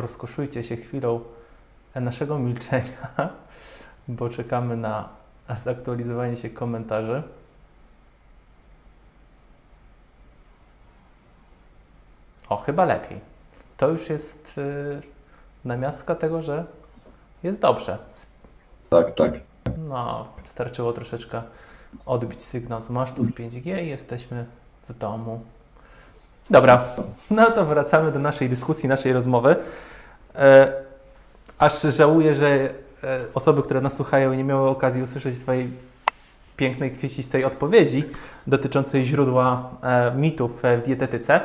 rozkoszujcie 0.00 0.62
się 0.62 0.76
chwilą 0.76 1.20
naszego 1.94 2.38
milczenia, 2.38 3.08
bo 4.08 4.28
czekamy 4.28 4.76
na 4.76 5.08
zaktualizowanie 5.56 6.36
się 6.36 6.50
komentarzy. 6.50 7.22
O, 12.48 12.56
chyba 12.56 12.84
lepiej. 12.84 13.20
To 13.76 13.88
już 13.88 14.10
jest 14.10 14.56
yy, 14.56 15.02
namiastka 15.64 16.14
tego, 16.14 16.42
że 16.42 16.64
jest 17.42 17.60
dobrze. 17.60 17.98
Tak, 18.90 19.14
tak. 19.14 19.32
No, 19.78 20.28
starczyło 20.44 20.92
troszeczkę 20.92 21.42
odbić 22.06 22.42
sygnał 22.42 22.80
z 22.80 22.90
masztów 22.90 23.26
5G 23.26 23.82
i 23.82 23.88
jesteśmy 23.88 24.46
w 24.88 24.98
domu. 24.98 25.40
Dobra, 26.50 26.84
no 27.30 27.50
to 27.50 27.66
wracamy 27.66 28.12
do 28.12 28.18
naszej 28.18 28.48
dyskusji, 28.48 28.88
naszej 28.88 29.12
rozmowy. 29.12 29.56
E, 30.34 30.72
aż 31.58 31.82
żałuję, 31.82 32.34
że 32.34 32.48
e, 32.48 32.70
osoby, 33.34 33.62
które 33.62 33.80
nas 33.80 33.96
słuchają, 33.96 34.34
nie 34.34 34.44
miały 34.44 34.68
okazji 34.68 35.02
usłyszeć 35.02 35.38
Twojej 35.38 35.70
pięknej, 36.56 36.90
kwiecistej 36.90 37.44
odpowiedzi 37.44 38.04
dotyczącej 38.46 39.04
źródła 39.04 39.70
e, 39.82 40.12
mitów 40.16 40.62
w 40.82 40.86
dietetyce. 40.86 41.40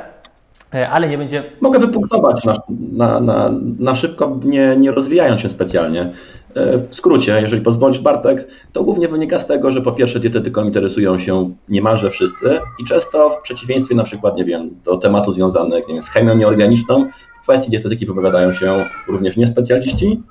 Ale 0.90 1.08
nie 1.08 1.18
będzie. 1.18 1.44
Mogę 1.60 1.78
wypunktować 1.78 2.44
na, 2.44 2.54
na, 2.92 3.20
na, 3.20 3.50
na 3.78 3.94
szybko, 3.94 4.38
nie, 4.44 4.76
nie 4.76 4.92
rozwijając 4.92 5.40
się 5.40 5.50
specjalnie. 5.50 6.12
E, 6.54 6.78
w 6.78 6.94
skrócie, 6.94 7.40
jeżeli 7.40 7.62
pozwolisz, 7.62 8.00
Bartek, 8.00 8.48
to 8.72 8.84
głównie 8.84 9.08
wynika 9.08 9.38
z 9.38 9.46
tego, 9.46 9.70
że 9.70 9.82
po 9.82 9.92
pierwsze 9.92 10.20
dietetyką 10.20 10.64
interesują 10.64 11.18
się 11.18 11.54
niemalże 11.68 12.10
wszyscy 12.10 12.60
i 12.82 12.84
często 12.84 13.30
w 13.30 13.42
przeciwieństwie 13.42 13.94
na 13.94 14.04
przykład, 14.04 14.36
nie 14.36 14.44
wiem, 14.44 14.70
do 14.84 14.96
tematu 14.96 15.32
związanych 15.32 15.88
nie 15.88 15.94
wiem, 15.94 16.02
z 16.02 16.08
chemią 16.08 16.36
nieorganiczną, 16.36 17.06
w 17.40 17.42
kwestii 17.42 17.70
dietetyki 17.70 18.06
wypowiadają 18.06 18.52
się 18.52 18.84
również 19.08 19.36
niespecjaliści. 19.36 20.22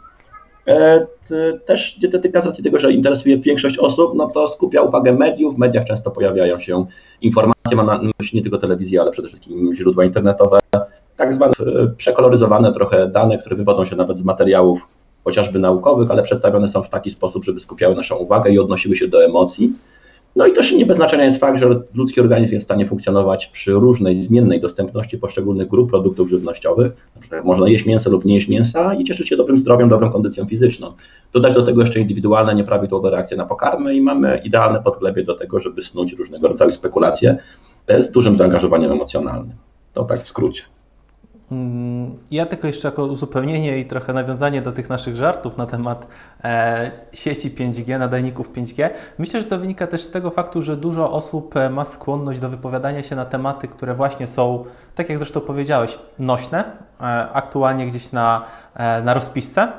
E, 0.67 1.07
też 1.65 1.99
dietetyka 1.99 2.41
z 2.41 2.45
racji 2.45 2.63
tego, 2.63 2.79
że 2.79 2.91
interesuje 2.91 3.37
większość 3.37 3.77
osób, 3.77 4.13
no 4.15 4.29
to 4.29 4.47
skupia 4.47 4.81
uwagę 4.81 5.13
mediów. 5.13 5.55
W 5.55 5.57
mediach 5.57 5.85
często 5.85 6.11
pojawiają 6.11 6.59
się 6.59 6.85
informacje, 7.21 7.75
mam 7.75 7.85
na 7.85 8.01
myśli 8.19 8.37
nie 8.37 8.41
tylko 8.41 8.57
telewizję, 8.57 9.01
ale 9.01 9.11
przede 9.11 9.27
wszystkim 9.27 9.73
źródła 9.73 10.05
internetowe, 10.05 10.59
tak 11.17 11.33
zwane 11.33 11.53
przekoloryzowane 11.97 12.73
trochę 12.73 13.07
dane, 13.07 13.37
które 13.37 13.55
wywodzą 13.55 13.85
się 13.85 13.95
nawet 13.95 14.17
z 14.17 14.23
materiałów 14.23 14.87
chociażby 15.23 15.59
naukowych, 15.59 16.11
ale 16.11 16.23
przedstawione 16.23 16.69
są 16.69 16.83
w 16.83 16.89
taki 16.89 17.11
sposób, 17.11 17.45
żeby 17.45 17.59
skupiały 17.59 17.95
naszą 17.95 18.15
uwagę 18.15 18.51
i 18.51 18.59
odnosiły 18.59 18.95
się 18.95 19.07
do 19.07 19.25
emocji. 19.25 19.73
No 20.35 20.47
i 20.47 20.53
też 20.53 20.71
nie 20.71 20.85
bez 20.85 20.97
znaczenia 20.97 21.23
jest 21.23 21.39
fakt, 21.39 21.59
że 21.59 21.81
ludzki 21.93 22.21
organizm 22.21 22.53
jest 22.53 22.63
w 22.63 22.67
stanie 22.67 22.85
funkcjonować 22.85 23.47
przy 23.47 23.71
różnej 23.71 24.23
zmiennej 24.23 24.61
dostępności 24.61 25.17
poszczególnych 25.17 25.67
grup 25.67 25.89
produktów 25.89 26.29
żywnościowych. 26.29 27.11
Można 27.43 27.69
jeść 27.69 27.85
mięso 27.85 28.09
lub 28.09 28.25
nie 28.25 28.35
jeść 28.35 28.47
mięsa 28.47 28.93
i 28.93 29.03
cieszyć 29.03 29.29
się 29.29 29.37
dobrym 29.37 29.57
zdrowiem, 29.57 29.89
dobrą 29.89 30.11
kondycją 30.11 30.45
fizyczną. 30.45 30.93
Dodać 31.33 31.53
do 31.53 31.61
tego 31.61 31.81
jeszcze 31.81 31.99
indywidualne, 31.99 32.55
nieprawidłowe 32.55 33.09
reakcje 33.09 33.37
na 33.37 33.45
pokarmy 33.45 33.95
i 33.95 34.01
mamy 34.01 34.41
idealne 34.43 34.83
podglebie 34.83 35.23
do 35.23 35.33
tego, 35.33 35.59
żeby 35.59 35.83
snuć 35.83 36.13
różnego 36.13 36.47
rodzaju 36.47 36.71
spekulacje 36.71 37.37
z 37.99 38.11
dużym 38.11 38.35
zaangażowaniem 38.35 38.91
emocjonalnym. 38.91 39.55
To 39.93 40.03
tak 40.03 40.19
w 40.19 40.27
skrócie. 40.27 40.63
Mm, 41.51 42.17
ja 42.31 42.45
tylko 42.45 42.67
jeszcze 42.67 42.87
jako 42.87 43.05
uzupełnienie 43.05 43.79
i 43.79 43.85
trochę 43.85 44.13
nawiązanie 44.13 44.61
do 44.61 44.71
tych 44.71 44.89
naszych 44.89 45.15
żartów 45.15 45.57
na 45.57 45.65
temat 45.65 46.07
e, 46.43 46.91
sieci 47.13 47.51
5G, 47.51 47.99
nadajników 47.99 48.53
5G. 48.53 48.89
Myślę, 49.17 49.41
że 49.41 49.47
to 49.47 49.59
wynika 49.59 49.87
też 49.87 50.03
z 50.03 50.11
tego 50.11 50.31
faktu, 50.31 50.61
że 50.61 50.77
dużo 50.77 51.11
osób 51.11 51.55
e, 51.57 51.69
ma 51.69 51.85
skłonność 51.85 52.39
do 52.39 52.49
wypowiadania 52.49 53.03
się 53.03 53.15
na 53.15 53.25
tematy, 53.25 53.67
które 53.67 53.93
właśnie 53.93 54.27
są, 54.27 54.65
tak 54.95 55.09
jak 55.09 55.17
zresztą 55.17 55.41
powiedziałeś, 55.41 55.99
nośne, 56.19 56.63
e, 57.01 57.03
aktualnie 57.33 57.87
gdzieś 57.87 58.11
na, 58.11 58.45
e, 58.75 59.01
na 59.01 59.13
rozpisce. 59.13 59.71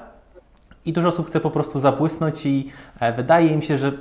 I 0.84 0.92
dużo 0.92 1.08
osób 1.08 1.26
chce 1.26 1.40
po 1.40 1.50
prostu 1.50 1.80
zabłysnąć 1.80 2.46
i 2.46 2.68
e, 3.00 3.12
wydaje 3.12 3.46
im 3.46 3.62
się, 3.62 3.78
że 3.78 3.92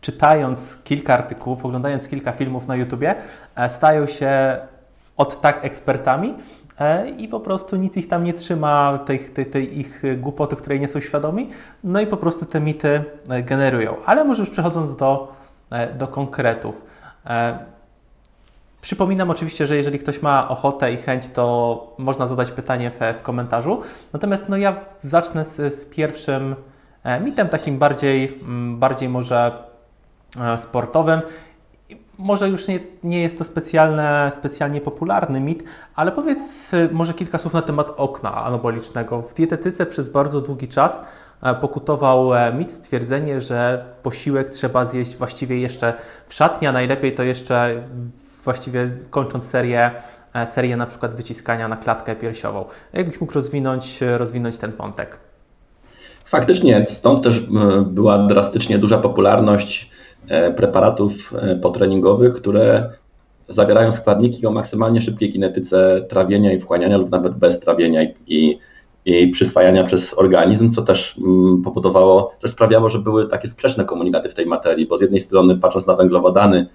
czytając 0.00 0.82
kilka 0.84 1.14
artykułów, 1.14 1.64
oglądając 1.64 2.08
kilka 2.08 2.32
filmów 2.32 2.66
na 2.66 2.76
YouTubie, 2.76 3.14
e, 3.56 3.70
stają 3.70 4.06
się 4.06 4.58
od 5.16 5.40
tak 5.40 5.64
ekspertami, 5.64 6.34
i 7.16 7.28
po 7.28 7.40
prostu 7.40 7.76
nic 7.76 7.96
ich 7.96 8.08
tam 8.08 8.24
nie 8.24 8.32
trzyma, 8.32 8.98
tej, 8.98 9.18
tej, 9.18 9.46
tej, 9.46 9.78
ich 9.78 10.02
głupoty, 10.16 10.56
której 10.56 10.80
nie 10.80 10.88
są 10.88 11.00
świadomi, 11.00 11.50
no 11.84 12.00
i 12.00 12.06
po 12.06 12.16
prostu 12.16 12.46
te 12.46 12.60
mity 12.60 13.04
e, 13.30 13.42
generują. 13.42 13.96
Ale 14.06 14.24
może 14.24 14.42
już 14.42 14.50
przechodząc 14.50 14.96
do, 14.96 15.32
e, 15.70 15.94
do 15.94 16.08
konkretów. 16.08 16.88
Przypominam 18.80 19.30
oczywiście, 19.30 19.66
że 19.66 19.76
jeżeli 19.76 19.98
ktoś 19.98 20.22
ma 20.22 20.48
ochotę 20.48 20.92
i 20.92 20.96
chęć, 20.96 21.28
to 21.28 21.94
można 21.98 22.26
zadać 22.26 22.50
pytanie 22.50 22.90
w, 22.90 23.18
w 23.18 23.22
komentarzu. 23.22 23.82
Natomiast 24.12 24.48
no 24.48 24.56
ja 24.56 24.76
zacznę 25.04 25.44
z, 25.44 25.74
z 25.74 25.86
pierwszym 25.86 26.56
mitem, 27.20 27.48
takim 27.48 27.78
bardziej, 27.78 28.40
mm, 28.42 28.78
bardziej 28.78 29.08
może 29.08 29.52
sportowym 30.56 31.20
może 32.18 32.48
już 32.48 32.68
nie, 32.68 32.80
nie 33.04 33.20
jest 33.22 33.38
to 33.38 33.44
specjalne, 33.44 34.30
specjalnie 34.34 34.80
popularny 34.80 35.40
mit, 35.40 35.64
ale 35.94 36.12
powiedz 36.12 36.74
y, 36.74 36.88
może 36.92 37.14
kilka 37.14 37.38
słów 37.38 37.54
na 37.54 37.62
temat 37.62 37.92
okna 37.96 38.44
anabolicznego. 38.44 39.22
W 39.22 39.34
dietetyce 39.34 39.86
przez 39.86 40.08
bardzo 40.08 40.40
długi 40.40 40.68
czas 40.68 41.02
e, 41.42 41.54
pokutował 41.54 42.34
e, 42.34 42.52
mit, 42.52 42.72
stwierdzenie, 42.72 43.40
że 43.40 43.84
posiłek 44.02 44.50
trzeba 44.50 44.84
zjeść 44.84 45.16
właściwie 45.16 45.60
jeszcze 45.60 45.94
w 46.26 46.34
szatni, 46.34 46.68
a 46.68 46.72
najlepiej 46.72 47.14
to 47.14 47.22
jeszcze 47.22 47.82
właściwie 48.44 48.90
kończąc 49.10 49.44
serię, 49.44 49.90
e, 50.34 50.46
serię 50.46 50.76
na 50.76 50.86
przykład 50.86 51.14
wyciskania 51.14 51.68
na 51.68 51.76
klatkę 51.76 52.16
piersiową. 52.16 52.64
Jakbyś 52.92 53.20
mógł 53.20 53.32
rozwinąć, 53.32 54.00
rozwinąć 54.00 54.56
ten 54.56 54.72
wątek? 54.72 55.18
Faktycznie, 56.24 56.86
stąd 56.88 57.24
też 57.24 57.40
była 57.86 58.18
drastycznie 58.18 58.78
duża 58.78 58.98
popularność 58.98 59.90
preparatów 60.56 61.34
e, 61.34 61.56
potreningowych, 61.56 62.34
które 62.34 62.90
zawierają 63.48 63.92
składniki 63.92 64.46
o 64.46 64.50
maksymalnie 64.50 65.00
szybkiej 65.00 65.32
kinetyce 65.32 66.06
trawienia 66.08 66.52
i 66.52 66.60
wchłaniania 66.60 66.96
lub 66.96 67.10
nawet 67.10 67.34
bez 67.34 67.60
trawienia 67.60 68.02
i, 68.26 68.58
i 69.04 69.28
przyswajania 69.28 69.84
przez 69.84 70.18
organizm, 70.18 70.70
co 70.70 70.82
też 70.82 71.18
mm, 71.18 71.62
powodowało, 71.62 72.32
też 72.40 72.50
sprawiało, 72.50 72.88
że 72.88 72.98
były 72.98 73.28
takie 73.28 73.48
sprzeczne 73.48 73.84
komunikaty 73.84 74.28
w 74.28 74.34
tej 74.34 74.46
materii, 74.46 74.86
bo 74.86 74.98
z 74.98 75.00
jednej 75.00 75.20
strony 75.20 75.56
patrząc 75.56 75.86
na 75.86 75.94
węglowodany 75.94 76.66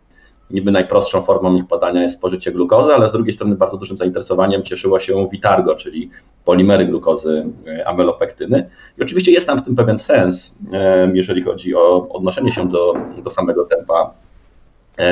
niby 0.53 0.71
najprostszą 0.71 1.21
formą 1.21 1.55
ich 1.55 1.67
podania 1.67 2.01
jest 2.01 2.13
spożycie 2.13 2.51
glukozy, 2.51 2.93
ale 2.93 3.09
z 3.09 3.11
drugiej 3.11 3.33
strony 3.33 3.55
bardzo 3.55 3.77
dużym 3.77 3.97
zainteresowaniem 3.97 4.63
cieszyło 4.63 4.99
się 4.99 5.27
Vitargo, 5.31 5.75
czyli 5.75 6.09
polimery 6.45 6.85
glukozy, 6.85 7.45
e, 7.67 7.87
amylopektyny. 7.87 8.69
I 8.97 9.03
oczywiście 9.03 9.31
jest 9.31 9.47
tam 9.47 9.57
w 9.57 9.61
tym 9.61 9.75
pewien 9.75 9.97
sens, 9.97 10.55
e, 10.73 11.11
jeżeli 11.13 11.41
chodzi 11.41 11.75
o 11.75 12.09
odnoszenie 12.09 12.51
się 12.51 12.67
do, 12.67 12.93
do 13.23 13.29
samego 13.29 13.65
tempa 13.65 14.13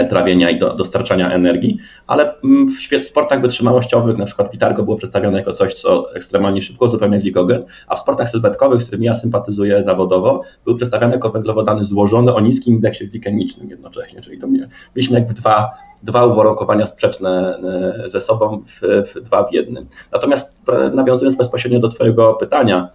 trawienia 0.10 0.50
i 0.50 0.60
do, 0.60 0.74
dostarczania 0.76 1.32
energii, 1.32 1.78
ale 2.08 2.42
mm, 2.44 2.68
w 3.02 3.06
sportach 3.06 3.42
wytrzymałościowych, 3.42 4.18
na 4.18 4.26
przykład 4.26 4.52
Vitargo 4.52 4.84
było 4.84 4.98
przedstawione 4.98 5.38
jako 5.38 5.54
coś, 5.54 5.74
co 5.74 6.16
ekstremalnie 6.16 6.62
szybko 6.62 6.86
uzupełnia 6.86 7.20
glikogen, 7.20 7.64
a 7.88 7.96
w 7.96 8.00
sportach 8.00 8.30
sylwetkowych, 8.30 8.82
z 8.82 8.86
którymi 8.86 9.06
ja 9.06 9.16
sympatyzuję 9.16 9.84
zawodowo, 9.84 10.42
był 10.66 10.76
przedstawiany 10.76 11.14
jako 11.14 11.30
węglowodany 11.30 11.86
złożony 11.86 12.34
o 12.34 12.40
niskim 12.40 12.76
indeksie 12.76 13.08
glikemicznym 13.08 13.70
jednocześnie, 13.70 14.22
czyli 14.22 14.40
to 14.40 14.48
mnie, 14.48 14.68
mieliśmy 14.96 15.20
jakby 15.20 15.34
dwa, 15.34 15.72
dwa 16.04 16.26
uwarunkowania 16.26 16.86
sprzeczne 16.86 17.58
e, 18.06 18.10
ze 18.10 18.22
sobą, 18.22 18.64
w, 18.66 18.82
w, 19.14 19.22
dwa 19.22 19.44
w 19.44 19.54
jednym. 19.54 19.88
Natomiast 20.12 20.70
e, 20.70 20.90
nawiązując 20.90 21.36
bezpośrednio 21.36 21.80
do 21.80 21.90
Twojego 21.90 22.34
pytania, 22.34 22.90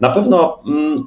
na 0.00 0.10
pewno 0.10 0.58
mm, 0.66 1.04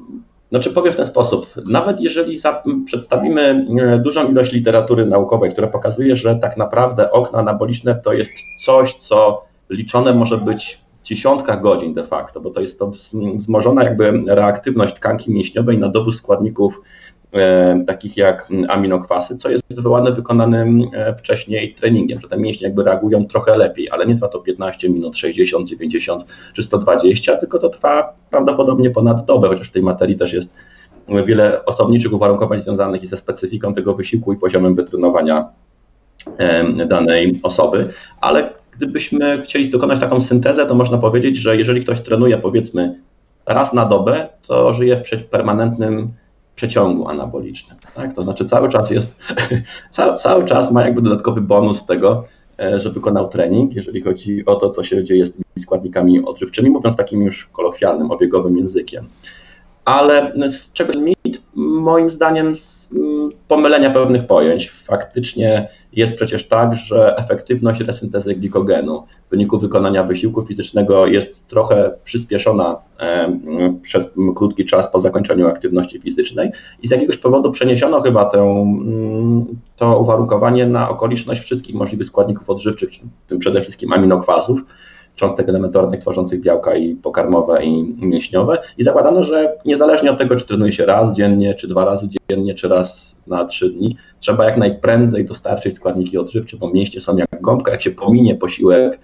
znaczy 0.56 0.72
powiem 0.72 0.94
w 0.94 0.96
ten 0.96 1.06
sposób, 1.06 1.48
nawet 1.70 2.02
jeżeli 2.02 2.38
przedstawimy 2.86 3.68
e, 3.82 4.00
dużą 4.00 4.32
ilość 4.32 4.52
literatury 4.52 5.06
naukowej, 5.06 5.52
która 5.52 5.68
pokazuje, 5.68 6.16
że 6.16 6.36
tak 6.36 6.58
naprawdę 6.58 7.12
okna 7.12 7.40
anaboliczne 7.40 7.96
to 7.96 8.14
jest 8.14 8.32
coś, 8.66 8.94
co 8.94 9.44
liczone 9.70 10.14
może 10.14 10.38
być 10.38 10.82
w 11.04 11.08
dziesiątkach 11.08 11.62
godzin 11.62 11.94
de 11.94 12.04
facto, 12.04 12.42
bo 12.42 12.50
to 12.50 12.62
jest 12.62 12.80
to 12.80 12.92
wzmożona 13.38 13.84
jakby 13.84 14.24
reaktywność 14.28 14.96
tkanki 14.96 15.34
mięśniowej 15.34 15.78
na 15.78 15.90
dobór 15.90 16.16
składników 16.16 16.82
takich 17.87 18.17
jak 18.17 18.49
aminokwasy, 18.67 19.37
co 19.37 19.49
jest 19.49 19.76
wywołane 19.76 20.11
wykonanym 20.11 20.82
e, 20.93 21.16
wcześniej 21.16 21.76
treningiem, 21.76 22.20
że 22.20 22.28
te 22.28 22.37
mięśnie 22.37 22.67
jakby 22.67 22.84
reagują 22.84 23.26
trochę 23.26 23.58
lepiej, 23.58 23.90
ale 23.90 24.05
nie 24.05 24.16
trwa 24.16 24.28
to 24.28 24.40
15 24.40 24.90
minut, 24.90 25.17
60, 25.17 25.70
90 25.70 26.26
czy 26.53 26.64
120, 26.64 27.37
tylko 27.37 27.59
to 27.59 27.70
trwa 27.70 28.14
prawdopodobnie 28.29 28.90
ponad 28.90 29.26
dobę, 29.26 29.47
chociaż 29.47 29.70
w 29.70 29.72
tej 29.72 29.84
materii 29.84 30.16
też 30.16 30.34
jest 30.34 30.53
wiele 31.26 31.66
osobniczych 31.66 32.14
uwarunkowań 32.14 32.59
związanych 32.59 33.03
i 33.03 33.08
ze 33.08 33.17
specyfiką 33.17 33.73
tego 33.73 33.93
wysiłku 33.93 34.34
i 34.34 34.38
poziomem 34.38 34.76
wytrenowania 34.76 35.49
e, 36.38 36.85
danej 36.85 37.40
osoby, 37.43 37.88
ale 38.22 38.49
gdybyśmy 38.78 39.41
chcieli 39.41 39.70
dokonać 39.70 39.99
taką 39.99 40.22
syntezę, 40.22 40.66
to 40.66 40.76
można 40.76 40.97
powiedzieć, 40.97 41.38
że 41.38 41.58
jeżeli 41.58 41.81
ktoś 41.81 42.02
trenuje 42.02 42.38
powiedzmy 42.38 42.99
raz 43.46 43.73
na 43.73 43.85
dobę, 43.85 44.28
to 44.47 44.73
żyje 44.73 45.03
w 45.03 45.29
permanentnym 45.29 46.14
przeciągu 46.55 47.07
anabolicznym. 47.07 47.78
Tak? 47.96 48.13
To 48.13 48.23
znaczy 48.23 48.46
cały 48.46 48.69
czas 48.69 48.91
jest, 48.91 49.16
cały, 49.90 50.17
cały 50.17 50.46
czas 50.46 50.72
ma 50.72 50.84
jakby 50.84 51.02
dodatkowy 51.02 51.41
bonus 51.41 51.85
tego, 51.85 52.23
że 52.75 52.91
wykonał 52.91 53.28
trening, 53.28 53.75
jeżeli 53.75 54.02
chodzi 54.02 54.46
o 54.46 54.55
to, 54.55 54.69
co 54.69 54.84
się 54.84 55.03
dzieje 55.03 55.25
z 55.25 55.31
tymi 55.31 55.46
składnikami 55.59 56.25
odżywczymi, 56.25 56.69
mówiąc 56.69 56.96
takim 56.96 57.22
już 57.22 57.46
kolokwialnym, 57.46 58.11
obiegowym 58.11 58.57
językiem 58.57 59.07
ale 59.85 60.34
z 60.49 60.72
czegoś 60.72 60.96
moim 61.55 62.09
zdaniem, 62.09 62.55
z 62.55 62.90
mm, 62.91 63.29
pomylenia 63.47 63.90
pewnych 63.90 64.28
pojęć. 64.28 64.70
Faktycznie 64.70 65.70
jest 65.93 66.16
przecież 66.16 66.47
tak, 66.47 66.76
że 66.76 67.17
efektywność 67.17 67.82
resyntezy 67.82 68.35
glikogenu 68.35 69.03
w 69.28 69.29
wyniku 69.29 69.59
wykonania 69.59 70.03
wysiłku 70.03 70.46
fizycznego 70.46 71.08
jest 71.08 71.47
trochę 71.47 71.91
przyspieszona 72.03 72.78
przez 73.82 74.14
krótki 74.35 74.66
czas 74.66 74.91
po 74.91 74.99
zakończeniu 74.99 75.47
aktywności 75.47 76.02
fizycznej 76.02 76.52
i 76.84 76.87
z 76.87 76.91
jakiegoś 76.91 77.17
powodu 77.17 77.52
przeniesiono 77.52 78.02
chyba 78.02 78.26
tę, 78.26 78.40
mm, 78.40 79.46
to 79.76 79.99
uwarunkowanie 79.99 80.66
na 80.67 80.90
okoliczność 80.90 81.41
wszystkich 81.41 81.76
możliwych 81.76 82.08
składników 82.08 82.49
odżywczych, 82.49 82.90
w 83.26 83.29
tym 83.29 83.40
przede 83.40 83.61
wszystkim 83.61 83.93
aminokwasów 83.93 84.61
cząstek 85.16 85.50
elementarnych 85.50 86.00
tworzących 86.00 86.41
białka 86.41 86.76
i 86.76 86.96
pokarmowe 86.96 87.64
i 87.64 87.84
mięśniowe. 88.06 88.58
I 88.78 88.84
zakładano, 88.84 89.23
że 89.23 89.58
niezależnie 89.66 90.12
od 90.12 90.17
tego, 90.17 90.35
czy 90.35 90.46
trenuje 90.46 90.72
się 90.72 90.85
raz 90.85 91.14
dziennie, 91.14 91.53
czy 91.53 91.67
dwa 91.67 91.85
razy 91.85 92.08
dziennie, 92.29 92.53
czy 92.53 92.67
raz 92.67 93.16
na 93.28 93.46
trzy 93.46 93.70
dni, 93.70 93.97
trzeba 94.20 94.46
jak 94.46 94.58
najprędzej 94.58 95.26
dostarczyć 95.26 95.76
składniki 95.76 96.17
odżywcze, 96.17 96.58
bo 96.58 96.70
mięśnie 96.70 97.02
są 97.02 97.17
jak 97.17 97.41
gąbka, 97.41 97.72
jak 97.72 97.82
się 97.82 97.91
pominie 97.91 98.35
posiłek 98.35 99.00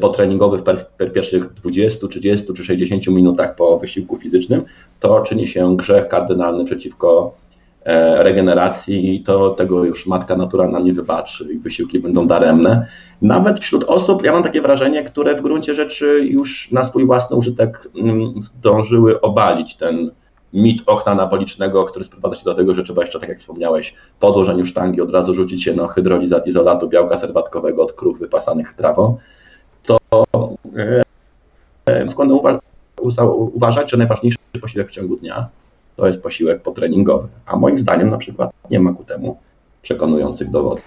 potreningowy 0.00 0.58
w 0.58 1.12
pierwszych 1.12 1.52
20, 1.52 2.08
30 2.08 2.52
czy 2.52 2.64
60 2.64 3.06
minutach 3.06 3.54
po 3.54 3.78
wysiłku 3.78 4.16
fizycznym, 4.16 4.62
to 5.00 5.20
czyni 5.20 5.46
się 5.46 5.76
grzech 5.76 6.08
kardynalny 6.08 6.64
przeciwko 6.64 7.34
E, 7.34 7.39
regeneracji 8.18 9.14
i 9.16 9.22
to 9.22 9.50
tego 9.50 9.84
już 9.84 10.06
matka 10.06 10.36
natura 10.36 10.68
nam 10.68 10.84
nie 10.84 10.92
wybaczy 10.92 11.52
i 11.52 11.58
wysiłki 11.58 12.00
będą 12.00 12.26
daremne. 12.26 12.86
Nawet 13.22 13.60
wśród 13.60 13.84
osób, 13.84 14.24
ja 14.24 14.32
mam 14.32 14.42
takie 14.42 14.60
wrażenie, 14.60 15.04
które 15.04 15.34
w 15.34 15.40
gruncie 15.40 15.74
rzeczy 15.74 16.26
już 16.30 16.72
na 16.72 16.84
swój 16.84 17.06
własny 17.06 17.36
użytek 17.36 17.88
mm, 17.96 18.42
zdążyły 18.42 19.20
obalić 19.20 19.76
ten 19.76 20.10
mit 20.52 20.82
okna 20.86 21.12
anabolicznego, 21.12 21.84
który 21.84 22.04
sprowadza 22.04 22.34
się 22.34 22.44
do 22.44 22.54
tego, 22.54 22.74
że 22.74 22.82
trzeba 22.82 23.02
jeszcze, 23.02 23.20
tak 23.20 23.28
jak 23.28 23.38
wspomniałeś, 23.38 23.94
po 24.20 24.28
odłożeniu 24.28 24.64
sztangi 24.64 25.00
od 25.00 25.10
razu 25.10 25.34
rzucić 25.34 25.64
się 25.64 25.74
na 25.74 25.86
hydrolizat 25.86 26.46
izolatu 26.46 26.88
białka 26.88 27.16
serwatkowego 27.16 27.82
od 27.82 27.92
krów 27.92 28.18
wypasanych 28.18 28.72
trawą, 28.72 29.16
to 29.82 29.98
e, 31.86 32.08
skłonny 32.08 32.34
uważać, 33.54 33.90
że 33.90 33.96
najważniejszy 33.96 34.38
posiłek 34.60 34.88
w 34.88 34.90
ciągu 34.90 35.16
dnia 35.16 35.48
to 36.00 36.06
jest 36.06 36.22
posiłek 36.22 36.62
potreningowy. 36.62 37.28
A 37.46 37.56
moim 37.56 37.78
zdaniem 37.78 38.10
na 38.10 38.18
przykład 38.18 38.50
nie 38.70 38.80
ma 38.80 38.92
ku 38.92 39.04
temu 39.04 39.38
przekonujących 39.82 40.50
dowodów. 40.50 40.84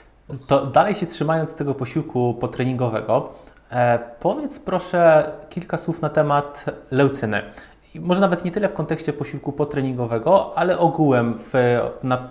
To 0.48 0.66
dalej 0.66 0.96
się 0.96 1.06
trzymając 1.06 1.54
tego 1.54 1.74
posiłku 1.74 2.34
potreningowego, 2.34 3.30
e, 3.72 4.00
powiedz 4.20 4.60
proszę 4.60 5.32
kilka 5.50 5.78
słów 5.78 6.02
na 6.02 6.10
temat 6.10 6.66
leucyny. 6.92 7.42
I 7.96 8.00
może 8.00 8.22
nawet 8.22 8.46
nie 8.46 8.52
tyle 8.52 8.70
w 8.70 8.74
kontekście 8.74 9.14
posiłku 9.14 9.52
potreningowego, 9.52 10.58
ale 10.58 10.80
ogółem 10.80 11.36
w, 11.40 11.54
na, 12.04 12.30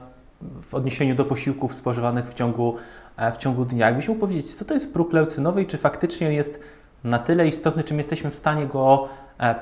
w 0.62 0.74
odniesieniu 0.74 1.14
do 1.14 1.24
posiłków 1.24 1.74
spożywanych 1.74 2.28
w 2.28 2.34
ciągu, 2.34 2.76
e, 3.16 3.32
w 3.32 3.36
ciągu 3.36 3.64
dnia. 3.64 3.86
Jakbyś 3.86 4.08
mógł 4.08 4.20
powiedzieć, 4.20 4.54
co 4.54 4.64
to 4.64 4.74
jest 4.74 4.92
próg 4.92 5.12
leucynowy 5.12 5.62
i 5.62 5.66
czy 5.66 5.78
faktycznie 5.78 6.32
jest 6.32 6.60
na 7.04 7.18
tyle 7.18 7.48
istotny, 7.48 7.84
czym 7.84 7.98
jesteśmy 7.98 8.30
w 8.30 8.34
stanie 8.34 8.66
go 8.66 9.08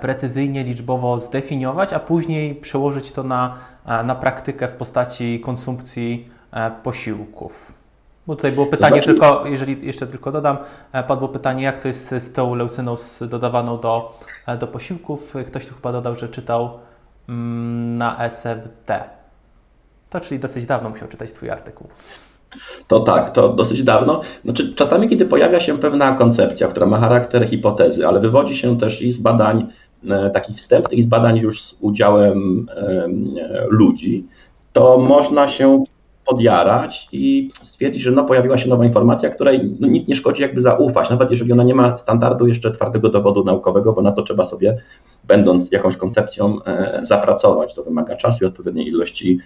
precyzyjnie, 0.01 0.65
liczbowo 0.65 1.19
zdefiniować, 1.19 1.93
a 1.93 2.01
później 2.01 2.55
przełożyć 2.55 3.13
to 3.13 3.23
na, 3.23 3.57
e, 3.87 4.03
na 4.03 4.15
praktykę 4.15 4.69
w 4.69 4.75
postaci 4.75 5.41
konsumpcji 5.41 6.29
e, 6.53 6.71
posiłków. 6.71 7.73
Bo 8.27 8.37
tutaj 8.37 8.53
było 8.53 8.67
pytanie 8.67 9.03
znaczy... 9.03 9.11
tylko, 9.11 9.47
jeżeli 9.47 9.87
jeszcze 9.87 10.07
tylko 10.07 10.33
dodam, 10.33 10.59
padło 11.09 11.29
pytanie, 11.29 11.63
jak 11.63 11.79
to 11.79 11.89
jest 11.89 12.15
z 12.15 12.33
tą 12.33 12.55
leucyną 12.55 12.97
dodawaną 13.21 13.79
do, 13.79 14.19
do 14.59 14.67
posiłków. 14.67 15.35
Ktoś 15.47 15.67
tu 15.67 15.75
chyba 15.75 15.93
dodał, 15.93 16.15
że 16.15 16.29
czytał 16.29 16.79
mm, 17.29 17.97
na 17.99 18.19
SFD. 18.19 19.05
To 20.11 20.21
czyli 20.21 20.41
dosyć 20.41 20.67
dawno 20.67 20.91
musiał 20.91 21.09
czytać 21.09 21.33
Twój 21.33 21.51
artykuł. 21.51 21.89
To 22.89 23.01
tak, 23.01 23.31
to 23.31 23.49
dosyć 23.49 23.83
dawno. 23.83 24.21
Znaczy, 24.45 24.75
czasami, 24.75 25.09
kiedy 25.09 25.27
pojawia 25.27 25.61
się 25.61 25.79
pewna 25.79 26.13
koncepcja, 26.13 26.69
która 26.69 26.87
ma 26.87 26.99
charakter 26.99 27.49
hipotezy, 27.49 28.07
ale 28.07 28.21
wywodzi 28.21 28.55
się 28.55 28.79
też 28.79 29.03
i 29.03 29.13
z 29.13 29.19
badań 29.19 29.67
e, 30.09 30.31
takich 30.31 30.57
wstępnych, 30.57 30.99
i 30.99 31.03
z 31.03 31.07
badań 31.07 31.39
już 31.39 31.63
z 31.63 31.77
udziałem 31.81 32.67
e, 32.77 33.09
ludzi, 33.69 34.27
to 34.73 34.99
można 34.99 35.49
się 35.49 35.85
podjarać 36.27 37.09
i 37.13 37.49
stwierdzić, 37.63 38.03
że 38.03 38.11
no, 38.11 38.25
pojawiła 38.25 38.59
się 38.59 38.69
nowa 38.69 38.85
informacja, 38.85 39.31
której 39.31 39.77
no, 39.81 39.89
nic 39.89 40.09
nie 40.09 40.17
szkodzi 40.17 40.43
jakby 40.43 40.61
zaufać, 40.61 41.11
nawet 41.11 41.31
jeżeli 41.31 41.53
ona 41.53 41.65
nie 41.65 41.75
ma 41.75 41.97
standardu 41.97 42.47
jeszcze 42.47 42.71
twardego 42.71 43.09
dowodu 43.09 43.45
naukowego, 43.45 43.93
bo 43.93 44.03
na 44.03 44.13
to 44.13 44.23
trzeba 44.23 44.45
sobie, 44.45 44.77
będąc 45.25 45.73
jakąś 45.73 45.97
koncepcją, 45.97 46.65
e, 46.65 47.01
zapracować. 47.03 47.75
To 47.75 47.83
wymaga 47.83 48.17
czasu 48.17 48.45
i 48.45 48.47
odpowiedniej 48.47 48.89
ilości 48.89 49.39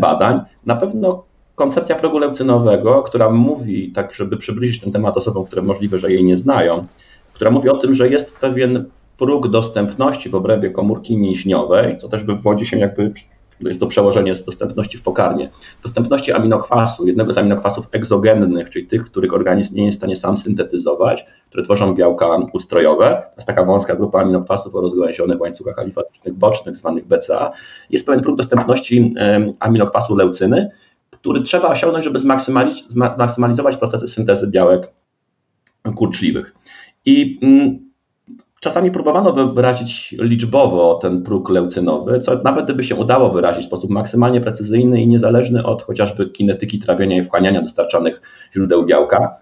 badań. 0.00 0.40
Na 0.66 0.76
pewno 0.76 1.24
koncepcja 1.54 1.96
progu 1.96 2.18
leucynowego, 2.18 3.02
która 3.02 3.30
mówi, 3.30 3.92
tak 3.92 4.14
żeby 4.14 4.36
przybliżyć 4.36 4.80
ten 4.80 4.92
temat 4.92 5.16
osobom, 5.16 5.44
które 5.46 5.62
możliwe, 5.62 5.98
że 5.98 6.12
jej 6.12 6.24
nie 6.24 6.36
znają, 6.36 6.86
która 7.32 7.50
mówi 7.50 7.68
o 7.68 7.76
tym, 7.76 7.94
że 7.94 8.08
jest 8.08 8.36
pewien 8.36 8.84
próg 9.18 9.48
dostępności 9.48 10.30
w 10.30 10.34
obrębie 10.34 10.70
komórki 10.70 11.16
mięśniowej, 11.16 11.96
co 11.98 12.08
też 12.08 12.24
wywodzi 12.24 12.66
się 12.66 12.78
jakby, 12.78 13.12
jest 13.60 13.80
to 13.80 13.86
przełożenie 13.86 14.34
z 14.34 14.44
dostępności 14.44 14.98
w 14.98 15.02
pokarmie, 15.02 15.48
dostępności 15.82 16.32
aminokwasu, 16.32 17.06
jednego 17.06 17.32
z 17.32 17.38
aminokwasów 17.38 17.88
egzogennych, 17.92 18.70
czyli 18.70 18.86
tych, 18.86 19.04
których 19.04 19.34
organizm 19.34 19.74
nie 19.74 19.86
jest 19.86 19.98
w 19.98 20.00
stanie 20.00 20.16
sam 20.16 20.36
syntetyzować, 20.36 21.26
które 21.48 21.64
tworzą 21.64 21.94
białka 21.94 22.36
ustrojowe. 22.52 23.22
To 23.30 23.36
jest 23.36 23.46
taka 23.46 23.64
wąska 23.64 23.96
grupa 23.96 24.20
aminokwasów 24.20 24.74
o 24.74 24.80
rozgałęzionych 24.80 25.40
łańcuchach 25.40 25.78
alifatycznych 25.78 26.34
bocznych, 26.34 26.76
zwanych 26.76 27.06
BCA. 27.06 27.52
Jest 27.90 28.06
pewien 28.06 28.22
próg 28.22 28.36
dostępności 28.36 29.14
aminokwasu 29.60 30.16
leucyny, 30.16 30.70
który 31.22 31.42
trzeba 31.42 31.68
osiągnąć, 31.68 32.04
żeby 32.04 32.18
zmaksymalizować 33.16 33.76
procesy 33.76 34.08
syntezy 34.08 34.50
białek 34.50 34.90
kurczliwych. 35.96 36.54
I 37.04 37.38
mm, 37.42 37.90
czasami 38.60 38.90
próbowano 38.90 39.52
wyrazić 39.54 40.14
liczbowo 40.18 40.94
ten 40.94 41.22
próg 41.22 41.48
leucynowy, 41.48 42.20
co 42.20 42.36
nawet 42.44 42.64
gdyby 42.64 42.84
się 42.84 42.96
udało 42.96 43.30
wyrazić 43.30 43.64
w 43.64 43.66
sposób 43.66 43.90
maksymalnie 43.90 44.40
precyzyjny 44.40 45.02
i 45.02 45.06
niezależny 45.06 45.66
od 45.66 45.82
chociażby 45.82 46.30
kinetyki 46.30 46.78
trawienia 46.78 47.16
i 47.16 47.24
wchłaniania 47.24 47.62
dostarczanych 47.62 48.22
źródeł 48.54 48.84
białka, 48.84 49.36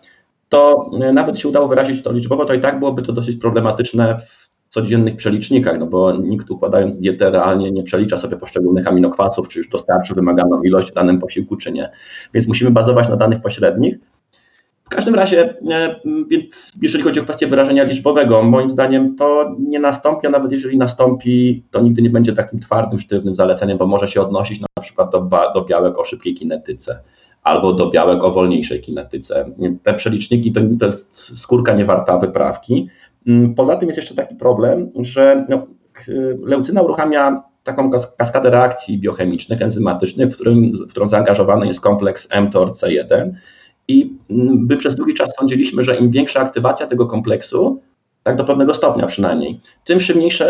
to 0.49 0.91
e, 1.01 1.13
nawet 1.13 1.39
się 1.39 1.49
udało 1.49 1.69
wyrazić 1.69 2.03
to 2.03 2.13
liczbowo, 2.13 2.45
to 2.45 2.55
i 2.55 2.61
tak 2.61 2.79
byłoby 2.79 3.03
to 3.03 3.13
dosyć 3.13 3.37
problematyczne 3.37 4.19
w 4.19 4.40
codziennych 4.71 5.17
przelicznikach, 5.17 5.79
no 5.79 5.87
bo 5.87 6.13
nikt 6.13 6.51
układając 6.51 6.99
dietę 6.99 7.31
realnie 7.31 7.71
nie 7.71 7.83
przelicza 7.83 8.19
sobie 8.19 8.37
poszczególnych 8.37 8.89
aminokwasów, 8.89 9.49
czy 9.49 9.59
już 9.59 9.69
dostarczy 9.69 10.15
wymaganą 10.15 10.63
ilość 10.63 10.91
w 10.91 10.95
danym 10.95 11.19
posiłku, 11.19 11.57
czy 11.57 11.73
nie. 11.73 11.91
Więc 12.35 12.47
musimy 12.47 12.71
bazować 12.71 13.09
na 13.09 13.17
danych 13.17 13.43
pośrednich. 13.43 13.99
W 14.85 14.89
każdym 14.89 15.15
razie, 15.15 15.55
e, 15.71 16.01
więc 16.29 16.73
jeżeli 16.83 17.05
chodzi 17.05 17.21
o 17.21 17.23
kwestię 17.23 17.47
wyrażenia 17.47 17.85
liczbowego, 17.85 18.43
moim 18.43 18.71
zdaniem 18.71 19.17
to 19.17 19.57
nie 19.59 19.81
nastąpi, 19.81 20.27
a 20.27 20.31
nawet 20.31 20.53
jeżeli 20.53 20.79
nastąpi, 20.79 21.65
to 21.71 21.81
nigdy 21.81 22.03
nie 22.03 22.11
będzie 22.11 22.33
takim 22.33 22.61
twardym, 22.61 23.01
sztywnym 23.01 23.35
zaleceniem, 23.35 23.79
bo 23.79 23.87
może 23.87 24.09
się 24.09 24.21
odnosić 24.21 24.61
na 24.61 24.83
przykład 24.83 25.13
do, 25.13 25.29
do 25.55 25.65
białek 25.65 25.99
o 25.99 26.05
szybkiej 26.05 26.35
kinetyce 26.35 27.01
albo 27.43 27.73
do 27.73 27.91
białek 27.91 28.25
o 28.25 28.31
wolniejszej 28.31 28.81
kinetyce. 28.81 29.45
Te 29.83 29.95
przeliczniki 29.95 30.53
to, 30.53 30.61
to 30.81 30.85
jest 30.85 31.39
skórka 31.39 31.75
niewarta 31.75 32.19
wyprawki, 32.19 32.89
poza 33.57 33.77
tym 33.77 33.89
jest 33.89 33.99
jeszcze 33.99 34.15
taki 34.15 34.35
problem, 34.35 34.91
że 34.97 35.47
no, 35.49 35.67
leucyna 36.45 36.83
uruchamia 36.83 37.43
taką 37.65 37.91
kaskadę 38.19 38.51
reakcji 38.51 38.99
biochemicznych, 38.99 39.63
enzymatycznych, 39.63 40.31
w, 40.31 40.35
którym, 40.35 40.73
w 40.89 40.91
którą 40.91 41.09
zaangażowany 41.09 41.67
jest 41.67 41.81
kompleks 41.81 42.29
mTOR-C1 42.31 43.31
i 43.89 44.17
mm, 44.31 44.67
my 44.69 44.77
przez 44.77 44.95
długi 44.95 45.15
czas 45.15 45.35
sądziliśmy, 45.39 45.83
że 45.83 45.97
im 45.97 46.11
większa 46.11 46.41
aktywacja 46.41 46.87
tego 46.87 47.07
kompleksu, 47.07 47.83
tak 48.23 48.37
do 48.37 48.45
pewnego 48.45 48.75
stopnia 48.75 49.07
przynajmniej, 49.07 49.61
tym 49.85 50.01
szybniejsza, 50.01 50.45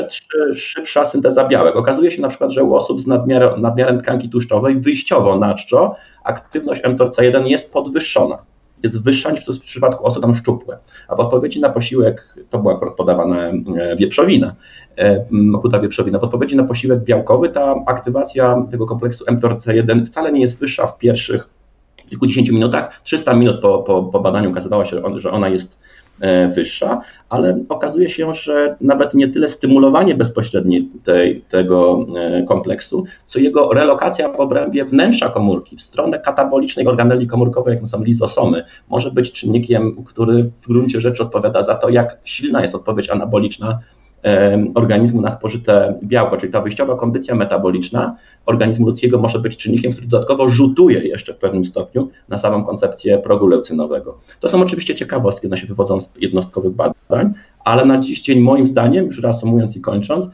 szybsza 0.54 1.04
synteza 1.04 1.48
białek. 1.48 1.76
Okazuje 1.76 2.10
się 2.10 2.22
na 2.22 2.28
przykład, 2.28 2.50
że 2.50 2.64
u 2.64 2.74
osób 2.74 3.00
z 3.00 3.06
nadmiarem, 3.06 3.60
nadmiarem 3.60 4.00
tkanki 4.00 4.28
tłuszczowej 4.28 4.80
wyjściowo 4.80 5.38
na 5.38 5.54
czczo 5.54 5.94
aktywność 6.24 6.82
mTOR-C1 6.84 7.46
jest 7.46 7.72
podwyższona 7.72 8.49
jest 8.82 9.02
wyższa 9.02 9.30
niż 9.30 9.44
w 9.44 9.60
przypadku 9.60 10.06
osób 10.06 10.22
tam 10.22 10.34
szczupłe. 10.34 10.78
A 11.08 11.16
w 11.16 11.20
odpowiedzi 11.20 11.60
na 11.60 11.70
posiłek, 11.70 12.36
to 12.50 12.58
była 12.58 12.74
akurat 12.74 12.94
podawana 12.94 13.36
e, 13.48 13.96
wieprzowina, 13.96 14.54
e, 14.98 15.24
chuda 15.62 15.80
wieprzowina, 15.80 16.18
w 16.18 16.24
odpowiedzi 16.24 16.56
na 16.56 16.64
posiłek 16.64 17.04
białkowy 17.04 17.48
ta 17.48 17.74
aktywacja 17.86 18.66
tego 18.70 18.86
kompleksu 18.86 19.24
mTORC1 19.24 20.06
wcale 20.06 20.32
nie 20.32 20.40
jest 20.40 20.60
wyższa 20.60 20.86
w 20.86 20.98
pierwszych 20.98 21.48
kilkudziesięciu 22.10 22.54
minutach. 22.54 23.00
300 23.04 23.34
minut 23.34 23.60
po, 23.60 23.78
po, 23.78 24.02
po 24.02 24.20
badaniu 24.20 24.50
okazywało 24.50 24.84
się, 24.84 25.00
że 25.16 25.30
ona 25.30 25.48
jest 25.48 25.78
e, 25.78 25.89
wyższa, 26.54 27.00
ale 27.28 27.64
okazuje 27.68 28.10
się, 28.10 28.34
że 28.34 28.76
nawet 28.80 29.14
nie 29.14 29.28
tyle 29.28 29.48
stymulowanie 29.48 30.14
bezpośrednie 30.14 30.82
tej, 31.04 31.40
tego 31.40 32.06
e, 32.16 32.42
kompleksu, 32.42 33.04
co 33.26 33.38
jego 33.38 33.72
relokacja 33.72 34.32
w 34.32 34.40
obrębie 34.40 34.84
wnętrza 34.84 35.28
komórki, 35.28 35.76
w 35.76 35.82
stronę 35.82 36.18
katabolicznej 36.18 36.86
organeli 36.86 37.26
komórkowej, 37.26 37.74
jaką 37.74 37.86
są 37.86 38.04
lizosomy, 38.04 38.64
może 38.88 39.10
być 39.10 39.32
czynnikiem, 39.32 40.04
który 40.04 40.50
w 40.60 40.66
gruncie 40.66 41.00
rzeczy 41.00 41.22
odpowiada 41.22 41.62
za 41.62 41.74
to, 41.74 41.88
jak 41.88 42.18
silna 42.24 42.62
jest 42.62 42.74
odpowiedź 42.74 43.10
anaboliczna 43.10 43.78
organizmu 44.74 45.20
na 45.20 45.30
spożyte 45.30 45.98
białko, 46.02 46.36
czyli 46.36 46.52
ta 46.52 46.60
wyjściowa 46.60 46.96
kondycja 46.96 47.34
metaboliczna 47.34 48.16
organizmu 48.46 48.86
ludzkiego 48.86 49.18
może 49.18 49.38
być 49.38 49.56
czynnikiem, 49.56 49.92
który 49.92 50.06
dodatkowo 50.06 50.48
rzutuje 50.48 51.00
jeszcze 51.00 51.34
w 51.34 51.36
pewnym 51.36 51.64
stopniu 51.64 52.08
na 52.28 52.38
samą 52.38 52.64
koncepcję 52.64 53.18
progu 53.18 53.46
leucynowego. 53.46 54.18
To 54.40 54.48
są 54.48 54.60
oczywiście 54.60 54.94
ciekawostki, 54.94 55.46
one 55.46 55.56
się 55.56 55.66
wywodzą 55.66 56.00
z 56.00 56.10
jednostkowych 56.20 56.72
badań, 56.72 57.32
ale 57.64 57.84
na 57.84 57.98
dziś 57.98 58.20
dzień 58.20 58.40
moim 58.40 58.66
zdaniem, 58.66 59.06
już 59.06 59.22
reasumując 59.22 59.76
i 59.76 59.80
kończąc, 59.80 60.28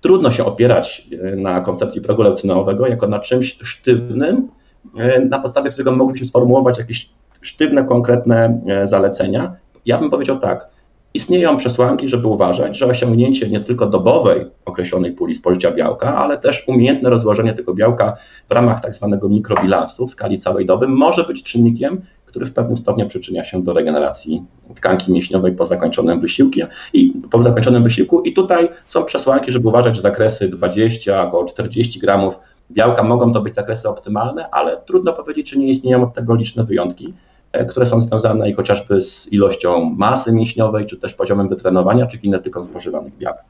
trudno 0.00 0.30
się 0.30 0.44
opierać 0.44 1.08
e, 1.22 1.36
na 1.36 1.60
koncepcji 1.60 2.00
progu 2.00 2.22
leucynowego 2.22 2.86
jako 2.86 3.06
na 3.06 3.18
czymś 3.18 3.58
sztywnym, 3.62 4.48
e, 4.96 5.20
na 5.20 5.38
podstawie 5.38 5.70
którego 5.70 5.92
moglibyśmy 5.92 6.26
sformułować 6.26 6.78
jakieś 6.78 7.10
sztywne, 7.40 7.84
konkretne 7.84 8.60
e, 8.66 8.86
zalecenia. 8.86 9.56
Ja 9.86 9.98
bym 9.98 10.10
powiedział 10.10 10.38
tak, 10.40 10.68
Istnieją 11.14 11.56
przesłanki, 11.56 12.08
żeby 12.08 12.28
uważać, 12.28 12.78
że 12.78 12.86
osiągnięcie 12.86 13.48
nie 13.48 13.60
tylko 13.60 13.86
dobowej 13.86 14.46
określonej 14.64 15.12
puli 15.12 15.34
spożycia 15.34 15.70
białka, 15.70 16.16
ale 16.16 16.38
też 16.38 16.64
umiejętne 16.68 17.10
rozłożenie 17.10 17.54
tego 17.54 17.74
białka 17.74 18.16
w 18.48 18.52
ramach 18.52 18.80
tak 18.80 18.94
zwanego 18.94 19.28
mikrobilansu 19.28 20.06
w 20.06 20.10
skali 20.10 20.38
całej 20.38 20.66
doby 20.66 20.88
może 20.88 21.24
być 21.24 21.42
czynnikiem, 21.42 22.00
który 22.26 22.46
w 22.46 22.52
pewnym 22.52 22.76
stopniu 22.76 23.08
przyczynia 23.08 23.44
się 23.44 23.62
do 23.62 23.72
regeneracji 23.72 24.44
tkanki 24.74 25.12
mięśniowej 25.12 25.52
po 25.52 25.66
zakończonym 25.66 26.20
wysiłku 26.20 26.60
i 26.92 27.12
po 27.30 27.42
zakończonym 27.42 27.82
wysiłku. 27.82 28.20
I 28.20 28.32
tutaj 28.32 28.68
są 28.86 29.04
przesłanki, 29.04 29.52
żeby 29.52 29.68
uważać, 29.68 29.96
że 29.96 30.02
zakresy 30.02 30.48
20, 30.48 31.22
około 31.22 31.44
40 31.44 32.00
gramów 32.00 32.34
białka 32.70 33.02
mogą 33.02 33.32
to 33.32 33.40
być 33.40 33.54
zakresy 33.54 33.88
optymalne, 33.88 34.50
ale 34.50 34.76
trudno 34.76 35.12
powiedzieć, 35.12 35.50
czy 35.50 35.58
nie 35.58 35.68
istnieją 35.68 36.02
od 36.02 36.14
tego 36.14 36.34
liczne 36.34 36.64
wyjątki. 36.64 37.14
E, 37.52 37.64
które 37.64 37.86
są 37.86 38.00
związane 38.00 38.50
i 38.50 38.52
chociażby 38.52 39.00
z 39.00 39.32
ilością 39.32 39.94
masy 39.96 40.32
mięśniowej, 40.32 40.86
czy 40.86 40.96
też 40.96 41.14
poziomem 41.14 41.48
wytrenowania, 41.48 42.06
czy 42.06 42.18
kinetyką 42.18 42.64
spożywanych 42.64 43.16
białek. 43.16 43.44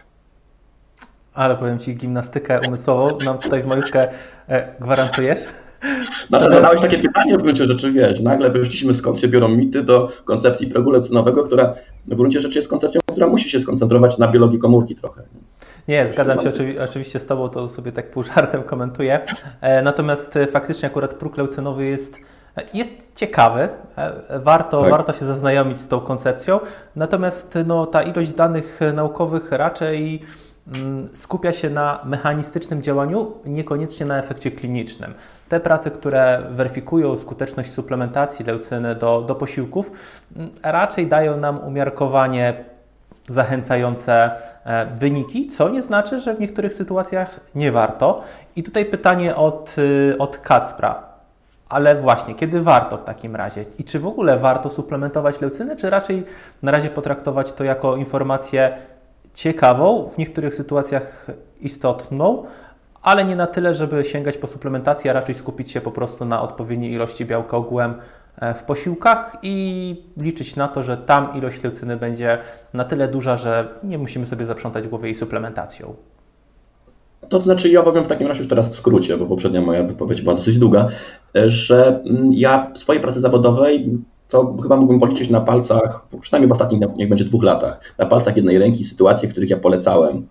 Ale 1.34 1.56
powiem 1.56 1.78
Ci, 1.78 1.96
gimnastykę 1.96 2.60
umysłową 2.68 3.18
nam 3.18 3.38
tutaj 3.38 3.62
w 3.62 3.66
majówkę 3.66 4.08
e, 4.48 4.74
gwarantujesz? 4.80 5.40
Znaczy, 6.28 6.52
zadałeś 6.52 6.80
takie 6.80 6.98
pytanie 6.98 7.38
w 7.38 7.42
gruncie 7.42 7.66
rzeczy, 7.66 7.92
wiesz, 7.92 8.20
nagle 8.20 8.50
wyszliśmy 8.50 8.94
skąd 8.94 9.20
się 9.20 9.28
biorą 9.28 9.48
mity 9.48 9.82
do 9.82 10.08
koncepcji 10.24 10.66
progu 10.66 10.90
lecynowego, 10.90 11.42
która 11.42 11.74
w 12.06 12.14
gruncie 12.14 12.40
rzeczy 12.40 12.58
jest 12.58 12.68
koncepcją, 12.68 13.00
która 13.12 13.26
musi 13.26 13.50
się 13.50 13.60
skoncentrować 13.60 14.18
na 14.18 14.28
biologii 14.28 14.58
komórki 14.58 14.94
trochę. 14.94 15.22
Nie, 15.88 16.06
zgadzam 16.06 16.38
się 16.38 16.50
oczywiście 16.84 17.18
z 17.18 17.26
Tobą, 17.26 17.48
to 17.48 17.68
sobie 17.68 17.92
tak 17.92 18.10
pół 18.10 18.22
żartem 18.22 18.62
komentuję. 18.62 19.20
E, 19.60 19.82
natomiast 19.82 20.38
faktycznie 20.52 20.88
akurat 20.88 21.14
próg 21.14 21.36
leucynowy 21.36 21.86
jest 21.86 22.18
jest 22.74 23.12
ciekawy, 23.14 23.68
e, 23.96 24.38
warto, 24.38 24.82
tak. 24.82 24.90
warto 24.90 25.12
się 25.12 25.24
zaznajomić 25.24 25.80
z 25.80 25.88
tą 25.88 26.00
koncepcją, 26.00 26.60
natomiast 26.96 27.58
no, 27.66 27.86
ta 27.86 28.02
ilość 28.02 28.32
danych 28.32 28.80
naukowych 28.94 29.52
raczej 29.52 30.22
mm, 30.74 31.08
skupia 31.16 31.52
się 31.52 31.70
na 31.70 32.00
mechanistycznym 32.04 32.82
działaniu, 32.82 33.32
niekoniecznie 33.44 34.06
na 34.06 34.18
efekcie 34.18 34.50
klinicznym. 34.50 35.14
Te 35.48 35.60
prace, 35.60 35.90
które 35.90 36.42
weryfikują 36.50 37.16
skuteczność 37.16 37.72
suplementacji 37.72 38.44
leucyny 38.44 38.94
do, 38.94 39.22
do 39.22 39.34
posiłków, 39.34 39.92
mm, 40.36 40.50
raczej 40.62 41.06
dają 41.06 41.36
nam 41.36 41.58
umiarkowanie 41.58 42.64
zachęcające 43.28 44.30
e, 44.64 44.86
wyniki, 44.86 45.46
co 45.46 45.68
nie 45.68 45.82
znaczy, 45.82 46.20
że 46.20 46.34
w 46.34 46.40
niektórych 46.40 46.74
sytuacjach 46.74 47.40
nie 47.54 47.72
warto. 47.72 48.22
I 48.56 48.62
tutaj 48.62 48.84
pytanie 48.84 49.36
od, 49.36 49.76
y, 49.78 50.16
od 50.18 50.38
Kacpra. 50.38 51.09
Ale 51.70 52.00
właśnie, 52.00 52.34
kiedy 52.34 52.60
warto 52.60 52.98
w 52.98 53.04
takim 53.04 53.36
razie? 53.36 53.64
I 53.78 53.84
czy 53.84 54.00
w 54.00 54.06
ogóle 54.06 54.38
warto 54.38 54.70
suplementować 54.70 55.40
leucynę, 55.40 55.76
czy 55.76 55.90
raczej 55.90 56.24
na 56.62 56.70
razie 56.70 56.90
potraktować 56.90 57.52
to 57.52 57.64
jako 57.64 57.96
informację 57.96 58.78
ciekawą, 59.34 60.08
w 60.08 60.18
niektórych 60.18 60.54
sytuacjach 60.54 61.26
istotną, 61.60 62.44
ale 63.02 63.24
nie 63.24 63.36
na 63.36 63.46
tyle, 63.46 63.74
żeby 63.74 64.04
sięgać 64.04 64.38
po 64.38 64.46
suplementację, 64.46 65.10
a 65.10 65.14
raczej 65.14 65.34
skupić 65.34 65.70
się 65.70 65.80
po 65.80 65.90
prostu 65.90 66.24
na 66.24 66.42
odpowiedniej 66.42 66.92
ilości 66.92 67.24
białka 67.24 67.56
ogółem 67.56 67.94
e, 68.40 68.54
w 68.54 68.62
posiłkach 68.62 69.36
i 69.42 70.04
liczyć 70.16 70.56
na 70.56 70.68
to, 70.68 70.82
że 70.82 70.96
tam 70.96 71.34
ilość 71.34 71.62
leucyny 71.62 71.96
będzie 71.96 72.38
na 72.74 72.84
tyle 72.84 73.08
duża, 73.08 73.36
że 73.36 73.68
nie 73.82 73.98
musimy 73.98 74.26
sobie 74.26 74.46
zaprzątać 74.46 74.88
głowy 74.88 75.06
jej 75.06 75.14
suplementacją. 75.14 75.94
To 77.30 77.42
znaczy, 77.42 77.68
ja 77.68 77.82
powiem 77.82 78.04
w 78.04 78.08
takim 78.08 78.26
razie 78.26 78.38
już 78.38 78.48
teraz 78.48 78.70
w 78.70 78.74
skrócie, 78.74 79.16
bo 79.16 79.26
poprzednia 79.26 79.62
moja 79.62 79.82
wypowiedź 79.82 80.22
była 80.22 80.34
dosyć 80.34 80.58
długa, 80.58 80.88
że 81.34 82.00
mm, 82.04 82.32
ja 82.32 82.70
swojej 82.74 83.02
pracy 83.02 83.20
zawodowej 83.20 83.90
to 84.28 84.56
chyba 84.62 84.76
mógłbym 84.76 85.00
policzyć 85.00 85.30
na 85.30 85.40
palcach, 85.40 86.06
przynajmniej 86.20 86.48
w 86.48 86.52
ostatnich, 86.52 86.80
niech 86.96 87.08
będzie 87.08 87.24
dwóch 87.24 87.42
latach, 87.42 87.94
na 87.98 88.06
palcach 88.06 88.36
jednej 88.36 88.58
ręki 88.58 88.84
sytuacje, 88.84 89.28
w 89.28 89.32
których 89.32 89.50
ja 89.50 89.56
polecałem 89.56 90.26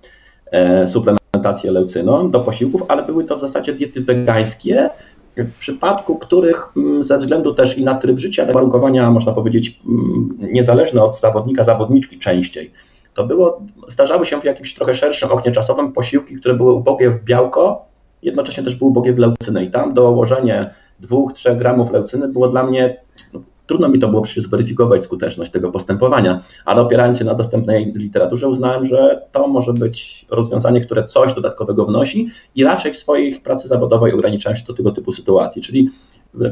e, 0.51 0.87
suplementację 0.87 1.71
leucyną 1.71 2.31
do 2.31 2.39
posiłków, 2.39 2.83
ale 2.87 3.03
były 3.03 3.23
to 3.23 3.35
w 3.35 3.39
zasadzie 3.39 3.73
diety 3.73 4.01
wegańskie, 4.01 4.89
w 5.37 5.57
przypadku 5.59 6.15
których 6.15 6.67
mm, 6.77 7.03
ze 7.03 7.17
względu 7.17 7.53
też 7.53 7.77
i 7.77 7.83
na 7.83 7.95
tryb 7.95 8.19
życia, 8.19 8.45
te 8.45 8.53
warunkowania, 8.53 9.11
można 9.11 9.31
powiedzieć, 9.31 9.79
mm, 9.87 10.37
niezależne 10.53 11.03
od 11.03 11.19
zawodnika, 11.19 11.63
zawodniczki 11.63 12.19
częściej 12.19 12.71
to 13.19 13.27
było, 13.27 13.61
zdarzały 13.87 14.25
się 14.25 14.41
w 14.41 14.43
jakimś 14.43 14.73
trochę 14.73 14.93
szerszym 14.93 15.31
oknie 15.31 15.51
czasowym 15.51 15.91
posiłki, 15.91 16.35
które 16.35 16.53
były 16.53 16.73
ubogie 16.73 17.11
w 17.11 17.23
białko, 17.23 17.85
jednocześnie 18.21 18.63
też 18.63 18.75
były 18.75 18.89
ubogie 18.89 19.13
w 19.13 19.19
leucynę 19.19 19.63
i 19.63 19.71
tam 19.71 19.93
dołożenie 19.93 20.73
2-3 21.01 21.57
gramów 21.57 21.91
leucyny 21.91 22.27
było 22.27 22.47
dla 22.47 22.63
mnie, 22.63 23.01
no, 23.33 23.41
trudno 23.65 23.89
mi 23.89 23.99
to 23.99 24.07
było 24.07 24.21
przecież 24.21 24.43
zweryfikować 24.43 25.03
skuteczność 25.03 25.51
tego 25.51 25.71
postępowania, 25.71 26.43
ale 26.65 26.81
opierając 26.81 27.17
się 27.17 27.23
na 27.23 27.35
dostępnej 27.35 27.93
literaturze 27.95 28.47
uznałem, 28.47 28.85
że 28.85 29.21
to 29.31 29.47
może 29.47 29.73
być 29.73 30.25
rozwiązanie, 30.29 30.81
które 30.81 31.05
coś 31.05 31.33
dodatkowego 31.33 31.85
wnosi 31.85 32.29
i 32.55 32.63
raczej 32.63 32.93
w 32.93 32.97
swojej 32.97 33.35
pracy 33.35 33.67
zawodowej 33.67 34.13
ograniczałem 34.13 34.57
się 34.57 34.63
do 34.65 34.73
tego 34.73 34.91
typu 34.91 35.11
sytuacji, 35.11 35.61
czyli 35.61 35.89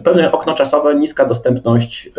Pewne 0.03 0.31
okno 0.31 0.53
czasowe, 0.53 0.96
niska 0.96 1.25
dostępność 1.25 2.12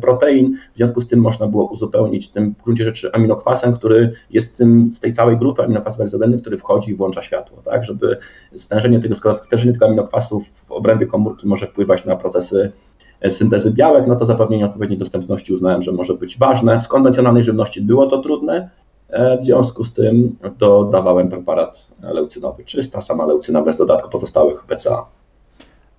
protein, 0.00 0.56
w 0.74 0.76
związku 0.76 1.00
z 1.00 1.08
tym 1.08 1.20
można 1.20 1.46
było 1.46 1.64
uzupełnić 1.70 2.28
tym 2.28 2.54
w 2.58 2.62
gruncie 2.62 2.84
rzeczy 2.84 3.12
aminokwasem, 3.12 3.72
który 3.72 4.12
jest 4.30 4.58
tym, 4.58 4.92
z 4.92 5.00
tej 5.00 5.12
całej 5.12 5.36
grupy 5.36 5.62
aminokwasów 5.62 6.00
egzogennych, 6.00 6.40
który 6.40 6.58
wchodzi 6.58 6.90
i 6.90 6.94
włącza 6.94 7.22
światło, 7.22 7.62
tak, 7.64 7.84
żeby 7.84 8.18
stężenie 8.56 9.00
tego, 9.00 9.34
stężenie 9.34 9.72
tego 9.72 9.86
aminokwasów 9.86 10.44
w 10.66 10.72
obrębie 10.72 11.06
komórki 11.06 11.48
może 11.48 11.66
wpływać 11.66 12.04
na 12.04 12.16
procesy 12.16 12.72
e, 13.20 13.30
syntezy 13.30 13.72
białek, 13.72 14.06
no 14.06 14.16
to 14.16 14.24
zapewnienie 14.24 14.64
odpowiedniej 14.64 14.98
dostępności 14.98 15.52
uznałem, 15.52 15.82
że 15.82 15.92
może 15.92 16.14
być 16.14 16.38
ważne. 16.38 16.80
Z 16.80 16.88
konwencjonalnej 16.88 17.42
żywności 17.42 17.82
było 17.82 18.06
to 18.06 18.18
trudne, 18.18 18.70
e, 19.08 19.38
w 19.38 19.44
związku 19.44 19.84
z 19.84 19.92
tym 19.92 20.36
dodawałem 20.58 21.28
preparat 21.28 21.92
leucynowy, 22.02 22.64
czysta 22.64 23.00
sama 23.00 23.26
leucyna 23.26 23.62
bez 23.62 23.76
dodatku 23.76 24.10
pozostałych 24.10 24.64
BCA. 24.68 25.06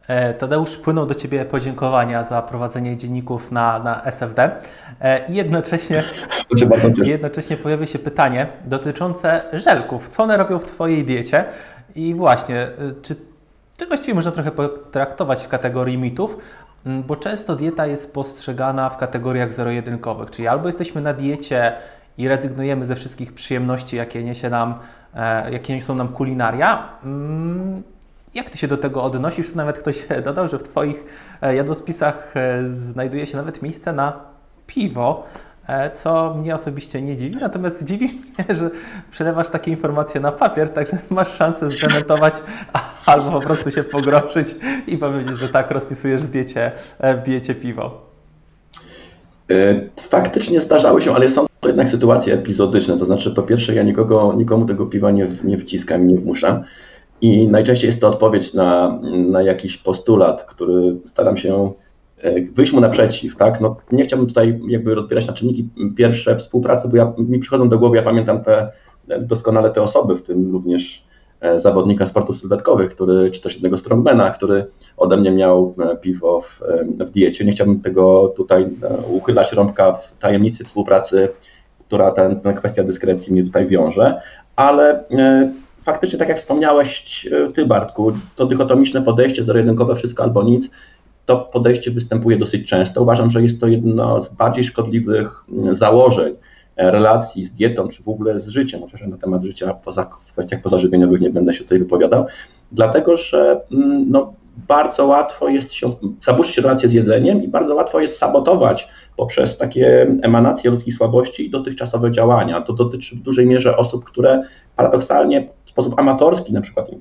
E, 0.07 0.33
Tadeusz, 0.33 0.77
płyną 0.77 1.07
do 1.07 1.15
Ciebie 1.15 1.45
podziękowania 1.45 2.23
za 2.23 2.41
prowadzenie 2.41 2.97
dzienników 2.97 3.51
na, 3.51 3.79
na 3.79 4.03
SFD. 4.03 4.51
E, 5.01 5.31
I 5.31 5.35
jednocześnie, 5.35 6.03
jednocześnie 7.05 7.57
pojawia 7.57 7.87
się 7.87 7.99
pytanie 7.99 8.47
dotyczące 8.65 9.41
żelków. 9.53 10.09
Co 10.09 10.23
one 10.23 10.37
robią 10.37 10.59
w 10.59 10.65
Twojej 10.65 11.03
diecie? 11.03 11.45
I 11.95 12.15
właśnie, 12.15 12.61
e, 12.61 12.71
czy 13.01 13.15
Ty 13.77 13.85
właściwie 13.85 14.13
można 14.13 14.31
trochę 14.31 14.51
potraktować 14.51 15.43
w 15.43 15.47
kategorii 15.47 15.97
mitów, 15.97 16.37
bo 16.85 17.15
często 17.15 17.55
dieta 17.55 17.85
jest 17.85 18.13
postrzegana 18.13 18.89
w 18.89 18.97
kategoriach 18.97 19.53
zero-jedynkowych, 19.53 20.31
czyli 20.31 20.47
albo 20.47 20.67
jesteśmy 20.67 21.01
na 21.01 21.13
diecie 21.13 21.73
i 22.17 22.27
rezygnujemy 22.27 22.85
ze 22.85 22.95
wszystkich 22.95 23.33
przyjemności, 23.33 23.95
jakie 23.95 24.23
niesie 24.23 24.49
nam, 24.49 24.75
jakie 25.51 25.75
niosą 25.75 25.95
nam 25.95 26.07
kulinaria, 26.07 26.89
jak 28.35 28.49
Ty 28.49 28.57
się 28.57 28.67
do 28.67 28.77
tego 28.77 29.03
odnosisz? 29.03 29.51
Tu 29.51 29.57
nawet 29.57 29.77
ktoś 29.77 30.05
dodał, 30.25 30.47
że 30.47 30.59
w 30.59 30.63
Twoich 30.63 31.05
e, 31.41 31.55
jadłospisach 31.55 32.33
e, 32.35 32.69
znajduje 32.69 33.25
się 33.25 33.37
nawet 33.37 33.61
miejsce 33.61 33.93
na 33.93 34.19
piwo, 34.67 35.23
e, 35.67 35.91
co 35.91 36.33
mnie 36.33 36.55
osobiście 36.55 37.01
nie 37.01 37.17
dziwi, 37.17 37.35
natomiast 37.35 37.83
dziwi 37.83 38.05
mnie, 38.39 38.55
że 38.55 38.69
przelewasz 39.11 39.49
takie 39.49 39.71
informacje 39.71 40.21
na 40.21 40.31
papier, 40.31 40.69
także 40.69 40.97
masz 41.09 41.35
szansę 41.35 41.71
zdementować 41.71 42.33
albo 43.05 43.31
po 43.31 43.41
prostu 43.41 43.71
się 43.71 43.83
pogroszyć 43.83 44.55
i 44.87 44.97
powiedzieć, 44.97 45.37
że 45.37 45.49
tak, 45.49 45.71
rozpisujesz 45.71 46.23
w 46.23 46.27
diecie, 46.27 46.71
w 46.99 47.21
diecie 47.21 47.55
piwo. 47.55 48.05
Faktycznie 50.09 50.61
zdarzały 50.61 51.01
się, 51.01 51.15
ale 51.15 51.29
są 51.29 51.45
to 51.59 51.67
jednak 51.67 51.89
sytuacje 51.89 52.33
epizodyczne. 52.33 52.97
To 52.97 53.05
znaczy, 53.05 53.31
po 53.31 53.43
pierwsze, 53.43 53.75
ja 53.75 53.83
nikogo, 53.83 54.33
nikomu 54.37 54.65
tego 54.65 54.85
piwa 54.85 55.11
nie, 55.11 55.27
nie 55.43 55.57
wciskam 55.57 56.03
i 56.03 56.13
nie 56.13 56.19
wmuszam. 56.19 56.63
I 57.21 57.47
najczęściej 57.47 57.87
jest 57.87 58.01
to 58.01 58.07
odpowiedź 58.07 58.53
na, 58.53 58.99
na 59.27 59.41
jakiś 59.41 59.77
postulat, 59.77 60.43
który 60.43 60.95
staram 61.05 61.37
się 61.37 61.71
wyjść 62.53 62.73
mu 62.73 62.79
naprzeciw, 62.79 63.35
tak? 63.35 63.61
No, 63.61 63.75
nie 63.91 64.03
chciałbym 64.03 64.27
tutaj 64.27 64.59
jakby 64.67 64.95
rozbierać 64.95 65.27
na 65.27 65.33
czynniki 65.33 65.69
pierwsze 65.97 66.35
współpracy, 66.35 66.87
bo 66.87 66.97
ja, 66.97 67.13
mi 67.17 67.39
przychodzą 67.39 67.69
do 67.69 67.79
głowy, 67.79 67.97
ja 67.97 68.03
pamiętam 68.03 68.43
te 68.43 68.71
doskonale 69.19 69.69
te 69.69 69.81
osoby, 69.81 70.15
w 70.15 70.21
tym 70.21 70.51
również 70.51 71.05
E, 71.45 71.59
zawodnika 71.59 72.05
sportów 72.05 72.37
sylwetkowych, 72.37 72.89
który, 72.89 73.31
czy 73.31 73.41
też 73.41 73.53
jednego 73.53 73.77
strongmana, 73.77 74.29
który 74.29 74.67
ode 74.97 75.17
mnie 75.17 75.31
miał 75.31 75.75
e, 75.79 75.95
piwo 75.97 76.41
w, 76.41 76.61
e, 76.61 77.05
w 77.05 77.09
diecie. 77.09 77.45
Nie 77.45 77.51
chciałbym 77.51 77.81
tego 77.81 78.33
tutaj 78.35 78.69
uchylać 79.09 79.53
rąbka 79.53 79.93
w 79.93 80.17
tajemnicy 80.19 80.63
współpracy, 80.63 81.29
która 81.87 82.11
ten, 82.11 82.39
ten 82.39 82.55
kwestia 82.55 82.83
dyskrecji 82.83 83.33
mnie 83.33 83.43
tutaj 83.43 83.67
wiąże, 83.67 84.21
ale 84.55 85.03
faktycznie, 85.85 86.19
tak 86.19 86.29
jak 86.29 86.37
wspomniałeś 86.37 87.27
Ty, 87.53 87.65
Bartku, 87.65 88.13
to 88.35 88.45
dychotomiczne 88.45 89.01
podejście 89.01 89.43
zero-jedynkowe, 89.43 89.95
wszystko 89.95 90.23
albo 90.23 90.43
nic, 90.43 90.69
to 91.25 91.37
podejście 91.37 91.91
występuje 91.91 92.37
dosyć 92.37 92.69
często. 92.69 93.01
Uważam, 93.01 93.29
że 93.29 93.43
jest 93.43 93.61
to 93.61 93.67
jedno 93.67 94.21
z 94.21 94.29
bardziej 94.29 94.63
szkodliwych 94.63 95.45
założeń 95.71 96.35
relacji 96.77 97.45
z 97.45 97.51
dietą, 97.51 97.87
czy 97.87 98.03
w 98.03 98.09
ogóle 98.09 98.39
z 98.39 98.47
życiem, 98.47 98.81
chociaż 98.81 99.01
na 99.01 99.17
temat 99.17 99.43
życia 99.43 99.73
poza, 99.73 100.09
w 100.21 100.31
kwestiach 100.31 100.61
pozażywieniowych 100.61 101.21
nie 101.21 101.29
będę 101.29 101.53
się 101.53 101.63
tutaj 101.63 101.79
wypowiadał, 101.79 102.25
dlatego 102.71 103.17
że 103.17 103.61
mm, 103.71 104.05
no, 104.11 104.33
bardzo 104.67 105.05
łatwo 105.05 105.49
jest 105.49 105.73
się 105.73 105.95
zaburzyć 106.21 106.57
relację 106.57 106.89
z 106.89 106.93
jedzeniem 106.93 107.43
i 107.43 107.47
bardzo 107.47 107.75
łatwo 107.75 107.99
jest 107.99 108.17
sabotować 108.17 108.87
poprzez 109.17 109.57
takie 109.57 110.15
emanacje 110.21 110.71
ludzkich 110.71 110.93
słabości 110.93 111.45
i 111.45 111.49
dotychczasowe 111.49 112.11
działania. 112.11 112.61
To 112.61 112.73
dotyczy 112.73 113.15
w 113.15 113.19
dużej 113.19 113.45
mierze 113.45 113.77
osób, 113.77 114.05
które 114.05 114.43
paradoksalnie 114.75 115.47
w 115.65 115.69
sposób 115.69 115.99
amatorski 115.99 116.53
na 116.53 116.61
przykład 116.61 116.91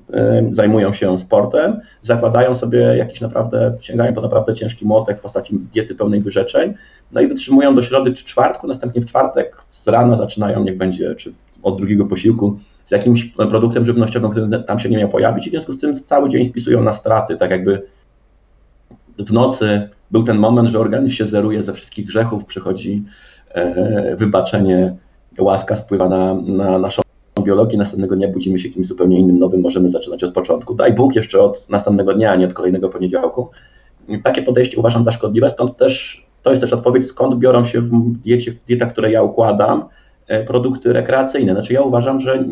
zajmują 0.51 0.93
się 0.93 1.17
sportem, 1.17 1.79
zakładają 2.01 2.55
sobie 2.55 2.79
jakiś 2.79 3.21
naprawdę, 3.21 3.77
sięgają 3.79 4.13
po 4.13 4.21
naprawdę 4.21 4.53
ciężki 4.53 4.85
młotek 4.85 5.17
w 5.17 5.21
postaci 5.21 5.59
diety 5.73 5.95
pełnej 5.95 6.21
wyrzeczeń, 6.21 6.73
no 7.11 7.21
i 7.21 7.27
wytrzymują 7.27 7.75
do 7.75 7.81
środy 7.81 8.13
czy 8.13 8.25
czwartku, 8.25 8.67
następnie 8.67 9.01
w 9.01 9.05
czwartek 9.05 9.57
z 9.69 9.87
rana 9.87 10.17
zaczynają, 10.17 10.63
niech 10.63 10.77
będzie, 10.77 11.15
czy 11.15 11.33
od 11.63 11.77
drugiego 11.77 12.05
posiłku, 12.05 12.57
z 12.85 12.91
jakimś 12.91 13.25
produktem 13.25 13.85
żywnościowym, 13.85 14.31
który 14.31 14.63
tam 14.63 14.79
się 14.79 14.89
nie 14.89 14.97
miał 14.97 15.09
pojawić 15.09 15.47
i 15.47 15.49
w 15.49 15.53
związku 15.53 15.73
z 15.73 15.77
tym 15.77 15.95
cały 15.95 16.29
dzień 16.29 16.45
spisują 16.45 16.83
na 16.83 16.93
straty, 16.93 17.37
tak 17.37 17.51
jakby 17.51 17.81
w 19.19 19.33
nocy 19.33 19.89
był 20.11 20.23
ten 20.23 20.37
moment, 20.37 20.69
że 20.69 20.79
organizm 20.79 21.15
się 21.15 21.25
zeruje 21.25 21.63
ze 21.63 21.73
wszystkich 21.73 22.05
grzechów, 22.05 22.45
przychodzi 22.45 23.03
e, 23.49 24.15
wybaczenie, 24.15 24.95
łaska 25.39 25.75
spływa 25.75 26.09
na, 26.09 26.33
na 26.33 26.79
naszą 26.79 27.01
biologię, 27.43 27.77
następnego 27.77 28.15
dnia 28.15 28.27
budzimy 28.27 28.59
się 28.59 28.69
kimś 28.69 28.87
zupełnie 28.87 29.19
innym, 29.19 29.39
nowym, 29.39 29.61
możemy 29.61 29.89
zaczynać 29.89 30.23
od 30.23 30.33
początku. 30.33 30.75
Daj 30.75 30.93
Bóg 30.93 31.15
jeszcze 31.15 31.39
od 31.39 31.69
następnego 31.69 32.13
dnia, 32.13 32.31
a 32.31 32.35
nie 32.35 32.45
od 32.45 32.53
kolejnego 32.53 32.89
poniedziałku. 32.89 33.49
Takie 34.23 34.41
podejście 34.41 34.77
uważam 34.77 35.03
za 35.03 35.11
szkodliwe, 35.11 35.49
stąd 35.49 35.77
też 35.77 36.25
to 36.41 36.49
jest 36.49 36.61
też 36.61 36.73
odpowiedź, 36.73 37.05
skąd 37.05 37.35
biorą 37.35 37.65
się 37.65 37.81
w 37.81 37.91
diecie, 38.17 38.55
dietach, 38.67 38.89
które 38.89 39.11
ja 39.11 39.23
układam, 39.23 39.85
produkty 40.47 40.93
rekreacyjne. 40.93 41.53
Znaczy 41.53 41.73
ja 41.73 41.81
uważam, 41.81 42.19
że 42.19 42.43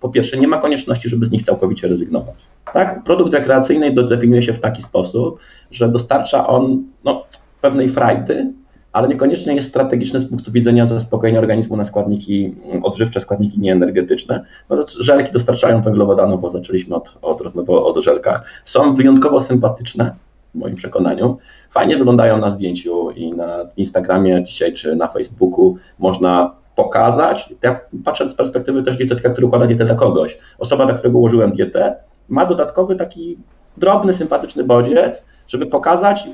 po 0.00 0.08
pierwsze 0.08 0.36
nie 0.36 0.48
ma 0.48 0.58
konieczności, 0.58 1.08
żeby 1.08 1.26
z 1.26 1.30
nich 1.30 1.42
całkowicie 1.42 1.88
rezygnować. 1.88 2.34
Tak, 2.72 3.04
produkt 3.04 3.32
rekreacyjny 3.32 3.92
definiuje 3.92 4.42
się 4.42 4.52
w 4.52 4.60
taki 4.60 4.82
sposób, 4.82 5.38
że 5.70 5.88
dostarcza 5.88 6.46
on 6.46 6.82
no, 7.04 7.24
pewnej 7.60 7.88
frajdy, 7.88 8.52
ale 8.92 9.08
niekoniecznie 9.08 9.54
jest 9.54 9.68
strategiczny 9.68 10.20
z 10.20 10.26
punktu 10.26 10.52
widzenia 10.52 10.86
zaspokojenia 10.86 11.38
organizmu 11.38 11.76
na 11.76 11.84
składniki 11.84 12.54
odżywcze, 12.82 13.20
składniki 13.20 13.60
nieenergetyczne. 13.60 14.44
No, 14.70 14.76
żelki 15.00 15.32
dostarczają 15.32 15.82
węglowodanu, 15.82 16.38
bo 16.38 16.50
zaczęliśmy 16.50 16.96
od, 16.96 17.18
od 17.22 17.40
rozmowy 17.40 17.72
o 17.72 18.00
żelkach. 18.00 18.44
Są 18.64 18.94
wyjątkowo 18.94 19.40
sympatyczne, 19.40 20.14
w 20.54 20.58
moim 20.58 20.74
przekonaniu. 20.74 21.38
Fajnie 21.70 21.96
wyglądają 21.96 22.38
na 22.38 22.50
zdjęciu 22.50 23.10
i 23.10 23.32
na 23.32 23.58
Instagramie 23.76 24.42
dzisiaj 24.42 24.72
czy 24.72 24.96
na 24.96 25.08
Facebooku 25.08 25.76
można 25.98 26.61
pokazać. 26.76 27.54
Ja 27.62 27.80
patrzę 28.04 28.28
z 28.28 28.34
perspektywy 28.34 28.82
też 28.82 28.96
dietetyka, 28.96 29.30
który 29.30 29.46
układa 29.46 29.66
dietę 29.66 29.84
dla 29.84 29.94
kogoś. 29.94 30.38
Osoba, 30.58 30.86
dla 30.86 30.94
którego 30.94 31.18
ułożyłem 31.18 31.52
dietę, 31.52 31.94
ma 32.28 32.46
dodatkowy 32.46 32.96
taki 32.96 33.38
drobny, 33.76 34.14
sympatyczny 34.14 34.64
bodziec, 34.64 35.24
żeby 35.48 35.66
pokazać 35.66 36.28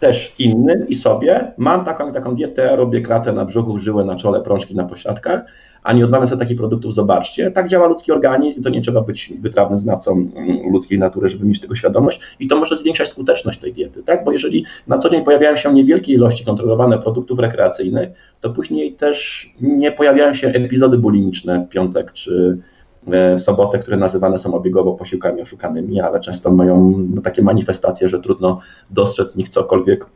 też 0.00 0.34
innym 0.38 0.88
i 0.88 0.94
sobie, 0.94 1.52
mam 1.56 1.84
taką 1.84 2.12
taką 2.12 2.34
dietę, 2.34 2.76
robię 2.76 3.00
kratę 3.00 3.32
na 3.32 3.44
brzuchu, 3.44 3.78
żyłę 3.78 4.04
na 4.04 4.16
czole, 4.16 4.40
prążki 4.40 4.74
na 4.74 4.84
pośladkach, 4.84 5.40
a 5.82 5.92
nie 5.92 6.04
odmawiam 6.04 6.26
sobie 6.26 6.40
takich 6.40 6.56
produktów, 6.56 6.94
zobaczcie. 6.94 7.50
Tak 7.50 7.68
działa 7.68 7.86
ludzki 7.86 8.12
organizm 8.12 8.62
to 8.62 8.70
nie 8.70 8.80
trzeba 8.80 9.00
być 9.00 9.32
wytrawnym 9.40 9.78
znawcą 9.78 10.12
mm, 10.12 10.72
ludzkiej 10.72 10.98
natury, 10.98 11.28
żeby 11.28 11.46
mieć 11.46 11.60
tego 11.60 11.74
świadomość 11.74 12.20
i 12.40 12.48
to 12.48 12.56
może 12.56 12.76
zwiększać 12.76 13.08
skuteczność 13.08 13.58
tej 13.58 13.72
diety, 13.72 14.02
tak? 14.02 14.24
Bo 14.24 14.32
jeżeli 14.32 14.64
na 14.86 14.98
co 14.98 15.08
dzień 15.08 15.24
pojawiają 15.24 15.56
się 15.56 15.74
niewielkie 15.74 16.12
ilości 16.12 16.44
kontrolowane 16.44 16.98
produktów 16.98 17.38
rekreacyjnych, 17.38 18.08
to 18.40 18.50
później 18.50 18.92
też 18.92 19.48
nie 19.60 19.92
pojawiają 19.92 20.34
się 20.34 20.48
epizody 20.48 20.98
bulimiczne 20.98 21.60
w 21.60 21.68
piątek 21.68 22.12
czy 22.12 22.58
e, 23.10 23.36
w 23.36 23.40
sobotę, 23.40 23.78
które 23.78 23.96
nazywane 23.96 24.38
są 24.38 24.54
obiegowo 24.54 24.92
posiłkami 24.92 25.42
oszukanymi, 25.42 26.00
ale 26.00 26.20
często 26.20 26.50
mają 26.50 26.94
no, 27.14 27.22
takie 27.22 27.42
manifestacje, 27.42 28.08
że 28.08 28.20
trudno 28.20 28.60
dostrzec 28.90 29.34
w 29.34 29.36
nich 29.36 29.48
cokolwiek 29.48 30.06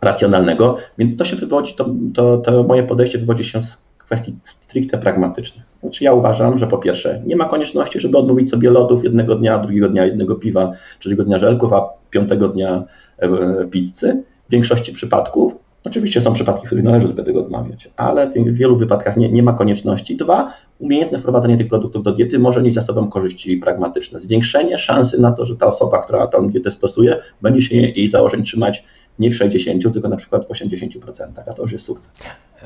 racjonalnego, 0.00 0.76
więc 0.98 1.16
to 1.16 1.24
się 1.24 1.36
wywodzi, 1.36 1.74
to, 1.74 1.86
to, 2.14 2.38
to 2.38 2.62
moje 2.62 2.82
podejście 2.82 3.18
wywodzi 3.18 3.44
się 3.44 3.62
z 3.62 3.78
kwestii 4.12 4.36
stricte 4.44 4.98
pragmatycznych. 4.98 5.64
Znaczy 5.80 6.04
ja 6.04 6.12
uważam, 6.12 6.58
że 6.58 6.66
po 6.66 6.78
pierwsze 6.78 7.22
nie 7.26 7.36
ma 7.36 7.44
konieczności, 7.44 8.00
żeby 8.00 8.18
odmówić 8.18 8.50
sobie 8.50 8.70
lodów 8.70 9.04
jednego 9.04 9.34
dnia, 9.34 9.58
drugiego 9.58 9.88
dnia 9.88 10.04
jednego 10.06 10.34
piwa, 10.34 10.72
trzeciego 10.98 11.24
dnia 11.24 11.38
żelków, 11.38 11.72
a 11.72 11.88
piątego 12.10 12.48
dnia 12.48 12.84
e, 13.18 13.28
pizzy. 13.70 14.22
W 14.48 14.52
większości 14.52 14.92
przypadków 14.92 15.54
Oczywiście 15.84 16.20
są 16.20 16.32
przypadki, 16.32 16.62
w 16.62 16.66
których 16.66 16.84
należy 16.84 17.08
sobie 17.08 17.22
tego 17.22 17.40
odmawiać, 17.40 17.90
ale 17.96 18.30
w 18.30 18.54
wielu 18.54 18.76
wypadkach 18.76 19.16
nie, 19.16 19.28
nie 19.28 19.42
ma 19.42 19.52
konieczności. 19.52 20.16
Dwa, 20.16 20.52
umiejętne 20.78 21.18
wprowadzenie 21.18 21.56
tych 21.56 21.68
produktów 21.68 22.02
do 22.02 22.12
diety 22.12 22.38
może 22.38 22.62
nieść 22.62 22.74
za 22.74 22.82
sobą 22.82 23.08
korzyści 23.08 23.56
pragmatyczne. 23.56 24.20
Zwiększenie 24.20 24.78
szansy 24.78 25.20
na 25.20 25.32
to, 25.32 25.44
że 25.44 25.56
ta 25.56 25.66
osoba, 25.66 25.98
która 25.98 26.26
tę 26.26 26.48
dietę 26.48 26.70
stosuje, 26.70 27.16
będzie 27.42 27.62
się 27.62 27.76
jej 27.76 28.08
założeń 28.08 28.42
trzymać 28.42 28.84
nie 29.18 29.30
w 29.30 29.36
60, 29.36 29.92
tylko 29.92 30.08
na 30.08 30.16
przykład 30.16 30.46
w 30.46 30.48
80%, 30.48 31.26
a 31.46 31.52
to 31.52 31.62
już 31.62 31.72
jest 31.72 31.84
sukces. 31.84 32.12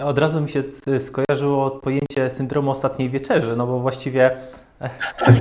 Od 0.04 0.18
razu 0.18 0.40
mi 0.40 0.48
się 0.48 0.62
skojarzyło 0.98 1.70
pojęcie 1.70 2.30
syndromu 2.30 2.70
ostatniej 2.70 3.11
wieczerzy, 3.11 3.56
no 3.56 3.66
bo 3.66 3.80
właściwie 3.80 4.37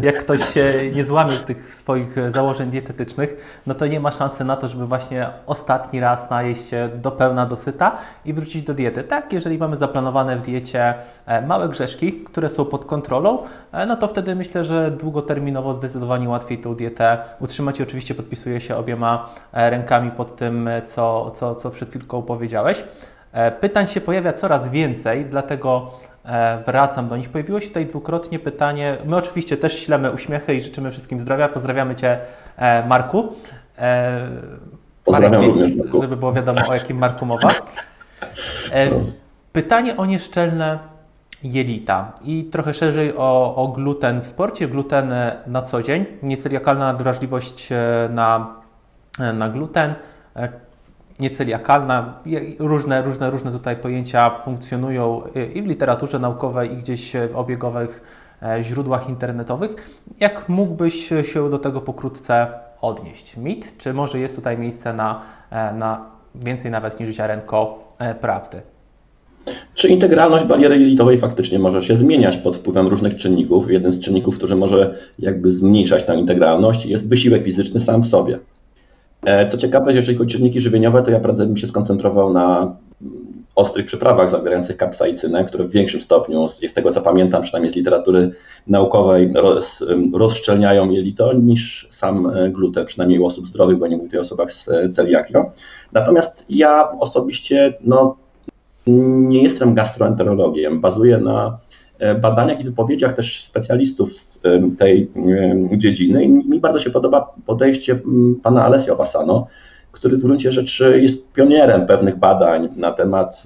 jak 0.02 0.19
ktoś 0.19 0.54
się 0.54 0.91
nie 0.95 1.04
złamie 1.04 1.34
tych 1.34 1.76
swoich 1.76 2.32
założeń 2.32 2.69
dietetycznych, 2.69 3.60
no 3.67 3.76
to 3.76 3.88
nie 3.88 4.00
ma 4.00 4.12
szansy 4.12 4.43
na 4.43 4.56
to, 4.56 4.67
żeby 4.67 4.88
właśnie 4.88 5.30
ostatni 5.45 6.00
raz 6.00 6.30
najeść 6.30 6.69
się 6.69 6.89
do 6.95 7.12
pełna 7.12 7.45
dosyta 7.45 7.98
i 8.26 8.34
wrócić 8.34 8.63
do 8.63 8.74
diety. 8.74 9.04
Tak, 9.04 9.34
jeżeli 9.34 9.58
mamy 9.58 9.76
zaplanowane 9.76 10.38
w 10.38 10.41
diecie 10.41 10.93
e, 11.26 11.41
małe 11.41 11.69
grzeszki, 11.69 12.13
które 12.13 12.50
są 12.50 12.65
pod 12.65 12.86
kontrolą, 12.86 13.43
e, 13.71 13.86
no 13.86 13.95
to 13.95 14.08
wtedy 14.08 14.36
myślę, 14.36 14.63
że 14.63 14.91
długoterminowo 14.91 15.74
zdecydowanie 15.74 16.30
łatwiej 16.30 16.58
tą 16.58 16.76
dietę 16.76 17.17
utrzymać 17.39 17.80
i 17.80 17.84
oczywiście 17.84 18.15
podpisuję 18.15 18.62
się 18.62 18.76
obiema 18.76 19.30
e, 19.54 19.69
rękami 19.69 20.12
pod 20.12 20.36
tym, 20.36 20.69
co, 20.86 21.32
co, 21.32 21.56
co 21.56 21.69
przed 21.71 21.89
chwilką 21.89 22.21
powiedziałeś. 22.21 22.84
Pytań 23.60 23.88
się 23.88 24.02
pojawia 24.02 24.34
coraz 24.34 24.69
więcej, 24.69 25.26
dlatego 25.26 25.91
E, 26.05 26.05
wracam 26.66 27.08
do 27.08 27.18
nich. 27.18 27.30
Pojawiło 27.30 27.60
się 27.60 27.68
tutaj 27.68 27.86
dwukrotnie 27.86 28.40
pytanie. 28.40 28.98
My 29.06 29.16
oczywiście 29.16 29.58
też 29.58 29.80
ślemy 29.80 30.12
uśmiechy 30.12 30.56
i 30.56 30.62
życzymy 30.62 30.92
wszystkim 30.92 31.20
zdrowia. 31.20 31.50
Pozdrawiamy 31.50 31.96
Cię, 31.96 32.20
e, 32.58 32.88
Marku. 32.88 33.36
E, 33.78 34.28
Pozdrawiam 35.04 35.42
miejsc, 35.42 35.58
żeby 36.02 36.18
było 36.18 36.34
wiadomo, 36.34 36.62
o 36.68 36.74
jakim 36.74 36.98
Marku 36.98 37.26
mowa. 37.26 37.50
Pytanie 39.54 39.98
o 39.98 40.06
nieszczelne 40.06 40.80
jelita 41.44 42.14
i 42.24 42.44
trochę 42.44 42.74
szerzej 42.74 43.18
o, 43.18 43.56
o 43.56 43.68
gluten 43.68 44.22
w 44.22 44.26
sporcie, 44.26 44.68
gluten 44.68 45.14
na 45.48 45.62
co 45.62 45.84
dzień, 45.84 46.06
nieceliakalna 46.24 46.94
wrażliwość 46.94 47.70
na, 48.10 48.56
na 49.34 49.50
gluten 49.50 49.96
nieceliakalna. 51.19 52.19
Różne, 52.60 53.01
różne, 53.01 53.32
różne 53.32 53.51
tutaj 53.51 53.75
pojęcia 53.75 54.41
funkcjonują 54.43 55.21
i 55.54 55.62
w 55.62 55.65
literaturze 55.65 56.19
naukowej, 56.19 56.73
i 56.73 56.78
gdzieś 56.78 57.13
w 57.32 57.36
obiegowych 57.36 58.04
e, 58.43 58.63
źródłach 58.63 59.10
internetowych. 59.10 60.01
Jak 60.19 60.49
mógłbyś 60.49 61.10
się 61.34 61.49
do 61.49 61.60
tego 61.60 61.82
pokrótce 61.82 62.47
odnieść? 62.82 63.38
Mit, 63.38 63.78
czy 63.78 63.93
może 63.93 64.19
jest 64.19 64.36
tutaj 64.36 64.58
miejsce 64.58 64.93
na, 64.93 65.21
e, 65.51 65.73
na 65.73 66.06
więcej 66.36 66.71
nawet 66.71 66.99
niż 66.99 67.10
ziarenko 67.10 67.80
e, 67.99 68.15
prawdy? 68.15 68.62
Czy 69.73 69.88
integralność 69.88 70.45
bariery 70.45 70.80
jelitowej 70.80 71.17
faktycznie 71.17 71.60
może 71.60 71.82
się 71.82 71.95
zmieniać 71.95 72.38
pod 72.38 72.58
wpływem 72.58 72.88
różnych 72.88 73.15
czynników? 73.15 73.71
Jeden 73.71 73.91
z 73.91 73.99
czynników, 73.99 74.38
który 74.38 74.56
może 74.56 74.95
jakby 75.19 75.51
zmniejszać 75.51 76.04
tę 76.04 76.15
integralność, 76.15 76.86
jest 76.86 77.10
wysiłek 77.10 77.43
fizyczny 77.43 77.80
sam 77.80 78.01
w 78.01 78.08
sobie. 78.08 78.39
E, 79.26 79.48
co 79.48 79.58
ciekawe, 79.58 79.94
jeżeli 79.94 80.18
chodzi 80.18 80.36
o 80.36 80.38
czynniki 80.38 80.62
żywieniowe, 80.62 81.04
to 81.04 81.12
ja 81.12 81.20
prędzej 81.20 81.48
bym 81.48 81.58
się 81.58 81.68
skoncentrował 81.68 82.34
na 82.34 82.76
ostrych 83.56 83.86
przyprawach 83.86 84.30
zawierających 84.30 84.78
kapsaicynę, 84.78 85.46
które 85.46 85.64
w 85.64 85.72
większym 85.72 86.02
stopniu, 86.02 86.48
z 86.48 86.74
tego 86.74 86.92
co 86.92 87.02
pamiętam, 87.02 87.42
przynajmniej 87.42 87.72
z 87.72 87.76
literatury 87.76 88.32
naukowej, 88.68 89.32
roz, 89.36 89.84
rozszczelniają 90.14 90.90
jelito 90.90 91.34
niż 91.34 91.88
sam 91.90 92.28
e, 92.28 92.50
gluten, 92.50 92.86
przynajmniej 92.86 93.20
u 93.20 93.26
osób 93.26 93.48
zdrowych, 93.48 93.78
bo 93.78 93.88
nie 93.88 93.98
mówię 93.98 94.18
o 94.18 94.22
osobach 94.22 94.52
z 94.52 94.70
celiakią. 94.92 95.52
Natomiast 95.94 96.46
ja 96.50 96.92
osobiście 97.00 97.74
no, 97.82 98.18
nie 98.88 99.44
jestem 99.44 99.74
gastroenterologiem, 99.74 100.82
bazuję 100.82 101.18
na 101.18 101.48
e, 101.48 101.64
badaniach 102.22 102.60
i 102.60 102.64
wypowiedziach 102.64 103.14
też 103.14 103.44
specjalistów 103.44 104.14
z 104.14 104.40
tej 104.78 105.12
dziedziny 105.78 106.24
i 106.24 106.30
mi 106.30 106.60
bardzo 106.60 106.80
się 106.80 106.90
podoba 106.90 107.34
podejście 107.46 108.00
pana 108.44 108.66
Alessio 108.66 108.96
Vassano, 108.96 109.48
który 109.92 110.18
w 110.18 110.22
gruncie 110.22 110.52
rzeczy 110.52 111.00
jest 111.02 111.34
pionierem 111.34 111.86
pewnych 111.86 112.16
badań 112.16 112.70
na 112.76 112.92
temat 112.92 113.44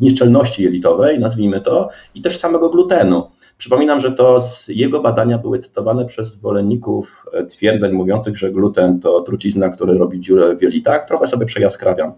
nieszczelności 0.00 0.62
jelitowej, 0.62 1.18
nazwijmy 1.18 1.60
to, 1.60 1.88
i 2.14 2.22
też 2.22 2.38
samego 2.38 2.70
glutenu. 2.70 3.22
Przypominam, 3.58 4.00
że 4.00 4.12
to 4.12 4.40
z 4.40 4.68
jego 4.68 5.00
badania 5.00 5.38
były 5.38 5.58
cytowane 5.58 6.04
przez 6.04 6.28
zwolenników 6.28 7.26
e, 7.32 7.46
twierdzeń 7.46 7.92
mówiących, 7.92 8.36
że 8.36 8.50
gluten 8.50 9.00
to 9.00 9.20
trucizna, 9.20 9.68
który 9.68 9.98
robi 9.98 10.20
dziurę 10.20 10.56
w 10.56 10.62
jelitach. 10.62 11.06
Trochę 11.08 11.26
sobie 11.26 11.46
przejaskrawiam, 11.46 12.12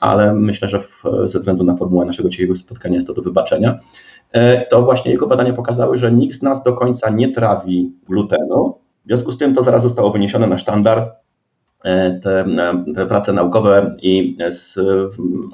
ale 0.00 0.34
myślę, 0.34 0.68
że 0.68 0.80
w, 0.80 1.04
ze 1.24 1.38
względu 1.38 1.64
na 1.64 1.76
formułę 1.76 2.04
naszego 2.04 2.28
dzisiejszego 2.28 2.58
spotkania 2.58 2.94
jest 2.94 3.06
to 3.06 3.14
do 3.14 3.22
wybaczenia. 3.22 3.78
E, 4.32 4.66
to 4.66 4.82
właśnie 4.82 5.12
jego 5.12 5.26
badania 5.26 5.52
pokazały, 5.52 5.98
że 5.98 6.12
nikt 6.12 6.36
z 6.36 6.42
nas 6.42 6.62
do 6.62 6.72
końca 6.72 7.10
nie 7.10 7.32
trawi 7.32 7.92
glutenu. 8.08 8.74
W 9.04 9.08
związku 9.08 9.32
z 9.32 9.38
tym 9.38 9.54
to 9.54 9.62
zaraz 9.62 9.82
zostało 9.82 10.10
wyniesione 10.10 10.46
na 10.46 10.58
sztandar 10.58 11.12
E, 11.84 12.20
te, 12.20 12.40
e, 12.40 12.84
te, 12.94 13.06
prace 13.06 13.32
naukowe 13.32 13.96
i 14.02 14.36
z 14.50 14.78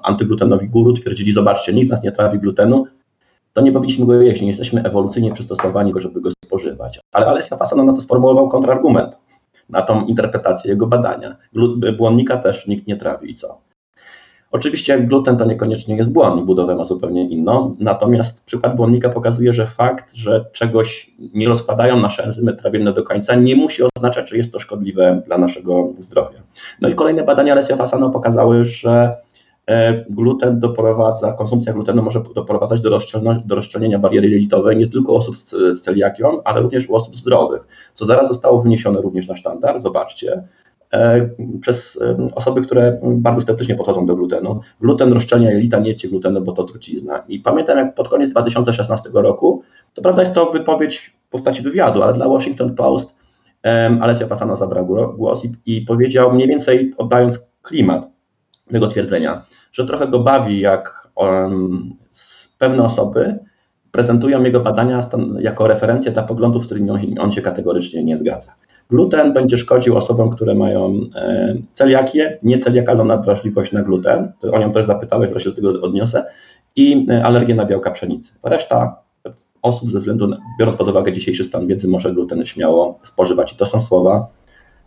antyglutenowi 0.03 0.69
guru 0.69 0.93
twierdzili, 0.93 1.33
zobaczcie, 1.33 1.73
nikt 1.73 1.89
z 1.89 1.91
nas 1.91 2.03
nie 2.03 2.13
trawi 2.13 2.39
glutenu, 2.39 2.87
to 3.53 3.61
nie 3.61 3.73
powinniśmy 3.73 4.07
go 4.07 4.23
jeść, 4.23 4.41
nie 4.41 4.49
jesteśmy 4.49 4.83
ewolucyjnie 4.83 5.33
przystosowani, 5.33 5.93
go, 5.93 6.01
żeby 6.01 6.21
go 6.21 6.31
spożywać. 6.45 7.01
Ale 7.13 7.27
Alessia 7.27 7.57
Fasano 7.57 7.85
na 7.85 7.93
to 7.93 8.01
sformułował 8.01 8.49
kontrargument, 8.49 9.19
na 9.69 9.83
tą 9.83 10.07
interpretację 10.07 10.71
jego 10.71 10.87
badania. 10.87 11.37
Błonnika 11.99 12.37
też 12.37 12.67
nikt 12.67 12.87
nie 12.87 12.97
trawi 12.97 13.31
i 13.31 13.35
co? 13.35 13.61
Oczywiście 14.57 15.01
gluten 15.01 15.37
to 15.37 15.45
niekoniecznie 15.45 15.97
jest 15.97 16.13
błonnik, 16.13 16.45
budowę 16.45 16.75
ma 16.75 16.85
zupełnie 16.85 17.29
inną, 17.29 17.77
natomiast 17.81 18.45
przykład 18.45 18.77
błonnika 18.77 19.09
pokazuje, 19.09 19.53
że 19.53 19.67
fakt, 19.67 20.15
że 20.15 20.45
czegoś 20.53 21.11
nie 21.35 21.49
rozpadają 21.49 22.01
nasze 22.01 22.25
enzymy 22.25 22.53
trawienne 22.53 22.93
do 22.93 23.03
końca, 23.03 23.35
nie 23.35 23.57
musi 23.57 23.83
oznaczać, 23.83 24.31
że 24.31 24.37
jest 24.37 24.53
to 24.53 24.59
szkodliwe 24.59 25.23
dla 25.27 25.39
naszego 25.39 25.89
zdrowia. 25.99 26.39
No 26.81 26.89
i 26.89 26.95
kolejne 26.95 27.23
badania 27.23 27.53
Alessia 27.53 27.77
Fasano 27.77 28.11
pokazały, 28.11 28.65
że 28.65 29.17
e, 29.67 30.05
gluten 30.11 30.61
doprowadza, 30.61 31.33
konsumpcja 31.33 31.73
glutenu 31.73 32.03
może 32.03 32.23
doprowadzać 32.35 32.81
do, 32.81 32.99
do 33.45 33.55
rozszczelnienia 33.55 33.99
bariery 33.99 34.29
jelitowej 34.29 34.77
nie 34.77 34.87
tylko 34.87 35.15
osób 35.15 35.37
z, 35.37 35.51
z 35.51 35.81
celiakią, 35.81 36.43
ale 36.43 36.61
również 36.61 36.89
u 36.89 36.95
osób 36.95 37.17
zdrowych, 37.17 37.67
co 37.95 38.05
zaraz 38.05 38.29
zostało 38.29 38.63
wyniesione 38.63 39.01
również 39.01 39.29
na 39.29 39.37
sztandar. 39.37 39.81
Zobaczcie, 39.81 40.43
przez 41.61 42.03
e, 42.03 42.29
osoby, 42.35 42.63
które 42.63 43.01
bardzo 43.03 43.41
sceptycznie 43.41 43.75
podchodzą 43.75 44.07
do 44.07 44.17
glutenu. 44.17 44.61
Gluten 44.81 45.13
rozszczelnia 45.13 45.51
jelita, 45.51 45.79
nie 45.79 45.89
jedzcie 45.89 46.09
glutenu, 46.09 46.41
bo 46.41 46.53
to 46.53 46.65
trucizna. 46.65 47.25
I 47.29 47.41
pamiętam, 47.41 47.79
jak 47.79 47.95
pod 47.95 48.09
koniec 48.09 48.31
2016 48.31 49.11
roku, 49.15 49.63
to 49.95 50.03
prawda 50.03 50.23
jest 50.23 50.35
to 50.35 50.51
wypowiedź 50.51 51.17
w 51.27 51.31
postaci 51.31 51.63
wywiadu, 51.63 52.03
ale 52.03 52.13
dla 52.13 52.29
Washington 52.29 52.75
Post 52.75 53.17
Alessia 54.01 54.27
Fasano 54.27 54.57
zabrał 54.57 54.87
głos 55.17 55.45
i, 55.45 55.53
i 55.67 55.81
powiedział 55.83 56.33
mniej 56.33 56.49
więcej 56.49 56.95
oddając 56.97 57.51
klimat 57.63 58.09
tego 58.71 58.87
twierdzenia, 58.89 59.45
że 59.73 59.87
trochę 59.87 60.09
go 60.09 60.19
bawi, 60.19 60.61
jak 60.61 61.09
um, 61.17 61.91
pewne 62.59 62.85
osoby 62.85 63.39
prezentują 63.91 64.43
jego 64.43 64.61
badania 64.61 65.01
jako 65.39 65.69
referencję 65.69 66.13
dla 66.13 66.23
poglądów, 66.23 66.63
z 66.63 66.67
którymi 66.67 66.91
on 67.19 67.31
się 67.31 67.43
kategorycznie 67.43 68.05
nie 68.05 68.19
zgadza. 68.19 68.55
Gluten 68.91 69.33
będzie 69.33 69.59
szkodził 69.59 69.97
osobom, 69.97 70.31
które 70.31 70.55
mają 70.55 71.01
e, 71.15 71.57
celiakię, 71.75 72.39
nieceliakalną 72.43 73.05
nadwrażliwość 73.05 73.73
na 73.73 73.83
gluten, 73.83 74.33
o 74.53 74.59
nią 74.59 74.73
też 74.73 74.87
zapytałeś, 74.87 75.31
wreszcie 75.31 75.51
do 75.51 75.57
tego 75.57 75.83
odniosę, 75.83 76.25
i 76.77 77.07
e, 77.11 77.25
alergię 77.25 77.55
na 77.55 77.65
białka 77.65 77.91
pszenicy. 77.91 78.33
Reszta 78.43 78.97
osób 79.63 79.91
ze 79.91 79.99
względu, 79.99 80.27
na, 80.27 80.39
biorąc 80.59 80.77
pod 80.77 80.89
uwagę 80.89 81.13
dzisiejszy 81.13 81.45
stan 81.45 81.67
wiedzy, 81.67 81.89
może 81.89 82.13
gluten 82.13 82.45
śmiało 82.45 82.99
spożywać. 83.03 83.53
I 83.53 83.57
to 83.57 83.67
są 83.67 83.81
słowa 83.81 84.29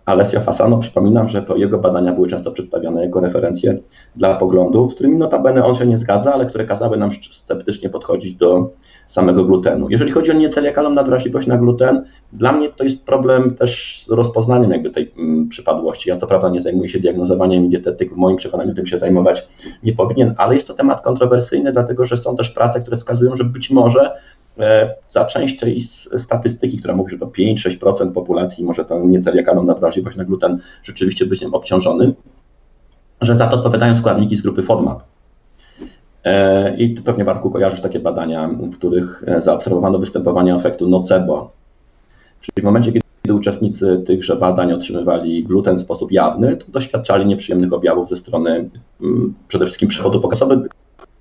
Alessio 0.05 0.39
Fasano, 0.39 0.77
przypominam, 0.77 1.29
że 1.29 1.41
to 1.41 1.55
jego 1.55 1.79
badania 1.79 2.13
były 2.13 2.27
często 2.27 2.51
przedstawiane 2.51 3.05
jako 3.05 3.19
referencje 3.19 3.77
dla 4.15 4.35
poglądów, 4.35 4.91
z 4.91 4.95
którymi 4.95 5.17
notabene 5.17 5.65
on 5.65 5.75
się 5.75 5.85
nie 5.85 5.97
zgadza, 5.97 6.33
ale 6.33 6.45
które 6.45 6.65
kazały 6.65 6.97
nam 6.97 7.09
sceptycznie 7.31 7.89
podchodzić 7.89 8.35
do 8.35 8.71
samego 9.07 9.45
glutenu. 9.45 9.87
Jeżeli 9.89 10.11
chodzi 10.11 10.31
o 10.31 10.33
nieceliakalną 10.33 10.89
nadwrażliwość 10.89 11.47
na 11.47 11.57
gluten, 11.57 12.03
dla 12.33 12.51
mnie 12.51 12.69
to 12.69 12.83
jest 12.83 13.03
problem 13.03 13.55
też 13.55 14.03
z 14.05 14.09
rozpoznaniem 14.09 14.71
jakby 14.71 14.89
tej 14.89 15.11
mm, 15.17 15.49
przypadłości. 15.49 16.09
Ja 16.09 16.15
co 16.15 16.27
prawda 16.27 16.49
nie 16.49 16.61
zajmuję 16.61 16.89
się 16.89 16.99
diagnozowaniem 16.99 17.69
dietetyk 17.69 18.13
w 18.13 18.17
moim 18.17 18.37
przekonaniu 18.37 18.75
tym 18.75 18.85
się 18.85 18.97
zajmować 18.97 19.47
nie 19.83 19.93
powinien, 19.93 20.33
ale 20.37 20.55
jest 20.55 20.67
to 20.67 20.73
temat 20.73 21.01
kontrowersyjny, 21.01 21.71
dlatego 21.71 22.05
że 22.05 22.17
są 22.17 22.35
też 22.35 22.49
prace, 22.49 22.79
które 22.79 22.97
wskazują, 22.97 23.35
że 23.35 23.43
być 23.43 23.69
może 23.69 24.11
za 25.09 25.25
część 25.25 25.59
tej 25.59 25.81
statystyki, 26.17 26.77
która 26.77 26.95
mówi, 26.95 27.11
że 27.11 27.17
to 27.17 27.25
5-6% 27.25 28.11
populacji 28.11 28.65
może 28.65 28.85
tą 28.85 29.07
nieceliakalną 29.07 29.63
nadwrażliwość 29.63 30.17
na 30.17 30.25
gluten 30.25 30.59
rzeczywiście 30.83 31.25
być 31.25 31.41
nią 31.41 31.51
obciążony, 31.51 32.13
że 33.21 33.35
za 33.35 33.47
to 33.47 33.55
odpowiadają 33.55 33.95
składniki 33.95 34.37
z 34.37 34.41
grupy 34.41 34.63
FODMAP. 34.63 35.03
E, 36.23 36.77
I 36.77 36.93
ty 36.93 37.01
pewnie 37.01 37.25
Bartku 37.25 37.49
kojarzysz 37.49 37.81
takie 37.81 37.99
badania, 37.99 38.47
w 38.47 38.77
których 38.77 39.23
e, 39.27 39.41
zaobserwowano 39.41 39.99
występowanie 39.99 40.55
efektu 40.55 40.89
nocebo. 40.89 41.51
Czyli 42.41 42.61
w 42.61 42.65
momencie, 42.65 42.91
kiedy 42.91 43.33
uczestnicy 43.33 44.03
tychże 44.05 44.35
badań 44.35 44.73
otrzymywali 44.73 45.43
gluten 45.43 45.77
w 45.77 45.81
sposób 45.81 46.11
jawny, 46.11 46.57
to 46.57 46.65
doświadczali 46.71 47.25
nieprzyjemnych 47.25 47.73
objawów 47.73 48.09
ze 48.09 48.17
strony 48.17 48.69
mm, 49.01 49.33
przede 49.47 49.65
wszystkim 49.65 49.89
przewodu 49.89 50.21
pokazowych, 50.21 50.59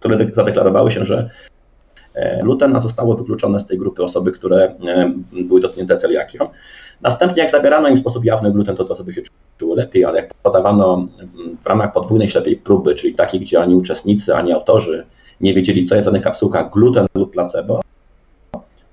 które 0.01 0.31
zadeklarowały 0.33 0.91
się, 0.91 1.05
że 1.05 1.31
e, 2.19 2.43
gluten, 2.43 2.77
a 2.77 2.81
zostało 2.81 3.15
wykluczone 3.15 3.61
z 3.61 3.67
tej 3.67 3.79
grupy 3.79 4.03
osoby, 4.03 4.33
które 4.33 4.75
były 5.33 5.61
dotknięte 5.61 5.97
celiakią. 5.97 6.49
Następnie 7.01 7.43
jak 7.43 7.51
zabierano 7.51 7.89
im 7.89 7.97
w 7.97 8.01
sposób 8.01 8.25
jawny 8.25 8.53
gluten, 8.53 8.77
to 8.77 8.85
te 8.85 8.93
osoby 8.93 9.13
się 9.13 9.23
czuły 9.59 9.77
lepiej, 9.77 10.05
ale 10.05 10.21
jak 10.21 10.35
podawano 10.35 11.09
w 11.63 11.67
ramach 11.67 11.93
podwójnej 11.93 12.29
ślepej 12.29 12.57
próby, 12.57 12.95
czyli 12.95 13.15
takiej, 13.15 13.41
gdzie 13.41 13.61
ani 13.61 13.77
uczestnicy, 13.77 14.35
ani 14.35 14.53
autorzy 14.53 15.07
nie 15.41 15.55
wiedzieli, 15.55 15.87
co 15.87 15.95
jest 15.95 16.09
w 16.09 16.11
danych 16.11 16.23
kapsułkach, 16.23 16.71
gluten 16.71 17.07
lub 17.15 17.33
placebo, 17.33 17.81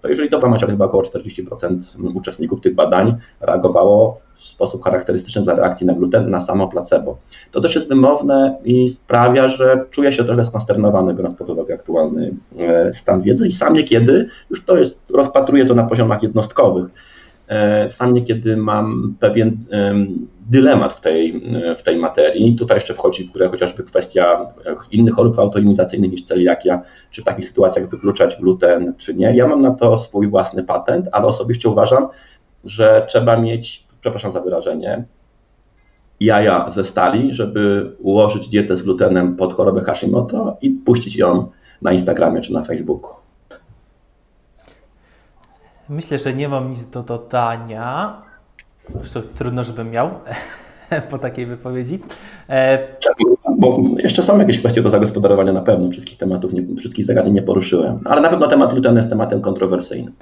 to 0.06 0.10
jeżeli 0.10 0.30
dobra 0.30 0.50
macie, 0.50 0.68
chyba 0.68 0.86
około 0.86 1.04
40% 1.04 1.78
uczestników 2.14 2.62
tych 2.62 2.76
badań 2.76 3.16
reagowało 3.42 4.22
w 4.34 4.46
sposób 4.46 4.84
charakterystyczny 4.84 5.42
dla 5.42 5.56
reakcji 5.56 5.88
na 5.88 5.94
gluten 5.94 6.30
na 6.30 6.40
samo 6.40 6.68
placebo. 6.68 7.18
To 7.52 7.62
też 7.62 7.76
jest 7.76 7.90
wymowne 7.90 8.58
i 8.64 8.90
sprawia, 8.90 9.48
że 9.48 9.86
czuję 9.92 10.12
się 10.12 10.24
trochę 10.24 10.44
skonsternowany, 10.44 11.14
biorąc 11.14 11.36
pod 11.36 11.50
uwagę 11.50 11.74
aktualny 11.74 12.36
e, 12.58 12.94
stan 12.94 13.22
wiedzy 13.22 13.48
i 13.48 13.52
sam 13.52 13.74
niekiedy, 13.74 14.30
już 14.50 14.66
to 14.66 14.78
jest, 14.78 15.12
rozpatruję 15.14 15.66
to 15.66 15.76
na 15.76 15.84
poziomach 15.84 16.24
jednostkowych, 16.24 16.90
E, 17.48 17.88
sam 17.90 18.14
niekiedy 18.14 18.58
mam 18.58 19.16
pewien 19.20 19.58
dylemat 20.46 20.94
w 20.94 21.02
tej, 21.02 21.44
w 21.78 21.82
tej 21.82 21.98
materii. 21.98 22.56
Tutaj 22.56 22.78
jeszcze 22.78 22.94
wchodzi 22.94 23.24
w 23.24 23.32
grę 23.32 23.50
chociażby 23.50 23.84
kwestia 23.84 24.48
innych 24.92 25.14
chorób 25.14 25.40
autoimmunizacyjnych 25.40 26.12
niż 26.12 26.24
celiakia, 26.24 26.82
czy 27.12 27.22
w 27.22 27.26
takich 27.26 27.48
sytuacjach 27.48 27.90
wykluczać 27.90 28.36
gluten, 28.36 28.94
czy 28.98 29.14
nie. 29.14 29.36
Ja 29.36 29.48
mam 29.48 29.62
na 29.62 29.72
to 29.72 29.98
swój 29.98 30.28
własny 30.28 30.64
patent, 30.64 31.08
ale 31.12 31.26
osobiście 31.26 31.70
uważam, 31.70 32.08
że 32.64 33.06
trzeba 33.10 33.38
mieć, 33.38 33.88
przepraszam 34.02 34.32
za 34.32 34.42
wyrażenie, 34.42 35.06
jaja 36.20 36.70
ze 36.70 36.84
stali, 36.84 37.34
żeby 37.34 37.92
ułożyć 38.00 38.48
dietę 38.48 38.76
z 38.76 38.84
glutenem 38.84 39.36
pod 39.36 39.54
chorobę 39.54 39.82
Hashimoto 39.82 40.58
i 40.62 40.70
puścić 40.70 41.16
ją 41.16 41.52
na 41.82 41.92
Instagramie 41.92 42.42
czy 42.42 42.54
na 42.54 42.64
Facebooku. 42.64 43.12
Myślę, 45.90 46.20
że 46.20 46.34
nie 46.34 46.50
mam 46.50 46.70
nic 46.70 46.86
do 46.86 47.04
dodania. 47.04 48.25
Zresztą 48.94 49.22
trudno, 49.36 49.64
żebym 49.64 49.92
miał 49.92 50.10
po 51.12 51.18
takiej 51.18 51.46
wypowiedzi. 51.46 52.00
E... 52.50 52.88
Bo 53.58 53.78
jeszcze 53.98 54.24
są 54.24 54.40
jakieś 54.40 54.60
kwestie 54.60 54.82
do 54.82 54.90
zagospodarowania 54.90 55.54
na 55.54 55.62
pewno. 55.62 55.92
Wszystkich 55.92 56.18
tematów, 56.18 56.54
nie, 56.54 56.76
wszystkich 56.78 57.06
zagadnień 57.06 57.34
nie 57.34 57.42
poruszyłem. 57.42 58.00
Ale 58.06 58.22
na 58.22 58.30
pewno 58.30 58.48
temat 58.48 58.74
glutenu 58.74 58.98
jest 58.98 59.10
tematem 59.10 59.42
kontrowersyjnym. 59.42 60.14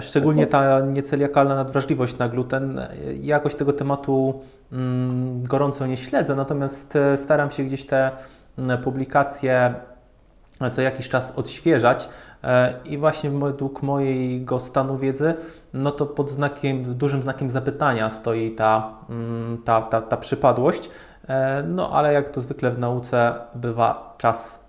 Szczególnie 0.00 0.46
ta 0.46 0.80
nieceliakalna 0.80 1.54
nadwrażliwość 1.54 2.18
na 2.18 2.28
gluten. 2.28 2.80
Jakoś 3.22 3.54
tego 3.54 3.72
tematu 3.72 4.40
mm, 4.72 5.42
gorąco 5.42 5.86
nie 5.86 5.96
śledzę, 5.96 6.36
natomiast 6.36 6.96
e, 6.96 7.18
staram 7.18 7.50
się 7.50 7.64
gdzieś 7.64 7.86
te 7.86 8.10
mm, 8.58 8.82
publikacje 8.82 9.74
co 10.72 10.82
jakiś 10.82 11.08
czas 11.08 11.32
odświeżać. 11.36 12.08
E, 12.44 12.74
I 12.84 12.98
właśnie 12.98 13.30
według 13.30 13.82
mojego 13.82 14.60
stanu 14.60 14.98
wiedzy, 14.98 15.34
no 15.72 15.90
to 15.90 16.06
pod 16.06 16.30
znakiem, 16.30 16.94
dużym 16.94 17.22
znakiem 17.22 17.50
zapytania 17.50 18.10
stoi 18.10 18.50
ta, 18.50 18.94
mm, 19.10 19.62
ta, 19.64 19.82
ta, 19.82 20.00
ta 20.00 20.16
przypadłość. 20.16 20.90
No 21.64 21.90
ale 21.92 22.12
jak 22.12 22.28
to 22.28 22.40
zwykle 22.40 22.70
w 22.70 22.78
nauce 22.78 23.34
bywa, 23.54 24.14
czas 24.18 24.64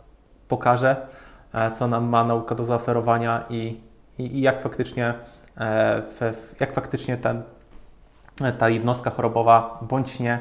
pokaże, 0.48 0.96
co 1.74 1.88
nam 1.88 2.06
ma 2.06 2.24
nauka 2.24 2.56
do 2.56 2.66
zaoferowania 2.66 3.44
i, 3.50 3.82
i, 4.18 4.38
i 4.38 4.42
jak 4.42 4.62
faktycznie, 4.62 5.14
jak 6.60 6.74
faktycznie 6.74 7.18
ten, 7.18 7.42
ta 8.58 8.70
jednostka 8.70 9.10
chorobowa 9.10 9.80
bądź 9.82 10.20
nie 10.20 10.40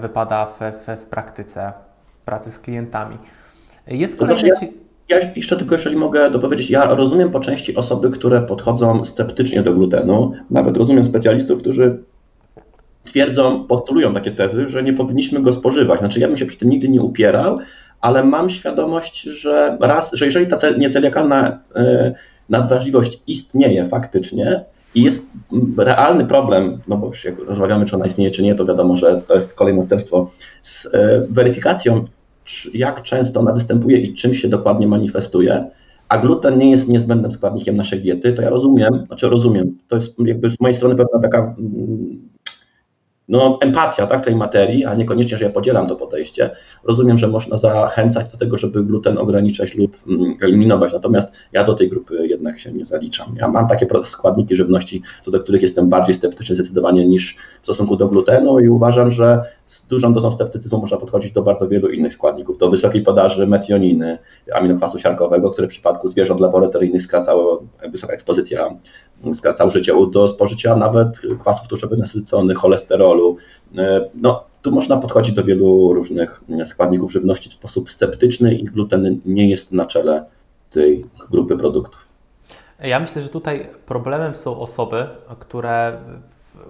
wypada 0.00 0.46
w, 0.46 0.58
w, 0.60 1.00
w 1.02 1.06
praktyce 1.06 1.72
pracy 2.24 2.50
z 2.50 2.58
klientami. 2.58 3.18
Jest 3.86 4.18
znaczy, 4.18 4.72
ja, 5.12 5.30
jeszcze 5.36 5.56
tylko, 5.56 5.74
jeżeli 5.74 5.96
mogę 5.96 6.30
dopowiedzieć, 6.30 6.70
ja 6.70 6.94
rozumiem 6.94 7.30
po 7.30 7.40
części 7.40 7.76
osoby, 7.76 8.10
które 8.10 8.42
podchodzą 8.42 9.04
sceptycznie 9.04 9.62
do 9.62 9.72
glutenu, 9.72 10.32
nawet 10.50 10.76
rozumiem 10.76 11.04
specjalistów, 11.04 11.60
którzy 11.60 11.98
twierdzą, 13.04 13.66
postulują 13.66 14.14
takie 14.14 14.30
tezy, 14.30 14.68
że 14.68 14.82
nie 14.82 14.92
powinniśmy 14.92 15.42
go 15.42 15.52
spożywać. 15.52 15.98
Znaczy, 15.98 16.20
ja 16.20 16.28
bym 16.28 16.36
się 16.36 16.46
przy 16.46 16.58
tym 16.58 16.70
nigdy 16.70 16.88
nie 16.88 17.02
upierał, 17.02 17.58
ale 18.00 18.24
mam 18.24 18.50
świadomość, 18.50 19.22
że 19.22 19.78
raz, 19.80 20.12
że 20.12 20.26
jeżeli 20.26 20.46
ta 20.46 20.70
nieceliakalna 20.78 21.58
e, 21.76 22.14
nadwrażliwość 22.48 23.22
istnieje 23.26 23.86
faktycznie 23.86 24.64
i 24.94 25.02
jest 25.02 25.22
realny 25.78 26.26
problem, 26.26 26.78
no 26.88 26.96
bo 26.96 27.10
jak 27.24 27.38
rozmawiamy, 27.38 27.84
czy 27.84 27.96
ona 27.96 28.06
istnieje, 28.06 28.30
czy 28.30 28.42
nie, 28.42 28.54
to 28.54 28.64
wiadomo, 28.64 28.96
że 28.96 29.20
to 29.20 29.34
jest 29.34 29.54
kolejne 29.54 29.82
sterstwo 29.82 30.30
z 30.62 30.86
e, 30.86 31.26
weryfikacją 31.30 32.04
jak 32.74 33.02
często 33.02 33.40
ona 33.40 33.52
występuje 33.52 33.98
i 33.98 34.14
czym 34.14 34.34
się 34.34 34.48
dokładnie 34.48 34.86
manifestuje, 34.86 35.70
a 36.08 36.18
gluten 36.18 36.58
nie 36.58 36.70
jest 36.70 36.88
niezbędnym 36.88 37.30
składnikiem 37.30 37.76
naszej 37.76 38.00
diety, 38.00 38.32
to 38.32 38.42
ja 38.42 38.50
rozumiem, 38.50 39.04
znaczy 39.06 39.28
rozumiem, 39.28 39.78
to 39.88 39.96
jest 39.96 40.16
jakby 40.18 40.50
z 40.50 40.60
mojej 40.60 40.74
strony 40.74 40.96
pewna 40.96 41.20
taka 41.22 41.38
mm, 41.38 42.20
no, 43.28 43.58
empatia 43.60 44.06
tak, 44.06 44.24
tej 44.24 44.36
materii, 44.36 44.84
a 44.84 44.94
niekoniecznie, 44.94 45.36
że 45.36 45.44
ja 45.44 45.50
podzielam 45.50 45.86
to 45.86 45.96
podejście. 45.96 46.50
Rozumiem, 46.84 47.18
że 47.18 47.28
można 47.28 47.56
zachęcać 47.56 48.32
do 48.32 48.38
tego, 48.38 48.58
żeby 48.58 48.84
gluten 48.84 49.18
ograniczać 49.18 49.74
lub 49.74 49.96
mm, 50.08 50.36
eliminować, 50.40 50.92
natomiast 50.92 51.32
ja 51.52 51.64
do 51.64 51.74
tej 51.74 51.88
grupy 51.88 52.26
jednak 52.26 52.58
się 52.58 52.72
nie 52.72 52.84
zaliczam. 52.84 53.34
Ja 53.38 53.48
mam 53.48 53.68
takie 53.68 53.86
składniki 54.04 54.54
żywności, 54.54 55.02
co 55.22 55.30
do 55.30 55.40
których 55.40 55.62
jestem 55.62 55.88
bardziej 55.88 56.14
sceptyczny 56.14 56.54
zdecydowanie 56.54 57.06
niż 57.06 57.36
w 57.60 57.64
stosunku 57.64 57.96
do 57.96 58.08
glutenu 58.08 58.60
i 58.60 58.68
uważam, 58.68 59.10
że 59.10 59.42
z 59.66 59.86
dużą 59.86 60.12
dozą 60.12 60.32
sceptycyzmu 60.32 60.78
można 60.78 60.96
podchodzić 60.96 61.32
do 61.32 61.42
bardzo 61.42 61.68
wielu 61.68 61.88
innych 61.88 62.12
składników, 62.12 62.58
do 62.58 62.70
wysokiej 62.70 63.02
podaży 63.02 63.46
metioniny, 63.46 64.18
aminokwasu 64.54 64.98
siarkowego, 64.98 65.50
które 65.50 65.68
w 65.68 65.70
przypadku 65.70 66.08
zwierząt 66.08 66.40
laboratoryjnych 66.40 67.02
skracało, 67.02 67.62
wysoka 67.90 68.12
ekspozycja 68.12 68.70
skracał 69.34 69.70
życie, 69.70 69.92
do 70.10 70.28
spożycia 70.28 70.76
nawet 70.76 71.20
kwasów 71.40 71.68
tłuszczowych 71.68 71.98
nasyconych, 71.98 72.58
cholesterolu. 72.58 73.36
E, 73.78 74.08
no, 74.14 74.44
tu 74.62 74.72
można 74.72 74.96
podchodzić 74.96 75.34
do 75.34 75.44
wielu 75.44 75.94
różnych 75.94 76.44
składników 76.66 77.12
żywności 77.12 77.50
w 77.50 77.52
sposób 77.52 77.90
sceptyczny 77.90 78.54
i 78.54 78.64
gluten 78.64 79.20
nie 79.24 79.50
jest 79.50 79.72
na 79.72 79.86
czele 79.86 80.24
tej 80.70 81.06
grupy 81.30 81.56
produktów. 81.56 82.06
Ja 82.82 83.00
myślę, 83.00 83.22
że 83.22 83.28
tutaj 83.28 83.68
problemem 83.86 84.36
są 84.36 84.60
osoby, 84.60 85.06
które 85.38 85.98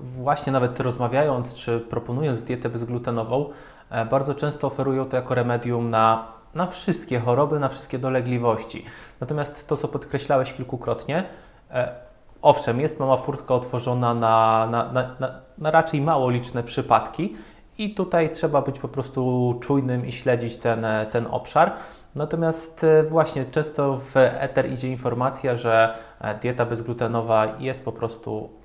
właśnie 0.02 0.52
nawet 0.52 0.80
rozmawiając 0.80 1.54
czy 1.54 1.80
proponując 1.80 2.42
dietę 2.42 2.68
bezglutenową, 2.68 3.50
e, 3.90 4.04
bardzo 4.06 4.34
często 4.34 4.66
oferują 4.66 5.04
to 5.04 5.16
jako 5.16 5.34
remedium 5.34 5.90
na, 5.90 6.26
na 6.54 6.66
wszystkie 6.66 7.18
choroby, 7.18 7.60
na 7.60 7.68
wszystkie 7.68 7.98
dolegliwości. 7.98 8.84
Natomiast 9.20 9.68
to, 9.68 9.76
co 9.76 9.88
podkreślałeś 9.88 10.52
kilkukrotnie, 10.52 11.24
e, 11.70 12.11
owszem, 12.42 12.80
jest 12.80 13.00
mała 13.00 13.16
furtka 13.16 13.54
otworzona 13.54 14.14
na, 14.14 14.66
na, 14.70 14.92
na, 14.92 15.16
na, 15.58 15.70
raczej 15.70 16.00
mało 16.00 16.30
liczne 16.30 16.62
przypadki 16.62 17.36
i 17.78 17.94
tutaj 17.94 18.30
trzeba 18.30 18.62
być 18.62 18.78
po 18.78 18.88
prostu 18.88 19.54
czujnym 19.62 20.06
i 20.06 20.12
śledzić 20.12 20.56
ten, 20.56 20.86
ten 21.10 21.26
obszar. 21.30 21.72
Natomiast 22.14 22.84
e, 22.84 23.02
właśnie 23.02 23.44
często 23.44 23.96
w 23.96 24.16
eter 24.16 24.72
idzie 24.72 24.88
informacja, 24.88 25.56
że 25.56 25.94
dieta 26.40 26.66
bezglutenowa 26.66 27.46
jest 27.58 27.84
po 27.84 27.92
prostu 27.92 28.62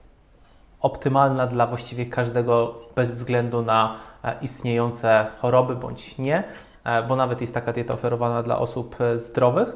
optymalna 0.82 1.48
dla 1.48 1.68
właściwie 1.68 2.06
każdego 2.06 2.76
bez 2.96 3.12
względu 3.12 3.62
na 3.62 3.96
e, 4.24 4.36
istniejące 4.42 5.28
choroby 5.38 5.76
bądź 5.76 6.18
nie, 6.18 6.44
e, 6.84 7.04
bo 7.04 7.16
nawet 7.16 7.42
jest 7.42 7.54
taka 7.54 7.74
dieta 7.74 7.94
oferowana 7.94 8.44
dla 8.44 8.60
osób 8.60 9.02
e, 9.02 9.18
zdrowych. 9.18 9.76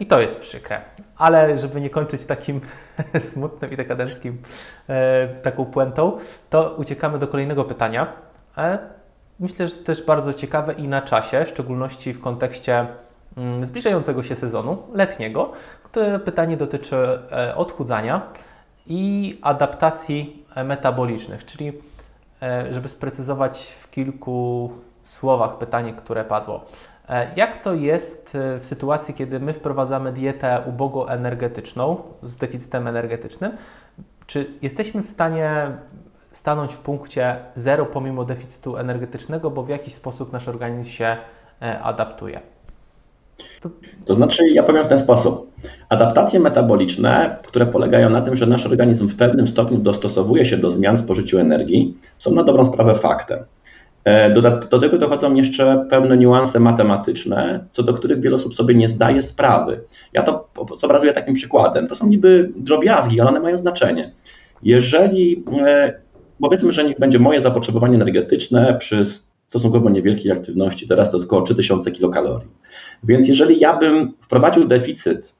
I 0.00 0.06
to 0.06 0.20
jest 0.20 0.38
przykre. 0.38 0.80
Ale 1.18 1.58
żeby 1.58 1.80
nie 1.80 1.90
kończyć 1.90 2.24
takim 2.24 2.60
smutnym 3.30 3.72
i 3.72 3.76
dekadenckim 3.76 4.42
taką 5.42 5.64
puentą, 5.64 6.18
to 6.50 6.74
uciekamy 6.78 7.18
do 7.18 7.28
kolejnego 7.28 7.64
pytania. 7.64 8.12
Myślę, 9.40 9.68
że 9.68 9.76
też 9.76 10.02
bardzo 10.02 10.34
ciekawe 10.34 10.72
i 10.72 10.88
na 10.88 11.02
czasie, 11.02 11.44
w 11.44 11.48
szczególności 11.48 12.12
w 12.12 12.20
kontekście 12.20 12.86
mm, 13.36 13.66
zbliżającego 13.66 14.22
się 14.22 14.36
sezonu 14.36 14.82
letniego. 14.94 15.52
które 15.82 16.18
pytanie 16.18 16.56
dotyczy 16.56 16.96
odchudzania 17.56 18.22
i 18.88 19.38
adaptacji 19.42 20.46
e, 20.54 20.64
metabolicznych, 20.64 21.44
czyli 21.44 21.72
e, 22.42 22.74
żeby 22.74 22.88
sprecyzować 22.88 23.74
w 23.80 23.90
kilku 23.90 24.72
słowach 25.02 25.58
pytanie, 25.58 25.92
które 25.92 26.24
padło. 26.24 26.64
E, 27.08 27.26
jak 27.36 27.62
to 27.62 27.74
jest 27.74 28.38
w 28.60 28.64
sytuacji, 28.64 29.14
kiedy 29.14 29.40
my 29.40 29.52
wprowadzamy 29.52 30.12
dietę 30.12 30.62
ubogo-energetyczną 30.66 31.96
z 32.22 32.36
deficytem 32.36 32.86
energetycznym? 32.86 33.52
Czy 34.26 34.46
jesteśmy 34.62 35.02
w 35.02 35.08
stanie 35.08 35.70
stanąć 36.30 36.74
w 36.74 36.78
punkcie 36.78 37.36
zero 37.56 37.86
pomimo 37.86 38.24
deficytu 38.24 38.76
energetycznego, 38.76 39.50
bo 39.50 39.62
w 39.62 39.68
jakiś 39.68 39.94
sposób 39.94 40.32
nasz 40.32 40.48
organizm 40.48 40.90
się 40.90 41.16
adaptuje? 41.82 42.40
To... 43.60 43.70
to 44.04 44.14
znaczy, 44.14 44.48
ja 44.48 44.62
powiem 44.62 44.84
w 44.84 44.88
ten 44.88 44.98
sposób. 44.98 45.52
Adaptacje 45.88 46.40
metaboliczne, 46.40 47.38
które 47.44 47.66
polegają 47.66 48.10
na 48.10 48.20
tym, 48.20 48.36
że 48.36 48.46
nasz 48.46 48.66
organizm 48.66 49.08
w 49.08 49.16
pewnym 49.16 49.48
stopniu 49.48 49.78
dostosowuje 49.78 50.46
się 50.46 50.56
do 50.56 50.70
zmian 50.70 50.96
w 50.96 51.00
spożyciu 51.00 51.38
energii, 51.38 51.98
są 52.18 52.30
na 52.32 52.44
dobrą 52.44 52.64
sprawę 52.64 52.94
faktem. 52.94 53.38
E, 54.08 54.30
do, 54.70 54.78
tego 54.80 54.98
dochodzą 54.98 55.34
jeszcze 55.34 55.86
pewne 55.90 56.16
niuanse 56.16 56.60
matematyczne, 56.60 57.64
co 57.72 57.82
do 57.82 57.94
których 57.94 58.20
wiele 58.20 58.34
osób 58.34 58.54
sobie 58.54 58.74
nie 58.74 58.88
zdaje 58.88 59.22
sprawy. 59.22 59.80
Ja 60.12 60.22
to 60.22 60.48
zobrazuję 60.76 61.12
takim 61.12 61.34
przykładem. 61.34 61.88
To 61.88 61.94
są 61.94 62.08
niby 62.08 62.52
drobiazgi, 62.56 63.20
ale 63.20 63.30
one 63.30 63.40
mają 63.40 63.56
znaczenie. 63.56 64.12
Jeżeli 64.62 65.44
e, 65.66 66.00
powiedzmy, 66.40 66.72
że 66.72 66.84
niech 66.84 66.98
będzie 66.98 67.18
moje 67.18 67.40
zapotrzebowanie 67.40 67.94
energetyczne 67.94 68.76
przy 68.78 69.04
stosunkowo 69.48 69.90
niewielkiej 69.90 70.32
aktywności, 70.32 70.88
teraz 70.88 71.10
to 71.10 71.16
jest 71.16 71.26
około 71.26 71.42
3000 71.42 71.90
kilokalorii. 71.90 72.50
Więc 73.04 73.28
jeżeli 73.28 73.60
ja 73.60 73.76
bym 73.76 74.12
wprowadził 74.20 74.64
deficyt 74.64 75.34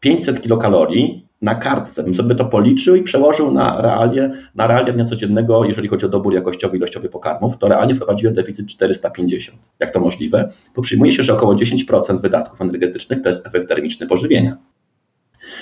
500 0.00 0.42
kilokalorii 0.42 1.26
na 1.42 1.54
kartce, 1.54 2.02
bym 2.02 2.14
sobie 2.14 2.34
to 2.34 2.44
policzył 2.44 2.96
i 2.96 3.02
przełożył 3.02 3.50
na 3.50 3.82
realia, 3.82 4.30
na 4.54 4.66
realia 4.66 4.92
dnia 4.92 5.04
codziennego, 5.04 5.64
jeżeli 5.64 5.88
chodzi 5.88 6.06
o 6.06 6.08
dobór 6.08 6.34
jakościowy, 6.34 6.76
ilościowy 6.76 7.08
pokarmów, 7.08 7.58
to 7.58 7.68
realnie 7.68 7.94
wprowadziłem 7.94 8.34
deficyt 8.34 8.66
450. 8.66 9.58
Jak 9.78 9.90
to 9.90 10.00
możliwe? 10.00 10.50
Bo 10.76 10.82
przyjmuje 10.82 11.12
się, 11.12 11.22
że 11.22 11.32
około 11.32 11.54
10% 11.54 12.20
wydatków 12.20 12.60
energetycznych 12.60 13.22
to 13.22 13.28
jest 13.28 13.46
efekt 13.46 13.68
termiczny 13.68 14.06
pożywienia. 14.06 14.56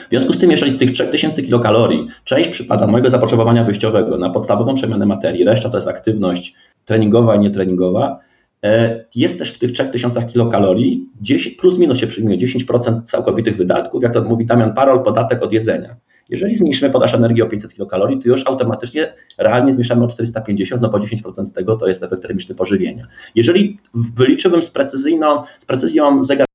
W 0.07 0.11
związku 0.11 0.33
z 0.33 0.39
tym, 0.39 0.51
jeżeli 0.51 0.73
z 0.73 0.79
tych 0.79 0.93
3000 0.93 1.43
kilokalorii 1.43 2.09
część 2.25 2.49
przypada 2.49 2.87
mojego 2.87 3.11
zapotrzebowania 3.11 3.65
wyjściowego 3.65 4.19
na 4.19 4.31
podstawową 4.31 4.75
przemianę 4.75 5.07
materii, 5.07 5.45
reszta 5.45 5.69
to 5.69 5.77
jest 5.77 5.89
aktywność 5.89 6.55
treningowa 6.85 7.37
i 7.37 7.39
nietreningowa, 7.39 8.21
jest 9.15 9.39
też 9.39 9.53
w 9.53 9.59
tych 9.59 9.73
3000 9.73 10.23
kilokalorii 10.23 11.09
10, 11.21 11.55
plus 11.55 11.79
minus 11.79 11.99
się 11.99 12.07
przyjmuje 12.07 12.39
10% 12.39 13.03
całkowitych 13.03 13.57
wydatków, 13.57 14.03
jak 14.03 14.13
to 14.13 14.23
mówi 14.25 14.47
Damian 14.47 14.75
Parol, 14.75 15.03
podatek 15.03 15.43
od 15.43 15.53
jedzenia. 15.53 15.97
Jeżeli 16.29 16.55
zmniejszymy 16.55 16.91
podaż 16.91 17.15
energii 17.15 17.43
o 17.43 17.47
500 17.47 17.75
kilokalorii, 17.75 18.19
to 18.19 18.29
już 18.29 18.47
automatycznie 18.47 19.13
realnie 19.39 19.73
zmniejszamy 19.73 20.05
o 20.05 20.09
450, 20.09 20.83
no 20.83 20.89
bo 20.89 20.99
10% 20.99 21.45
z 21.45 21.53
tego 21.53 21.77
to 21.77 21.89
jest 21.89 22.03
efekt 22.03 22.23
termiczny 22.23 22.55
pożywienia. 22.55 23.07
Jeżeli 23.35 23.79
wyliczyłbym 23.95 24.63
z, 24.63 24.71
precyzyjną, 24.71 25.43
z 25.59 25.65
precyzją 25.65 26.25
zegar 26.25 26.49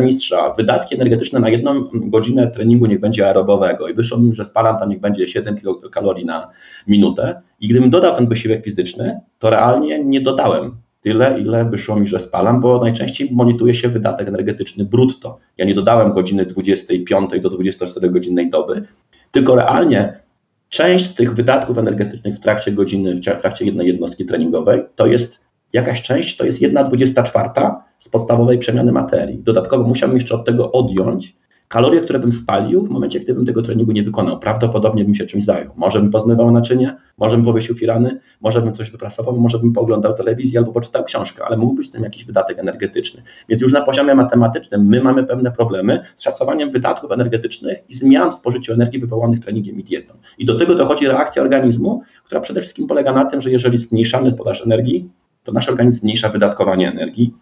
mistrza 0.00 0.54
wydatki 0.54 0.94
energetyczne 0.94 1.40
na 1.40 1.48
jedną 1.48 1.88
godzinę 1.92 2.46
treningu 2.46 2.86
niech 2.86 3.00
będzie 3.00 3.26
aerobowego 3.26 3.88
i 3.88 3.94
wyszło 3.94 4.18
mi, 4.18 4.34
że 4.34 4.44
spalam 4.44 4.78
tam 4.78 4.88
niech 4.88 5.00
będzie 5.00 5.28
7 5.28 5.56
kilokalorii 5.56 6.24
na 6.24 6.50
minutę 6.86 7.42
i 7.60 7.68
gdybym 7.68 7.90
dodał 7.90 8.16
ten 8.16 8.26
wysiłek 8.26 8.64
fizyczny, 8.64 9.20
to 9.38 9.50
realnie 9.50 10.04
nie 10.04 10.20
dodałem 10.20 10.76
tyle, 11.08 11.40
ile 11.40 11.64
wyszło 11.64 11.96
mi, 11.96 12.06
że 12.06 12.20
spalam, 12.20 12.60
bo 12.60 12.80
najczęściej 12.80 13.28
monitoruje 13.32 13.74
się 13.74 13.88
wydatek 13.88 14.28
energetyczny 14.28 14.84
brutto. 14.84 15.38
Ja 15.58 15.64
nie 15.64 15.74
dodałem 15.74 16.12
godziny 16.12 16.46
25 16.46 17.40
do 17.40 17.50
24 17.50 18.10
godzinnej 18.10 18.50
doby, 18.50 18.82
tylko 19.30 19.54
realnie 19.54 20.20
część 20.68 21.14
tych 21.14 21.34
wydatków 21.34 21.78
energetycznych 21.78 22.34
w 22.34 22.40
trakcie 22.40 22.72
godziny, 22.72 23.14
w 23.14 23.20
trakcie 23.20 23.64
jednej 23.64 23.86
jednostki 23.86 24.26
treningowej, 24.26 24.82
to 24.96 25.06
jest 25.06 25.44
jakaś 25.72 26.02
część, 26.02 26.36
to 26.36 26.44
jest 26.44 26.62
jedna 26.62 26.84
24 26.84 27.48
z 27.98 28.08
podstawowej 28.08 28.58
przemiany 28.58 28.92
materii. 28.92 29.38
Dodatkowo 29.38 29.84
musiałbym 29.84 30.16
jeszcze 30.18 30.34
od 30.34 30.44
tego 30.44 30.72
odjąć 30.72 31.36
kalorie, 31.68 32.00
które 32.00 32.18
bym 32.18 32.32
spalił 32.32 32.86
w 32.86 32.90
momencie, 32.90 33.20
gdybym 33.20 33.46
tego 33.46 33.62
treningu 33.62 33.92
nie 33.92 34.02
wykonał. 34.02 34.38
Prawdopodobnie 34.38 35.04
bym 35.04 35.14
się 35.14 35.26
czymś 35.26 35.44
zajął. 35.44 35.72
Może 35.76 36.00
bym 36.00 36.10
pozmywał 36.10 36.50
naczynie, 36.50 36.96
może 37.18 37.36
bym 37.36 37.44
powiesił 37.44 37.74
firany, 37.74 38.20
może 38.40 38.62
bym 38.62 38.72
coś 38.72 38.90
wyprasował, 38.90 39.36
może 39.36 39.58
bym 39.58 39.72
pooglądał 39.72 40.14
telewizję 40.14 40.58
albo 40.58 40.72
poczytał 40.72 41.04
książkę, 41.04 41.44
ale 41.44 41.56
mógł 41.56 41.74
być 41.74 41.90
tym 41.90 42.02
jakiś 42.02 42.24
wydatek 42.24 42.58
energetyczny. 42.58 43.22
Więc 43.48 43.62
już 43.62 43.72
na 43.72 43.80
poziomie 43.80 44.14
matematycznym 44.14 44.86
my 44.86 45.00
mamy 45.00 45.24
pewne 45.24 45.52
problemy 45.52 46.02
z 46.16 46.22
szacowaniem 46.22 46.70
wydatków 46.70 47.12
energetycznych 47.12 47.78
i 47.88 47.94
zmian 47.94 48.30
w 48.30 48.34
spożyciu 48.34 48.72
energii 48.72 49.00
wywołanych 49.00 49.40
treningiem 49.40 49.80
i 49.80 49.84
dietą. 49.84 50.14
I 50.38 50.46
do 50.46 50.54
tego 50.58 50.74
dochodzi 50.74 51.06
reakcja 51.08 51.42
organizmu, 51.42 52.02
która 52.24 52.40
przede 52.40 52.60
wszystkim 52.60 52.86
polega 52.86 53.12
na 53.12 53.24
tym, 53.24 53.40
że 53.40 53.50
jeżeli 53.50 53.78
zmniejszamy 53.78 54.32
podaż 54.32 54.62
energii, 54.62 55.10
to 55.44 55.52
nasz 55.52 55.68
organizm 55.68 56.00
zmniejsza 56.00 56.28
wydatkowanie 56.28 56.90
energii. 56.90 57.34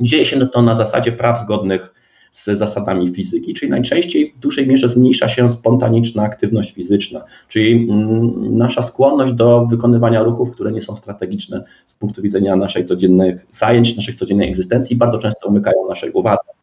Dzieje 0.00 0.24
się 0.24 0.46
to 0.46 0.62
na 0.62 0.74
zasadzie 0.74 1.12
praw 1.12 1.40
zgodnych 1.40 1.96
z 2.30 2.44
zasadami 2.44 3.14
fizyki, 3.14 3.54
czyli 3.54 3.70
najczęściej 3.70 4.34
w 4.36 4.38
dużej 4.38 4.66
mierze 4.66 4.88
zmniejsza 4.88 5.28
się 5.28 5.48
spontaniczna 5.48 6.22
aktywność 6.22 6.72
fizyczna, 6.72 7.24
czyli 7.48 7.90
mm, 7.90 8.58
nasza 8.58 8.82
skłonność 8.82 9.32
do 9.32 9.66
wykonywania 9.66 10.22
ruchów, 10.22 10.50
które 10.50 10.72
nie 10.72 10.82
są 10.82 10.96
strategiczne 10.96 11.64
z 11.86 11.94
punktu 11.94 12.22
widzenia 12.22 12.56
naszej 12.56 12.84
codziennych 12.84 13.46
zajęć, 13.50 13.96
naszej 13.96 14.14
codziennej 14.14 14.48
egzystencji, 14.48 14.96
bardzo 14.96 15.18
często 15.18 15.48
umykają 15.48 15.88
naszej 15.88 16.10
uwadze. 16.10 16.55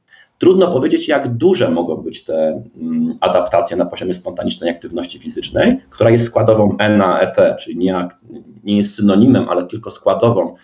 Trudno 0.44 0.72
powiedzieć, 0.72 1.08
jak 1.08 1.28
duże 1.28 1.70
mogą 1.70 1.96
być 1.96 2.24
te 2.24 2.64
mm, 2.82 3.18
adaptacje 3.20 3.78
na 3.78 3.86
poziomie 3.86 4.14
spontanicznej 4.14 4.70
aktywności 4.70 5.20
fizycznej, 5.20 5.78
która 5.90 6.10
jest 6.10 6.26
składową 6.26 6.76
N 6.80 6.98
na 6.98 7.20
ET, 7.20 7.58
czyli 7.60 7.78
nie, 7.78 8.08
nie 8.64 8.78
jest 8.78 8.96
synonimem, 8.96 9.50
ale 9.50 9.66
tylko 9.66 9.92
składową 9.92 10.56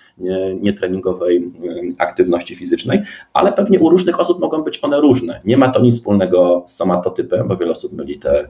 nietreningowej 0.61 1.51
nie 1.59 1.93
aktywności 1.97 2.55
fizycznej, 2.55 3.01
ale 3.33 3.53
pewnie 3.53 3.79
u 3.79 3.89
różnych 3.89 4.19
osób 4.19 4.39
mogą 4.39 4.63
być 4.63 4.79
one 4.83 5.01
różne. 5.01 5.41
Nie 5.45 5.57
ma 5.57 5.69
to 5.69 5.81
nic 5.81 5.95
wspólnego 5.95 6.65
z 6.67 6.75
somatotypem, 6.75 7.47
bo 7.47 7.57
wiele 7.57 7.71
osób 7.71 7.93
myli 7.93 8.19
te 8.19 8.47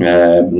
e, 0.00 0.50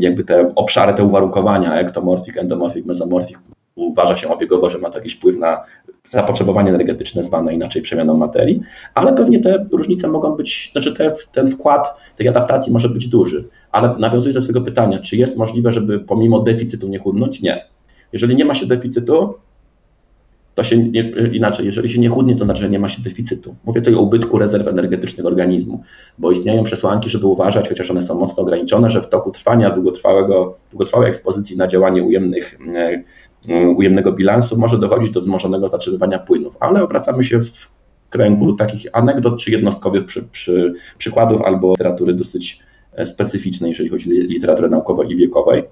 jakby 0.00 0.24
te 0.24 0.52
obszary, 0.54 0.94
te 0.94 1.04
uwarunkowania, 1.04 1.74
ektomorfik, 1.74 2.36
endomorfik, 2.36 2.86
mezomorfik, 2.86 3.38
uważa 3.76 4.16
się 4.16 4.28
obiegowo, 4.28 4.70
że 4.70 4.78
ma 4.78 4.90
to 4.90 4.98
jakiś 4.98 5.14
wpływ 5.14 5.36
na 5.36 5.64
zapotrzebowanie 6.04 6.70
energetyczne 6.70 7.24
zwane 7.24 7.54
inaczej 7.54 7.82
przemianą 7.82 8.16
materii, 8.16 8.60
ale 8.94 9.12
pewnie 9.12 9.40
te 9.40 9.66
różnice 9.72 10.08
mogą 10.08 10.36
być, 10.36 10.68
znaczy 10.72 10.94
te, 10.94 11.14
ten 11.32 11.50
wkład 11.50 11.96
tej 12.16 12.28
adaptacji 12.28 12.72
może 12.72 12.88
być 12.88 13.08
duży. 13.08 13.44
Ale 13.72 13.94
nawiązując 13.98 14.34
do 14.34 14.40
Twojego 14.40 14.60
pytania, 14.60 14.98
czy 14.98 15.16
jest 15.16 15.36
możliwe, 15.36 15.72
żeby 15.72 16.00
pomimo 16.00 16.40
deficytu 16.40 16.88
nie 16.88 16.98
chudnąć? 16.98 17.42
Nie. 17.42 17.64
Jeżeli 18.12 18.34
nie 18.34 18.44
ma 18.44 18.54
się 18.54 18.66
deficytu, 18.66 19.34
to 20.54 20.62
się 20.62 20.76
nie, 20.76 21.00
inaczej, 21.32 21.66
jeżeli 21.66 21.88
się 21.88 22.00
nie 22.00 22.08
chudnie, 22.08 22.36
to 22.36 22.44
znaczy, 22.44 22.60
że 22.60 22.70
nie 22.70 22.78
ma 22.78 22.88
się 22.88 23.02
deficytu. 23.02 23.54
Mówię 23.64 23.80
tutaj 23.80 23.94
o 23.94 24.00
ubytku 24.00 24.38
rezerw 24.38 24.68
energetycznych 24.68 25.26
organizmu, 25.26 25.82
bo 26.18 26.30
istnieją 26.30 26.64
przesłanki, 26.64 27.10
żeby 27.10 27.26
uważać, 27.26 27.68
chociaż 27.68 27.90
one 27.90 28.02
są 28.02 28.20
mocno 28.20 28.42
ograniczone, 28.42 28.90
że 28.90 29.02
w 29.02 29.08
toku 29.08 29.30
trwania 29.30 29.70
długotrwałego, 29.70 30.56
długotrwałej 30.70 31.08
ekspozycji 31.08 31.56
na 31.56 31.66
działanie 31.68 32.02
ujemnych 32.02 32.58
ujemnego 33.76 34.12
bilansu 34.12 34.58
może 34.58 34.78
dochodzić 34.78 35.10
do 35.10 35.20
wzmożonego 35.20 35.68
zatrzymywania 35.68 36.18
płynów, 36.18 36.56
ale 36.60 36.82
obracamy 36.82 37.24
się 37.24 37.40
w 37.40 37.68
kręgu 38.10 38.52
takich 38.52 38.86
anegdot 38.92 39.40
czy 39.40 39.50
jednostkowych 39.50 40.04
przy, 40.04 40.22
przy, 40.22 40.74
przykładów 40.98 41.42
albo 41.42 41.70
literatury 41.70 42.14
dosyć 42.14 42.60
e, 42.92 43.06
specyficznej, 43.06 43.68
jeżeli 43.68 43.88
chodzi 43.88 44.10
o 44.10 44.12
literaturę 44.12 44.68
naukową 44.68 45.02
i 45.02 45.16
wiekowej. 45.16 45.62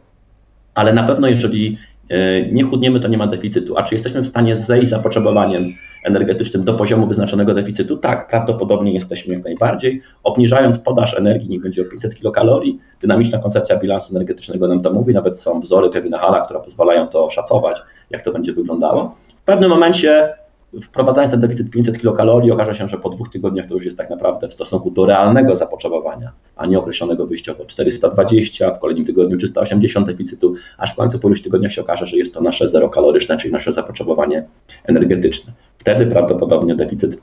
Ale 0.74 0.92
na 0.92 1.02
pewno, 1.02 1.28
jeżeli 1.28 1.78
e, 2.08 2.52
nie 2.52 2.64
chudniemy, 2.64 3.00
to 3.00 3.08
nie 3.08 3.18
ma 3.18 3.26
deficytu. 3.26 3.78
A 3.78 3.82
czy 3.82 3.94
jesteśmy 3.94 4.20
w 4.20 4.26
stanie 4.26 4.56
zejść 4.56 4.88
zapotrzebowaniem 4.88 5.62
energetycznym 6.04 6.64
do 6.64 6.74
poziomu 6.74 7.06
wyznaczonego 7.06 7.54
deficytu? 7.54 7.96
Tak, 7.96 8.28
prawdopodobnie 8.28 8.92
jesteśmy 8.92 9.34
jak 9.34 9.44
najbardziej. 9.44 10.02
Obniżając 10.22 10.78
podaż 10.78 11.18
energii, 11.18 11.50
niech 11.50 11.62
będzie 11.62 11.82
o 11.82 11.84
500 11.84 12.14
kilokalorii, 12.14 12.78
dynamiczna 13.00 13.38
koncepcja 13.38 13.76
bilansu 13.76 14.16
energetycznego 14.16 14.68
nam 14.68 14.82
to 14.82 14.92
mówi, 14.92 15.14
nawet 15.14 15.40
są 15.40 15.60
wzory 15.60 15.90
Kevina 15.90 16.18
Hala, 16.18 16.40
które 16.40 16.60
pozwalają 16.60 17.06
to 17.06 17.30
szacować, 17.30 17.82
jak 18.10 18.22
to 18.22 18.32
będzie 18.32 18.52
wyglądało. 18.52 19.14
W 19.42 19.44
pewnym 19.44 19.70
momencie 19.70 20.34
wprowadzając 20.82 21.30
ten 21.30 21.40
deficyt 21.40 21.70
500 21.70 21.98
kilokalorii, 21.98 22.50
okaże 22.50 22.74
się, 22.74 22.88
że 22.88 22.98
po 22.98 23.10
dwóch 23.10 23.28
tygodniach 23.30 23.66
to 23.66 23.74
już 23.74 23.84
jest 23.84 23.96
tak 23.96 24.10
naprawdę 24.10 24.48
w 24.48 24.54
stosunku 24.54 24.90
do 24.90 25.06
realnego 25.06 25.56
zapotrzebowania, 25.56 26.32
a 26.56 26.66
nie 26.66 26.78
określonego 26.78 27.26
wyjściowo 27.26 27.64
420, 27.64 28.74
w 28.74 28.78
kolejnym 28.78 29.06
tygodniu 29.06 29.36
380 29.36 30.06
deficytu, 30.06 30.54
aż 30.78 30.92
w 30.92 30.96
końcu 30.96 31.18
po 31.18 31.28
iluś 31.28 31.42
tygodniach 31.42 31.72
się 31.72 31.80
okaże, 31.80 32.06
że 32.06 32.16
jest 32.16 32.34
to 32.34 32.40
nasze 32.40 32.68
zero 32.68 32.88
kaloryczne, 32.88 33.36
czyli 33.36 33.52
nasze 33.52 33.72
zapotrzebowanie 33.72 34.44
energetyczne. 34.84 35.52
Wtedy 35.78 36.06
prawdopodobnie 36.06 36.74
deficyt 36.74 37.18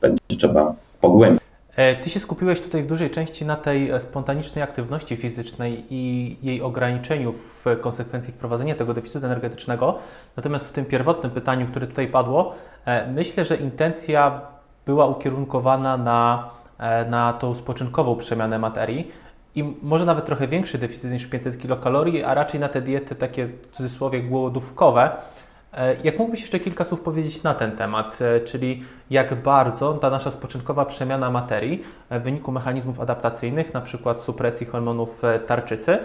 będzie 0.00 0.18
trzeba 0.38 0.74
pogłębić. 1.00 1.47
E, 1.78 1.96
ty 1.96 2.10
się 2.10 2.20
skupiłeś 2.20 2.60
tutaj 2.60 2.82
w 2.82 2.86
dużej 2.86 3.10
części 3.10 3.46
na 3.46 3.56
tej 3.56 3.90
e, 3.90 4.00
spontanicznej 4.00 4.62
aktywności 4.64 5.16
fizycznej 5.16 5.84
i 5.90 6.36
jej 6.42 6.62
ograniczeniu 6.62 7.32
w 7.32 7.64
konsekwencji 7.80 8.32
wprowadzenia 8.32 8.74
tego 8.74 8.94
deficytu 8.94 9.26
energetycznego. 9.26 9.98
Natomiast 10.36 10.68
w 10.68 10.72
tym 10.72 10.84
pierwotnym 10.84 11.32
pytaniu, 11.32 11.66
które 11.66 11.86
tutaj 11.86 12.08
padło, 12.08 12.54
e, 12.84 13.12
myślę, 13.12 13.44
że 13.44 13.56
intencja 13.56 14.40
była 14.86 15.06
ukierunkowana 15.06 15.96
na, 15.96 16.50
na 17.10 17.32
tą 17.32 17.54
spoczynkową 17.54 18.16
przemianę 18.16 18.58
materii 18.58 19.10
i 19.54 19.64
może 19.82 20.04
nawet 20.04 20.26
trochę 20.26 20.48
większy 20.48 20.78
deficyt 20.78 21.12
niż 21.12 21.26
500 21.26 21.58
kilokalorii, 21.58 22.24
a 22.24 22.34
raczej 22.34 22.60
na 22.60 22.68
te 22.68 22.80
diety 22.80 23.14
takie 23.14 23.46
w 23.46 23.70
cudzysłowie 23.70 24.22
głodówkowe, 24.22 25.10
jak 26.04 26.18
mógłbyś 26.18 26.40
jeszcze 26.40 26.58
kilka 26.58 26.84
słów 26.84 27.00
powiedzieć 27.00 27.42
na 27.42 27.54
ten 27.54 27.72
temat, 27.72 28.18
e, 28.22 28.40
czyli 28.40 28.82
jak 29.10 29.42
bardzo 29.42 29.94
ta 29.94 30.10
nasza 30.10 30.30
spoczynkowa 30.30 30.84
przemiana 30.84 31.30
materii 31.30 31.82
e, 32.10 32.20
w 32.20 32.22
wyniku 32.22 32.52
mechanizmów 32.52 33.00
adaptacyjnych, 33.00 33.74
na 33.74 33.80
przykład 33.80 34.20
supresji 34.20 34.66
hormonów 34.66 35.22
tarczycy, 35.46 35.98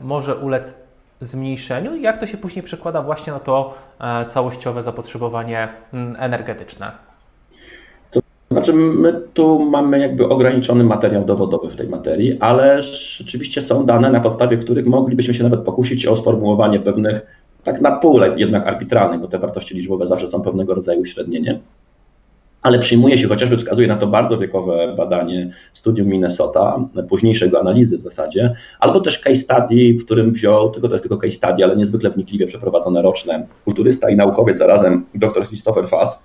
może 0.00 0.36
ulec 0.36 0.74
zmniejszeniu 1.20 1.94
i 1.94 2.02
jak 2.02 2.20
to 2.20 2.26
się 2.26 2.38
później 2.38 2.62
przekłada 2.62 3.02
właśnie 3.02 3.32
na 3.32 3.38
to 3.38 3.74
całościowe 4.26 4.82
zapotrzebowanie 4.82 5.68
mm, 5.92 6.16
energetyczne? 6.18 6.92
To 8.10 8.20
znaczy, 8.50 8.72
my 8.72 9.20
tu 9.34 9.58
mamy 9.58 9.98
jakby 9.98 10.28
ograniczony 10.28 10.84
materiał 10.84 11.24
dowodowy 11.24 11.70
w 11.70 11.76
tej 11.76 11.88
materii, 11.88 12.38
ale 12.40 12.82
rzeczywiście 12.82 13.62
są 13.62 13.86
dane, 13.86 14.10
na 14.10 14.20
podstawie 14.20 14.56
których 14.56 14.86
moglibyśmy 14.86 15.34
się 15.34 15.44
nawet 15.44 15.60
pokusić 15.60 16.06
o 16.06 16.16
sformułowanie 16.16 16.80
pewnych 16.80 17.41
tak 17.64 17.80
na 17.80 17.96
pół 17.96 18.20
jednak 18.36 18.66
arbitralnych, 18.66 19.20
bo 19.20 19.28
te 19.28 19.38
wartości 19.38 19.74
liczbowe 19.74 20.06
zawsze 20.06 20.28
są 20.28 20.42
pewnego 20.42 20.74
rodzaju 20.74 21.00
uśrednieniem. 21.00 21.58
Ale 22.62 22.78
przyjmuje 22.78 23.18
się, 23.18 23.28
chociażby 23.28 23.56
wskazuje 23.56 23.88
na 23.88 23.96
to 23.96 24.06
bardzo 24.06 24.38
wiekowe 24.38 24.94
badanie 24.96 25.52
studium 25.72 26.08
Minnesota, 26.08 26.78
późniejszego 27.08 27.60
analizy 27.60 27.98
w 27.98 28.02
zasadzie, 28.02 28.54
albo 28.80 29.00
też 29.00 29.18
case 29.18 29.36
study, 29.36 29.94
w 30.00 30.04
którym 30.04 30.32
wziął, 30.32 30.70
tylko 30.70 30.88
to 30.88 30.94
jest 30.94 31.02
tylko 31.02 31.16
case 31.16 31.36
study, 31.36 31.64
ale 31.64 31.76
niezwykle 31.76 32.10
wnikliwie 32.10 32.46
przeprowadzone 32.46 33.02
roczne, 33.02 33.46
kulturysta 33.64 34.10
i 34.10 34.16
naukowiec 34.16 34.58
zarazem 34.58 35.06
dr 35.14 35.46
Christopher 35.48 35.88
Fass. 35.88 36.22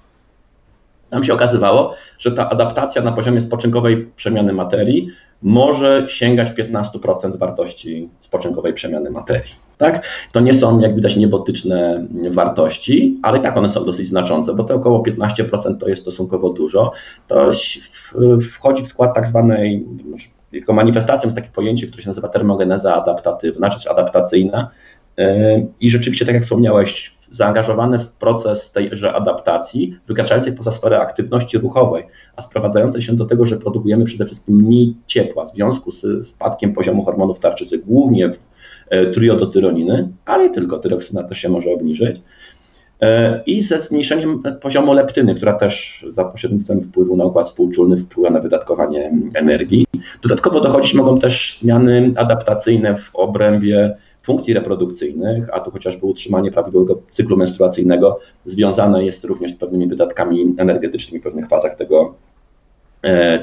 Tam 1.10 1.24
się 1.24 1.34
okazywało, 1.34 1.94
że 2.20 2.32
ta 2.32 2.50
adaptacja 2.50 3.02
na 3.02 3.12
poziomie 3.12 3.42
spoczynkowej 3.42 4.08
przemiany 4.16 4.54
materii 4.54 5.08
może 5.42 6.06
sięgać 6.08 6.50
15% 6.50 7.38
wartości 7.38 8.10
spoczynkowej 8.20 8.74
przemiany 8.74 9.10
materii. 9.10 9.67
Tak? 9.78 10.06
To 10.34 10.40
nie 10.40 10.54
są, 10.54 10.80
jak 10.80 10.96
widać, 10.96 11.16
niebotyczne 11.16 12.08
wartości, 12.32 13.20
ale 13.24 13.40
tak 13.40 13.58
one 13.58 13.70
są 13.70 13.86
dosyć 13.86 14.08
znaczące, 14.08 14.56
bo 14.56 14.64
te 14.64 14.76
około 14.76 15.04
15% 15.04 15.78
to 15.78 15.88
jest 15.90 16.02
stosunkowo 16.02 16.50
dużo. 16.50 16.92
To 17.28 17.52
wchodzi 18.52 18.84
w 18.84 18.88
skład 18.88 19.16
tak 19.16 19.28
zwanej, 19.28 19.86
jako 20.52 20.74
manifestacją 20.74 21.28
jest 21.28 21.38
takie 21.38 21.50
pojęcie, 21.50 21.88
które 21.88 22.04
się 22.04 22.10
nazywa 22.10 22.28
termogeneza 22.28 22.96
adaptatywna, 22.96 23.70
czy 23.70 23.90
adaptacyjna. 23.90 24.70
I 25.80 25.92
rzeczywiście, 25.92 26.26
tak 26.26 26.36
jak 26.36 26.44
wspomniałeś, 26.44 27.18
zaangażowane 27.30 28.00
w 28.00 28.12
proces 28.12 28.72
tejże 28.72 29.14
adaptacji, 29.14 29.98
wykraczającej 30.08 30.54
poza 30.54 30.72
sferę 30.72 31.00
aktywności 31.00 31.58
ruchowej, 31.58 32.04
a 32.36 32.42
sprowadzającej 32.42 33.02
się 33.02 33.16
do 33.16 33.26
tego, 33.26 33.46
że 33.46 33.58
produkujemy 33.58 34.06
przede 34.06 34.26
wszystkim 34.26 34.56
mniej 34.56 34.96
ciepła 35.08 35.46
w 35.46 35.50
związku 35.50 35.92
z 35.92 36.28
spadkiem 36.28 36.74
poziomu 36.74 37.06
hormonów 37.06 37.40
tarczycy, 37.40 37.78
głównie 37.78 38.30
w 38.30 38.38
triodotyroniny, 39.14 40.10
ale 40.26 40.50
tylko, 40.50 40.80
tyroksyna 40.80 41.24
też 41.24 41.38
się 41.38 41.50
może 41.50 41.70
obniżyć. 41.70 42.22
E, 43.02 43.44
I 43.46 43.62
ze 43.62 43.80
zmniejszeniem 43.80 44.44
poziomu 44.62 44.94
leptyny, 44.94 45.36
która 45.36 45.54
też 45.54 46.06
za 46.08 46.26
pośrednictwem 46.26 46.82
wpływu 46.82 47.18
na 47.18 47.26
układ 47.26 47.48
współczulny 47.48 47.98
wpływa 47.98 48.30
na 48.30 48.40
wydatkowanie 48.40 49.12
energii. 49.34 49.86
Dodatkowo 50.24 50.62
dochodzić 50.62 50.94
mogą 50.94 51.20
też 51.20 51.58
zmiany 51.62 52.14
adaptacyjne 52.16 52.98
w 52.98 53.10
obrębie 53.14 53.98
funkcji 54.24 54.54
reprodukcyjnych, 54.54 55.50
a 55.54 55.60
tu 55.60 55.72
chociażby 55.72 56.06
utrzymanie 56.06 56.52
prawidłowego 56.52 57.02
cyklu 57.10 57.38
menstruacyjnego 57.38 58.20
związane 58.46 59.06
jest 59.06 59.24
również 59.24 59.52
z 59.52 59.56
pewnymi 59.56 59.88
wydatkami 59.88 60.56
energetycznymi 60.58 61.20
w 61.20 61.24
pewnych 61.24 61.48
fazach 61.48 61.76
tego 61.76 62.16
E, 62.16 62.27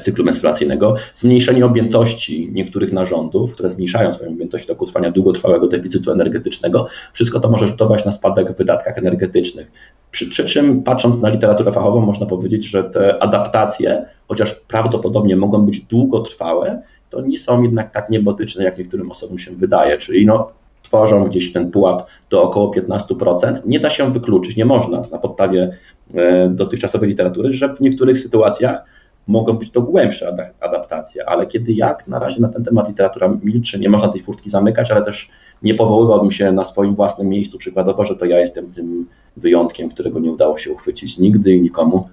cyklu 0.01 0.25
menstruacyjnego, 0.25 0.95
zmniejszenie 1.13 1.65
objętości 1.65 2.49
niektórych 2.53 2.93
narządów, 2.93 3.53
które 3.53 3.69
zmniejszają 3.69 4.13
swoją 4.13 4.29
objętość 4.31 4.67
do 4.67 4.75
trwania 4.75 5.11
długotrwałego 5.11 5.67
deficytu 5.67 6.11
energetycznego, 6.11 6.87
wszystko 7.13 7.39
to 7.39 7.49
może 7.49 7.67
rzutować 7.67 8.05
na 8.05 8.11
spadek 8.11 8.53
w 8.53 8.57
wydatkach 8.57 8.97
energetycznych. 8.97 9.71
Przy, 10.11 10.29
przy 10.29 10.45
czym 10.45 10.83
patrząc 10.83 11.21
na 11.21 11.29
literaturę 11.29 11.71
fachową 11.71 12.01
można 12.01 12.25
powiedzieć, 12.25 12.65
że 12.65 12.83
te 12.83 13.23
adaptacje, 13.23 14.05
chociaż 14.27 14.51
prawdopodobnie 14.51 15.35
mogą 15.35 15.65
być 15.65 15.79
długotrwałe, 15.81 16.81
to 17.09 17.21
nie 17.21 17.37
są 17.37 17.63
jednak 17.63 17.91
tak 17.91 18.09
niebotyczne, 18.09 18.63
jak 18.63 18.77
niektórym 18.77 19.11
osobom 19.11 19.39
się 19.39 19.51
wydaje, 19.51 19.97
czyli 19.97 20.25
no, 20.25 20.51
tworzą 20.83 21.25
gdzieś 21.25 21.53
ten 21.53 21.71
pułap 21.71 22.07
do 22.29 22.43
około 22.43 22.73
15%. 22.73 23.61
Nie 23.65 23.79
da 23.79 23.89
się 23.89 24.13
wykluczyć, 24.13 24.55
nie 24.55 24.65
można 24.65 25.01
na 25.11 25.17
podstawie 25.17 25.77
e, 26.13 26.49
dotychczasowej 26.49 27.09
literatury, 27.09 27.53
że 27.53 27.75
w 27.75 27.81
niektórych 27.81 28.19
sytuacjach 28.19 28.85
mogą 29.27 29.53
być 29.53 29.71
to 29.71 29.81
głębsze 29.81 30.37
adaptacje, 30.59 31.29
ale 31.29 31.47
kiedy 31.47 31.73
jak 31.73 32.07
na 32.07 32.19
razie 32.19 32.41
na 32.41 32.49
ten 32.49 32.63
temat 32.63 32.87
literatura 32.87 33.37
milczy, 33.43 33.79
nie 33.79 33.89
można 33.89 34.07
tej 34.07 34.21
furtki 34.21 34.49
zamykać, 34.49 34.91
ale 34.91 35.01
też 35.01 35.29
nie 35.63 35.73
powoływałbym 35.73 36.31
się 36.31 36.51
na 36.51 36.63
swoim 36.63 36.95
własnym 36.95 37.27
miejscu 37.27 37.57
przykładowo, 37.57 38.05
że 38.05 38.15
to 38.15 38.25
ja 38.25 38.39
jestem 38.39 38.71
tym 38.71 39.07
wyjątkiem, 39.37 39.89
którego 39.89 40.19
nie 40.19 40.31
udało 40.31 40.57
się 40.57 40.71
uchwycić 40.71 41.17
nigdy 41.17 41.55
i 41.55 41.61
nikomu, 41.61 42.09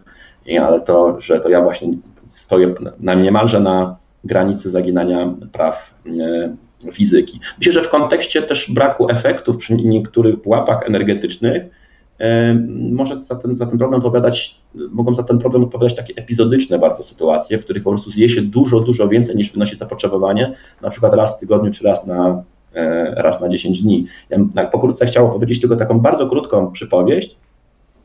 ale 0.61 0.81
to, 0.81 1.21
że 1.21 1.41
to 1.41 1.49
ja 1.49 1.63
właśnie 1.63 1.89
stoję 2.27 2.75
na 3.01 3.15
niemalże 3.15 3.61
na 3.61 3.97
granicy 4.25 4.71
zaginania 4.71 5.35
praw 5.53 5.95
e, 6.87 6.93
fizyki. 6.93 7.41
Myślę, 7.59 7.73
że 7.73 7.83
w 7.83 7.89
kontekście 7.89 8.43
też 8.43 8.71
braku 8.71 9.11
efektów 9.11 9.57
przy 9.57 9.75
niektórych 9.75 10.43
pułapach 10.43 10.83
energetycznych, 10.87 11.63
może 12.91 13.23
za 13.23 13.37
ten, 13.37 13.57
za 13.57 13.67
ten 13.67 13.79
problem 13.79 13.99
odpowiadać, 13.99 14.61
mogą 14.75 15.15
za 15.15 15.23
ten 15.23 15.39
problem 15.39 15.65
odpowiadać 15.65 15.97
takie 15.97 16.15
epizodyczne 16.17 16.79
bardzo 16.79 17.03
sytuacje, 17.03 17.59
w 17.59 17.65
których 17.65 17.83
po 17.83 17.91
prostu 17.91 18.11
zje 18.11 18.29
się 18.29 18.43
dużo, 18.43 18.81
dużo 18.81 19.09
więcej 19.09 19.37
niż 19.37 19.53
wynosi 19.53 19.77
zapotrzebowanie, 19.77 20.53
na 20.83 20.91
przykład 20.91 21.15
raz 21.15 21.37
w 21.37 21.41
tygodniu 21.41 21.73
czy 21.73 21.85
raz 21.85 22.07
na, 22.07 22.43
e, 22.75 23.15
raz 23.23 23.41
na 23.41 23.49
10 23.49 23.83
dni. 23.83 24.07
Ja 24.31 24.39
tak 24.55 24.71
pokrótce 24.71 25.07
chciałem 25.07 25.31
powiedzieć 25.31 25.61
tylko 25.61 25.77
taką 25.77 26.01
bardzo 26.01 26.27
krótką 26.27 26.73
przypowieść, 26.73 27.37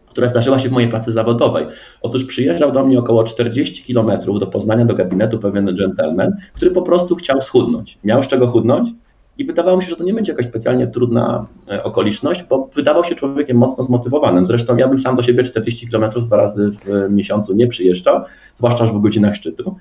która 0.10 0.28
zdarzyła 0.28 0.60
się 0.60 0.70
w 0.70 0.72
mojej 0.72 0.90
pracy 0.90 1.12
zawodowej. 1.12 1.66
Otóż 2.02 2.24
przyjeżdżał 2.24 2.72
do 2.72 2.86
mnie 2.86 3.00
około 3.00 3.24
40 3.24 3.84
kilometrów 3.84 4.40
do 4.40 4.48
Poznania, 4.48 4.86
do 4.86 4.96
gabinetu 4.96 5.40
pewien 5.40 5.76
gentleman, 5.76 6.32
który 6.54 6.72
po 6.72 6.82
prostu 6.82 7.16
chciał 7.16 7.42
schudnąć. 7.42 7.98
Miał 8.04 8.24
z 8.24 8.28
czego 8.28 8.48
chudnąć, 8.48 8.90
i 9.38 9.46
wydawało 9.46 9.78
mi 9.78 9.84
się, 9.84 9.90
że 9.90 9.96
to 9.96 10.04
nie 10.04 10.14
będzie 10.14 10.32
jakaś 10.32 10.46
specjalnie 10.46 10.88
trudna 10.88 11.46
e, 11.72 11.84
okoliczność, 11.84 12.44
bo 12.44 12.70
wydawał 12.76 13.04
się 13.04 13.16
człowiekiem 13.16 13.58
mocno 13.58 13.84
zmotywowanym. 13.84 14.46
Zresztą 14.46 14.78
ja 14.78 14.88
bym 14.88 15.00
sam 15.00 15.16
do 15.16 15.22
siebie 15.22 15.44
40 15.44 15.88
km 15.88 16.12
dwa 16.12 16.38
razy 16.38 16.72
w 16.72 17.10
miesiącu 17.10 17.56
nie 17.56 17.68
przyjeżdżał, 17.68 18.22
zwłaszcza 18.56 18.86
w 18.86 19.02
godzinach 19.02 19.36
szczytu. 19.36 19.76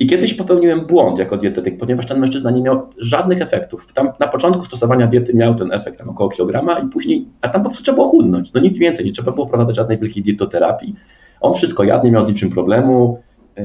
I 0.00 0.06
kiedyś 0.06 0.34
popełniłem 0.34 0.86
błąd 0.86 1.18
jako 1.18 1.36
dietetyk, 1.36 1.78
ponieważ 1.78 2.06
ten 2.06 2.18
mężczyzna 2.18 2.50
nie 2.50 2.62
miał 2.62 2.86
żadnych 2.98 3.42
efektów. 3.42 3.92
Tam 3.92 4.12
na 4.20 4.28
początku 4.28 4.64
stosowania 4.64 5.06
diety 5.06 5.34
miał 5.34 5.54
ten 5.54 5.72
efekt 5.72 5.98
tam 5.98 6.08
około 6.08 6.30
kilograma 6.30 6.78
i 6.78 6.88
później, 6.88 7.26
a 7.40 7.48
tam 7.48 7.62
po 7.62 7.68
prostu 7.68 7.84
trzeba 7.84 7.96
było 7.96 8.08
chudnąć, 8.08 8.52
no 8.52 8.60
nic 8.60 8.78
więcej, 8.78 9.06
nie 9.06 9.12
trzeba 9.12 9.32
było 9.32 9.46
prowadzać 9.46 9.76
żadnej 9.76 9.98
wielkiej 9.98 10.22
dietoterapii. 10.22 10.94
On 11.40 11.54
wszystko 11.54 11.84
jadł, 11.84 12.04
nie 12.04 12.10
miał 12.10 12.22
z 12.22 12.28
niczym 12.28 12.50
problemu, 12.50 13.20
e, 13.56 13.62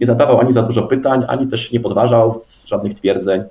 nie 0.00 0.06
zadawał 0.06 0.40
ani 0.40 0.52
za 0.52 0.62
dużo 0.62 0.82
pytań, 0.82 1.24
ani 1.28 1.46
też 1.46 1.72
nie 1.72 1.80
podważał 1.80 2.40
żadnych 2.66 2.94
twierdzeń. 2.94 3.42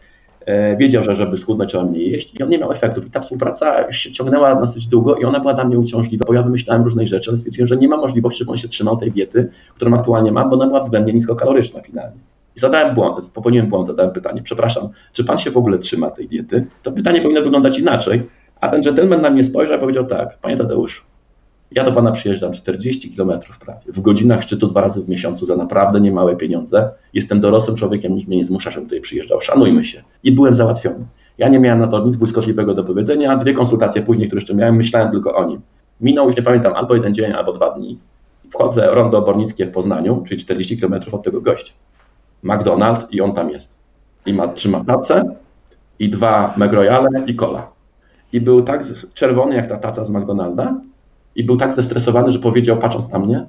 E, 0.48 0.78
wiedział, 0.78 1.04
że 1.04 1.16
żeby 1.16 1.38
schudnąć 1.38 1.70
trzeba 1.70 1.84
mniej 1.84 2.12
jeść 2.12 2.36
i 2.40 2.44
on 2.44 2.50
nie 2.50 2.58
miał 2.58 2.72
efektów. 2.72 3.08
I 3.08 3.12
ta 3.12 3.20
współpraca 3.20 3.92
się 3.92 4.12
ciągnęła 4.12 4.56
dosyć 4.56 4.88
długo 4.88 5.16
i 5.16 5.26
ona 5.26 5.40
była 5.40 5.54
dla 5.54 5.64
mnie 5.64 5.78
uciążliwa, 5.80 6.26
bo 6.26 6.34
ja 6.34 6.44
wymyślałem 6.44 6.84
różnej 6.84 7.08
rzeczy, 7.08 7.30
ale 7.30 7.38
stwierdziłem, 7.38 7.68
że 7.68 7.78
nie 7.78 7.88
ma 7.88 7.98
możliwości, 7.98 8.40
żeby 8.40 8.52
on 8.52 8.58
się 8.58 8.68
trzymał 8.68 8.98
tej 8.98 9.12
diety, 9.12 9.50
którą 9.76 9.94
aktualnie 9.94 10.32
mam, 10.32 10.50
bo 10.50 10.56
ona 10.56 10.68
była 10.68 10.80
względnie 10.80 11.14
niskokaloryczna 11.14 11.82
finalnie. 11.82 12.18
I 12.56 12.60
zadałem 12.60 12.96
błąd, 12.96 13.30
popełniłem 13.34 13.68
błąd, 13.68 13.88
zadałem 13.88 14.12
pytanie, 14.12 14.42
przepraszam, 14.44 14.90
czy 15.14 15.24
pan 15.24 15.38
się 15.38 15.52
w 15.52 15.58
ogóle 15.58 15.80
trzyma 15.80 16.12
tej 16.12 16.28
diety? 16.28 16.68
To 16.84 16.92
pytanie 16.92 17.22
powinno 17.22 17.42
wyglądać 17.42 17.80
inaczej, 17.80 18.24
a 18.62 18.68
ten 18.70 18.82
gentleman 18.82 19.22
na 19.22 19.30
mnie 19.30 19.44
spojrzał 19.44 19.78
i 19.78 19.80
powiedział 19.80 20.06
tak, 20.06 20.38
panie 20.42 20.58
Tadeusz, 20.58 21.06
ja 21.72 21.84
do 21.84 21.92
pana 21.92 22.12
przyjeżdżam 22.12 22.54
40 22.54 23.12
kilometrów 23.12 23.60
prawie, 23.60 23.92
w 23.94 24.02
godzinach 24.02 24.44
szczytu 24.44 24.68
dwa 24.68 24.82
razy 24.82 25.04
w 25.04 25.10
miesiącu 25.10 25.46
za 25.46 25.56
naprawdę 25.56 26.02
niemałe 26.02 26.36
pieniądze. 26.36 26.90
Jestem 27.14 27.42
dorosłym 27.42 27.78
człowiekiem, 27.78 28.16
nikt 28.16 28.28
mnie 28.28 28.38
nie 28.38 28.46
zmusza, 28.46 28.72
żebym 28.72 28.86
tutaj 28.86 29.02
przyjeżdżał. 29.02 29.42
Szanujmy 29.42 29.86
się. 29.86 30.04
I 30.24 30.32
byłem 30.32 30.54
załatwiony. 30.56 31.06
Ja 31.38 31.50
nie 31.50 31.60
miałem 31.60 31.80
na 31.80 31.88
to 31.88 32.06
nic 32.06 32.16
błyskotliwego 32.16 32.74
do 32.74 32.84
powiedzenia. 32.84 33.38
Dwie 33.38 33.54
konsultacje 33.54 34.02
później, 34.02 34.28
które 34.28 34.40
jeszcze 34.40 34.56
miałem, 34.56 34.76
myślałem 34.76 35.12
tylko 35.12 35.36
o 35.36 35.46
nim. 35.46 35.62
Minął 36.02 36.26
już 36.26 36.36
nie 36.36 36.44
pamiętam, 36.44 36.74
albo 36.74 36.96
jeden 36.96 37.14
dzień, 37.14 37.32
albo 37.32 37.54
dwa 37.54 37.70
dni. 37.70 38.00
Wchodzę 38.50 38.88
rondo 38.92 39.18
obornickie 39.18 39.66
w 39.66 39.72
Poznaniu, 39.72 40.24
czyli 40.28 40.42
40 40.42 40.78
kilometrów 40.78 41.14
od 41.14 41.24
tego 41.24 41.42
gościa. 41.42 41.74
McDonald's 42.44 43.06
i 43.12 43.22
on 43.22 43.34
tam 43.34 43.50
jest. 43.50 43.76
I 44.26 44.34
ma, 44.34 44.48
trzyma 44.48 44.84
tacę 44.86 45.36
i 46.00 46.10
dwa 46.10 46.54
McRoyale 46.58 47.10
i 47.28 47.36
cola. 47.36 47.72
I 48.34 48.42
był 48.42 48.62
tak 48.62 48.84
czerwony 49.14 49.56
jak 49.56 49.68
ta 49.68 49.78
taca 49.78 50.06
z 50.06 50.10
McDonalda, 50.10 50.76
i 51.38 51.44
był 51.44 51.58
tak 51.58 51.74
zestresowany, 51.74 52.32
że 52.32 52.40
powiedział, 52.40 52.78
patrząc 52.78 53.12
na 53.12 53.20
mnie, 53.20 53.46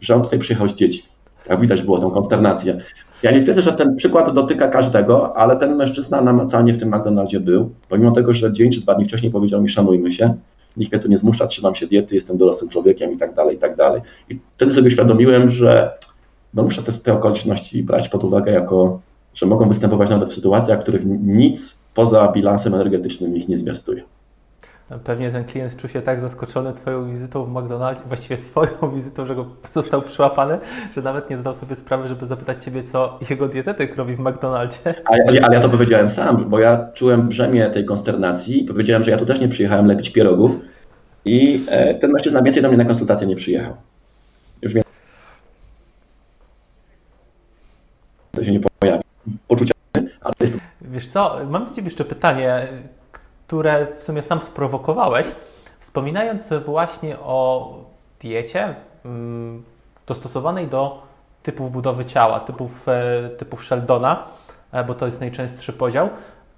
że 0.00 0.14
on 0.14 0.22
tutaj 0.22 0.38
przyjechał 0.38 0.68
z 0.68 0.74
dzieci. 0.74 1.02
Jak 1.48 1.60
widać 1.60 1.82
było 1.82 1.98
tą 1.98 2.10
konsternację. 2.10 2.80
Ja 3.22 3.30
nie 3.30 3.42
twierdzę, 3.42 3.62
że 3.62 3.72
ten 3.72 3.96
przykład 3.96 4.34
dotyka 4.34 4.68
każdego, 4.68 5.36
ale 5.36 5.56
ten 5.56 5.76
mężczyzna 5.76 6.20
namacalnie 6.20 6.72
w 6.72 6.78
tym 6.78 6.88
McDonaldzie 6.88 7.40
był, 7.40 7.70
pomimo 7.88 8.10
tego, 8.10 8.34
że 8.34 8.52
dzień 8.52 8.72
czy 8.72 8.80
dwa 8.80 8.94
dni 8.94 9.04
wcześniej 9.04 9.32
powiedział 9.32 9.62
mi 9.62 9.68
szanujmy 9.68 10.12
się, 10.12 10.34
nikt 10.76 10.92
mnie 10.92 11.02
tu 11.02 11.08
nie 11.08 11.18
zmusza, 11.18 11.46
trzymam 11.46 11.74
się 11.74 11.86
diety, 11.86 12.14
jestem 12.14 12.38
dorosłym 12.38 12.70
człowiekiem 12.70 13.12
i 13.12 13.18
tak 13.18 13.34
dalej, 13.34 13.56
i 13.56 13.58
tak 13.58 13.76
dalej. 13.76 14.00
I 14.30 14.38
wtedy 14.56 14.72
sobie 14.72 14.86
uświadomiłem, 14.86 15.50
że 15.50 15.90
no 16.54 16.62
muszę 16.62 16.82
te, 16.82 16.92
te 16.92 17.12
okoliczności 17.12 17.82
brać 17.82 18.08
pod 18.08 18.24
uwagę 18.24 18.52
jako, 18.52 19.00
że 19.34 19.46
mogą 19.46 19.68
występować 19.68 20.10
nawet 20.10 20.30
w 20.30 20.34
sytuacjach, 20.34 20.78
w 20.78 20.82
których 20.82 21.02
nic 21.22 21.78
poza 21.94 22.32
bilansem 22.32 22.74
energetycznym 22.74 23.36
ich 23.36 23.48
nie 23.48 23.58
zwiastuje. 23.58 24.02
Pewnie 25.04 25.30
ten 25.30 25.44
klient 25.44 25.76
czuł 25.76 25.90
się 25.90 26.02
tak 26.02 26.20
zaskoczony 26.20 26.72
Twoją 26.72 27.10
wizytą 27.10 27.44
w 27.44 27.48
McDonaldzie, 27.48 28.02
właściwie 28.06 28.38
swoją 28.38 28.70
wizytą, 28.94 29.26
że 29.26 29.34
go 29.34 29.46
został 29.72 30.02
przyłapany, 30.02 30.58
że 30.94 31.02
nawet 31.02 31.30
nie 31.30 31.36
zdał 31.36 31.54
sobie 31.54 31.76
sprawy, 31.76 32.08
żeby 32.08 32.26
zapytać 32.26 32.64
Ciebie, 32.64 32.82
co 32.82 33.18
jego 33.30 33.48
dietetyk 33.48 33.96
robi 33.96 34.16
w 34.16 34.18
McDonaldzie. 34.18 34.78
Ale, 35.04 35.24
ale, 35.42 35.56
ja 35.56 35.62
to 35.62 35.68
powiedziałem 35.68 36.10
sam, 36.10 36.50
bo 36.50 36.58
ja 36.58 36.88
czułem 36.94 37.28
brzemię 37.28 37.70
tej 37.70 37.84
konsternacji 37.84 38.62
i 38.62 38.64
powiedziałem, 38.64 39.04
że 39.04 39.10
ja 39.10 39.16
tu 39.16 39.26
też 39.26 39.40
nie 39.40 39.48
przyjechałem 39.48 39.86
lepić 39.86 40.10
pierogów 40.10 40.52
i 41.24 41.64
e, 41.68 41.94
ten 41.94 42.12
mężczyzna 42.12 42.42
więcej 42.42 42.62
do 42.62 42.68
mnie 42.68 42.78
na 42.78 42.84
konsultację 42.84 43.26
nie 43.26 43.36
przyjechał. 43.36 43.74
Już 44.62 44.72
więcej 44.72 44.92
to 48.32 48.44
się 48.44 48.52
nie 48.52 48.60
pojawi. 48.60 49.02
Poczucia, 49.48 49.72
ale 49.94 50.34
jest... 50.40 50.56
Wiesz 50.80 51.08
co, 51.08 51.38
mam 51.50 51.66
do 51.66 51.74
Ciebie 51.74 51.86
jeszcze 51.86 52.04
pytanie 52.04 52.68
które 53.52 53.86
w 53.96 54.02
sumie 54.02 54.22
sam 54.22 54.42
sprowokowałeś, 54.42 55.26
wspominając 55.80 56.48
właśnie 56.64 57.18
o 57.18 57.74
diecie 58.20 58.74
mm, 59.04 59.62
dostosowanej 60.06 60.66
do 60.66 61.02
typów 61.42 61.72
budowy 61.72 62.04
ciała, 62.04 62.40
typów, 62.40 62.88
e, 62.88 63.28
typów 63.28 63.64
Sheldona, 63.64 64.24
e, 64.72 64.84
bo 64.84 64.94
to 64.94 65.06
jest 65.06 65.20
najczęstszy 65.20 65.72
podział. 65.72 66.08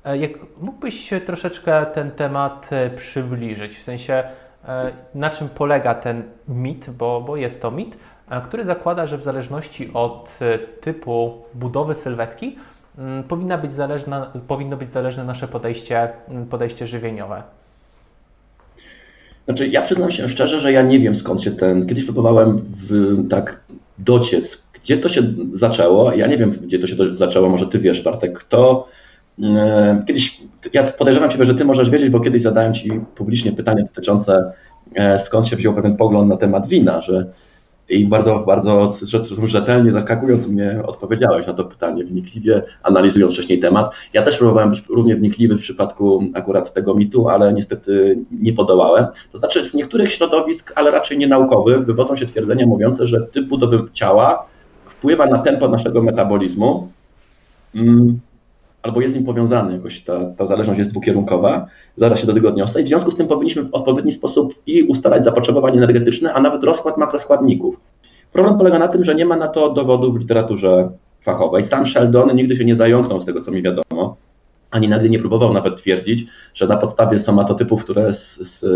E, 0.05 0.18
jak 0.18 0.30
mógłbyś 0.61 1.11
troszeczkę 1.26 1.86
ten 1.86 2.11
temat 2.11 2.70
przybliżyć, 2.97 3.76
w 3.76 3.82
sensie 3.82 4.24
na 5.14 5.30
czym 5.30 5.49
polega 5.49 5.95
ten 5.95 6.22
mit, 6.49 6.90
bo, 6.90 7.20
bo 7.20 7.36
jest 7.36 7.62
to 7.62 7.70
mit, 7.70 7.99
który 8.45 8.64
zakłada, 8.64 9.07
że 9.07 9.18
w 9.18 9.22
zależności 9.22 9.90
od 9.95 10.38
typu 10.80 11.42
budowy 11.55 11.95
sylwetki 11.95 12.57
powinna 13.28 13.59
być 13.59 13.72
zależna, 13.72 14.32
powinno 14.49 14.76
być 14.76 14.90
zależne 14.90 15.24
nasze 15.24 15.49
podejście, 15.49 16.09
mm, 16.28 16.47
podejście 16.47 16.86
żywieniowe. 16.86 17.42
Znaczy, 19.45 19.68
ja 19.68 19.82
przyznam 19.82 20.11
się 20.11 20.28
szczerze, 20.28 20.61
że 20.61 20.72
ja 20.72 20.82
nie 20.82 21.01
wiem 21.01 21.14
skąd 21.14 21.42
się 21.42 21.51
ten. 21.51 21.86
Kiedyś 21.86 22.05
próbowałem 22.05 22.64
w, 22.88 23.14
tak 23.28 23.61
dociec, 23.99 24.62
gdzie 24.72 24.97
to 24.97 25.09
się 25.09 25.22
zaczęło. 25.53 26.12
Ja 26.12 26.26
nie 26.26 26.38
wiem, 26.38 26.51
gdzie 26.51 26.78
to 26.78 26.86
się 26.86 26.97
zaczęło, 27.12 27.49
może 27.49 27.66
ty 27.66 27.78
wiesz, 27.78 28.03
Bartek. 28.03 28.38
Kto 28.38 28.88
e, 29.42 30.03
kiedyś, 30.07 30.40
ja 30.72 30.82
podejrzewam 30.82 31.30
Ciebie, 31.30 31.47
że 31.47 31.55
Ty 31.55 31.64
możesz 31.64 31.90
wiedzieć, 31.90 32.11
bo 32.11 32.20
kiedyś 32.20 32.42
zadałem 32.42 32.74
Ci 32.74 33.01
publicznie 33.14 33.53
pytanie 33.53 33.82
dotyczące 33.82 34.53
e, 34.95 35.18
skąd 35.18 35.47
się 35.47 35.57
wziął 35.57 35.74
pewien 35.74 35.97
pogląd 35.97 36.28
na 36.28 36.36
temat 36.36 36.68
wina, 36.68 37.01
że 37.01 37.26
i 37.89 38.07
bardzo, 38.07 38.39
bardzo 38.39 38.93
rzetelnie, 39.47 39.93
zaskakując 39.93 40.49
mnie 40.49 40.82
odpowiedziałeś 40.87 41.47
na 41.47 41.55
to 41.55 41.64
pytanie, 41.64 42.05
wnikliwie 42.05 42.62
analizując 42.82 43.32
wcześniej 43.32 43.61
temat. 43.61 43.91
Ja 44.12 44.22
też 44.22 44.37
próbowałem 44.37 44.70
być 44.70 44.82
równie 44.89 45.16
wnikliwy 45.16 45.57
w 45.57 45.61
przypadku 45.61 46.22
akurat 46.35 46.74
tego 46.74 46.95
mitu, 46.95 47.28
ale 47.28 47.53
niestety 47.53 48.18
nie 48.41 48.53
podołałem. 48.53 49.07
To 49.32 49.39
znaczy 49.39 49.64
z 49.64 49.74
niektórych 49.74 50.12
środowisk, 50.12 50.72
ale 50.74 50.91
raczej 50.91 51.18
nie 51.18 51.26
naukowych, 51.26 51.87
wywodzą 51.87 52.16
się 52.16 52.26
twierdzenia 52.26 52.66
mówiące, 52.66 53.07
że 53.07 53.20
typ 53.20 53.49
budowy 53.49 53.82
ciała 53.93 54.47
wpływa 54.87 55.26
na 55.26 55.39
tempo 55.39 55.68
naszego 55.68 56.03
metabolizmu, 56.03 56.89
mm, 57.74 58.20
albo 58.85 59.01
jest 59.01 59.14
z 59.14 59.16
nim 59.16 59.26
powiązany, 59.26 59.72
jakoś 59.72 60.01
ta, 60.01 60.20
ta 60.39 60.47
zależność 60.47 60.78
jest 60.78 60.91
dwukierunkowa, 60.91 61.66
zaraz 61.97 62.20
się 62.20 62.26
do 62.26 62.35
tego 62.35 62.49
odniosę 62.49 62.80
i 62.80 62.85
w 62.85 62.89
związku 62.89 63.11
z 63.11 63.16
tym 63.16 63.26
powinniśmy 63.26 63.62
w 63.62 63.74
odpowiedni 63.74 64.12
sposób 64.12 64.55
i 64.66 64.82
ustalać 64.82 65.24
zapotrzebowanie 65.24 65.76
energetyczne, 65.76 66.35
a 66.35 66.41
nawet 66.41 66.64
rozkład 66.64 66.99
makroskładników. 66.99 67.80
Problem 68.32 68.59
polega 68.59 68.78
na 68.78 68.89
tym, 68.89 69.05
że 69.05 69.14
nie 69.14 69.26
ma 69.26 69.37
na 69.37 69.49
to 69.49 69.72
dowodów 69.72 70.14
w 70.14 70.20
literaturze 70.20 70.91
fachowej. 71.20 71.62
Sam 71.62 71.87
Sheldon 71.87 72.37
nigdy 72.37 72.57
się 72.57 72.64
nie 72.64 72.76
zająknął 72.76 73.20
z 73.20 73.24
tego, 73.24 73.41
co 73.41 73.51
mi 73.51 73.62
wiadomo, 73.62 74.16
ani 74.70 74.89
nigdy 74.89 75.11
nie 75.11 75.18
próbował 75.18 75.53
nawet 75.53 75.76
twierdzić, 75.76 76.26
że 76.55 76.66
na 76.66 76.76
podstawie 76.76 77.18
somatotypów, 77.18 77.85
które 77.85 78.12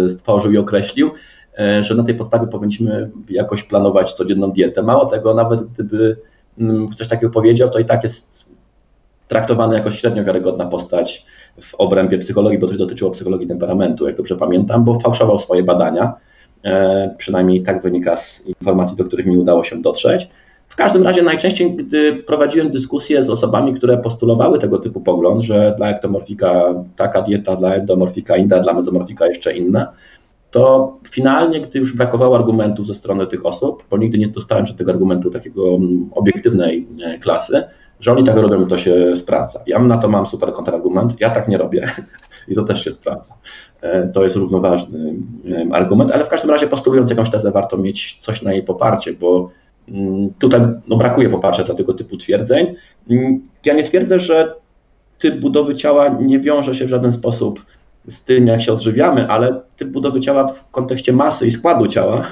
stworzył 0.09 0.53
i 0.53 0.59
określił, 0.59 1.11
e, 1.59 1.85
że 1.85 1.95
na 1.95 2.05
tej 2.05 2.15
podstawie 2.15 2.47
powinniśmy 2.47 3.11
jakoś 3.31 3.63
planować 3.63 4.13
codzienną 4.13 4.53
dietę. 4.53 4.83
Mało 4.83 5.07
tego, 5.07 5.35
nawet 5.35 5.63
gdyby 5.63 6.17
mm, 6.59 6.89
coś 6.89 7.09
takiego 7.09 7.33
powiedział, 7.33 7.71
to 7.71 7.79
i 7.79 7.85
tak 7.85 8.03
jest 8.03 8.38
traktowany 9.29 9.75
jako 9.75 9.91
średnio 9.91 10.25
wiarygodna 10.25 10.67
postać 10.67 11.27
w 11.61 11.75
obrębie 11.75 12.19
psychologii, 12.19 12.59
bo 12.59 12.67
to 12.67 12.75
dotyczyło 12.75 13.11
psychologii 13.11 13.47
temperamentu, 13.49 14.07
jak 14.07 14.17
dobrze 14.17 14.37
pamiętam, 14.37 14.85
bo 14.85 15.01
fałszował 15.01 15.39
swoje 15.39 15.63
badania. 15.63 16.15
E, 16.65 17.15
przynajmniej 17.19 17.63
tak 17.63 17.83
wynika 17.83 18.17
z 18.17 18.47
informacji, 18.47 18.97
do 18.97 19.05
których 19.05 19.27
mi 19.27 19.37
udało 19.37 19.65
się 19.65 19.83
dotrzeć. 19.83 20.29
W 20.69 20.77
każdym 20.77 21.03
razie 21.03 21.23
najczęściej, 21.23 21.77
gdy 21.77 22.17
prowadziłem 22.17 22.71
dyskusje 22.71 23.25
z 23.25 23.31
osobami, 23.31 23.75
które 23.75 23.99
postulowały 23.99 24.59
tego 24.59 24.79
typu 24.79 25.01
pogląd, 25.01 25.43
że 25.43 25.75
dla 25.77 25.89
ektomorfika 25.89 26.75
taka 26.97 27.23
dieta, 27.23 27.57
dla 27.57 27.75
endomorfika 27.75 28.37
inna, 28.37 28.61
dla 28.61 28.75
mezomorfika 28.75 29.27
jeszcze 29.27 29.57
inna, 29.57 29.93
to 30.51 30.93
finalnie, 31.11 31.61
gdy 31.61 31.79
już 31.79 31.97
brakowało 31.97 32.37
argumentów 32.37 32.87
ze 32.87 32.95
strony 32.95 33.27
tych 33.27 33.47
osób, 33.47 33.85
bo 33.91 33.99
nigdy 33.99 34.19
nie 34.19 34.29
dostałem 34.29 34.67
żadnego 34.67 34.93
argumentu 34.93 35.31
takiego 35.31 35.69
mm, 35.69 36.11
obiektywnej 36.15 36.87
e, 37.05 37.19
klasy, 37.19 37.65
że 38.01 38.13
oni 38.13 38.25
tak 38.25 38.37
robią 38.37 38.65
i 38.65 38.67
to 38.67 38.79
się 38.79 39.17
sprawdza. 39.17 39.61
Ja 39.67 39.79
na 39.79 39.99
to 39.99 40.09
mam 40.09 40.27
super 40.27 40.53
kontrargument, 40.53 41.21
ja 41.21 41.31
tak 41.31 41.49
nie 41.49 41.59
robię 41.59 41.91
i 42.49 42.55
to 42.55 42.65
też 42.65 42.85
się 42.85 42.91
sprawdza. 42.91 43.35
E, 43.81 44.09
to 44.09 44.25
jest 44.25 44.37
równoważny 44.37 45.15
argument, 45.73 46.11
ale 46.11 46.25
w 46.25 46.29
każdym 46.29 46.51
razie 46.51 46.67
postulując 46.67 47.11
jakąś 47.11 47.31
tezę, 47.31 47.51
warto 47.51 47.77
mieć 47.77 48.19
coś 48.21 48.43
na 48.43 48.53
jej 48.53 48.63
poparcie, 48.63 49.13
bo 49.13 49.51
mm, 49.89 50.31
tutaj 50.39 50.61
no, 50.89 50.97
brakuje 50.97 51.29
poparcia 51.29 51.65
dla 51.65 51.75
tego 51.75 51.95
typu 51.95 52.17
twierdzeń. 52.17 52.75
Mm, 53.11 53.43
ja 53.65 53.75
nie 53.75 53.85
twierdzę, 53.85 54.19
że 54.19 54.55
typ 55.19 55.41
budowy 55.41 55.75
ciała 55.75 56.09
nie 56.09 56.41
wiąże 56.41 56.75
się 56.75 56.85
w 56.85 56.89
żaden 56.89 57.13
sposób 57.13 57.65
z 58.09 58.25
tym, 58.25 58.47
jak 58.47 58.63
się 58.63 58.73
odżywiamy, 58.73 59.29
ale 59.29 59.61
typ 59.77 59.89
budowy 59.89 60.21
ciała 60.21 60.49
w 60.49 60.71
kontekście 60.71 61.13
masy 61.13 61.47
i 61.47 61.51
składu 61.51 61.87
ciała 61.87 62.25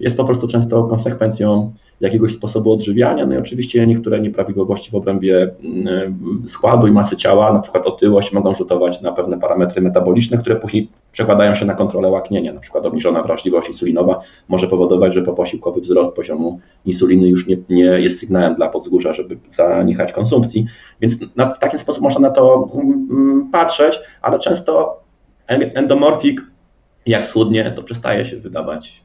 jest 0.00 0.16
po 0.16 0.24
prostu 0.24 0.48
często 0.48 0.84
konsekwencją 0.84 1.72
jakiegoś 2.00 2.32
sposobu 2.32 2.72
odżywiania. 2.72 3.26
No 3.26 3.34
i 3.34 3.38
oczywiście 3.38 3.86
niektóre 3.86 4.20
nieprawidłowości 4.20 4.90
w 4.90 4.94
obrębie 4.94 5.50
mm, 5.64 6.42
składu 6.46 6.86
i 6.86 6.90
masy 6.90 7.16
ciała, 7.16 7.52
na 7.52 7.58
przykład 7.58 7.86
otyłość, 7.86 8.32
mogą 8.32 8.54
rzutować 8.54 9.02
na 9.02 9.12
pewne 9.12 9.38
parametry 9.38 9.82
metaboliczne, 9.82 10.38
które 10.38 10.56
później 10.56 10.88
przekładają 11.12 11.54
się 11.54 11.64
na 11.64 11.74
kontrolę 11.74 12.08
łaknienia. 12.08 12.52
Na 12.52 12.60
przykład 12.60 12.86
obniżona 12.86 13.22
wrażliwość 13.22 13.68
insulinowa 13.68 14.20
może 14.48 14.68
powodować, 14.68 15.14
że 15.14 15.22
poposiłkowy 15.22 15.80
wzrost 15.80 16.14
poziomu 16.14 16.60
insuliny 16.84 17.28
już 17.28 17.46
nie, 17.46 17.56
nie 17.70 17.84
jest 17.84 18.20
sygnałem 18.20 18.54
dla 18.54 18.68
podzgórza, 18.68 19.12
żeby 19.12 19.38
zaniechać 19.50 20.12
konsumpcji. 20.12 20.66
Więc 21.00 21.16
na, 21.36 21.50
w 21.50 21.58
taki 21.58 21.78
sposób 21.78 22.02
można 22.02 22.20
na 22.20 22.30
to 22.30 22.70
mm, 22.74 23.48
patrzeć, 23.52 24.00
ale 24.22 24.38
często 24.38 25.00
endomorfik, 25.48 26.40
jak 27.06 27.26
schudnie, 27.26 27.70
to 27.70 27.82
przestaje 27.82 28.24
się 28.24 28.36
wydawać 28.36 29.02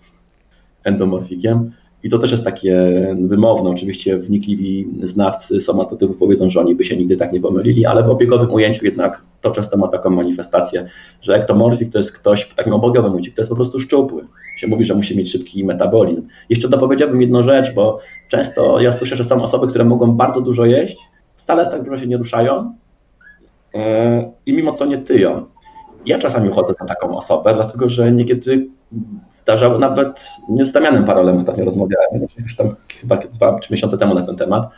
endomorfikiem. 0.83 1.71
I 2.03 2.09
to 2.09 2.19
też 2.19 2.31
jest 2.31 2.43
takie 2.43 2.87
wymowne. 3.21 3.69
Oczywiście 3.69 4.17
wnikliwi 4.17 4.87
znawcy 5.03 5.61
somatotypów 5.61 6.17
powiedzą, 6.17 6.49
że 6.49 6.59
oni 6.59 6.75
by 6.75 6.83
się 6.83 6.97
nigdy 6.97 7.17
tak 7.17 7.33
nie 7.33 7.41
pomylili, 7.41 7.85
ale 7.85 8.03
w 8.03 8.09
obiegowym 8.09 8.51
ujęciu 8.51 8.85
jednak 8.85 9.21
to 9.41 9.51
często 9.51 9.77
ma 9.77 9.87
taką 9.87 10.09
manifestację, 10.09 10.87
że 11.21 11.35
ektomorfik 11.35 11.91
to 11.91 11.97
jest 11.97 12.11
ktoś 12.11 12.41
w 12.41 12.55
takim 12.55 12.73
obiegowym 12.73 13.11
ujęciu, 13.11 13.31
jest 13.37 13.49
po 13.49 13.55
prostu 13.55 13.79
szczupły. 13.79 14.25
Się 14.57 14.67
mówi, 14.67 14.85
że 14.85 14.95
musi 14.95 15.17
mieć 15.17 15.31
szybki 15.31 15.65
metabolizm. 15.65 16.27
Jeszcze 16.49 16.69
dopowiedziałbym 16.69 17.21
jedną 17.21 17.43
rzecz, 17.43 17.73
bo 17.73 17.99
często 18.29 18.79
ja 18.79 18.91
słyszę, 18.91 19.17
że 19.17 19.23
są 19.23 19.43
osoby, 19.43 19.67
które 19.67 19.85
mogą 19.85 20.11
bardzo 20.11 20.41
dużo 20.41 20.65
jeść, 20.65 20.97
wcale 21.35 21.67
tak 21.67 21.83
dużo 21.83 21.97
się 21.97 22.07
nie 22.07 22.17
ruszają 22.17 22.73
yy, 23.73 23.81
i 24.45 24.53
mimo 24.53 24.71
to 24.71 24.85
nie 24.85 24.97
tyją. 24.97 25.45
Ja 26.05 26.19
czasami 26.19 26.49
uchodzę 26.49 26.73
za 26.73 26.85
taką 26.85 27.17
osobę, 27.17 27.53
dlatego 27.53 27.89
że 27.89 28.11
niekiedy 28.11 28.67
zdarzało, 29.41 29.77
nawet 29.77 30.29
nie 30.49 30.65
z 30.65 30.71
Damianem 30.71 31.05
Parolem 31.05 31.37
ostatnio 31.37 31.65
rozmawiałem, 31.65 32.27
już 32.37 32.55
tam 32.55 32.75
chyba 33.01 33.17
dwa, 33.17 33.59
trzy 33.59 33.73
miesiące 33.73 33.97
temu 33.97 34.15
na 34.15 34.25
ten 34.25 34.35
temat, 34.35 34.69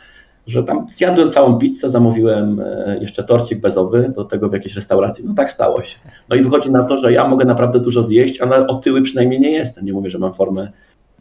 że 0.46 0.62
tam 0.62 0.86
zjadłem 0.90 1.30
całą 1.30 1.58
pizzę, 1.58 1.90
zamówiłem 1.90 2.60
e, 2.60 2.98
jeszcze 3.00 3.24
torcik 3.24 3.60
bezowy 3.60 4.12
do 4.16 4.24
tego 4.24 4.48
w 4.48 4.52
jakiejś 4.52 4.74
restauracji. 4.74 5.24
No 5.26 5.34
tak 5.34 5.50
stało 5.50 5.82
się. 5.82 5.98
No 6.28 6.36
i 6.36 6.42
wychodzi 6.42 6.70
na 6.70 6.84
to, 6.84 6.98
że 6.98 7.12
ja 7.12 7.28
mogę 7.28 7.44
naprawdę 7.44 7.80
dużo 7.80 8.04
zjeść, 8.04 8.40
ale 8.40 8.66
otyły 8.66 9.02
przynajmniej 9.02 9.40
nie 9.40 9.50
jestem. 9.50 9.84
Nie 9.84 9.92
mówię, 9.92 10.10
że 10.10 10.18
mam 10.18 10.34
formę 10.34 10.72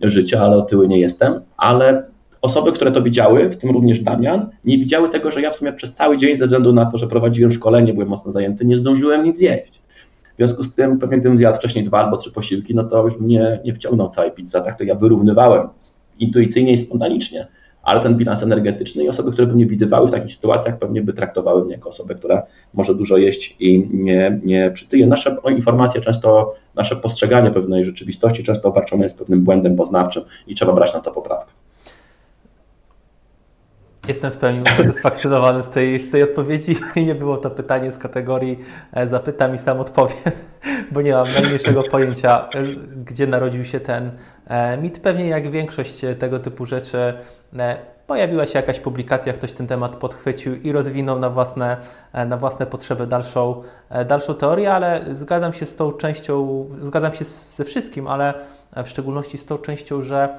życia, 0.02 0.42
ale 0.42 0.58
otyły 0.58 0.88
nie 0.88 1.00
jestem. 1.00 1.42
Ale 1.58 2.04
osoby, 2.42 2.72
które 2.72 2.92
to 2.92 3.02
widziały, 3.02 3.50
w 3.50 3.58
tym 3.58 3.70
również 3.70 4.00
Damian, 4.00 4.50
nie 4.66 4.78
widziały 4.78 5.10
tego, 5.10 5.32
że 5.32 5.42
ja 5.42 5.52
w 5.52 5.56
sumie 5.56 5.74
przez 5.74 5.94
cały 5.94 6.18
dzień 6.18 6.38
ze 6.38 6.46
względu 6.46 6.74
na 6.74 6.86
to, 6.86 6.98
że 6.98 7.08
prowadziłem 7.08 7.52
szkolenie, 7.52 7.94
byłem 7.94 8.08
mocno 8.08 8.32
zajęty, 8.32 8.66
nie 8.66 8.78
zdążyłem 8.78 9.24
nic 9.24 9.42
jeść. 9.42 9.81
Związku 10.42 10.64
z 10.64 10.76
tym, 10.76 11.00
pewnie 11.00 11.18
gdybym 11.18 11.38
zjadł 11.38 11.58
wcześniej 11.58 11.86
dwa 11.86 12.00
albo 12.00 12.18
trzy 12.18 12.32
posiłki, 12.32 12.76
no 12.76 12.84
to 12.84 13.04
już 13.04 13.20
mnie 13.20 13.60
nie 13.66 13.74
wciągnął 13.74 14.10
całej 14.10 14.32
pizza, 14.32 14.62
tak 14.62 14.78
to 14.78 14.84
ja 14.84 14.96
wyrównywałem 14.96 15.68
intuicyjnie 16.20 16.74
i 16.74 16.78
spontanicznie, 16.78 17.48
ale 17.84 18.00
ten 18.00 18.18
bilans 18.18 18.44
energetyczny 18.44 19.04
i 19.04 19.10
osoby, 19.10 19.32
które 19.32 19.48
by 19.48 19.54
mnie 19.54 19.66
widywały 19.66 20.08
w 20.08 20.12
takich 20.12 20.36
sytuacjach, 20.36 20.80
pewnie 20.80 21.02
by 21.02 21.14
traktowały 21.14 21.66
mnie 21.66 21.74
jako 21.74 21.90
osobę, 21.90 22.16
która 22.16 22.44
może 22.74 22.96
dużo 22.96 23.18
jeść 23.18 23.56
i 23.60 23.90
nie, 23.94 24.40
nie 24.44 24.72
przytyje. 24.72 25.08
Nasze 25.08 25.38
informacje 25.50 26.02
często, 26.02 26.56
nasze 26.76 26.96
postrzeganie 26.96 27.52
pewnej 27.52 27.86
rzeczywistości 27.86 28.44
często 28.44 28.70
obarczone 28.70 29.04
jest 29.04 29.20
pewnym 29.20 29.44
błędem 29.44 29.76
poznawczym 29.76 30.24
i 30.48 30.56
trzeba 30.56 30.74
brać 30.74 30.94
na 30.94 31.00
to 31.00 31.12
poprawkę. 31.12 31.61
Jestem 34.08 34.32
w 34.32 34.38
pełni 34.38 34.62
usatysfakcjonowany 34.62 35.64
z 35.64 35.70
tej, 35.70 36.00
z 36.00 36.12
tej 36.12 36.24
odpowiedzi 36.24 36.78
nie 37.08 37.16
było 37.16 37.38
to 37.38 37.50
pytanie 37.50 37.92
z 37.92 37.98
kategorii 37.98 38.60
e, 38.94 39.08
zapytam 39.08 39.56
i 39.56 39.60
sam 39.60 39.80
odpowiem, 39.80 40.18
bo 40.92 41.02
nie 41.02 41.12
mam 41.14 41.34
najmniejszego 41.34 41.84
pojęcia, 41.84 42.50
e, 42.54 42.64
gdzie 43.06 43.28
narodził 43.28 43.66
się 43.66 43.80
ten 43.80 44.12
e, 44.48 44.78
mit. 44.78 45.00
Pewnie 45.00 45.28
jak 45.28 45.52
większość 45.52 46.02
tego 46.20 46.40
typu 46.40 46.66
rzeczy 46.66 47.14
pojawiła 48.08 48.48
się 48.48 48.60
jakaś 48.60 48.80
publikacja, 48.80 49.34
ktoś 49.34 49.52
ten 49.52 49.68
temat 49.68 49.96
podchwycił 49.96 50.56
i 50.56 50.72
rozwinął 50.72 51.20
na 51.20 51.30
własne, 51.30 51.78
na 52.28 52.38
własne 52.38 52.66
potrzeby 52.66 53.08
dalszą, 53.08 53.64
dalszą 54.06 54.34
teorię, 54.34 54.74
ale 54.74 55.06
zgadzam 55.12 55.54
się 55.54 55.66
z 55.66 55.76
tą 55.76 55.92
częścią, 55.92 56.66
zgadzam 56.82 57.14
się 57.14 57.26
ze 57.26 57.66
wszystkim, 57.66 58.08
ale 58.08 58.34
w 58.86 58.88
szczególności 58.88 59.38
z 59.38 59.46
tą 59.46 59.58
częścią, 59.58 60.04
że 60.04 60.30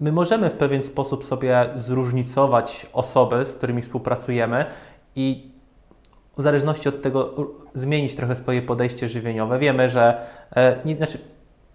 My 0.00 0.12
możemy 0.12 0.50
w 0.50 0.54
pewien 0.54 0.82
sposób 0.82 1.24
sobie 1.24 1.66
zróżnicować 1.74 2.86
osoby, 2.92 3.46
z 3.46 3.54
którymi 3.54 3.82
współpracujemy 3.82 4.64
i 5.16 5.50
w 6.38 6.42
zależności 6.42 6.88
od 6.88 7.02
tego 7.02 7.34
zmienić 7.74 8.14
trochę 8.14 8.36
swoje 8.36 8.62
podejście 8.62 9.08
żywieniowe. 9.08 9.58
Wiemy, 9.58 9.88
że 9.88 10.20
e, 10.56 10.76
nie, 10.84 10.96
znaczy, 10.96 11.18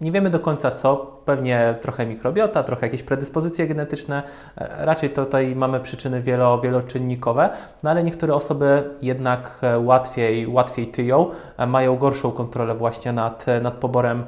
nie 0.00 0.12
wiemy 0.12 0.30
do 0.30 0.40
końca 0.40 0.70
co, 0.70 0.96
pewnie 1.24 1.74
trochę 1.80 2.06
mikrobiota, 2.06 2.62
trochę 2.62 2.86
jakieś 2.86 3.02
predyspozycje 3.02 3.66
genetyczne, 3.66 4.22
e, 4.56 4.84
raczej 4.86 5.10
tutaj 5.10 5.56
mamy 5.56 5.80
przyczyny 5.80 6.22
wielo, 6.22 6.60
wieloczynnikowe, 6.60 7.50
no 7.82 7.90
ale 7.90 8.02
niektóre 8.04 8.34
osoby 8.34 8.90
jednak 9.02 9.58
e, 9.62 9.78
łatwiej, 9.78 10.46
łatwiej 10.46 10.86
tyją, 10.86 11.30
mają 11.66 11.96
gorszą 11.96 12.32
kontrolę 12.32 12.74
właśnie 12.74 13.12
nad, 13.12 13.46
nad 13.62 13.74
poborem 13.74 14.24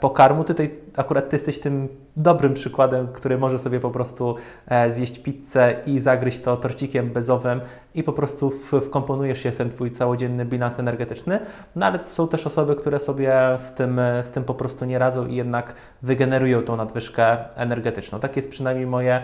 pokarmu. 0.00 0.44
Tutaj 0.44 0.74
akurat 0.96 1.28
Ty 1.28 1.36
jesteś 1.36 1.60
tym 1.60 1.88
dobrym 2.16 2.54
przykładem, 2.54 3.08
który 3.08 3.38
może 3.38 3.58
sobie 3.58 3.80
po 3.80 3.90
prostu 3.90 4.36
e, 4.66 4.90
zjeść 4.90 5.18
pizzę 5.18 5.74
i 5.86 6.00
zagryźć 6.00 6.38
to 6.38 6.56
torcikiem 6.56 7.10
bezowym 7.10 7.60
i 7.94 8.02
po 8.02 8.12
prostu 8.12 8.52
wkomponujesz 8.80 9.42
się 9.42 9.52
w 9.52 9.56
ten 9.56 9.68
Twój 9.68 9.90
całodzienny 9.90 10.44
bilans 10.44 10.78
energetyczny. 10.78 11.40
No 11.76 11.86
ale 11.86 12.04
są 12.04 12.28
też 12.28 12.46
osoby, 12.46 12.76
które 12.76 12.98
sobie 12.98 13.40
z 13.58 13.72
tym, 13.72 14.00
z 14.22 14.30
tym 14.30 14.44
po 14.44 14.54
prostu 14.54 14.84
nie 14.84 14.98
radzą 14.98 15.26
i 15.26 15.34
jednak 15.34 15.74
wygenerują 16.02 16.62
tą 16.62 16.76
nadwyżkę 16.76 17.54
energetyczną. 17.56 18.20
Tak 18.20 18.36
jest 18.36 18.50
przynajmniej 18.50 18.86
moje, 18.86 19.22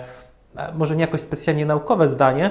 e, 0.56 0.72
może 0.74 0.96
nie 0.96 1.00
jakoś 1.00 1.20
specjalnie 1.20 1.66
naukowe 1.66 2.08
zdanie, 2.08 2.50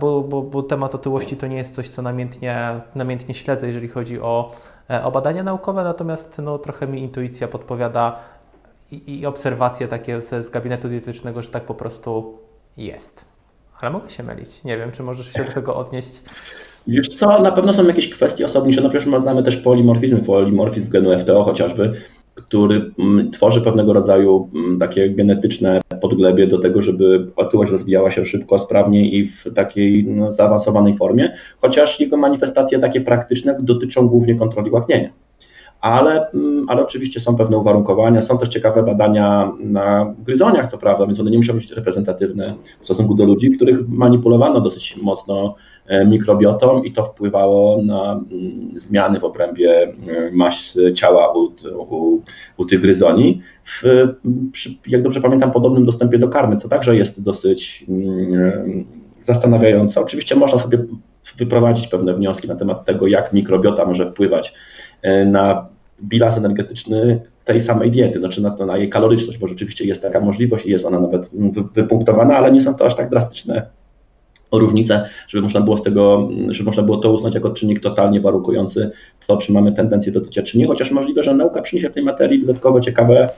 bo, 0.00 0.20
bo, 0.20 0.42
bo 0.42 0.62
temat 0.62 0.94
otyłości 0.94 1.36
to 1.36 1.46
nie 1.46 1.56
jest 1.56 1.74
coś, 1.74 1.88
co 1.88 2.02
namiętnie, 2.02 2.70
namiętnie 2.94 3.34
śledzę, 3.34 3.66
jeżeli 3.66 3.88
chodzi 3.88 4.20
o 4.20 4.52
E, 4.92 5.04
o 5.04 5.10
badania 5.10 5.42
naukowe, 5.42 5.84
natomiast 5.84 6.38
no, 6.42 6.58
trochę 6.58 6.86
mi 6.86 7.02
intuicja 7.02 7.48
podpowiada 7.48 8.18
i, 8.92 9.20
i 9.20 9.26
obserwacje 9.26 9.88
takie 9.88 10.20
z, 10.20 10.46
z 10.46 10.50
gabinetu 10.50 10.88
dietetycznego, 10.88 11.42
że 11.42 11.48
tak 11.48 11.64
po 11.64 11.74
prostu 11.74 12.38
jest. 12.76 13.24
Ale 13.80 13.90
mogę 13.90 14.10
się 14.10 14.22
mylić. 14.22 14.64
Nie 14.64 14.78
wiem, 14.78 14.92
czy 14.92 15.02
możesz 15.02 15.32
się 15.32 15.44
do 15.44 15.52
tego 15.52 15.76
odnieść. 15.76 16.22
Wiesz 16.86 17.08
co, 17.08 17.42
na 17.42 17.52
pewno 17.52 17.72
są 17.72 17.86
jakieś 17.86 18.10
kwestie 18.10 18.44
osobnicze. 18.44 18.80
No 18.80 18.90
przecież 18.90 19.20
znamy 19.20 19.42
też 19.42 19.56
polimorfizm, 19.56 20.20
polimorfizm 20.20 20.90
genu 20.90 21.18
FTO 21.18 21.44
chociażby, 21.44 21.92
który 22.34 22.92
mm, 22.98 23.30
tworzy 23.30 23.60
pewnego 23.60 23.92
rodzaju 23.92 24.48
mm, 24.54 24.78
takie 24.78 25.10
genetyczne 25.10 25.80
podglebie 26.00 26.46
do 26.46 26.58
tego, 26.58 26.82
żeby 26.82 27.26
otyłość 27.36 27.72
rozwijała 27.72 28.10
się 28.10 28.24
szybko, 28.24 28.58
sprawnie 28.58 29.10
i 29.10 29.26
w 29.26 29.54
takiej 29.54 30.04
no, 30.04 30.32
zaawansowanej 30.32 30.96
formie, 30.96 31.32
chociaż 31.60 32.00
jego 32.00 32.16
manifestacje 32.16 32.78
takie 32.78 33.00
praktyczne 33.00 33.56
dotyczą 33.60 34.08
głównie 34.08 34.34
kontroli 34.34 34.70
łaknienia. 34.70 35.08
Ale, 35.82 36.30
mm, 36.30 36.68
ale 36.68 36.82
oczywiście 36.82 37.20
są 37.20 37.36
pewne 37.36 37.58
uwarunkowania. 37.58 38.22
Są 38.22 38.38
też 38.38 38.48
ciekawe 38.48 38.82
badania 38.82 39.52
na 39.60 40.14
gryzoniach, 40.18 40.70
co 40.70 40.78
prawda, 40.78 41.06
więc 41.06 41.20
one 41.20 41.30
nie 41.30 41.38
muszą 41.38 41.52
być 41.52 41.70
reprezentatywne 41.70 42.54
w 42.80 42.84
stosunku 42.84 43.14
do 43.14 43.24
ludzi, 43.24 43.50
których 43.50 43.88
manipulowano 43.88 44.60
dosyć 44.60 44.96
mocno 44.96 45.54
e, 45.86 46.06
mikrobiotą 46.06 46.82
i 46.82 46.92
to 46.92 47.04
wpływało 47.04 47.82
na 47.82 48.12
mm, 48.12 48.70
zmiany 48.76 49.20
w 49.20 49.24
obrębie 49.24 49.82
e, 49.82 49.92
maś 50.32 50.74
ciała 50.94 51.32
u, 51.32 51.48
u, 51.78 52.22
u 52.56 52.64
tych 52.64 52.80
gryzoni. 52.80 53.42
W, 53.64 53.82
przy, 54.52 54.70
jak 54.86 55.02
dobrze 55.02 55.20
pamiętam, 55.20 55.52
podobnym 55.52 55.84
dostępie 55.84 56.18
do 56.18 56.28
karmy, 56.28 56.56
co 56.56 56.68
także 56.68 56.96
jest 56.96 57.24
dosyć 57.24 57.84
mm, 57.88 58.84
zastanawiające. 59.22 60.00
Oczywiście 60.00 60.36
można 60.36 60.58
sobie 60.58 60.78
wyprowadzić 61.38 61.86
pewne 61.86 62.14
wnioski 62.14 62.48
na 62.48 62.56
temat 62.56 62.84
tego, 62.84 63.06
jak 63.06 63.32
mikrobiota 63.32 63.86
może 63.86 64.10
wpływać 64.10 64.54
e, 65.02 65.24
na 65.24 65.71
bilans 66.02 66.36
energetyczny 66.36 67.20
tej 67.44 67.60
samej 67.60 67.90
diety, 67.90 68.18
znaczy 68.18 68.42
na, 68.42 68.56
na 68.56 68.76
jej 68.76 68.90
kaloryczność, 68.90 69.38
bo 69.38 69.48
rzeczywiście 69.48 69.84
jest 69.84 70.02
taka 70.02 70.20
możliwość 70.20 70.66
i 70.66 70.70
jest 70.70 70.84
ona 70.84 71.00
nawet 71.00 71.30
wypunktowana, 71.74 72.36
ale 72.36 72.52
nie 72.52 72.60
są 72.60 72.74
to 72.74 72.86
aż 72.86 72.96
tak 72.96 73.10
drastyczne 73.10 73.66
różnice, 74.52 75.04
żeby 75.28 75.42
można 75.42 75.60
było 75.60 75.76
z 75.76 75.82
tego, 75.82 76.28
żeby 76.48 76.66
można 76.66 76.82
było 76.82 76.96
to 76.96 77.12
uznać 77.12 77.34
jako 77.34 77.50
czynnik 77.50 77.80
totalnie 77.80 78.20
warunkujący 78.20 78.90
to, 79.26 79.36
czy 79.36 79.52
mamy 79.52 79.72
tendencję 79.72 80.12
do 80.12 80.20
tycia, 80.20 80.42
czy 80.42 80.58
nie, 80.58 80.66
chociaż 80.66 80.90
możliwe, 80.90 81.22
że 81.22 81.34
nauka 81.34 81.62
przyniesie 81.62 81.90
tej 81.90 82.02
materii 82.02 82.46
dodatkowo 82.46 82.80
ciekawe 82.80 83.28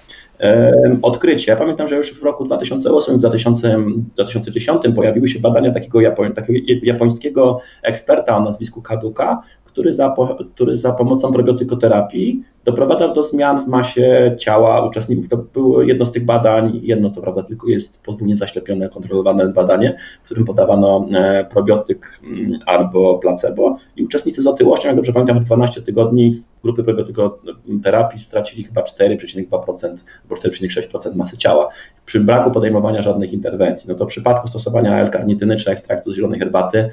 e, 0.41 0.99
odkrycie. 1.03 1.53
Ja 1.53 1.57
pamiętam, 1.57 1.89
że 1.89 1.97
już 1.97 2.15
w 2.15 2.23
roku 2.23 2.45
2008 2.45 3.19
2010 3.19 4.83
pojawiły 4.95 5.29
się 5.29 5.39
badania 5.39 5.71
takiego, 5.71 6.01
Japoń, 6.01 6.33
takiego 6.33 6.61
japońskiego 6.83 7.61
eksperta 7.83 8.37
o 8.37 8.41
nazwisku 8.41 8.83
Kaduka, 8.83 9.43
który 9.75 9.93
za, 9.93 10.15
który 10.55 10.79
za 10.79 10.93
pomocą 10.93 11.33
probiotykoterapii 11.33 12.43
doprowadzał 12.65 13.15
do 13.15 13.23
zmian 13.23 13.65
w 13.65 13.69
masie 13.69 14.37
ciała 14.39 14.87
uczestników. 14.87 15.29
To 15.29 15.37
było 15.37 15.83
jedno 15.83 16.07
z 16.07 16.13
tych 16.13 16.25
badań, 16.25 16.81
jedno 16.83 17.11
co 17.11 17.21
prawda 17.21 17.43
tylko 17.43 17.69
jest 17.69 18.03
podwójnie 18.03 18.37
zaślepione, 18.37 18.89
kontrolowane 18.89 19.49
badanie, 19.49 19.97
w 20.23 20.25
którym 20.25 20.45
podawano 20.45 21.07
e, 21.13 21.45
probiotyk 21.45 22.21
mm, 22.25 22.59
albo 22.67 23.19
placebo 23.19 23.79
i 23.97 24.05
uczestnicy 24.05 24.43
z 24.43 24.47
otyłością, 24.47 24.89
jak 24.89 24.97
dobrze 24.97 25.13
pamiętam, 25.13 25.39
w 25.39 25.45
12 25.45 25.83
tygodni 25.83 26.33
z 26.33 26.49
grupy 26.63 26.85
probiotykoterapii 26.85 28.19
stracili 28.19 28.65
chyba 28.65 28.81
4,2% 28.81 30.05
albo 30.23 30.35
4,6% 30.35 31.17
masy 31.17 31.39
ciała 31.39 31.69
przy 32.07 32.21
braku 32.21 32.51
podejmowania 32.51 33.03
żadnych 33.03 33.33
interwencji. 33.33 33.89
No 33.89 33.95
to 33.95 34.05
w 34.05 34.09
przypadku 34.09 34.49
stosowania 34.49 35.01
L-karnityny 35.01 35.57
czy 35.57 35.71
ekstraktu 35.71 36.11
z 36.11 36.17
zielonej 36.17 36.39
herbaty 36.39 36.91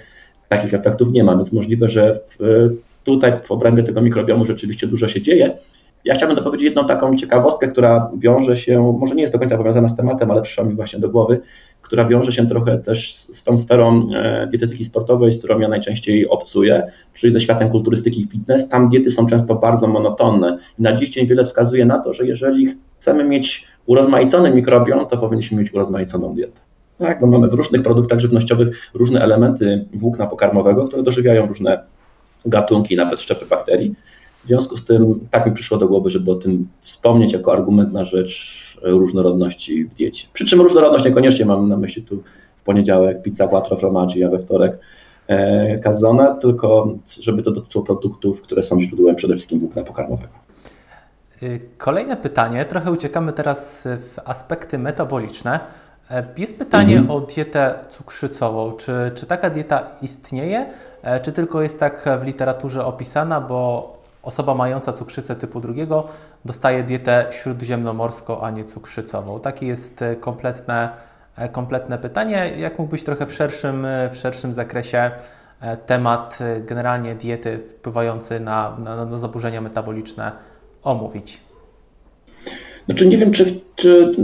takich 0.52 0.74
efektów 0.74 1.12
nie 1.12 1.24
ma, 1.24 1.36
więc 1.36 1.54
możliwe, 1.54 1.89
że 1.89 2.20
w, 2.39 2.70
tutaj 3.04 3.34
w 3.43 3.52
obrębie 3.52 3.84
tego 3.84 4.02
mikrobiomu 4.02 4.45
rzeczywiście 4.45 4.88
dużo 4.88 5.08
się 5.08 5.22
dzieje. 5.22 5.58
Ja 6.06 6.16
chciałbym 6.16 6.38
dopowiedzieć 6.38 6.66
jedną 6.66 6.88
taką 6.88 7.16
ciekawostkę, 7.16 7.68
która 7.68 8.12
wiąże 8.18 8.58
się, 8.58 8.95
może 8.99 9.16
nie 9.16 9.22
jest 9.22 9.34
do 9.34 9.39
końca 9.39 9.58
powiązana 9.58 9.89
z 9.89 9.97
tematem, 9.97 10.32
ale 10.32 10.41
przyszła 10.41 10.64
mi 10.64 10.76
właśnie 10.76 10.99
do 10.99 11.10
głowy, 11.10 11.39
która 11.82 12.06
wiąże 12.06 12.32
się 12.32 12.47
trochę 12.47 12.78
też 12.78 13.16
z, 13.16 13.43
tą 13.43 13.58
sferą 13.58 14.10
e, 14.14 14.47
dietetyki 14.47 14.86
sportowej, 14.86 15.34
z 15.34 15.38
którą 15.38 15.60
ja 15.60 15.68
najczęściej 15.68 16.30
obcuję, 16.30 16.84
czyli 17.14 17.34
ze 17.34 17.41
światem 17.41 17.70
kulturystyki 17.70 18.22
i 18.22 18.28
fitness. 18.28 18.70
Tam 18.70 18.89
diety 18.89 19.12
są 19.12 19.28
często 19.28 19.56
bardzo 19.56 19.88
monotonne. 19.88 20.58
I 20.80 20.82
na 20.82 20.93
dziś 20.93 21.10
dzień 21.10 21.28
wiele 21.28 21.45
wskazuje 21.45 21.86
na 21.86 21.99
to, 21.99 22.14
że 22.14 22.26
jeżeli 22.26 22.68
chcemy 22.99 23.24
mieć 23.24 23.68
urozmaicony 23.86 24.52
mikrobiom, 24.52 25.06
to 25.06 25.18
powinniśmy 25.18 25.58
mieć 25.58 25.74
urozmaiconą 25.74 26.36
dietę. 26.36 26.70
Tak, 27.02 27.20
bo 27.20 27.28
mamy 27.28 27.47
w 27.47 27.54
różnych 27.54 27.84
produktach 27.84 28.20
żywnościowych 28.20 28.89
różne 28.93 29.22
elementy 29.22 29.86
włókna 29.93 30.28
pokarmowego, 30.28 30.88
które 30.88 31.04
dożywiają 31.04 31.45
różne 31.45 31.84
gatunki, 32.45 32.95
nawet 32.95 33.22
szczepy 33.22 33.45
bakterii. 33.45 33.95
W 34.43 34.47
związku 34.47 34.78
z 34.78 34.86
tym 34.86 35.28
tak 35.32 35.45
mi 35.45 35.52
przyszło 35.52 35.78
do 35.78 35.88
głowy, 35.88 36.10
żeby 36.10 36.32
o 36.32 36.36
tym 36.36 36.68
wspomnieć 36.82 37.34
jako 37.34 37.54
argument 37.54 37.93
na 37.93 38.06
rzecz 38.06 38.62
różnorodności 38.82 39.86
w 39.86 39.93
diecie. 39.93 40.28
Przy 40.34 40.45
czym 40.45 40.62
różnorodność 40.62 41.06
niekoniecznie 41.06 41.45
mam 41.45 41.70
na 41.70 41.78
myśli 41.78 42.04
tu 42.04 42.24
w 42.62 42.64
poniedziałek 42.64 43.22
pizza 43.22 43.47
quattro 43.47 43.78
formaggi, 43.78 44.24
a 44.24 44.30
we 44.30 44.39
wtorek 44.39 44.78
e, 45.28 45.80
calzone, 45.80 46.36
tylko 46.41 46.93
żeby 47.22 47.43
to 47.43 47.52
dotyczyło 47.52 47.84
produktów, 47.84 48.41
które 48.41 48.64
są 48.64 48.82
źródłem 48.82 49.16
przede 49.16 49.34
wszystkim 49.34 49.60
włókna 49.60 49.84
pokarmowego. 49.84 50.34
Y, 51.43 51.60
kolejne 51.78 52.18
pytanie, 52.18 52.66
trochę 52.66 52.91
uciekamy 52.91 53.34
teraz 53.34 53.88
w 53.88 54.20
aspekty 54.26 54.78
metaboliczne. 54.78 55.60
E, 56.12 56.24
jest 56.38 56.59
pytanie 56.59 56.97
mhm. 56.97 57.18
o 57.18 57.22
dietę 57.22 57.74
cukrzycową. 57.89 58.72
Czy, 58.72 59.12
czy 59.16 59.26
taka 59.26 59.49
dieta 59.49 59.84
istnieje, 60.01 60.66
e, 61.03 61.20
czy 61.20 61.32
tylko 61.32 61.62
jest 61.62 61.80
tak 61.80 62.05
w 62.20 62.24
literaturze 62.24 62.86
opisana, 62.86 63.41
bo 63.41 63.93
osoba 64.24 64.55
mająca 64.55 64.93
cukrzycę 64.93 65.36
typu 65.36 65.59
drugiego 65.59 66.07
dostaje 66.45 66.84
dietę 66.84 67.26
śródziemnomorską, 67.30 68.41
a 68.41 68.51
nie 68.51 68.64
cukrzycową? 68.64 69.39
Takie 69.39 69.68
jest 69.68 70.01
e, 70.01 70.16
kompletne, 70.16 70.89
kompletne 71.51 71.97
pytanie. 71.97 72.51
Jak 72.57 72.80
mógłbyś 72.80 73.03
trochę 73.03 73.26
w 73.26 73.34
szerszym, 73.34 73.88
w 74.12 74.16
szerszym 74.16 74.53
zakresie 74.53 75.12
temat 75.86 76.39
generalnie 76.59 77.16
diety 77.16 77.59
wpływający 77.59 78.39
na, 78.39 78.78
na, 78.80 79.05
na 79.05 79.18
zaburzenia 79.18 79.62
metaboliczne 79.62 80.32
omówić? 80.84 81.41
Znaczy 82.86 83.07
nie 83.07 83.17
wiem, 83.17 83.32
czy, 83.32 83.59
czy 83.75 84.15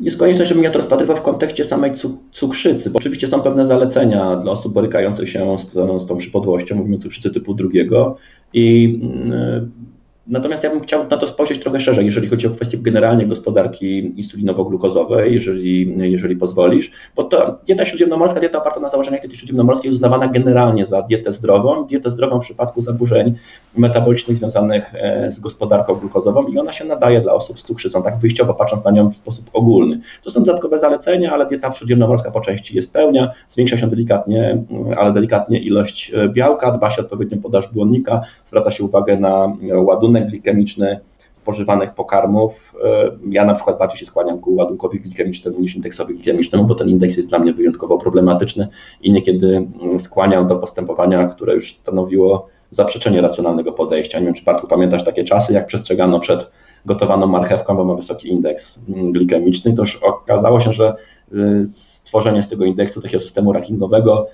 jest 0.00 0.18
konieczność, 0.18 0.48
żebym 0.48 0.64
ja 0.64 0.70
to 0.70 0.78
rozpatrywał 0.78 1.16
w 1.16 1.22
kontekście 1.22 1.64
samej 1.64 1.92
cukrzycy, 2.32 2.90
bo 2.90 2.98
oczywiście 2.98 3.28
są 3.28 3.40
pewne 3.40 3.66
zalecenia 3.66 4.36
dla 4.36 4.52
osób 4.52 4.72
borykających 4.72 5.28
się 5.28 5.58
z, 5.58 5.72
z 6.02 6.06
tą 6.06 6.16
przypadłością, 6.16 6.76
mówimy 6.76 6.96
o 6.96 7.00
cukrzycy 7.00 7.30
typu 7.30 7.54
drugiego 7.54 8.16
i 8.52 8.98
mm, 9.02 9.70
Natomiast 10.28 10.64
ja 10.64 10.70
bym 10.70 10.80
chciał 10.80 11.08
na 11.08 11.16
to 11.16 11.26
spojrzeć 11.26 11.58
trochę 11.58 11.80
szerzej, 11.80 12.06
jeżeli 12.06 12.28
chodzi 12.28 12.46
o 12.46 12.50
kwestię 12.50 12.78
generalnie 12.78 13.26
gospodarki 13.26 14.14
insulinowo-glukozowej, 14.16 15.32
jeżeli, 15.32 15.94
jeżeli 16.12 16.36
pozwolisz, 16.36 16.90
bo 17.16 17.24
to 17.24 17.58
dieta 17.66 17.86
śródziemnomorska, 17.86 18.40
dieta 18.40 18.58
oparta 18.58 18.80
na 18.80 18.88
założeniach 18.88 19.20
diety 19.20 19.36
śródziemnomorskiej 19.36 19.90
uznawana 19.90 20.28
generalnie 20.28 20.86
za 20.86 21.02
dietę 21.02 21.32
zdrową, 21.32 21.86
dietę 21.86 22.10
zdrową 22.10 22.40
w 22.40 22.42
przypadku 22.42 22.80
zaburzeń 22.80 23.34
metabolicznych 23.76 24.36
związanych 24.36 24.94
e, 24.94 25.30
z 25.30 25.40
gospodarką 25.40 25.94
glukozową 25.94 26.46
i 26.46 26.58
ona 26.58 26.72
się 26.72 26.84
nadaje 26.84 27.20
dla 27.20 27.32
osób 27.32 27.60
z 27.60 27.62
cukrzycą, 27.62 28.02
tak 28.02 28.18
wyjściowo 28.18 28.54
patrząc 28.54 28.84
na 28.84 28.90
nią 28.90 29.10
w 29.10 29.16
sposób 29.16 29.50
ogólny. 29.52 30.00
To 30.24 30.30
są 30.30 30.44
dodatkowe 30.44 30.78
zalecenia, 30.78 31.32
ale 31.32 31.46
dieta 31.46 31.72
śródziemnomorska 31.72 32.30
po 32.30 32.40
części 32.40 32.76
je 32.76 32.82
spełnia, 32.82 33.30
zwiększa 33.48 33.76
się 33.76 33.86
delikatnie, 33.86 34.62
ale 34.96 35.12
delikatnie 35.12 35.58
ilość 35.58 36.12
e, 36.14 36.28
białka, 36.28 36.72
dba 36.72 36.90
się 36.90 37.02
odpowiednio 37.02 37.38
podaż 37.42 37.68
błonnika, 37.72 38.20
zwraca 38.46 38.70
się 38.70 38.84
uwagę 38.84 39.16
na 39.16 39.52
ładunek 39.74 40.17
ładunek 40.18 40.30
glikemiczny 40.30 41.00
spożywanych 41.32 41.94
pokarmów. 41.94 42.74
E, 42.84 43.10
ja 43.30 43.44
na 43.44 43.54
przykład 43.54 43.78
bardziej 43.78 43.98
się 43.98 44.06
skłaniam 44.06 44.38
ku 44.38 44.54
ładunkowi 44.54 45.00
glikemicznemu 45.00 45.60
niż 45.60 45.76
indeksowi 45.76 46.14
glikemicznemu, 46.14 46.64
bo 46.64 46.74
ten 46.74 46.88
indeks 46.88 47.16
jest 47.16 47.28
dla 47.28 47.38
mnie 47.38 47.52
wyjątkowo 47.52 47.98
problematyczny 47.98 48.68
i 49.02 49.12
niekiedy 49.12 49.56
mm, 49.56 50.00
skłaniał 50.00 50.46
do 50.46 50.56
postępowania, 50.56 51.26
które 51.26 51.54
już 51.54 51.72
stanowiło 51.72 52.48
zaprzeczenie 52.70 53.20
racjonalnego 53.20 53.72
podejścia. 53.72 54.18
Nie 54.18 54.24
wiem, 54.24 54.34
czy 54.34 54.44
Bartku 54.44 54.66
pamiętasz 54.66 55.04
takie 55.04 55.24
czasy, 55.24 55.52
jak 55.52 55.66
przestrzegano 55.66 56.20
przed 56.20 56.50
gotowaną 56.86 57.26
marchewką, 57.26 57.76
bo 57.76 57.84
ma 57.84 57.94
wysoki 57.94 58.28
indeks 58.28 58.78
mm, 58.88 59.12
glikemiczny, 59.12 59.74
to 59.74 59.82
już 59.82 59.96
okazało 59.96 60.60
się, 60.60 60.72
że 60.72 60.94
y, 61.32 61.66
stworzenie 61.66 62.42
z 62.42 62.48
tego 62.48 62.64
indeksu 62.64 63.02
takiego 63.02 63.20
systemu 63.20 63.52
rankingowego 63.52 64.26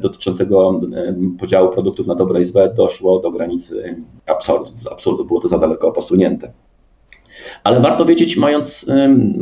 dotyczącego 0.00 0.80
e, 0.94 1.14
podziału 1.38 1.70
produktów 1.70 2.06
na 2.06 2.14
dobre 2.14 2.40
i 2.40 2.44
złe 2.44 2.74
doszło 2.74 3.20
do 3.20 3.30
granicy 3.30 3.96
absurdu. 4.26 4.70
Z 4.76 4.86
absurdu 4.86 5.24
było 5.24 5.40
to 5.40 5.48
za 5.48 5.58
daleko 5.58 5.92
posunięte. 5.92 6.52
Ale 7.64 7.80
warto 7.80 8.04
wiedzieć, 8.04 8.36
mając 8.36 8.90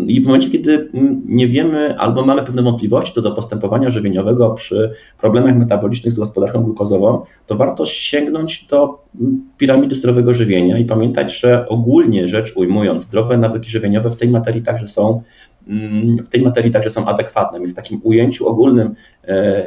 i 0.06 0.20
w 0.20 0.24
momencie, 0.24 0.50
kiedy 0.50 0.88
nie 1.26 1.48
wiemy 1.48 1.98
albo 1.98 2.24
mamy 2.24 2.42
pewne 2.42 2.62
wątpliwości 2.62 3.14
co 3.14 3.22
do 3.22 3.32
postępowania 3.32 3.90
żywieniowego 3.90 4.50
przy 4.50 4.90
problemach 5.20 5.56
metabolicznych 5.56 6.12
z 6.12 6.18
gospodarką 6.18 6.62
glukozową, 6.62 7.22
to 7.46 7.56
warto 7.56 7.86
sięgnąć 7.86 8.66
do 8.66 9.04
piramidy 9.58 9.94
zdrowego 9.94 10.34
żywienia 10.34 10.78
i 10.78 10.84
pamiętać, 10.84 11.40
że 11.40 11.68
ogólnie 11.68 12.28
rzecz 12.28 12.56
ujmując, 12.56 13.02
zdrowe 13.02 13.36
nawyki 13.36 13.70
żywieniowe 13.70 14.10
w 14.10 14.16
tej 14.16 14.28
materii 14.28 14.62
także 14.62 14.88
są 14.88 15.22
w 16.24 16.28
tej 16.28 16.42
materii 16.42 16.70
także 16.70 16.90
są 16.90 17.06
adekwatne. 17.06 17.58
Więc 17.58 17.72
w 17.72 17.76
takim 17.76 18.00
ujęciu 18.04 18.48
ogólnym 18.48 18.94
e, 19.24 19.66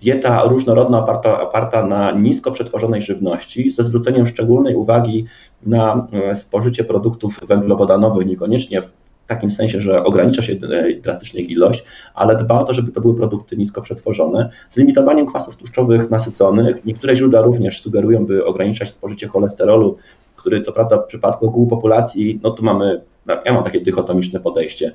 dieta 0.00 0.44
różnorodna 0.44 0.98
oparta, 0.98 1.40
oparta 1.40 1.86
na 1.86 2.12
nisko 2.12 2.52
przetworzonej 2.52 3.02
żywności 3.02 3.72
ze 3.72 3.84
zwróceniem 3.84 4.26
szczególnej 4.26 4.74
uwagi 4.74 5.26
na 5.66 6.08
e, 6.12 6.36
spożycie 6.36 6.84
produktów 6.84 7.40
węglowodanowych, 7.48 8.26
niekoniecznie 8.26 8.82
w 8.82 8.92
takim 9.26 9.50
sensie, 9.50 9.80
że 9.80 10.04
ogranicza 10.04 10.42
się 10.42 10.52
e, 10.52 10.94
drastycznie 10.94 11.40
ich 11.40 11.50
ilość, 11.50 11.84
ale 12.14 12.36
dba 12.36 12.60
o 12.60 12.64
to, 12.64 12.74
żeby 12.74 12.92
to 12.92 13.00
były 13.00 13.16
produkty 13.16 13.56
nisko 13.56 13.82
przetworzone, 13.82 14.50
z 14.70 14.76
limitowaniem 14.76 15.26
kwasów 15.26 15.56
tłuszczowych 15.56 16.10
nasyconych. 16.10 16.84
Niektóre 16.84 17.16
źródła 17.16 17.40
również 17.40 17.82
sugerują, 17.82 18.26
by 18.26 18.44
ograniczać 18.44 18.90
spożycie 18.90 19.28
cholesterolu, 19.28 19.96
który 20.36 20.60
co 20.60 20.72
prawda 20.72 20.96
w 20.96 21.06
przypadku 21.06 21.46
ogółu 21.46 21.66
populacji, 21.66 22.40
no 22.42 22.50
tu 22.50 22.64
mamy 22.64 23.00
ja 23.44 23.52
mam 23.52 23.64
takie 23.64 23.80
dychotomiczne 23.80 24.40
podejście. 24.40 24.92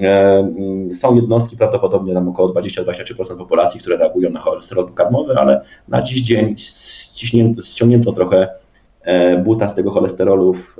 E, 0.00 0.38
mm, 0.38 0.94
są 0.94 1.14
jednostki, 1.14 1.56
prawdopodobnie 1.56 2.14
tam 2.14 2.28
około 2.28 2.48
20-23% 2.48 3.36
populacji, 3.38 3.80
które 3.80 3.96
reagują 3.96 4.30
na 4.30 4.40
cholesterol 4.40 4.86
pokarmowy, 4.86 5.34
ale 5.36 5.60
na 5.88 6.02
dziś 6.02 6.22
dzień 6.22 6.54
ściągnięto 7.62 8.12
trochę 8.12 8.48
buta 9.44 9.68
z 9.68 9.74
tego 9.74 9.90
cholesterolu 9.90 10.54
w 10.54 10.76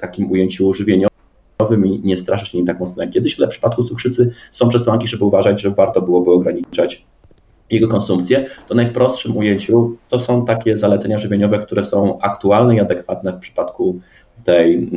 takim 0.00 0.30
ujęciu 0.30 0.72
żywieniowym 0.74 1.86
i 1.86 2.00
nie 2.04 2.18
straszy 2.18 2.46
się 2.46 2.58
nim 2.58 2.66
tak 2.66 2.80
mocno 2.80 3.02
jak 3.02 3.12
kiedyś, 3.12 3.38
ale 3.38 3.46
w 3.46 3.50
przypadku 3.50 3.84
cukrzycy 3.84 4.32
są 4.52 4.68
przesłanki, 4.68 5.08
żeby 5.08 5.24
uważać, 5.24 5.60
że 5.60 5.70
warto 5.70 6.02
byłoby 6.02 6.30
ograniczać 6.30 7.04
jego 7.70 7.88
konsumpcję, 7.88 8.46
to 8.68 8.74
w 8.74 8.76
najprostszym 8.76 9.36
ujęciu 9.36 9.96
to 10.08 10.20
są 10.20 10.44
takie 10.46 10.76
zalecenia 10.76 11.18
żywieniowe, 11.18 11.58
które 11.58 11.84
są 11.84 12.18
aktualne 12.20 12.76
i 12.76 12.80
adekwatne 12.80 13.32
w 13.32 13.38
przypadku 13.38 14.00
tej, 14.44 14.90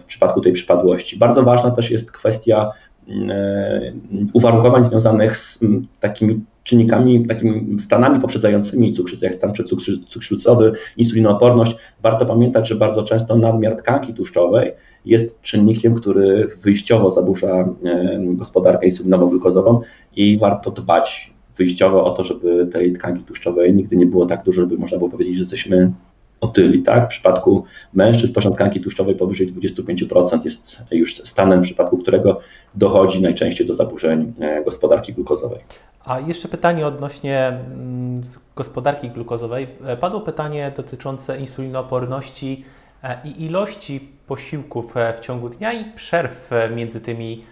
w 0.00 0.04
przypadku 0.04 0.40
tej 0.40 0.52
przypadłości. 0.52 1.18
Bardzo 1.18 1.42
ważna 1.42 1.70
też 1.70 1.90
jest 1.90 2.12
kwestia 2.12 2.72
E, 3.08 3.92
uwarunkowań 4.32 4.84
związanych 4.84 5.38
z 5.38 5.60
takimi 6.00 6.40
czynnikami, 6.62 7.26
takimi 7.26 7.80
stanami 7.80 8.20
poprzedzającymi 8.20 8.92
cukrzycę, 8.92 9.26
jak 9.26 9.34
stan 9.34 9.52
przedcukrzycowy, 9.52 10.72
insulinooporność, 10.96 11.76
warto 12.02 12.26
pamiętać, 12.26 12.68
że 12.68 12.74
bardzo 12.74 13.02
często 13.02 13.36
nadmiar 13.36 13.76
tkanki 13.76 14.14
tłuszczowej 14.14 14.72
jest 15.04 15.40
czynnikiem, 15.40 15.94
który 15.94 16.48
wyjściowo 16.62 17.10
zaburza 17.10 17.68
e, 17.84 18.18
gospodarkę 18.24 18.86
insulinowo-glukozową 18.86 19.80
i 20.16 20.38
warto 20.38 20.70
dbać 20.70 21.34
wyjściowo 21.56 22.04
o 22.04 22.10
to, 22.10 22.24
żeby 22.24 22.66
tej 22.66 22.92
tkanki 22.92 23.24
tłuszczowej 23.24 23.74
nigdy 23.74 23.96
nie 23.96 24.06
było 24.06 24.26
tak 24.26 24.44
dużo, 24.44 24.60
żeby 24.60 24.78
można 24.78 24.98
było 24.98 25.10
powiedzieć, 25.10 25.34
że 25.34 25.40
jesteśmy 25.40 25.92
otyli. 26.40 26.82
Tak? 26.82 27.04
W 27.04 27.08
przypadku 27.08 27.64
mężczyzn 27.94 28.32
poziom 28.34 28.54
tkanki 28.54 28.80
tłuszczowej 28.80 29.14
powyżej 29.14 29.52
25% 29.52 30.44
jest 30.44 30.82
już 30.90 31.16
stanem, 31.16 31.60
w 31.60 31.64
przypadku 31.64 31.98
którego 31.98 32.40
dochodzi 32.74 33.22
najczęściej 33.22 33.66
do 33.66 33.74
zaburzeń 33.74 34.34
e, 34.40 34.64
gospodarki 34.64 35.12
glukozowej. 35.12 35.60
A 36.04 36.20
jeszcze 36.20 36.48
pytanie 36.48 36.86
odnośnie 36.86 37.46
mm, 37.48 38.14
gospodarki 38.56 39.10
glukozowej. 39.10 39.66
E, 39.84 39.96
padło 39.96 40.20
pytanie 40.20 40.72
dotyczące 40.76 41.38
insulinooporności 41.38 42.64
e, 43.02 43.18
i 43.24 43.44
ilości 43.44 44.08
posiłków 44.26 44.94
w 45.16 45.20
ciągu 45.20 45.48
dnia 45.48 45.72
i 45.72 45.84
przerw 45.92 46.50
między 46.74 47.00
tymi, 47.00 47.44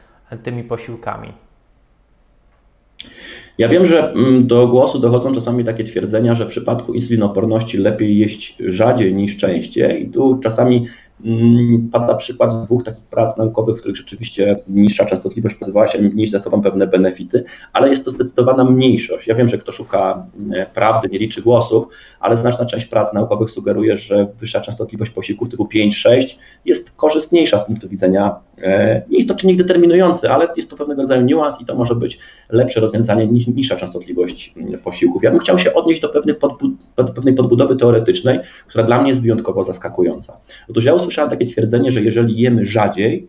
tymi 0.43 0.65
posiłkami. 0.65 1.33
Ja 3.59 3.69
wiem, 3.69 3.87
że 3.87 4.13
mm, 4.13 4.47
do 4.47 4.69
głosu 4.69 4.99
dochodzą 4.99 5.35
czasami 5.35 5.65
takie 5.65 5.85
twierdzenia, 5.85 6.35
że 6.35 6.47
w 6.47 6.49
przypadku 6.49 6.95
insulinoporności 6.95 7.79
lepiej 7.79 8.19
jeść 8.19 8.57
rzadziej 8.67 9.15
niż 9.15 9.37
częściej. 9.37 10.03
I 10.03 10.09
tu 10.09 10.39
czasami 10.43 10.87
Mm, 11.25 11.89
pada 11.93 12.15
przykład 12.15 12.65
dwóch 12.65 12.85
takich 12.85 13.05
prac 13.05 13.37
naukowych, 13.37 13.77
w 13.77 13.79
których 13.79 13.97
rzeczywiście 13.97 14.57
niższa 14.69 15.05
częstotliwość 15.05 15.55
pokazywała 15.55 15.87
się 15.87 16.03
nieść 16.03 16.33
za 16.33 16.41
sobą 16.41 16.63
pewne 16.63 16.87
benefity, 16.87 17.45
ale 17.73 17.89
jest 17.89 18.05
to 18.05 18.11
zdecydowana 18.11 18.65
mniejszość. 18.65 19.27
Ja 19.27 19.35
wiem, 19.35 19.49
że 19.49 19.59
kto 19.59 19.73
szuka 19.73 20.27
mm, 20.37 20.67
prawdy, 20.75 21.09
nie 21.09 21.19
liczy 21.19 21.43
głosów, 21.43 21.87
ale 22.21 22.37
znaczna 22.37 22.65
część 22.65 22.87
prac 22.87 23.13
naukowych 23.13 23.51
sugeruje, 23.51 23.99
że 23.99 24.27
wyższa 24.41 24.61
częstotliwość 24.61 25.11
posiłków 25.11 25.49
typu 25.49 25.65
5-6 25.65 26.37
jest 26.65 26.97
korzystniejsza 26.97 27.59
z 27.59 27.67
punktu 27.67 27.89
widzenia, 27.89 28.37
nie 29.11 29.17
jest 29.17 29.29
to 29.29 29.35
czynnik 29.35 29.59
determinujący, 29.59 30.31
ale 30.31 30.49
jest 30.57 30.71
to 30.71 30.77
pewnego 30.77 31.03
rodzaju 31.03 31.23
niuans 31.23 31.61
i 31.61 31.65
to 31.65 31.75
może 31.75 31.95
być 31.95 32.19
lepsze 32.51 32.81
rozwiązanie 32.81 33.27
niż 33.27 33.47
niższa 33.47 33.77
częstotliwość 33.77 34.55
mm, 34.57 34.79
posiłków. 34.79 35.23
Ja 35.23 35.31
bym 35.31 35.41
chciał 35.41 35.59
się 35.59 35.75
odnieść 35.75 36.01
do, 36.01 36.09
pewnych 36.09 36.39
podbud 36.39 36.73
pewnej 36.95 37.35
podbudowy 37.35 37.77
teoretycznej, 37.77 38.41
która 38.69 38.85
dla 38.85 39.01
mnie 39.01 39.11
jest 39.11 39.23
wyjątkowo 39.23 39.65
zaskakująca. 39.65 40.37
Otóż 40.69 40.85
ja 40.85 40.95
usłyszałem 40.95 41.31
takie 41.31 41.47
twierdzenie, 41.47 41.93
że 41.93 42.01
jeżeli 42.01 42.41
jemy 42.41 42.67
rzadziej, 42.67 43.27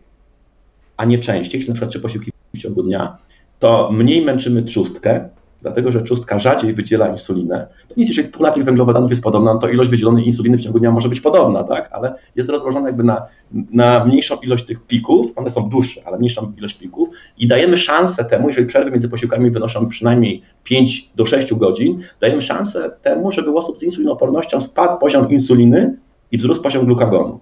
a 0.96 1.04
nie 1.04 1.18
częściej, 1.18 1.60
czyli 1.60 1.68
na 1.68 1.74
przykład 1.74 1.90
trzy 1.90 2.00
posiłki 2.00 2.32
w 2.54 2.58
ciągu 2.58 2.82
dnia, 2.82 3.16
to 3.58 3.90
mniej 3.92 4.22
męczymy 4.22 4.62
trzustkę, 4.62 5.28
dlatego 5.66 5.92
że 5.92 6.02
trzustka 6.02 6.38
rzadziej 6.38 6.74
wydziela 6.74 7.08
insulinę. 7.08 7.66
To 7.88 7.94
nic, 7.96 8.08
jeżeli 8.08 8.28
pula 8.28 8.50
tych 8.50 8.64
węglowodanów 8.64 9.10
jest 9.10 9.22
podobna, 9.22 9.58
to 9.58 9.68
ilość 9.68 9.90
wydzielonej 9.90 10.26
insuliny 10.26 10.58
w 10.58 10.60
ciągu 10.60 10.78
dnia 10.78 10.90
może 10.90 11.08
być 11.08 11.20
podobna, 11.20 11.64
tak? 11.64 11.88
ale 11.92 12.14
jest 12.36 12.48
rozłożona 12.50 12.86
jakby 12.86 13.04
na, 13.04 13.26
na 13.52 14.04
mniejszą 14.04 14.36
ilość 14.36 14.66
tych 14.66 14.86
pików, 14.86 15.32
one 15.36 15.50
są 15.50 15.68
dłuższe, 15.68 16.00
ale 16.04 16.18
mniejszą 16.18 16.52
ilość 16.58 16.74
pików 16.78 17.08
i 17.38 17.48
dajemy 17.48 17.76
szansę 17.76 18.24
temu, 18.24 18.48
jeżeli 18.48 18.66
przerwy 18.66 18.90
między 18.90 19.08
posiłkami 19.08 19.50
wynoszą 19.50 19.88
przynajmniej 19.88 20.42
5 20.64 21.10
do 21.16 21.26
6 21.26 21.54
godzin, 21.54 22.00
dajemy 22.20 22.42
szansę 22.42 22.90
temu, 23.02 23.32
żeby 23.32 23.50
u 23.50 23.56
osób 23.56 23.78
z 23.78 23.82
insulinopornością 23.82 24.60
spadł 24.60 24.98
poziom 25.00 25.30
insuliny 25.30 25.96
i 26.32 26.38
wzrósł 26.38 26.62
poziom 26.62 26.84
glukagonu. 26.84 27.40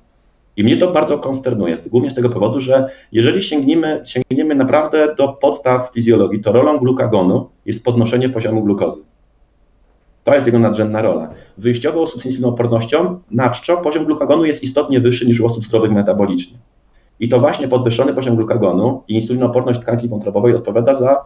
I 0.56 0.64
mnie 0.64 0.76
to 0.76 0.92
bardzo 0.92 1.18
konsternuje, 1.18 1.76
głównie 1.86 2.10
z 2.10 2.14
tego 2.14 2.30
powodu, 2.30 2.60
że 2.60 2.88
jeżeli 3.12 3.42
sięgniemy, 3.42 4.02
sięgniemy 4.04 4.54
naprawdę 4.54 5.14
do 5.18 5.28
podstaw 5.28 5.90
fizjologii, 5.94 6.40
to 6.40 6.52
rolą 6.52 6.78
glukagonu 6.78 7.48
jest 7.66 7.84
podnoszenie 7.84 8.28
poziomu 8.28 8.62
glukozy. 8.62 9.04
To 10.24 10.34
jest 10.34 10.46
jego 10.46 10.58
nadrzędna 10.58 11.02
rola. 11.02 11.30
Wyjściowo 11.58 12.02
osób 12.02 12.22
z 12.22 12.26
insulinoopornością 12.26 13.20
na 13.30 13.50
czczo 13.50 13.76
poziom 13.76 14.04
glukagonu 14.04 14.44
jest 14.44 14.62
istotnie 14.62 15.00
wyższy 15.00 15.26
niż 15.26 15.40
u 15.40 15.46
osób 15.46 15.64
zdrowych 15.64 15.92
metabolicznie. 15.92 16.58
I 17.20 17.28
to 17.28 17.40
właśnie 17.40 17.68
podwyższony 17.68 18.14
poziom 18.14 18.36
glukagonu 18.36 19.02
i 19.08 19.14
insulinooporność 19.14 19.80
tkanki 19.80 20.08
wątrobowej 20.08 20.54
odpowiada 20.54 20.94
za 20.94 21.24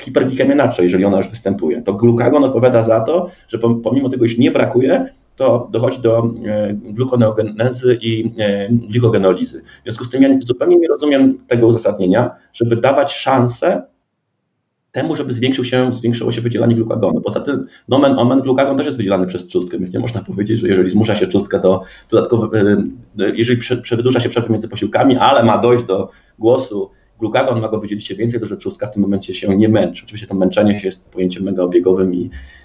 hiperglikemię 0.00 0.54
na 0.54 0.72
jeżeli 0.78 1.04
ona 1.04 1.16
już 1.16 1.28
występuje. 1.28 1.82
To 1.82 1.94
glukagon 1.94 2.44
odpowiada 2.44 2.82
za 2.82 3.00
to, 3.00 3.30
że 3.48 3.58
pomimo 3.58 4.08
tego, 4.08 4.24
iż 4.24 4.38
nie 4.38 4.50
brakuje, 4.50 5.08
to 5.38 5.68
dochodzi 5.70 6.02
do 6.02 6.34
e, 6.46 6.74
glukoneogenezy 6.74 7.98
i 8.02 8.32
e, 8.38 8.68
glikogenolizy. 8.72 9.62
W 9.80 9.82
związku 9.84 10.04
z 10.04 10.10
tym 10.10 10.22
ja 10.22 10.28
zupełnie 10.42 10.76
nie 10.76 10.88
rozumiem 10.88 11.38
tego 11.46 11.66
uzasadnienia, 11.66 12.30
żeby 12.52 12.76
dawać 12.76 13.12
szansę 13.12 13.82
temu, 14.92 15.16
żeby 15.16 15.34
zwiększył 15.34 15.64
się, 15.64 15.94
zwiększyło 15.94 16.32
się 16.32 16.40
wydzielanie 16.40 16.74
glukagonu. 16.74 17.20
Poza 17.20 17.40
tym, 17.40 17.66
nomen 17.88 18.18
omen, 18.18 18.40
glukagon 18.40 18.76
też 18.76 18.86
jest 18.86 18.98
wydzielany 18.98 19.26
przez 19.26 19.46
trzustkę, 19.46 19.78
więc 19.78 19.92
nie 19.92 20.00
można 20.00 20.24
powiedzieć, 20.30 20.60
że 20.60 20.68
jeżeli 20.68 20.90
zmusza 20.90 21.16
się 21.16 21.26
trzustkę 21.26 21.60
do 21.60 21.82
dodatkowo, 22.10 22.58
e, 22.58 22.76
jeżeli 23.34 23.60
przedłuża 23.82 24.20
się 24.20 24.28
przerwę 24.28 24.48
między 24.50 24.68
posiłkami, 24.68 25.16
ale 25.16 25.42
ma 25.42 25.58
dojść 25.58 25.84
do 25.84 26.10
głosu, 26.38 26.90
glukagon 27.20 27.60
ma 27.60 27.68
go 27.68 27.80
wydzielić 27.80 28.06
się 28.06 28.14
więcej, 28.14 28.40
to 28.40 28.46
że 28.46 28.56
trzustka 28.56 28.86
w 28.86 28.92
tym 28.92 29.02
momencie 29.02 29.34
się 29.34 29.56
nie 29.56 29.68
męczy. 29.68 30.02
Oczywiście 30.04 30.26
to 30.26 30.34
męczenie 30.34 30.80
się 30.80 30.86
jest 30.86 31.10
pojęciem 31.10 31.42
mega 31.42 31.62
obiegowym 31.62 32.14
i 32.14 32.30
E, 32.30 32.57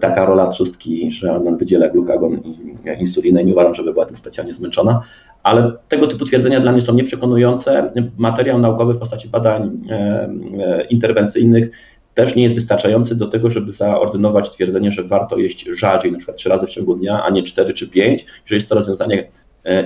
taka 0.00 0.24
rola 0.24 0.46
trzustki, 0.46 1.10
że 1.10 1.36
ona 1.36 1.50
wydziela 1.50 1.88
glukagon 1.88 2.32
i 2.32 3.00
insulinę 3.00 3.42
i 3.42 3.46
nie 3.46 3.52
uważam, 3.52 3.74
żeby 3.74 3.92
była 3.92 4.06
tym 4.06 4.16
specjalnie 4.16 4.54
zmęczona, 4.54 5.02
ale 5.42 5.72
tego 5.88 6.06
typu 6.06 6.24
twierdzenia 6.24 6.60
dla 6.60 6.72
mnie 6.72 6.82
są 6.82 6.94
nieprzekonujące. 6.94 7.92
Materiał 8.18 8.58
naukowy 8.58 8.94
w 8.94 8.98
postaci 8.98 9.28
badań 9.28 9.80
e, 9.90 9.94
e, 9.94 10.84
interwencyjnych 10.90 11.70
też 12.14 12.36
nie 12.36 12.42
jest 12.42 12.54
wystarczający 12.54 13.16
do 13.16 13.26
tego, 13.26 13.50
żeby 13.50 13.72
zaordynować 13.72 14.50
twierdzenie, 14.50 14.92
że 14.92 15.02
warto 15.02 15.38
jeść 15.38 15.66
rzadziej, 15.66 16.12
na 16.12 16.18
przykład 16.18 16.36
trzy 16.36 16.48
razy 16.48 16.66
w 16.66 16.70
ciągu 16.70 16.94
dnia, 16.94 17.24
a 17.24 17.30
nie 17.30 17.42
cztery 17.42 17.72
czy 17.72 17.88
pięć, 17.88 18.26
że 18.44 18.54
jest 18.54 18.68
to 18.68 18.74
rozwiązanie 18.74 19.28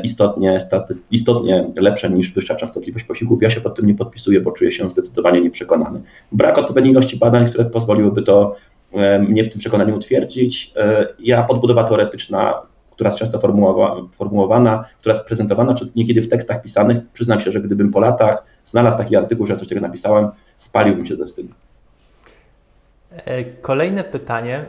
istotnie, 0.03 0.59
istotnie 1.11 1.71
lepsze 1.77 2.11
niż 2.11 2.33
wyższa 2.33 2.55
częstotliwość 2.55 3.05
posiłków. 3.05 3.43
Ja 3.43 3.51
się 3.51 3.61
pod 3.61 3.77
tym 3.77 3.87
nie 3.87 3.95
podpisuję, 3.95 4.41
bo 4.41 4.53
czuję 4.53 4.73
się 4.73 4.91
zdecydowanie 4.91 5.41
nieprzekonany. 5.41 6.01
Brak 6.33 6.59
odpowiedniej 6.59 6.93
ilości 6.93 7.17
badań, 7.17 7.51
które 7.51 7.65
pozwoliłyby 7.65 8.23
to 8.23 8.57
E, 8.57 8.68
mnie 9.29 9.45
w 9.45 9.51
tym 9.51 9.59
przekonaniu 9.59 9.97
utwierdzić. 9.97 10.73
E, 10.77 11.07
ja 11.19 11.43
podbudowa 11.43 11.85
teoretyczna, 11.85 12.63
która 12.91 13.09
jest 13.09 13.19
często 13.19 13.41
formułowana, 14.17 14.85
która 15.01 15.15
jest 15.15 15.27
prezentowana, 15.27 15.75
czy 15.75 15.89
niekiedy 15.97 16.23
w 16.23 16.29
tekstach 16.29 16.63
pisanych, 16.63 16.99
przyznam 17.13 17.41
się, 17.41 17.53
że 17.53 17.61
gdybym 17.61 17.91
po 17.91 18.01
latach 18.01 18.45
znalazł 18.67 18.99
taki 18.99 19.17
artykuł, 19.17 19.47
że 19.47 19.57
coś 19.57 19.69
takiego 19.69 19.87
napisałem, 19.87 20.29
spaliłbym 20.57 21.07
się 21.07 21.17
ze 21.17 21.27
wstydu. 21.27 21.55
E, 23.25 23.45
kolejne 23.45 24.05
pytanie. 24.05 24.65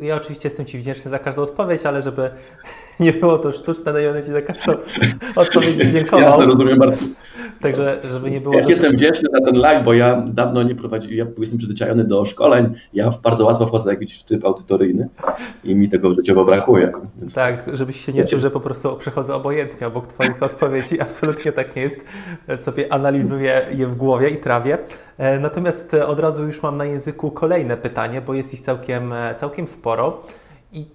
Ja 0.00 0.16
oczywiście 0.16 0.48
jestem 0.48 0.66
Ci 0.66 0.78
wdzięczny 0.78 1.10
za 1.10 1.18
każdą 1.18 1.42
odpowiedź, 1.42 1.86
ale 1.86 2.02
żeby 2.02 2.30
nie 3.00 3.12
było 3.12 3.38
to 3.38 3.52
sztuczne, 3.52 3.92
no 3.92 3.98
i 3.98 4.06
one 4.06 4.22
Ci 4.22 4.30
za 4.30 4.42
każdą 4.42 4.72
odpowiedź 5.36 5.76
dziękował. 5.92 6.20
Jasne, 6.20 6.46
rozumiem 6.46 6.78
bardzo. 6.78 6.96
Także, 7.64 8.00
żeby 8.04 8.30
nie 8.30 8.40
było. 8.40 8.54
Ja 8.54 8.68
jestem 8.68 8.92
wdzięczny 8.92 9.28
za 9.32 9.40
ten 9.40 9.56
live, 9.56 9.84
bo 9.84 9.94
ja 9.94 10.22
dawno 10.26 10.62
nie 10.62 10.74
prowadziłem, 10.74 11.16
ja 11.16 11.26
jestem 11.38 11.58
przyzwyczajony 11.58 12.04
do 12.04 12.24
szkoleń, 12.24 12.74
ja 12.94 13.10
bardzo 13.22 13.44
łatwo 13.44 13.66
wchodzę 13.66 13.90
jakiś 13.90 14.22
tryb 14.22 14.44
audytoryjny 14.44 15.08
i 15.64 15.74
mi 15.74 15.88
tego 15.88 16.14
życiowo 16.14 16.44
brakuje. 16.44 16.92
Więc... 17.20 17.34
Tak, 17.34 17.64
żebyś 17.72 18.00
się 18.00 18.12
nie 18.12 18.24
czuł, 18.24 18.40
że 18.40 18.50
po 18.50 18.60
prostu 18.60 18.96
przechodzę 18.96 19.34
obojętnie 19.34 19.86
obok 19.86 20.06
Twoich 20.06 20.42
odpowiedzi. 20.52 21.00
Absolutnie 21.00 21.52
tak 21.52 21.76
nie 21.76 21.82
jest. 21.82 22.04
Sobie 22.56 22.92
analizuję 22.92 23.66
je 23.74 23.86
w 23.86 23.96
głowie 23.96 24.30
i 24.30 24.36
trawię. 24.36 24.78
E, 25.18 25.38
natomiast 25.38 25.94
od 25.94 26.20
razu 26.20 26.46
już 26.46 26.62
mam 26.62 26.76
na 26.76 26.84
języku 26.84 27.30
kolejne 27.30 27.76
pytanie, 27.76 28.20
bo 28.20 28.34
jest 28.34 28.54
ich 28.54 28.60
całkiem, 28.60 29.12
e, 29.12 29.34
całkiem 29.34 29.68
sporo. 29.68 30.22
I 30.72 30.86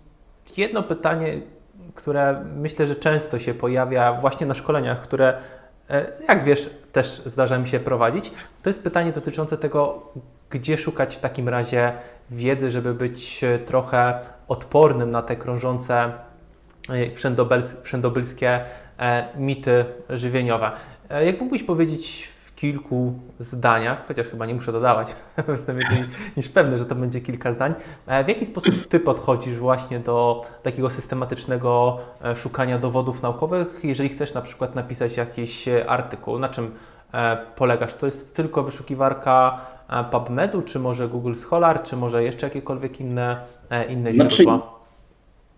jedno 0.58 0.84
pytanie, 0.84 1.34
które 1.96 2.46
myślę, 2.56 2.88
że 2.88 2.96
często 2.96 3.40
się 3.40 3.54
pojawia 3.54 4.14
właśnie 4.14 4.48
na 4.48 4.54
szkoleniach, 4.54 5.02
które 5.02 5.34
jak 6.28 6.44
wiesz, 6.44 6.70
też 6.92 7.22
zdarza 7.26 7.58
mi 7.58 7.68
się 7.68 7.80
prowadzić. 7.80 8.32
To 8.64 8.70
jest 8.70 8.84
pytanie 8.84 9.12
dotyczące 9.12 9.58
tego, 9.58 10.12
gdzie 10.50 10.78
szukać 10.78 11.16
w 11.16 11.20
takim 11.20 11.50
razie 11.50 11.94
wiedzy, 12.32 12.72
żeby 12.72 12.94
być 12.94 13.44
e, 13.44 13.60
trochę 13.60 14.20
odpornym 14.48 15.12
na 15.12 15.22
te 15.22 15.36
krążące 15.36 16.12
e, 16.90 17.12
wszędobylskie 17.84 18.62
mity 19.36 19.86
żywieniowe. 20.10 20.72
Jak 21.26 21.40
mógłbyś 21.40 21.64
powiedzieć 21.64 22.30
kilku 22.60 23.14
zdaniach, 23.40 24.08
chociaż 24.08 24.28
chyba 24.28 24.46
nie 24.46 24.54
muszę 24.54 24.72
dodawać, 24.72 25.16
jestem 25.48 25.78
więcej 25.78 26.06
niż 26.38 26.50
pewny, 26.50 26.78
że 26.78 26.86
to 26.86 26.96
będzie 26.96 27.22
kilka 27.22 27.52
zdań. 27.52 27.74
W 28.26 28.28
jaki 28.28 28.46
sposób 28.46 28.88
Ty 28.90 29.00
podchodzisz 29.00 29.58
właśnie 29.58 30.00
do 30.00 30.46
takiego 30.64 30.90
systematycznego 30.90 31.98
szukania 32.36 32.80
dowodów 32.80 33.22
naukowych, 33.22 33.80
jeżeli 33.84 34.10
chcesz 34.10 34.34
na 34.34 34.42
przykład 34.42 34.76
napisać 34.76 35.18
jakiś 35.18 35.66
artykuł? 35.88 36.40
Na 36.40 36.50
czym 36.50 36.72
polegasz? 37.56 37.94
To 37.94 38.06
jest 38.06 38.36
tylko 38.36 38.64
wyszukiwarka 38.64 39.62
PubMedu, 40.12 40.62
czy 40.62 40.80
może 40.80 41.08
Google 41.08 41.34
Scholar, 41.34 41.84
czy 41.84 41.98
może 41.98 42.24
jeszcze 42.24 42.48
jakiekolwiek 42.48 43.02
inne, 43.02 43.42
inne 43.90 44.14
źródła? 44.14 44.30
Znaczy... 44.30 44.79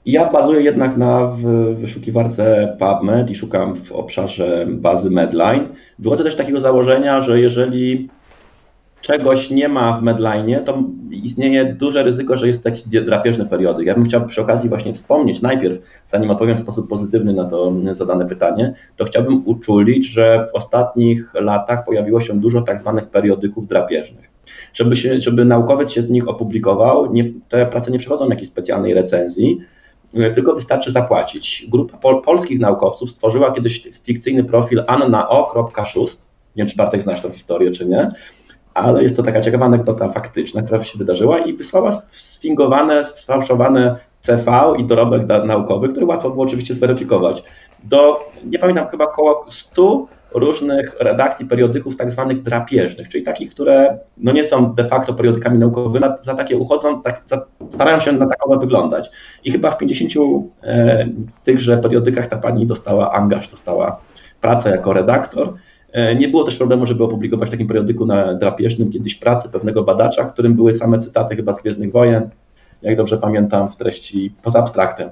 Ja 0.06 0.32
bazuję 0.32 0.62
jednak 0.62 0.98
na 0.98 1.32
wyszukiwarce 1.74 2.78
PubMed 2.80 3.30
i 3.30 3.36
szukam 3.36 3.76
w 3.76 3.92
obszarze 3.92 4.66
bazy 4.70 5.10
Medline. 5.10 5.68
To 6.04 6.24
też 6.24 6.36
takiego 6.36 6.60
założenia, 6.60 7.22
że 7.22 7.40
jeżeli 7.40 8.10
czegoś 9.02 9.50
nie 9.50 9.70
ma 9.70 9.94
w 9.94 10.04
Medline, 10.04 10.64
to 10.66 10.84
istnieje 11.12 11.66
duże 11.66 12.04
ryzyko, 12.04 12.38
że 12.38 12.48
jest 12.48 12.66
jakiś 12.66 12.84
drapieżny 12.84 13.46
periodyk. 13.46 13.88
Ja 13.88 13.94
bym 13.94 14.04
chciał 14.04 14.26
przy 14.26 14.42
okazji 14.42 14.70
właśnie 14.70 14.94
wspomnieć 14.94 15.42
najpierw, 15.42 15.78
zanim 16.08 16.30
odpowiem 16.30 16.58
w 16.58 16.62
sposób 16.62 16.90
pozytywny 16.90 17.34
na 17.34 17.46
to 17.46 17.74
zadane 17.92 18.26
pytanie, 18.26 18.74
to 18.98 19.06
chciałbym 19.06 19.42
uczulić, 19.46 20.06
że 20.06 20.48
w 20.52 20.56
ostatnich 20.56 21.34
latach 21.34 21.86
pojawiło 21.86 22.22
się 22.22 22.40
dużo 22.40 22.62
tak 22.62 22.80
zwanych 22.80 23.10
periodyków 23.10 23.68
drapieżnych. 23.68 24.32
Żeby, 24.74 24.96
się, 24.96 25.22
żeby 25.22 25.46
naukowiec 25.46 25.92
się 25.92 26.02
z 26.02 26.10
nich 26.10 26.28
opublikował, 26.28 27.14
nie, 27.14 27.32
te 27.50 27.66
prace 27.66 27.92
nie 27.92 28.00
przechodzą 28.00 28.30
jakiejś 28.30 28.50
specjalnej 28.50 28.94
recenzji, 28.94 29.62
tylko 30.14 30.54
wystarczy 30.54 30.92
zapłacić. 30.92 31.66
Grupa 31.70 31.98
pol 31.98 32.22
polskich 32.22 32.60
naukowców 32.60 33.10
stworzyła 33.10 33.52
kiedyś 33.52 33.84
fikcyjny 34.04 34.44
profil 34.44 34.84
annao.szust. 34.88 36.32
Nie 36.56 36.64
wiem, 36.64 36.68
czy 36.68 36.76
Bartek 36.76 37.04
znasz 37.04 37.22
tą 37.22 37.32
historię, 37.32 37.72
czy 37.72 37.86
nie, 37.86 38.12
ale 38.74 39.04
jest 39.04 39.18
to 39.18 39.24
taka 39.24 39.42
ciekawa 39.42 39.66
anegdota 39.66 40.08
faktyczna, 40.08 40.62
która 40.62 40.84
się 40.84 40.98
wydarzyła 40.98 41.40
i 41.40 41.54
wysłała 41.54 41.92
sfingowane, 42.10 43.04
sfałszowane 43.04 43.96
CV 44.22 44.52
i 44.78 44.84
dorobek 44.84 45.28
naukowy, 45.46 45.90
który 45.90 46.06
łatwo 46.06 46.30
było 46.30 46.44
oczywiście 46.44 46.74
zweryfikować. 46.74 47.44
Do, 47.84 48.30
nie 48.46 48.60
pamiętam, 48.60 48.88
chyba 48.88 49.06
około 49.06 49.46
100 49.50 50.08
różnych 50.34 50.96
redakcji 51.00 51.46
periodyków 51.46 51.96
tak 51.96 52.12
zwanych 52.12 52.42
drapieżnych, 52.42 53.10
czyli 53.10 53.24
takich, 53.24 53.52
które 53.52 54.00
no 54.18 54.32
nie 54.32 54.44
są 54.44 54.74
de 54.74 54.86
facto 54.86 55.14
periodykami 55.14 55.60
naukowymi, 55.60 56.06
za 56.22 56.36
takie 56.36 56.58
uchodzą, 56.58 57.02
tak, 57.02 57.22
za, 57.26 57.46
starają 57.70 58.00
się 58.00 58.12
na 58.12 58.28
takowe 58.28 58.60
wyglądać. 58.60 59.12
I 59.44 59.52
chyba 59.52 59.72
w 59.72 59.78
50 59.78 60.14
e, 60.64 61.08
tychże 61.44 61.78
periodykach 61.78 62.28
ta 62.28 62.38
pani 62.38 62.68
dostała 62.68 63.12
angaż, 63.12 63.48
dostała 63.48 64.02
pracę 64.42 64.70
jako 64.70 64.94
redaktor. 64.94 65.54
E, 65.92 66.16
nie 66.16 66.28
było 66.28 66.44
też 66.44 66.56
problemu, 66.56 66.86
żeby 66.86 67.04
opublikować 67.04 67.50
w 67.50 67.52
takim 67.52 67.68
periodyku 67.68 68.06
na 68.06 68.34
drapieżnym 68.34 68.92
kiedyś 68.92 69.16
pracy 69.16 69.50
pewnego 69.50 69.84
badacza, 69.84 70.26
którym 70.26 70.54
były 70.54 70.76
same 70.76 71.00
cytaty 71.00 71.36
chyba 71.36 71.54
z 71.54 71.62
Gwiezdnych 71.62 71.92
Wojen, 71.92 72.30
jak 72.82 72.98
dobrze 72.98 73.18
pamiętam, 73.18 73.70
w 73.70 73.76
treści 73.76 74.36
poza 74.44 74.60
abstraktem. 74.60 75.10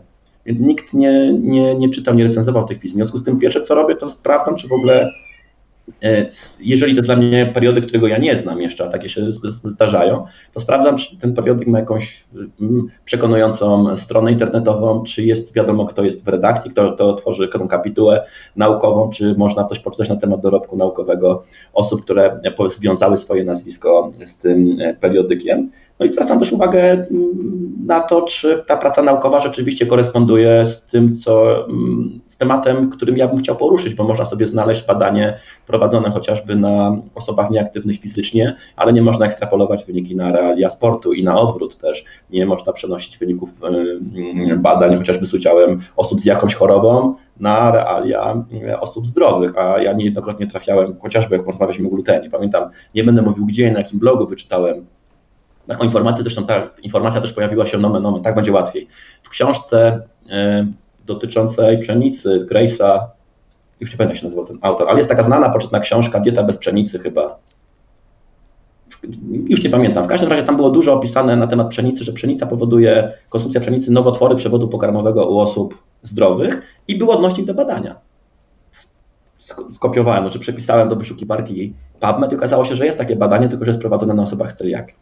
Więc 0.50 0.60
nikt 0.60 0.94
nie, 0.94 1.34
nie, 1.34 1.76
nie 1.76 1.90
czytał, 1.90 2.16
nie 2.16 2.24
recenzował 2.24 2.68
tych 2.68 2.80
pism. 2.80 2.94
W 2.94 2.98
związku 2.98 3.18
z 3.18 3.24
tym 3.24 3.40
pierwsze, 3.40 3.62
co 3.62 3.76
robię, 3.76 3.96
to 3.96 4.10
sprawdzam, 4.10 4.56
czy 4.56 4.68
w 4.68 4.72
ogóle, 4.72 5.12
e, 6.04 6.30
jeżeli 6.60 6.96
to 6.96 7.02
dla 7.02 7.16
mnie 7.16 7.52
periodyk, 7.54 7.86
którego 7.86 8.08
ja 8.08 8.18
nie 8.18 8.38
znam 8.38 8.62
jeszcze, 8.62 8.86
a 8.86 8.90
takie 8.90 9.10
się 9.10 9.34
zdarzają, 9.66 10.26
to 10.54 10.60
sprawdzam, 10.60 10.98
czy 10.98 11.18
ten 11.18 11.34
periodyk 11.34 11.68
ma 11.68 11.80
jakąś 11.80 12.26
mm, 12.62 12.88
przekonującą 13.06 13.98
stronę 13.98 14.32
internetową, 14.32 15.04
czy 15.04 15.24
jest 15.24 15.54
wiadomo, 15.54 15.86
kto 15.86 16.04
jest 16.04 16.26
w 16.26 16.28
redakcji, 16.28 16.72
kto, 16.72 16.94
kto 16.94 17.14
tworzy 17.14 17.48
tą 17.48 17.68
kapitułę 17.68 18.26
naukową, 18.56 19.10
czy 19.10 19.36
można 19.38 19.66
coś 19.66 19.80
poczytać 19.80 20.10
na 20.10 20.16
temat 20.16 20.42
dorobku 20.42 20.78
naukowego 20.78 21.44
osób, 21.74 22.04
które 22.04 22.40
związały 22.70 23.18
swoje 23.18 23.44
nazwisko 23.44 24.12
z 24.26 24.40
tym 24.40 24.78
e, 24.82 24.94
periodykiem. 24.94 25.70
No 26.00 26.06
i 26.06 26.10
zwracam 26.10 26.40
też 26.40 26.52
uwagę 26.52 26.82
mm, 26.92 27.06
na 27.86 28.00
to, 28.00 28.22
czy 28.22 28.64
ta 28.68 28.78
praca 28.78 29.04
naukowa 29.04 29.40
rzeczywiście 29.40 29.86
koresponduje 29.86 30.66
z 30.66 30.86
tym, 30.86 31.16
co, 31.16 31.66
mm, 31.68 32.20
z 32.28 32.38
tematem, 32.38 32.90
którym 32.90 33.18
ja 33.18 33.28
bym 33.28 33.38
chciał 33.38 33.56
poruszyć, 33.56 33.94
bo 33.94 34.04
można 34.04 34.26
sobie 34.26 34.48
znaleźć 34.48 34.86
badanie 34.86 35.40
prowadzone 35.68 36.12
chociażby 36.12 36.56
na 36.56 36.98
osobach 37.16 37.52
nieaktywnych 37.52 38.00
fizycznie, 38.00 38.56
ale 38.76 38.94
nie 38.94 39.02
można 39.02 39.26
ekstrapolować 39.26 39.86
wyniki 39.86 40.16
na 40.16 40.32
realia 40.32 40.70
sportu 40.70 41.14
i 41.14 41.24
na 41.24 41.40
odwrót 41.40 41.78
też. 41.78 42.06
Nie 42.30 42.46
można 42.46 42.74
przenosić 42.74 43.18
wyników 43.18 43.50
y, 44.50 44.58
badań 44.58 44.98
chociażby 44.98 45.26
z 45.26 45.34
udziałem 45.34 45.80
osób 45.98 46.20
z 46.20 46.26
jakąś 46.26 46.56
chorobą 46.56 47.16
na 47.40 47.72
realia 47.72 48.44
y, 48.70 48.80
osób 48.80 49.08
zdrowych, 49.08 49.58
a 49.58 49.80
ja 49.80 49.94
niejednokrotnie 49.94 50.48
trafiałem, 50.48 50.96
chociażby 51.02 51.36
jak 51.36 51.46
porozmawialiśmy 51.46 51.88
o 51.88 51.92
glutenie. 51.92 52.30
Pamiętam, 52.30 52.70
nie 52.96 53.04
będę 53.04 53.22
mówił 53.22 53.46
gdzie 53.46 53.72
na 53.72 53.80
jakim 53.80 54.00
blogu 54.00 54.28
wyczytałem 54.28 54.86
Taką 55.70 55.84
informację, 55.84 56.24
zresztą 56.24 56.46
ta 56.46 56.70
informacja 56.84 57.22
też 57.22 57.34
pojawiła 57.34 57.66
się 57.66 57.78
nomen 57.78 58.04
nomen, 58.04 58.24
tak 58.24 58.36
będzie 58.36 58.52
łatwiej. 58.52 58.88
W 59.24 59.30
książce 59.30 60.02
y, 60.26 60.30
dotyczącej 61.06 61.80
pszenicy 61.80 62.48
Grace'a, 62.52 63.00
już 63.80 63.92
nie 63.92 63.98
pamiętam 63.98 64.10
jak 64.10 64.18
się 64.18 64.26
nazywał 64.26 64.46
ten 64.46 64.58
autor, 64.62 64.90
ale 64.90 64.98
jest 64.98 65.10
taka 65.10 65.24
znana, 65.24 65.50
poczytna 65.50 65.80
książka 65.80 66.20
Dieta 66.20 66.44
bez 66.44 66.58
pszenicy 66.58 67.00
chyba. 67.00 67.40
Już 69.50 69.64
nie 69.64 69.70
pamiętam. 69.70 70.04
W 70.04 70.08
każdym 70.08 70.30
razie 70.30 70.44
tam 70.44 70.56
było 70.56 70.70
dużo 70.70 70.94
opisane 70.94 71.36
na 71.36 71.48
temat 71.48 71.70
pszenicy, 71.70 72.04
że 72.04 72.14
pszenica 72.14 72.46
powoduje, 72.46 73.14
konsumpcja 73.30 73.62
pszenicy, 73.62 73.92
nowotwory 73.92 74.36
przewodu 74.36 74.68
pokarmowego 74.68 75.30
u 75.30 75.40
osób 75.40 75.78
zdrowych 76.04 76.62
i 76.88 76.98
był 76.98 77.12
odnośnik 77.12 77.46
do 77.46 77.54
badania. 77.54 77.96
Skopiowałem, 79.72 80.24
znaczy 80.24 80.40
przepisałem 80.40 80.90
do 80.90 80.96
wyszukiwarki 80.96 81.74
PubMed 82.00 82.32
i 82.32 82.36
okazało 82.36 82.66
się, 82.66 82.76
że 82.76 82.86
jest 82.86 82.98
takie 82.98 83.16
badanie, 83.16 83.50
tylko 83.50 83.66
że 83.66 83.72
jest 83.72 83.82
prowadzone 83.82 84.14
na 84.14 84.24
osobach 84.24 84.54
z 84.54 84.56
celiaki. 84.56 84.94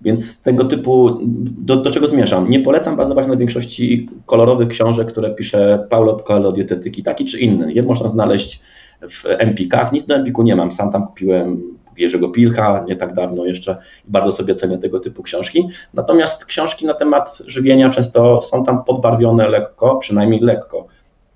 Więc 0.00 0.42
tego 0.42 0.64
typu, 0.64 1.18
do, 1.58 1.76
do 1.76 1.90
czego 1.90 2.08
zmierzam? 2.08 2.50
Nie 2.50 2.60
polecam 2.60 2.96
bazować 2.96 3.26
na 3.26 3.36
większości 3.36 4.08
kolorowych 4.26 4.68
książek, 4.68 5.08
które 5.08 5.34
pisze 5.34 5.86
Paulo 5.90 6.16
Coelho 6.16 6.52
dietetyki, 6.52 7.02
taki 7.02 7.24
czy 7.24 7.38
inny. 7.38 7.72
Je 7.72 7.82
można 7.82 8.08
znaleźć 8.08 8.62
w 9.10 9.24
Empikach. 9.26 9.92
Nic 9.92 10.06
do 10.06 10.14
Empiku 10.14 10.42
nie 10.42 10.56
mam. 10.56 10.72
Sam 10.72 10.92
tam 10.92 11.06
kupiłem 11.06 11.62
Jerzego 11.96 12.28
Pilcha 12.28 12.84
nie 12.88 12.96
tak 12.96 13.14
dawno 13.14 13.44
jeszcze 13.44 13.76
i 14.08 14.10
bardzo 14.10 14.32
sobie 14.32 14.54
cenię 14.54 14.78
tego 14.78 15.00
typu 15.00 15.22
książki. 15.22 15.68
Natomiast 15.94 16.44
książki 16.44 16.86
na 16.86 16.94
temat 16.94 17.42
żywienia 17.46 17.90
często 17.90 18.42
są 18.42 18.64
tam 18.64 18.84
podbarwione 18.84 19.48
lekko, 19.48 19.96
przynajmniej 19.96 20.40
lekko. 20.40 20.86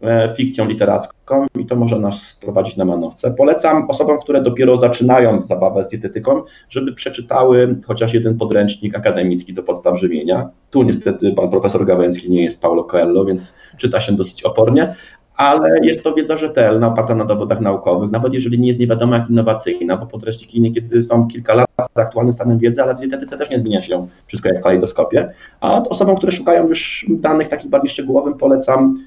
E, 0.02 0.34
fikcją 0.36 0.68
literacką 0.68 1.46
i 1.58 1.66
to 1.66 1.76
może 1.76 1.98
nas 1.98 2.22
sprowadzić 2.22 2.76
na 2.76 2.84
manowce. 2.84 3.34
Polecam 3.38 3.90
osobom, 3.90 4.18
które 4.18 4.42
dopiero 4.42 4.76
zaczynają 4.76 5.42
zabawę 5.42 5.84
z 5.84 5.88
dietetyką, 5.88 6.42
żeby 6.68 6.92
przeczytały 6.92 7.76
chociaż 7.86 8.14
jeden 8.14 8.38
podręcznik 8.38 8.96
akademicki 8.96 9.54
do 9.54 9.62
podstaw 9.62 10.00
żywienia. 10.00 10.50
Tu 10.70 10.82
niestety 10.82 11.32
pan 11.32 11.50
profesor 11.50 11.86
Gawęcki 11.86 12.30
nie 12.30 12.42
jest 12.42 12.62
Paulo 12.62 12.84
Coelho, 12.84 13.24
więc 13.24 13.54
czyta 13.76 14.00
się 14.00 14.12
dosyć 14.12 14.42
opornie, 14.42 14.94
ale 15.36 15.78
jest 15.82 16.04
to 16.04 16.14
wiedza 16.14 16.36
rzetelna, 16.36 16.88
oparta 16.88 17.14
na 17.14 17.24
dowodach 17.24 17.60
naukowych, 17.60 18.10
nawet 18.10 18.34
jeżeli 18.34 18.58
nie 18.58 18.68
jest 18.68 18.80
nie 18.80 18.86
wiadomo 18.86 19.14
jak 19.14 19.30
innowacyjna, 19.30 19.96
bo 19.96 20.06
podręczniki 20.06 20.60
niekiedy 20.60 21.02
są 21.02 21.28
kilka 21.28 21.54
lat 21.54 21.68
z 21.96 21.98
aktualnym 21.98 22.34
stanem 22.34 22.58
wiedzy, 22.58 22.82
ale 22.82 22.94
w 22.94 23.00
dietetyce 23.00 23.36
też 23.36 23.50
nie 23.50 23.58
zmienia 23.58 23.82
się 23.82 24.06
wszystko 24.26 24.48
jak 24.48 24.58
w 24.58 24.62
kalejdoskopie. 24.62 25.32
A 25.60 25.82
osobom, 25.82 26.16
które 26.16 26.32
szukają 26.32 26.68
już 26.68 27.06
danych 27.08 27.48
takich 27.48 27.70
bardziej 27.70 27.90
szczegółowych, 27.90 28.36
polecam 28.36 28.98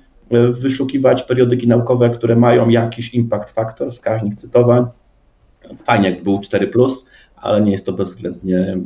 wyszukiwać 0.51 1.23
periodyki 1.23 1.67
naukowe, 1.67 2.09
które 2.09 2.35
mają 2.35 2.69
jakiś 2.69 3.13
impact 3.13 3.49
factor, 3.49 3.91
wskaźnik 3.91 4.35
cytowań. 4.35 4.85
Fajnie, 5.85 6.09
jak 6.09 6.23
był 6.23 6.39
4, 6.39 6.71
ale 7.43 7.61
nie 7.61 7.71
jest 7.71 7.85
to 7.85 7.93
bezwzględnie 7.93 8.77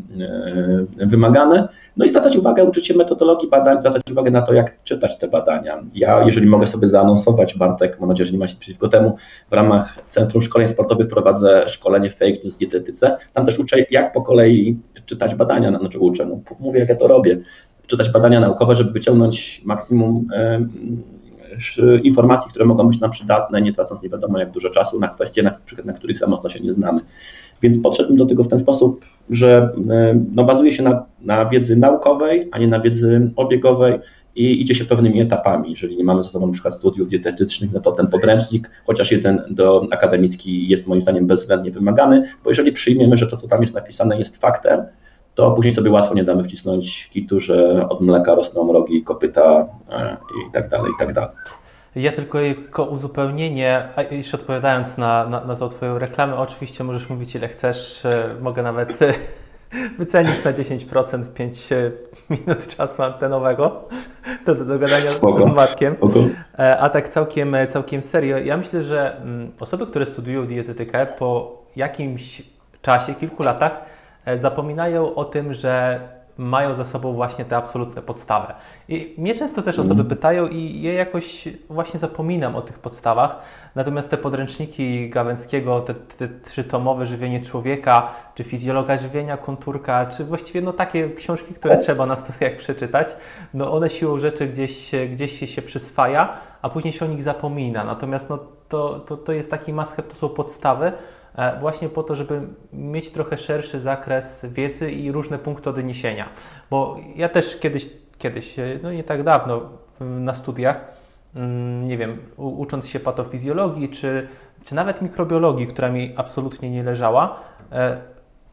e, 1.00 1.06
wymagane. 1.06 1.68
No 1.98 2.06
i 2.06 2.10
zwracać 2.10 2.38
uwagę, 2.38 2.64
uczyć 2.64 2.88
się 2.88 2.94
metodologii 2.94 3.50
badań, 3.50 3.80
zwracać 3.80 4.02
uwagę 4.12 4.32
na 4.32 4.42
to, 4.42 4.54
jak 4.54 4.84
czytać 4.84 5.18
te 5.18 5.28
badania. 5.28 5.78
Ja, 5.94 6.24
jeżeli 6.26 6.48
mogę 6.48 6.68
sobie 6.68 6.90
zaanonsować, 6.90 7.58
Bartek, 7.58 8.00
mam 8.00 8.10
nadzieję, 8.10 8.26
że 8.26 8.34
nie 8.34 8.40
ma 8.40 8.48
się 8.48 8.60
przeciwko 8.60 8.88
temu, 8.88 9.18
w 9.50 9.54
ramach 9.54 10.00
Centrum 10.10 10.44
Szkoleń 10.44 10.68
Sportowych 10.68 11.08
prowadzę 11.08 11.70
szkolenie 11.70 12.10
Fake 12.10 12.44
News 12.44 12.58
dietetyce. 12.58 13.18
Tam 13.34 13.46
też 13.46 13.60
uczę, 13.60 13.78
jak 13.92 14.14
po 14.14 14.22
kolei 14.22 14.78
czytać 15.06 15.36
badania, 15.36 15.80
znaczy 15.80 16.00
uczę, 16.00 16.26
no, 16.26 16.40
mówię, 16.60 16.80
jak 16.80 16.90
ja 16.90 16.96
to 16.96 17.08
robię, 17.08 17.38
czytać 17.88 18.10
badania 18.10 18.40
naukowe, 18.40 18.76
żeby 18.76 18.92
wyciągnąć 18.92 19.62
maksimum 19.66 20.28
informacji, 22.04 22.50
które 22.50 22.66
mogą 22.66 22.88
być 22.88 23.00
nam 23.00 23.12
przydatne, 23.12 23.62
nie 23.62 23.74
tracąc 23.74 24.02
nie 24.02 24.10
wiadomo 24.10 24.40
jak 24.40 24.52
dużo 24.52 24.70
czasu 24.70 25.00
na 25.00 25.08
kwestie, 25.08 25.44
na, 25.44 25.52
na 25.86 25.94
których 25.94 26.18
za 26.18 26.50
się 26.50 26.60
nie 26.60 26.74
znamy. 26.74 27.02
Więc 27.62 27.80
podszedłem 27.80 28.18
do 28.18 28.26
tego 28.26 28.44
w 28.44 28.48
ten 28.48 28.60
sposób, 28.60 29.06
że 29.30 29.74
e, 29.90 30.20
no, 30.32 30.44
bazuje 30.44 30.74
się 30.74 30.84
na, 30.84 31.06
na 31.22 31.46
wiedzy 31.46 31.76
naukowej, 31.76 32.50
a 32.52 32.60
nie 32.60 32.68
na 32.68 32.80
wiedzy 32.80 33.32
obiegowej 33.36 34.00
i 34.36 34.62
idzie 34.62 34.76
się 34.76 34.86
pewnymi 34.86 35.22
etapami. 35.22 35.70
Jeżeli 35.70 35.98
nie 35.98 36.04
mamy 36.04 36.24
ze 36.24 36.30
sobą 36.30 36.52
przykład 36.52 36.74
studiów 36.74 37.10
dietetycznych, 37.10 37.74
no 37.74 37.80
to 37.80 37.92
ten 37.92 38.08
podręcznik, 38.08 38.70
chociaż 38.86 39.12
jeden 39.12 39.42
do 39.50 39.88
akademicki 39.92 40.68
jest 40.68 40.88
moim 40.88 41.02
zdaniem 41.02 41.28
bezwzględnie 41.28 41.72
wymagany, 41.72 42.24
bo 42.44 42.50
jeżeli 42.50 42.72
przyjmiemy, 42.72 43.18
że 43.18 43.28
to, 43.28 43.38
co 43.38 43.48
tam 43.48 43.62
jest 43.62 43.76
napisane, 43.76 44.20
jest 44.20 44.38
faktem, 44.38 44.82
to 45.38 45.52
później 45.52 45.74
sobie 45.74 45.92
łatwo 45.92 46.14
nie 46.14 46.24
damy 46.24 46.44
wcisnąć 46.44 47.10
kitu, 47.10 47.40
że 47.40 47.90
od 47.90 48.02
mleka 48.02 48.36
rosną 48.36 48.74
rogi, 48.74 49.04
kopyta 49.04 49.68
e, 49.92 50.18
i 50.48 50.52
tak 50.52 50.70
dalej, 50.70 50.92
i 50.96 51.00
tak 51.00 51.14
dalej. 51.14 51.30
Ja 51.96 52.12
tylko 52.12 52.42
jako 52.42 52.86
uzupełnienie, 52.86 53.90
a 53.96 54.02
jeszcze 54.02 54.38
odpowiadając 54.38 54.98
na, 54.98 55.30
na, 55.30 55.46
na 55.46 55.56
tą 55.56 55.70
Twoją 55.70 56.00
reklamę, 56.00 56.38
oczywiście 56.38 56.84
możesz 56.84 57.10
mówić 57.10 57.36
ile 57.36 57.48
chcesz, 57.48 58.06
e, 58.06 58.30
mogę 58.42 58.64
nawet 58.64 58.98
wycenić 60.00 60.44
na 60.44 60.54
10% 60.54 61.34
5 61.34 61.72
e, 61.72 61.92
minut 62.30 62.68
czasu 62.68 63.04
antenowego 63.04 63.88
do, 64.46 64.56
do 64.56 64.66
dogadania 64.66 65.08
Spoko. 65.08 65.42
z 65.42 65.56
Markiem. 65.56 65.96
Spoko. 65.96 66.20
A 66.80 66.90
tak 66.90 67.10
całkiem, 67.10 67.56
całkiem 67.70 68.02
serio, 68.02 68.38
ja 68.38 68.58
myślę, 68.58 68.84
że 68.84 69.18
mm, 69.22 69.52
osoby, 69.60 69.86
które 69.86 70.06
studiują 70.06 70.48
dietetykę 70.48 71.06
po 71.06 71.58
jakimś 71.76 72.42
czasie, 72.82 73.16
kilku 73.16 73.44
latach 73.44 73.97
zapominają 74.36 75.16
o 75.16 75.26
tym, 75.26 75.54
że 75.54 76.00
mają 76.38 76.74
za 76.74 76.86
sobą 76.86 77.14
właśnie 77.14 77.46
te 77.46 77.58
absolutne 77.58 78.02
podstawy. 78.02 78.54
I 78.90 79.16
mnie 79.18 79.36
często 79.36 79.62
też 79.62 79.80
osoby 79.80 80.02
mhm. 80.02 80.10
pytają 80.10 80.48
i 80.48 80.82
ja 80.82 80.94
jakoś 80.94 81.48
właśnie 81.70 82.00
zapominam 82.00 82.56
o 82.56 82.62
tych 82.62 82.80
podstawach, 82.80 83.40
natomiast 83.76 84.10
te 84.10 84.18
podręczniki 84.18 85.10
Gawęckiego, 85.10 85.80
te, 85.80 85.94
te 85.94 86.28
trzytomowe 86.28 87.06
Żywienie 87.06 87.42
Człowieka, 87.42 88.12
czy 88.36 88.44
Fizjologa 88.44 88.98
Żywienia, 88.98 89.38
Konturka, 89.38 90.06
czy 90.06 90.24
właściwie 90.24 90.62
no 90.62 90.74
takie 90.74 91.10
książki, 91.10 91.54
które 91.54 91.78
trzeba 91.78 92.06
na 92.06 92.16
studiach 92.16 92.56
przeczytać, 92.56 93.16
no 93.54 93.74
one 93.74 93.90
siłą 93.90 94.20
rzeczy 94.20 94.48
gdzieś, 94.48 94.92
gdzieś 95.12 95.40
się, 95.40 95.48
się 95.48 95.62
przyswaja, 95.62 96.34
a 96.62 96.70
później 96.70 96.94
się 96.94 97.06
o 97.06 97.08
nich 97.08 97.24
zapomina. 97.24 97.84
Natomiast 97.84 98.30
no 98.30 98.40
to, 98.70 99.00
to, 99.00 99.18
to 99.18 99.34
jest 99.34 99.52
taki 99.52 99.74
must 99.74 99.96
to 99.96 100.16
są 100.16 100.30
podstawy, 100.30 100.92
E, 100.92 100.94
właśnie 101.60 101.90
po 101.90 102.04
to, 102.04 102.16
żeby 102.16 102.42
mieć 102.74 103.10
trochę 103.10 103.38
szerszy 103.38 103.80
zakres 103.80 104.46
wiedzy 104.50 104.92
i 104.92 105.12
różne 105.12 105.40
punkty 105.40 105.70
odniesienia. 105.70 106.30
Bo 106.70 106.98
ja 107.16 107.30
też 107.30 107.58
kiedyś, 107.58 107.90
kiedyś 108.18 108.60
e, 108.60 108.80
no 108.84 108.92
nie 108.92 109.04
tak 109.04 109.24
dawno 109.24 109.62
na 110.00 110.34
studiach, 110.34 110.98
nie 111.84 111.98
wiem, 111.98 112.18
ucząc 112.38 112.88
się 112.88 113.00
patofizjologii 113.00 113.90
czy, 113.90 114.28
czy 114.64 114.76
nawet 114.76 115.02
mikrobiologii, 115.02 115.68
która 115.68 115.90
mi 115.90 116.14
absolutnie 116.18 116.72
nie 116.72 116.84
leżała, 116.84 117.40
e, 117.72 118.02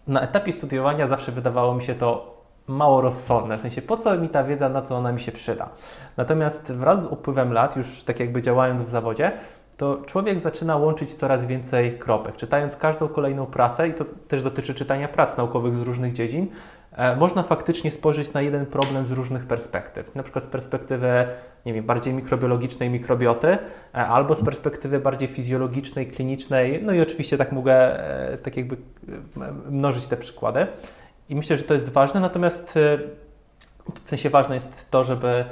na 0.06 0.20
etapie 0.20 0.52
studiowania 0.52 1.06
zawsze 1.06 1.32
wydawało 1.32 1.74
mi 1.74 1.82
się 1.82 1.94
to 1.94 2.34
mało 2.66 3.00
rozsądne, 3.00 3.58
w 3.58 3.60
sensie 3.60 3.82
po 3.82 3.96
co 3.96 4.16
mi 4.16 4.28
ta 4.28 4.44
wiedza, 4.44 4.68
na 4.68 4.82
co 4.82 4.96
ona 4.96 5.12
mi 5.12 5.20
się 5.20 5.32
przyda. 5.32 5.68
Natomiast 6.16 6.72
wraz 6.72 7.02
z 7.02 7.06
upływem 7.06 7.52
lat, 7.52 7.76
już 7.76 8.02
tak 8.02 8.20
jakby 8.20 8.42
działając 8.42 8.82
w 8.82 8.88
zawodzie, 8.88 9.32
to 9.76 10.02
człowiek 10.06 10.40
zaczyna 10.40 10.76
łączyć 10.76 11.14
coraz 11.14 11.44
więcej 11.44 11.98
kropek. 11.98 12.36
Czytając 12.36 12.76
każdą 12.76 13.08
kolejną 13.08 13.46
pracę, 13.46 13.88
i 13.88 13.94
to 13.94 14.04
też 14.28 14.42
dotyczy 14.42 14.74
czytania 14.74 15.08
prac 15.08 15.36
naukowych 15.36 15.76
z 15.76 15.82
różnych 15.82 16.12
dziedzin, 16.12 16.46
e, 16.92 17.16
można 17.16 17.42
faktycznie 17.42 17.90
spojrzeć 17.90 18.32
na 18.32 18.42
jeden 18.42 18.66
problem 18.66 19.06
z 19.06 19.10
różnych 19.10 19.46
perspektyw. 19.46 20.14
Na 20.14 20.22
przykład 20.22 20.44
z 20.44 20.46
perspektywy 20.46 21.26
nie 21.66 21.72
wiem, 21.72 21.84
bardziej 21.84 22.14
mikrobiologicznej 22.14 22.90
mikrobioty, 22.90 23.48
e, 23.48 23.58
albo 23.94 24.34
z 24.34 24.44
perspektywy 24.44 25.00
bardziej 25.00 25.28
fizjologicznej, 25.28 26.06
klinicznej. 26.06 26.80
No 26.82 26.92
i 26.92 27.00
oczywiście 27.00 27.38
tak 27.38 27.52
mogę 27.52 27.74
e, 28.32 28.38
tak 28.38 28.56
jakby 28.56 28.76
mnożyć 29.70 30.06
te 30.06 30.16
przykłady. 30.16 30.66
I 31.28 31.36
myślę, 31.36 31.56
że 31.56 31.62
to 31.62 31.74
jest 31.74 31.88
ważne, 31.88 32.20
natomiast 32.20 32.78
w 34.04 34.08
sensie 34.10 34.30
ważne 34.30 34.54
jest 34.54 34.90
to, 34.90 35.04
żeby 35.04 35.44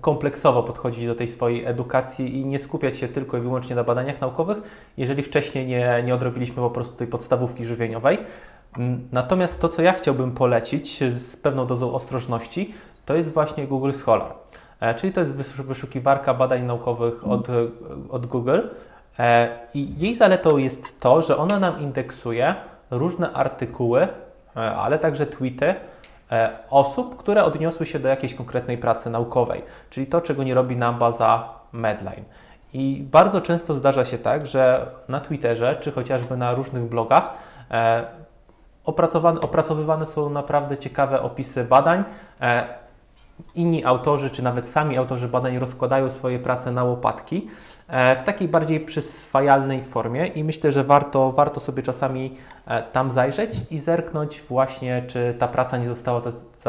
kompleksowo 0.00 0.62
podchodzić 0.62 1.06
do 1.06 1.14
tej 1.14 1.26
swojej 1.26 1.64
edukacji 1.64 2.36
i 2.36 2.46
nie 2.46 2.58
skupiać 2.58 2.96
się 2.96 3.08
tylko 3.08 3.36
i 3.36 3.40
wyłącznie 3.40 3.76
na 3.76 3.84
badaniach 3.84 4.20
naukowych, 4.20 4.58
jeżeli 4.96 5.22
wcześniej 5.22 5.66
nie, 5.66 6.02
nie 6.06 6.14
odrobiliśmy 6.14 6.56
po 6.56 6.70
prostu 6.70 6.96
tej 6.96 7.06
podstawówki 7.06 7.64
żywieniowej. 7.64 8.18
Mm, 8.78 9.08
natomiast 9.12 9.60
to, 9.60 9.68
co 9.68 9.82
ja 9.82 9.92
chciałbym 9.92 10.32
polecić 10.32 11.04
z 11.12 11.36
pewną 11.36 11.66
dozą 11.66 11.92
ostrożności, 11.92 12.74
to 13.06 13.14
jest 13.14 13.32
właśnie 13.32 13.66
Google 13.66 13.92
Scholar. 13.92 14.34
E, 14.80 14.94
czyli 14.94 15.12
to 15.12 15.20
jest 15.20 15.34
wyszukiwarka 15.62 16.34
badań 16.34 16.62
naukowych 16.62 17.28
od, 17.28 17.48
od 18.10 18.26
Google. 18.26 18.60
E, 19.18 19.58
I 19.74 19.98
jej 19.98 20.14
zaletą 20.14 20.56
jest 20.56 21.00
to, 21.00 21.22
że 21.22 21.36
ona 21.36 21.58
nam 21.58 21.80
indeksuje 21.80 22.54
różne 22.90 23.32
artykuły, 23.32 24.08
e, 24.56 24.76
ale 24.76 24.98
także 24.98 25.26
tweety, 25.26 25.74
osób, 26.70 27.16
które 27.16 27.44
odniosły 27.44 27.86
się 27.86 27.98
do 27.98 28.08
jakiejś 28.08 28.34
konkretnej 28.34 28.78
pracy 28.78 29.10
naukowej, 29.10 29.62
czyli 29.90 30.06
to, 30.06 30.20
czego 30.20 30.44
nie 30.44 30.54
robi 30.54 30.76
nam 30.76 30.98
baza 30.98 31.48
Medline. 31.72 32.24
I 32.72 33.04
bardzo 33.10 33.40
często 33.40 33.74
zdarza 33.74 34.04
się 34.04 34.18
tak, 34.18 34.46
że 34.46 34.90
na 35.08 35.20
Twitterze 35.20 35.76
czy 35.80 35.92
chociażby 35.92 36.36
na 36.36 36.54
różnych 36.54 36.82
blogach 36.82 37.30
e, 37.70 38.04
opracowywane 39.40 40.06
są 40.06 40.30
naprawdę 40.30 40.78
ciekawe 40.78 41.22
opisy 41.22 41.64
badań. 41.64 42.04
E, 42.40 42.64
inni 43.54 43.84
autorzy, 43.84 44.30
czy 44.30 44.42
nawet 44.42 44.68
sami 44.68 44.98
autorzy 44.98 45.28
badań 45.28 45.58
rozkładają 45.58 46.10
swoje 46.10 46.38
prace 46.38 46.72
na 46.72 46.84
łopatki 46.84 47.48
E, 47.48 47.75
w 47.88 48.22
takiej 48.24 48.48
bardziej 48.48 48.80
przyswajalnej 48.80 49.82
formie 49.82 50.26
i 50.26 50.44
myślę, 50.44 50.72
że 50.72 50.84
warto, 50.84 51.32
warto 51.32 51.60
sobie 51.60 51.82
czasami 51.82 52.36
e, 52.66 52.82
tam 52.82 53.10
zajrzeć 53.10 53.62
i 53.70 53.78
zerknąć 53.78 54.42
właśnie, 54.48 55.02
czy 55.06 55.34
ta 55.38 55.48
praca 55.48 55.78
nie 55.78 55.88
została 55.88 56.20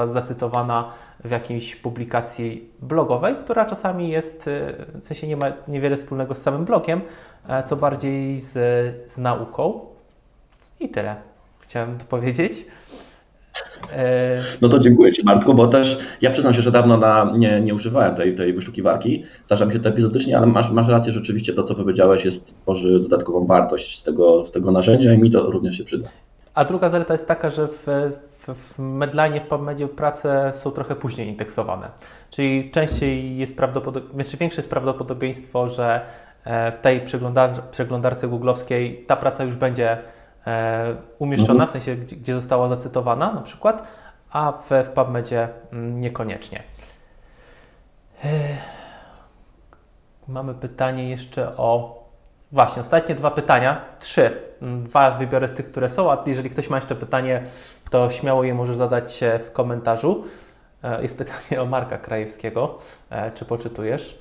zacytowana 0.05 0.91
w 1.23 1.31
jakiejś 1.31 1.75
publikacji 1.75 2.69
blogowej, 2.79 3.35
która 3.35 3.65
czasami 3.65 4.09
jest, 4.09 4.47
e, 4.47 4.73
w 5.01 5.07
sensie 5.07 5.27
nie 5.27 5.37
ma 5.37 5.45
niewiele 5.67 5.97
wspólnego 5.97 6.35
z 6.35 6.41
samym 6.41 6.65
blogiem, 6.65 7.01
co 7.65 7.75
bardziej 7.75 8.39
z, 8.39 8.53
z 9.11 9.17
nauką. 9.17 9.79
I 10.79 10.89
tyle 10.89 11.15
chciałem 11.59 11.97
powiedzieć. 11.97 12.65
No 14.61 14.69
to 14.69 14.79
dziękuję 14.79 15.13
Ci 15.13 15.23
Marku, 15.23 15.53
bo 15.53 15.67
też 15.67 15.97
ja 16.21 16.31
przyznam 16.31 16.53
się, 16.53 16.61
że 16.61 16.71
dawno 16.71 16.97
na, 16.97 17.33
nie, 17.37 17.61
nie 17.61 17.73
używałem 17.73 18.15
tej, 18.15 18.35
tej 18.35 18.53
wyszukiwarki. 18.53 19.23
Zdarza 19.45 19.65
mi 19.65 19.73
się 19.73 19.79
to 19.79 19.89
epizodycznie, 19.89 20.37
ale 20.37 20.47
masz, 20.47 20.71
masz 20.71 20.87
rację, 20.87 21.13
rzeczywiście 21.13 21.53
to, 21.53 21.63
co 21.63 21.75
powiedziałeś, 21.75 22.25
jest, 22.25 22.61
tworzy 22.61 22.99
dodatkową 22.99 23.45
wartość 23.45 23.99
z 23.99 24.03
tego, 24.03 24.45
z 24.45 24.51
tego 24.51 24.71
narzędzia 24.71 25.13
i 25.13 25.17
mi 25.17 25.31
to 25.31 25.51
również 25.51 25.77
się 25.77 25.83
przyda. 25.83 26.09
A 26.53 26.65
druga 26.65 26.89
zaleta 26.89 27.13
jest 27.13 27.27
taka, 27.27 27.49
że 27.49 27.67
w, 27.67 27.87
w, 28.39 28.53
w 28.53 28.79
Medline, 28.79 29.39
w 29.39 29.47
PubMedzie 29.47 29.87
prace 29.87 30.51
są 30.53 30.71
trochę 30.71 30.95
później 30.95 31.27
indeksowane. 31.27 31.87
Czyli 32.31 32.71
częściej 32.71 33.37
jest 33.37 33.57
prawdopodobieństwo, 33.57 34.21
znaczy 34.21 34.37
większe 34.37 34.59
jest 34.59 34.69
prawdopodobieństwo, 34.69 35.67
że 35.67 36.01
e, 36.43 36.71
w 36.71 36.77
tej 36.77 37.01
przeglądarce 37.71 38.27
googlowskiej 38.27 39.03
ta 39.07 39.15
praca 39.15 39.43
już 39.43 39.55
będzie 39.55 39.97
umieszczona, 41.19 41.63
mhm. 41.63 41.69
w 41.69 41.71
sensie 41.71 41.95
gdzie, 41.95 42.15
gdzie, 42.15 42.35
została 42.35 42.69
zacytowana 42.69 43.33
na 43.33 43.41
przykład, 43.41 43.87
a 44.29 44.51
w, 44.51 44.69
w 44.69 44.89
PubMedzie 44.89 45.49
mm, 45.71 45.97
niekoniecznie. 45.97 46.63
E, 48.23 48.29
mamy 50.27 50.53
pytanie 50.53 51.09
jeszcze 51.09 51.57
o. 51.57 51.97
Właśnie, 52.51 52.81
ostatnie 52.81 53.15
dwa 53.15 53.31
pytania, 53.31 53.81
trzy. 53.99 54.41
Mm, 54.61 54.83
dwa 54.83 55.11
wybiorę 55.11 55.47
z 55.47 55.53
tych, 55.53 55.65
które 55.65 55.89
są, 55.89 56.11
a 56.11 56.23
jeżeli 56.25 56.49
ktoś 56.49 56.69
ma 56.69 56.77
jeszcze 56.77 56.95
pytanie, 56.95 57.43
to 57.89 58.09
śmiało 58.09 58.43
je 58.43 58.53
może 58.53 58.75
zadać 58.75 59.19
w 59.45 59.51
komentarzu. 59.51 60.23
E, 60.83 61.01
jest 61.01 61.17
pytanie 61.17 61.61
o 61.61 61.65
Marka 61.65 61.97
Krajewskiego. 61.97 62.77
Czy 63.35 63.45
poczytujesz? 63.45 64.19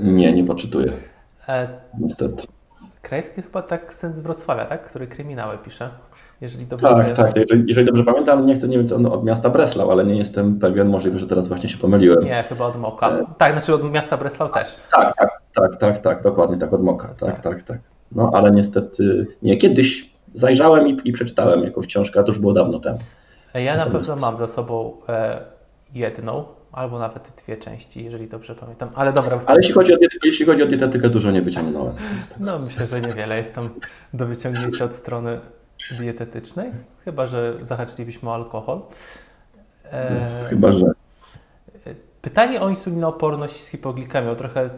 Nie, 0.00 0.32
nie 0.32 0.44
poczytuję. 0.44 0.92
Niestety. 1.98 2.59
Krajewski 3.02 3.42
chyba 3.42 3.62
tak 3.62 3.94
sens 3.94 4.16
z 4.16 4.20
Wrocławia, 4.20 4.64
tak? 4.64 4.82
Który 4.82 5.06
kryminały 5.06 5.58
pisze. 5.58 5.90
Jeżeli 6.40 6.66
dobrze 6.66 6.86
tak, 6.86 6.96
pamiętam. 6.96 7.26
tak. 7.26 7.36
Jeżeli, 7.36 7.64
jeżeli, 7.68 7.86
dobrze 7.86 8.04
pamiętam, 8.04 8.46
nie 8.46 8.54
chcę, 8.54 8.68
nie 8.68 8.82
wiem, 8.82 9.06
od 9.06 9.24
miasta 9.24 9.50
Breslau, 9.50 9.90
ale 9.90 10.04
nie 10.04 10.16
jestem 10.16 10.58
pewien, 10.58 10.88
możliwe, 10.88 11.18
że 11.18 11.26
teraz 11.26 11.48
właśnie 11.48 11.68
się 11.68 11.78
pomyliłem. 11.78 12.24
Nie, 12.24 12.44
chyba 12.48 12.66
od 12.66 12.76
Moka. 12.76 13.10
E... 13.10 13.24
Tak, 13.38 13.52
znaczy 13.52 13.74
od 13.74 13.92
miasta 13.92 14.16
Breslau 14.16 14.48
też. 14.48 14.76
Tak, 14.92 15.14
tak, 15.16 15.30
tak, 15.54 15.76
tak, 15.76 15.98
tak, 15.98 16.22
dokładnie 16.22 16.58
tak, 16.58 16.72
od 16.72 16.82
Moka, 16.82 17.08
tak, 17.08 17.18
tak, 17.18 17.40
tak. 17.42 17.62
tak. 17.62 17.78
No 18.12 18.30
ale 18.34 18.50
niestety 18.50 19.26
nie. 19.42 19.56
Kiedyś 19.56 20.10
zajrzałem 20.34 20.88
i, 20.88 21.00
i 21.04 21.12
przeczytałem 21.12 21.64
jakąś 21.64 21.86
książkę, 21.86 22.20
a 22.20 22.22
to 22.22 22.28
już 22.28 22.38
było 22.38 22.52
dawno 22.52 22.78
temu. 22.78 22.98
Ja 23.54 23.76
Natomiast... 23.76 24.08
na 24.08 24.14
pewno 24.14 24.30
mam 24.30 24.38
za 24.38 24.46
sobą 24.46 24.96
e, 25.08 25.40
jedną, 25.94 26.44
albo 26.72 26.98
nawet 26.98 27.42
dwie 27.44 27.56
części, 27.56 28.04
jeżeli 28.04 28.28
dobrze 28.28 28.54
pamiętam. 28.54 28.88
Ale 28.94 29.12
dobra. 29.12 29.40
Ale 29.46 29.58
jeśli 29.58 29.74
chodzi 29.74 29.94
o, 29.94 29.96
dietetykę, 29.96 30.28
jeśli 30.28 30.46
chodzi 30.46 30.62
o 30.62 30.66
dietetykę, 30.66 31.08
dużo 31.08 31.30
nie 31.30 31.42
wyciągnąłem. 31.42 31.94
Tak. 32.28 32.40
No 32.40 32.58
myślę, 32.58 32.86
że 32.86 33.00
niewiele 33.00 33.38
jest 33.38 33.54
tam 33.54 33.70
do 34.14 34.26
wyciągnięcia 34.26 34.84
od 34.84 34.94
strony 34.94 35.40
dietetycznej, 35.98 36.70
chyba 37.04 37.26
że 37.26 37.54
zahaczylibyśmy 37.62 38.30
o 38.30 38.34
alkohol. 38.34 38.80
E... 39.84 40.44
Chyba 40.48 40.72
że. 40.72 40.86
Pytanie 42.22 42.60
o 42.60 42.68
insulinooporność 42.68 43.56
z 43.56 43.68
hipoglikemią. 43.68 44.36
Trochę 44.36 44.70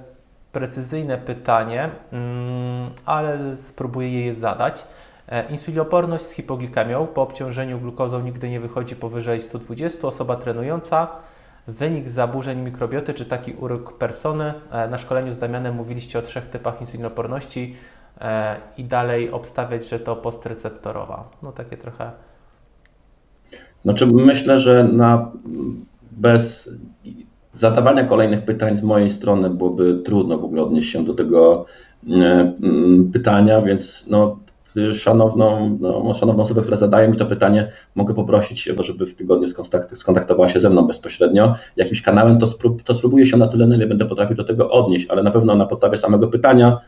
precyzyjne 0.53 1.19
pytanie, 1.19 1.91
mm, 2.13 2.91
ale 3.05 3.57
spróbuję 3.57 4.27
je 4.27 4.35
zadać. 4.35 4.87
E, 5.29 5.51
insulinooporność 5.51 6.25
z 6.25 6.33
hipoglikemią 6.33 7.07
po 7.07 7.23
obciążeniu 7.23 7.79
glukozą 7.79 8.21
nigdy 8.21 8.49
nie 8.49 8.61
wychodzi 8.61 8.97
powyżej 8.97 9.41
120. 9.41 10.09
Osoba 10.09 10.37
trenująca 10.37 11.09
wynik 11.67 12.09
zaburzeń 12.09 12.61
mikrobioty 12.61 13.15
czy 13.15 13.25
taki 13.25 13.53
uróg 13.53 13.99
persony. 13.99 14.55
E, 14.71 14.89
na 14.89 14.99
szkoleniu 14.99 15.33
z 15.33 15.39
Damianem 15.39 15.75
mówiliście 15.75 16.19
o 16.19 16.23
trzech 16.23 16.47
typach 16.47 16.81
insulinoporności 16.81 17.75
e, 18.21 18.57
i 18.79 18.85
dalej 18.85 19.31
obstawiać, 19.31 19.89
że 19.89 19.99
to 19.99 20.17
postreceptorowa. 20.17 21.29
No 21.43 21.53
takie 21.53 21.77
trochę. 21.77 22.11
Znaczy 23.85 24.07
myślę, 24.07 24.59
że 24.59 24.85
na 24.85 25.31
bez 26.11 26.71
zadawania 27.53 28.05
kolejnych 28.05 28.45
pytań 28.45 28.77
z 28.77 28.83
mojej 28.83 29.11
strony 29.11 29.51
byłoby 29.51 29.95
trudno 29.95 30.39
w 30.39 30.45
ogóle 30.45 30.63
odnieść 30.63 30.93
się 30.93 31.05
do 31.05 31.15
tego 31.15 31.67
pytania, 33.13 33.63
więc 33.63 34.07
no, 34.11 34.39
szanowną, 34.95 35.79
no, 35.81 36.15
szanowną 36.15 36.43
osobę, 36.43 36.61
która 36.61 36.77
zadaje 36.77 37.09
mi 37.09 37.17
to 37.17 37.27
pytanie, 37.27 37.69
mogę 37.95 38.15
poprosić, 38.15 38.63
żeby 38.81 39.07
w 39.07 39.15
tygodniu 39.15 39.49
skontaktowała 39.95 40.49
się 40.49 40.61
ze 40.61 40.71
mną 40.71 40.87
bezpośrednio. 40.87 41.55
Jakimś 41.77 42.03
kanałem 42.03 42.39
to, 42.39 42.47
sprób, 42.47 42.83
to 42.83 42.95
spróbuję 42.95 43.27
się 43.27 43.37
na 43.37 43.47
tyle, 43.47 43.67
na 43.67 43.77
ile 43.77 43.87
będę 43.87 44.05
potrafił 44.05 44.37
do 44.37 44.45
tego 44.45 44.71
odnieść, 44.71 45.07
ale 45.07 45.23
na 45.23 45.31
pewno 45.31 45.55
na 45.55 45.67
podstawie 45.67 45.99
samego 45.99 46.29
pytania 46.29 46.79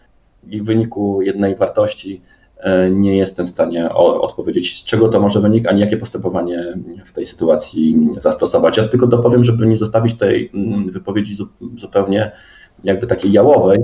i 0.51 0.61
w 0.61 0.65
wyniku 0.65 1.23
jednej 1.23 1.57
wartości 1.57 2.23
e, 2.59 2.91
nie 2.91 3.17
jestem 3.17 3.47
w 3.47 3.49
stanie 3.49 3.95
odpowiedzieć, 3.95 4.81
z 4.81 4.85
czego 4.85 5.09
to 5.09 5.21
może 5.21 5.41
wynikać, 5.41 5.73
ani 5.73 5.81
jakie 5.81 5.97
postępowanie 5.97 6.79
w 7.05 7.13
tej 7.13 7.25
sytuacji 7.25 8.09
zastosować. 8.17 8.77
Ja 8.77 8.89
tylko 8.89 9.07
dopowiem, 9.07 9.45
żeby 9.45 9.67
nie 9.67 9.77
zostawić 9.77 10.15
tej 10.15 10.51
mm, 10.55 10.91
wypowiedzi 10.91 11.37
zupełnie 11.77 12.33
jakby 12.85 13.07
takiej 13.07 13.33
jałowej, 13.33 13.79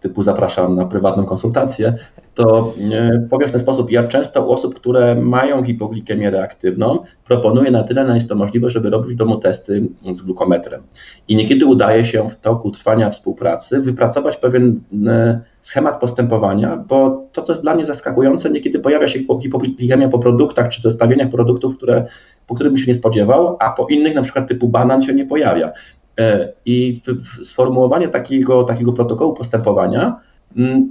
typu 0.00 0.22
zapraszam 0.22 0.74
na 0.74 0.86
prywatną 0.86 1.24
konsultację, 1.24 1.94
to 2.34 2.74
e, 2.92 3.26
powiem 3.30 3.48
w 3.48 3.52
ten 3.52 3.60
sposób, 3.60 3.90
ja 3.90 4.08
często 4.08 4.46
u 4.46 4.50
osób, 4.50 4.74
które 4.74 5.14
mają 5.14 5.64
hipoglikemię 5.64 6.30
reaktywną, 6.30 6.98
proponuję 7.24 7.70
na 7.70 7.84
tyle, 7.84 8.04
na 8.04 8.14
jest 8.14 8.28
to 8.28 8.34
możliwe, 8.34 8.70
żeby 8.70 8.90
robić 8.90 9.12
w 9.12 9.16
domu 9.16 9.36
testy 9.36 9.88
z 10.12 10.22
glukometrem. 10.22 10.82
I 11.28 11.36
niekiedy 11.36 11.66
udaje 11.66 12.04
się 12.04 12.28
w 12.28 12.36
toku 12.36 12.70
trwania 12.70 13.10
współpracy 13.10 13.80
wypracować 13.80 14.36
pewien 14.36 14.80
e, 15.06 15.40
schemat 15.62 16.00
postępowania, 16.00 16.76
bo 16.76 17.24
to, 17.32 17.42
co 17.42 17.52
jest 17.52 17.62
dla 17.62 17.74
mnie 17.74 17.86
zaskakujące, 17.86 18.50
niekiedy 18.50 18.78
pojawia 18.78 19.08
się 19.08 19.18
hipoglikemia 19.42 20.08
po 20.08 20.18
produktach 20.18 20.68
czy 20.68 20.82
zestawieniach 20.82 21.28
produktów, 21.28 21.76
które, 21.76 22.06
po 22.46 22.54
których 22.54 22.72
bym 22.72 22.82
się 22.82 22.86
nie 22.86 22.94
spodziewał, 22.94 23.56
a 23.60 23.70
po 23.70 23.86
innych, 23.86 24.14
na 24.14 24.22
przykład 24.22 24.48
typu 24.48 24.68
banan, 24.68 25.02
się 25.02 25.14
nie 25.14 25.26
pojawia. 25.26 25.72
E, 26.18 26.52
I 26.64 27.00
sformułowanie 27.42 28.08
takiego, 28.08 28.64
takiego 28.64 28.92
protokołu 28.92 29.34
postępowania, 29.34 30.20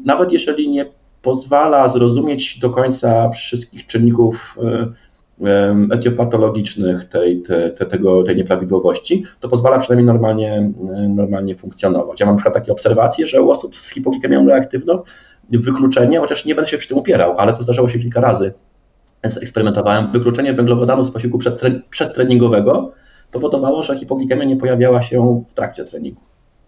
nawet 0.05 0.31
jeżeli 0.31 0.69
nie 0.69 0.85
pozwala 1.21 1.89
zrozumieć 1.89 2.59
do 2.59 2.69
końca 2.69 3.29
wszystkich 3.29 3.85
czynników 3.85 4.57
e, 4.63 4.93
etiopatologicznych 5.91 7.05
tej, 7.05 7.41
te, 7.41 7.69
te, 7.69 7.85
tego, 7.85 8.23
tej 8.23 8.35
nieprawidłowości, 8.35 9.23
to 9.39 9.49
pozwala 9.49 9.79
przynajmniej 9.79 10.05
normalnie, 10.05 10.71
normalnie 11.09 11.55
funkcjonować. 11.55 12.19
Ja 12.19 12.25
mam 12.25 12.35
na 12.35 12.37
przykład 12.37 12.53
takie 12.53 12.71
obserwacje, 12.71 13.27
że 13.27 13.41
u 13.41 13.49
osób 13.49 13.77
z 13.77 13.89
hipoglikemią 13.89 14.47
reaktywną 14.47 15.03
wykluczenie, 15.49 16.19
chociaż 16.19 16.45
nie 16.45 16.55
będę 16.55 16.71
się 16.71 16.77
przy 16.77 16.87
tym 16.87 16.97
upierał, 16.97 17.37
ale 17.37 17.53
to 17.53 17.63
zdarzało 17.63 17.89
się 17.89 17.99
kilka 17.99 18.21
razy, 18.21 18.53
eksperymentowałem, 19.21 20.11
wykluczenie 20.11 20.53
węglowodanów 20.53 21.07
z 21.07 21.11
posiłku 21.11 21.39
przedtreningowego 21.89 22.91
powodowało, 23.31 23.83
że 23.83 23.97
hipoglikemia 23.97 24.43
nie 24.43 24.57
pojawiała 24.57 25.01
się 25.01 25.43
w 25.49 25.53
trakcie 25.53 25.85
treningu. 25.85 26.21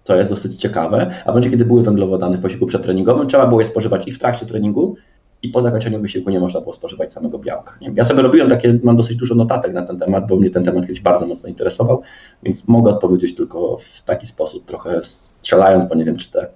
To 0.03 0.15
jest 0.15 0.29
dosyć 0.29 0.55
ciekawe, 0.55 1.13
a 1.21 1.23
w 1.23 1.27
momencie, 1.27 1.49
kiedy 1.49 1.65
były 1.65 1.83
węglowodany 1.83 2.37
w 2.37 2.41
posiłku 2.41 2.65
przedtreningowym, 2.65 3.27
trzeba 3.27 3.47
było 3.47 3.59
je 3.59 3.67
spożywać 3.67 4.07
i 4.07 4.11
w 4.11 4.19
trakcie 4.19 4.45
treningu, 4.45 4.95
i 5.43 5.49
po 5.49 5.61
zakończeniu 5.61 6.01
wysiłku 6.01 6.29
nie 6.29 6.39
można 6.39 6.61
było 6.61 6.73
spożywać 6.73 7.13
samego 7.13 7.39
białka. 7.39 7.73
Nie? 7.81 7.91
Ja 7.95 8.03
sobie 8.03 8.21
robiłem 8.21 8.49
takie, 8.49 8.79
mam 8.83 8.97
dosyć 8.97 9.17
dużo 9.17 9.35
notatek 9.35 9.73
na 9.73 9.81
ten 9.81 9.99
temat, 9.99 10.27
bo 10.27 10.35
mnie 10.35 10.49
ten 10.49 10.63
temat 10.63 10.83
kiedyś 10.83 11.01
bardzo 11.01 11.25
mocno 11.25 11.49
interesował, 11.49 12.01
więc 12.43 12.67
mogę 12.67 12.91
odpowiedzieć 12.91 13.35
tylko 13.35 13.77
w 13.77 14.01
taki 14.01 14.27
sposób, 14.27 14.65
trochę 14.65 15.03
strzelając, 15.03 15.85
bo 15.85 15.95
nie 15.95 16.05
wiem, 16.05 16.17
czy 16.17 16.31
te 16.31 16.47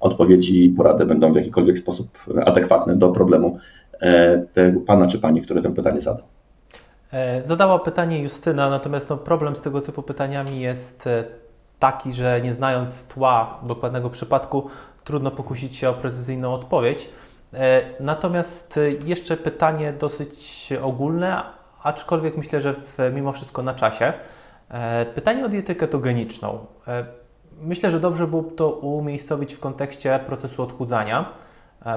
odpowiedzi 0.00 0.64
i 0.64 0.70
porady 0.70 1.06
będą 1.06 1.32
w 1.32 1.36
jakikolwiek 1.36 1.78
sposób 1.78 2.18
adekwatne 2.44 2.96
do 2.96 3.08
problemu 3.08 3.58
e, 4.00 4.38
tego 4.52 4.80
pana 4.80 5.06
czy 5.06 5.18
pani, 5.18 5.42
który 5.42 5.62
tę 5.62 5.74
pytanie 5.74 6.00
zadał. 6.00 6.26
E, 7.12 7.44
zadała 7.44 7.78
pytanie 7.78 8.22
Justyna, 8.22 8.70
natomiast 8.70 9.08
no, 9.08 9.16
problem 9.16 9.56
z 9.56 9.60
tego 9.60 9.80
typu 9.80 10.02
pytaniami 10.02 10.60
jest 10.60 11.06
e, 11.06 11.24
taki, 11.78 12.12
że 12.12 12.40
nie 12.40 12.54
znając 12.54 13.04
tła 13.06 13.58
dokładnego 13.62 14.10
przypadku, 14.10 14.70
trudno 15.04 15.30
pokusić 15.30 15.76
się 15.76 15.88
o 15.88 15.94
precyzyjną 15.94 16.54
odpowiedź. 16.54 17.08
E, 17.54 17.82
natomiast 18.00 18.80
jeszcze 19.04 19.36
pytanie 19.36 19.92
dosyć 19.92 20.68
ogólne, 20.82 21.42
aczkolwiek 21.82 22.36
myślę, 22.36 22.60
że 22.60 22.74
w, 22.74 22.98
mimo 23.14 23.32
wszystko 23.32 23.62
na 23.62 23.74
czasie. 23.74 24.12
Pytanie 25.14 25.44
o 25.44 25.48
dietę 25.48 25.74
ketogeniczną. 25.74 26.66
Myślę, 27.60 27.90
że 27.90 28.00
dobrze 28.00 28.26
byłoby 28.26 28.50
to 28.50 28.70
umiejscowić 28.70 29.54
w 29.54 29.60
kontekście 29.60 30.20
procesu 30.26 30.62
odchudzania, 30.62 31.32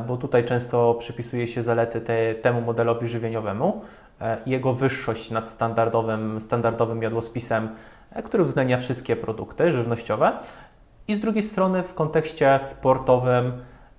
bo 0.07 0.17
tutaj 0.17 0.45
często 0.45 0.93
przypisuje 0.93 1.47
się 1.47 1.61
zalety 1.61 2.01
te, 2.01 2.35
temu 2.35 2.61
modelowi 2.61 3.07
żywieniowemu. 3.07 3.81
E, 4.21 4.37
jego 4.45 4.73
wyższość 4.73 5.31
nad 5.31 5.49
standardowym, 5.49 6.41
standardowym 6.41 7.01
jadłospisem, 7.01 7.69
e, 8.11 8.23
który 8.23 8.43
uwzględnia 8.43 8.77
wszystkie 8.77 9.15
produkty 9.15 9.71
żywnościowe. 9.71 10.31
I 11.07 11.15
z 11.15 11.19
drugiej 11.19 11.43
strony 11.43 11.83
w 11.83 11.93
kontekście 11.93 12.57
sportowym, 12.59 13.51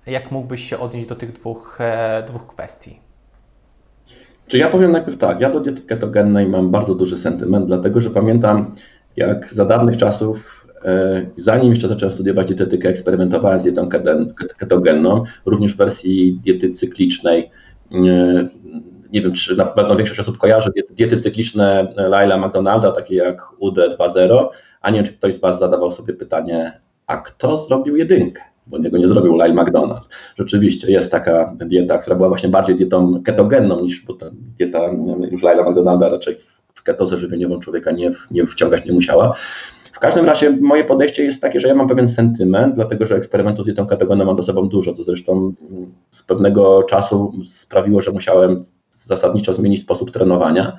jak 0.05 0.31
mógłbyś 0.31 0.69
się 0.69 0.79
odnieść 0.79 1.07
do 1.07 1.15
tych 1.15 1.31
dwóch, 1.31 1.77
e, 1.81 2.23
dwóch 2.27 2.47
kwestii? 2.47 2.99
Czy 4.47 4.57
ja 4.57 4.69
powiem 4.69 4.91
najpierw 4.91 5.17
tak, 5.17 5.41
ja 5.41 5.49
do 5.49 5.59
diety 5.59 5.81
ketogennej 5.81 6.47
mam 6.47 6.71
bardzo 6.71 6.95
duży 6.95 7.17
sentyment, 7.17 7.65
dlatego 7.67 8.01
że 8.01 8.09
pamiętam, 8.09 8.75
jak 9.15 9.53
za 9.53 9.65
dawnych 9.65 9.97
czasów, 9.97 10.67
zanim 11.37 11.69
jeszcze 11.69 11.87
zacząłem 11.87 12.13
studiować 12.13 12.47
dietetykę, 12.47 12.89
eksperymentowałem 12.89 13.59
z 13.59 13.63
dietą 13.63 13.89
ketogenną, 14.57 15.23
również 15.45 15.73
w 15.73 15.77
wersji 15.77 16.39
diety 16.43 16.71
cyklicznej 16.71 17.51
nie 19.13 19.21
wiem, 19.21 19.33
czy 19.33 19.55
na 19.55 19.65
pewno 19.65 19.95
większość 19.95 20.19
osób 20.19 20.37
kojarzy 20.37 20.71
diety 20.89 21.17
cykliczne 21.17 21.93
Laila 21.95 22.37
McDonalda, 22.37 22.91
takie 22.91 23.15
jak 23.15 23.41
UD2.0, 23.61 24.47
a 24.81 24.91
nie 24.91 24.97
wiem, 24.97 25.05
czy 25.05 25.13
ktoś 25.13 25.33
z 25.33 25.39
Was 25.39 25.59
zadawał 25.59 25.91
sobie 25.91 26.13
pytanie, 26.13 26.71
a 27.07 27.17
kto 27.17 27.57
zrobił 27.57 27.95
jedynkę? 27.95 28.41
Bo 28.67 28.77
niego 28.77 28.97
nie 28.97 29.07
zrobił 29.07 29.37
Lyle 29.37 29.53
McDonald. 29.53 30.07
Rzeczywiście 30.37 30.91
jest 30.91 31.11
taka 31.11 31.55
dieta, 31.59 31.97
która 31.97 32.15
była 32.15 32.29
właśnie 32.29 32.49
bardziej 32.49 32.75
dietą 32.75 33.23
ketogenną 33.23 33.81
niż, 33.81 34.05
bo 34.05 34.13
ta 34.13 34.25
dieta 34.57 34.79
już 35.31 35.43
Lyla 35.43 35.69
McDonalda 35.69 36.09
raczej 36.09 36.37
w 36.73 36.83
ketozę 36.83 37.17
żywieniową 37.17 37.59
człowieka 37.59 37.91
nie, 37.91 38.11
nie 38.31 38.45
wciągać 38.45 38.85
nie 38.85 38.91
musiała. 38.91 39.35
W 39.91 39.99
każdym 39.99 40.25
razie 40.25 40.57
moje 40.61 40.83
podejście 40.83 41.23
jest 41.23 41.41
takie, 41.41 41.59
że 41.59 41.67
ja 41.67 41.75
mam 41.75 41.87
pewien 41.87 42.07
sentyment, 42.07 42.75
dlatego 42.75 43.05
że 43.05 43.15
eksperymentów 43.15 43.65
z 43.65 43.67
dietą 43.67 43.87
ketogenną 43.87 44.25
mam 44.25 44.35
do 44.35 44.43
sobą 44.43 44.69
dużo, 44.69 44.93
co 44.93 45.03
zresztą 45.03 45.53
z 46.09 46.23
pewnego 46.23 46.83
czasu 46.83 47.33
sprawiło, 47.45 48.01
że 48.01 48.11
musiałem 48.11 48.63
zasadniczo 49.05 49.53
zmienić 49.53 49.81
sposób 49.81 50.11
trenowania. 50.11 50.77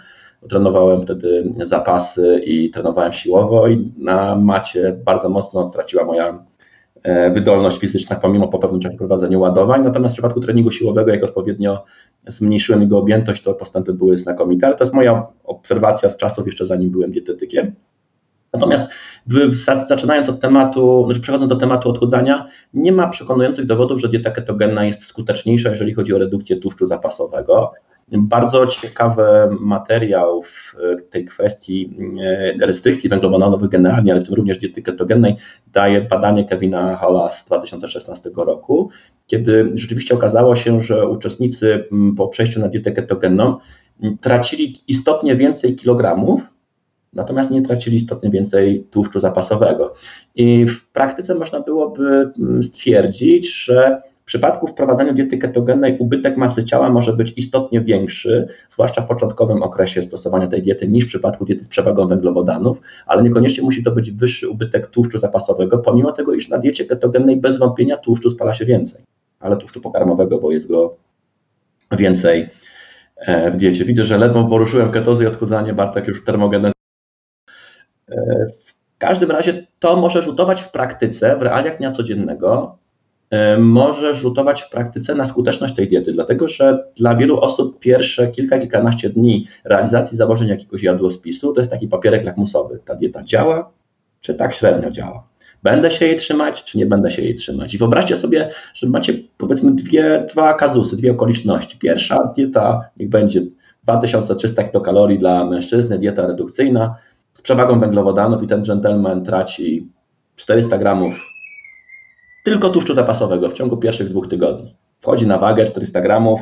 Trenowałem 0.49 1.03
wtedy 1.03 1.53
zapasy 1.63 2.41
i 2.45 2.71
trenowałem 2.71 3.13
siłowo 3.13 3.69
i 3.69 3.93
na 3.99 4.37
macie 4.37 4.97
bardzo 5.05 5.29
mocno 5.29 5.65
straciła 5.65 6.05
moja 6.05 6.45
e, 7.03 7.31
wydolność 7.31 7.79
fizyczna 7.79 8.17
pomimo 8.17 8.49
po 8.49 8.59
pewnym 8.59 8.81
czasie 8.81 8.97
prowadzenia 8.97 9.39
ładowań. 9.39 9.85
Natomiast 9.85 10.15
w 10.15 10.17
przypadku 10.17 10.41
treningu 10.41 10.71
siłowego, 10.71 11.11
jak 11.11 11.25
odpowiednio 11.25 11.85
zmniejszyłem 12.27 12.81
jego 12.81 12.99
objętość, 12.99 13.43
to 13.43 13.55
postępy 13.55 13.93
były 13.93 14.19
znakomite, 14.19 14.67
ale 14.67 14.77
to 14.77 14.85
jest 14.85 14.95
moja 14.95 15.27
obserwacja 15.45 16.09
z 16.09 16.17
czasów 16.17 16.47
jeszcze 16.47 16.67
zanim 16.67 16.91
byłem 16.91 17.13
dietetykiem. 17.13 17.73
Natomiast 18.53 18.91
zaczynając 19.89 20.29
od 20.29 20.41
tematu, 20.41 21.05
znaczy 21.05 21.21
przechodząc 21.21 21.49
do 21.49 21.57
tematu 21.57 21.91
odchudzania, 21.91 22.49
nie 22.75 22.93
ma 22.93 23.09
przekonujących 23.09 23.67
dowodów, 23.67 24.01
że 24.01 24.09
dieta 24.09 24.31
ketogenna 24.31 24.85
jest 24.85 25.03
skuteczniejsza, 25.03 25.71
jeżeli 25.71 25.95
chodzi 25.95 26.15
o 26.15 26.19
redukcję 26.19 26.57
tłuszczu 26.57 26.87
zapasowego. 26.87 27.73
Bardzo 28.13 28.67
ciekawy 28.67 29.23
materiał 29.61 30.43
w 30.43 30.77
tej 31.11 31.25
kwestii 31.25 31.97
e, 32.61 32.67
restrykcji 32.67 33.09
węglowodanowych 33.09 33.71
generalnie, 33.71 34.13
ale 34.13 34.21
w 34.21 34.25
tym 34.25 34.35
również 34.35 34.59
diety 34.59 34.83
ketogennej, 34.83 35.37
daje 35.73 36.01
badanie 36.01 36.45
Kevina 36.45 36.97
Halla 36.97 37.29
z 37.29 37.45
2016 37.45 38.31
roku, 38.37 38.91
kiedy 39.27 39.73
rzeczywiście 39.75 40.15
okazało 40.15 40.57
się, 40.57 40.81
że 40.81 41.09
uczestnicy 41.09 41.89
po 42.17 42.29
przejściu 42.29 42.61
na 42.61 42.69
dietę 42.69 42.93
ketogenną 42.93 43.59
tracili 44.21 44.83
istotnie 44.89 45.37
więcej 45.37 45.77
kilogramów, 45.77 46.41
natomiast 47.13 47.51
nie 47.51 47.63
tracili 47.63 47.97
istotnie 47.97 48.31
więcej 48.31 48.87
tłuszczu 48.91 49.21
zapasowego. 49.21 49.95
I 50.35 50.67
w 50.67 50.89
praktyce 50.89 51.35
można 51.35 51.61
byłoby 51.61 52.33
stwierdzić, 52.63 53.65
że 53.65 54.03
w 54.27 54.29
przypadku 54.29 54.67
wprowadzania 54.67 55.13
diety 55.13 55.39
ketogennej 55.39 55.99
ubytek 55.99 56.37
masy 56.37 56.65
ciała 56.65 56.91
może 56.91 57.13
być 57.13 57.33
istotnie 57.37 57.81
większy, 57.81 58.49
zwłaszcza 58.71 59.03
w 59.03 59.07
początkowym 59.07 59.63
okresie 59.63 60.03
stosowania 60.03 60.47
tej 60.47 60.63
diety, 60.63 60.89
niż 60.89 61.05
w 61.05 61.09
przypadku 61.09 61.45
diety 61.45 61.65
z 61.65 61.69
przewagą 61.69 62.09
węglowodanów, 62.09 62.81
ale 63.07 63.23
niekoniecznie 63.23 63.65
musi 63.65 63.85
to 63.85 63.91
być 63.91 64.11
wyższy 64.11 64.49
ubytek 64.49 64.87
tłuszczu 64.87 65.19
zapasowego, 65.19 65.79
pomimo 65.79 66.13
tego, 66.13 66.35
iż 66.35 66.49
na 66.49 66.59
diecie 66.59 66.85
ketogennej 66.85 67.37
bez 67.37 67.59
wątpienia 67.59 67.97
tłuszczu 67.97 68.31
spala 68.31 68.55
się 68.55 68.65
więcej, 68.65 69.03
ale 69.41 69.57
tłuszczu 69.57 69.81
pokarmowego, 69.81 70.39
bo 70.39 70.53
jest 70.53 70.69
go 70.69 70.97
więcej 71.99 72.51
e, 73.17 73.51
w 73.51 73.57
diecie. 73.57 73.85
Widzę, 73.85 74.05
że 74.05 74.19
ledwo 74.19 74.45
poruszyłem 74.45 74.91
ketozy 74.91 75.25
i 75.25 75.27
odchudzanie, 75.27 75.75
Bartek 75.75 76.09
już 76.09 76.25
termogenezę. 76.25 76.73
E, 78.11 78.47
w 78.95 78.99
każdym 78.99 79.31
razie 79.31 79.67
to 79.79 79.97
może 79.97 80.23
rzutować 80.23 80.63
w 80.63 80.71
praktyce, 80.71 81.37
w 81.37 81.43
realiach 81.43 81.79
dnia 81.79 81.91
codziennego 81.91 82.79
może 83.59 84.15
rzutować 84.15 84.63
w 84.63 84.71
praktyce 84.71 85.15
na 85.15 85.27
skuteczność 85.27 85.75
tej 85.75 85.89
diety, 85.89 86.13
dlatego 86.13 86.49
że 86.49 86.85
dla 86.97 87.17
wielu 87.17 87.41
osób 87.41 87.79
pierwsze 87.79 88.29
kilka, 88.29 88.59
kilkanaście 88.59 89.11
dni 89.11 89.47
realizacji 89.65 90.17
założeń 90.17 90.49
jakiegoś 90.49 90.83
jadłospisu 90.83 91.53
to 91.53 91.61
jest 91.61 91.71
taki 91.71 91.89
papierek 91.89 92.25
lakmusowy. 92.25 92.81
Ta 92.85 92.95
dieta 92.95 93.25
działa, 93.25 93.71
czy 94.21 94.35
tak 94.35 94.55
średnio 94.55 94.91
działa. 94.91 95.29
Będę 95.63 95.91
się 95.91 96.07
jej 96.07 96.17
trzymać, 96.17 96.65
czy 96.65 96.79
nie 96.79 96.87
będę 96.87 97.11
się 97.11 97.23
jej 97.23 97.35
trzymać? 97.35 97.75
I 97.75 97.79
wyobraźcie 97.79 98.17
sobie, 98.17 98.49
że 98.75 98.89
macie 98.89 99.15
powiedzmy 99.39 99.75
dwie, 99.75 100.27
dwa 100.33 100.55
kazusy, 100.55 100.97
dwie 100.97 101.13
okoliczności. 101.13 101.79
Pierwsza 101.79 102.33
dieta, 102.37 102.91
niech 102.97 103.09
będzie 103.09 103.43
2300 103.83 104.65
kilokalorii 104.65 105.19
dla 105.19 105.45
mężczyzny, 105.45 105.99
dieta 105.99 106.27
redukcyjna 106.27 106.97
z 107.33 107.43
przewagą 107.43 107.81
węglowodanów 107.81 108.43
i 108.43 108.47
ten 108.47 108.63
gentleman 108.63 109.25
traci 109.25 109.89
400 110.37 110.79
gramów 110.79 111.36
tylko 112.47 112.71
tłuszczu 112.71 112.95
zapasowego 112.95 113.49
w 113.49 113.53
ciągu 113.53 113.77
pierwszych 113.77 114.09
dwóch 114.09 114.29
tygodni. 114.29 114.77
Wchodzi 115.01 115.27
na 115.27 115.39
wagę 115.39 115.65
400 115.65 116.01
gramów, 116.01 116.41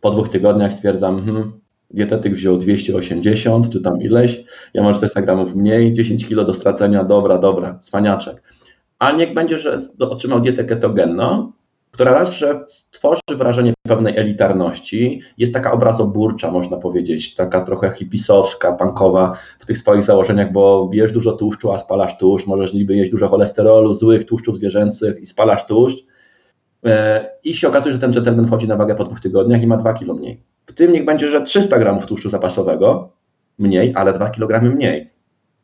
po 0.00 0.10
dwóch 0.10 0.28
tygodniach 0.28 0.72
stwierdzam, 0.72 1.24
hmm, 1.24 1.60
dietetyk 1.90 2.34
wziął 2.34 2.56
280 2.56 3.70
czy 3.70 3.80
tam 3.80 4.02
ileś, 4.02 4.44
ja 4.74 4.82
mam 4.82 4.94
400 4.94 5.22
gramów 5.22 5.54
mniej, 5.54 5.92
10 5.92 6.26
kilo 6.26 6.44
do 6.44 6.54
stracenia, 6.54 7.04
dobra, 7.04 7.38
dobra, 7.38 7.78
cwaniaczek. 7.78 8.42
A 8.98 9.12
niech 9.12 9.34
będzie, 9.34 9.58
że 9.58 9.78
otrzymał 10.00 10.40
dietę 10.40 10.64
ketogenną, 10.64 11.52
która 11.90 12.12
raz, 12.12 12.32
że 12.32 12.66
tworzy 12.90 13.20
wrażenie 13.36 13.74
pewnej 13.82 14.16
elitarności, 14.16 15.20
jest 15.38 15.54
taka 15.54 15.72
obrazoburcza, 15.72 16.50
można 16.50 16.76
powiedzieć, 16.76 17.34
taka 17.34 17.60
trochę 17.60 17.90
hipisowska, 17.90 18.72
punkowa 18.72 19.36
w 19.58 19.66
tych 19.66 19.78
swoich 19.78 20.02
założeniach, 20.02 20.52
bo 20.52 20.90
jesz 20.92 21.12
dużo 21.12 21.32
tłuszczu, 21.32 21.72
a 21.72 21.78
spalasz 21.78 22.18
tłuszcz, 22.18 22.46
możesz 22.46 22.74
niby 22.74 22.96
jeść 22.96 23.10
dużo 23.10 23.28
cholesterolu, 23.28 23.94
złych 23.94 24.24
tłuszczów 24.24 24.56
zwierzęcych 24.56 25.20
i 25.20 25.26
spalasz 25.26 25.66
tłuszcz. 25.66 26.04
E, 26.86 27.30
I 27.44 27.54
się 27.54 27.68
okazuje, 27.68 27.92
że 27.92 27.98
ten 27.98 28.12
gentleman 28.12 28.46
wchodzi 28.46 28.68
na 28.68 28.76
wagę 28.76 28.94
po 28.94 29.04
dwóch 29.04 29.20
tygodniach 29.20 29.62
i 29.62 29.66
ma 29.66 29.76
2 29.76 29.92
kilo 29.92 30.14
mniej. 30.14 30.42
W 30.66 30.72
tym 30.72 30.92
niech 30.92 31.04
będzie, 31.04 31.28
że 31.28 31.42
300 31.42 31.78
gramów 31.78 32.06
tłuszczu 32.06 32.30
zapasowego 32.30 33.12
mniej, 33.58 33.92
ale 33.94 34.12
2 34.12 34.30
kg 34.30 34.74
mniej. 34.74 35.10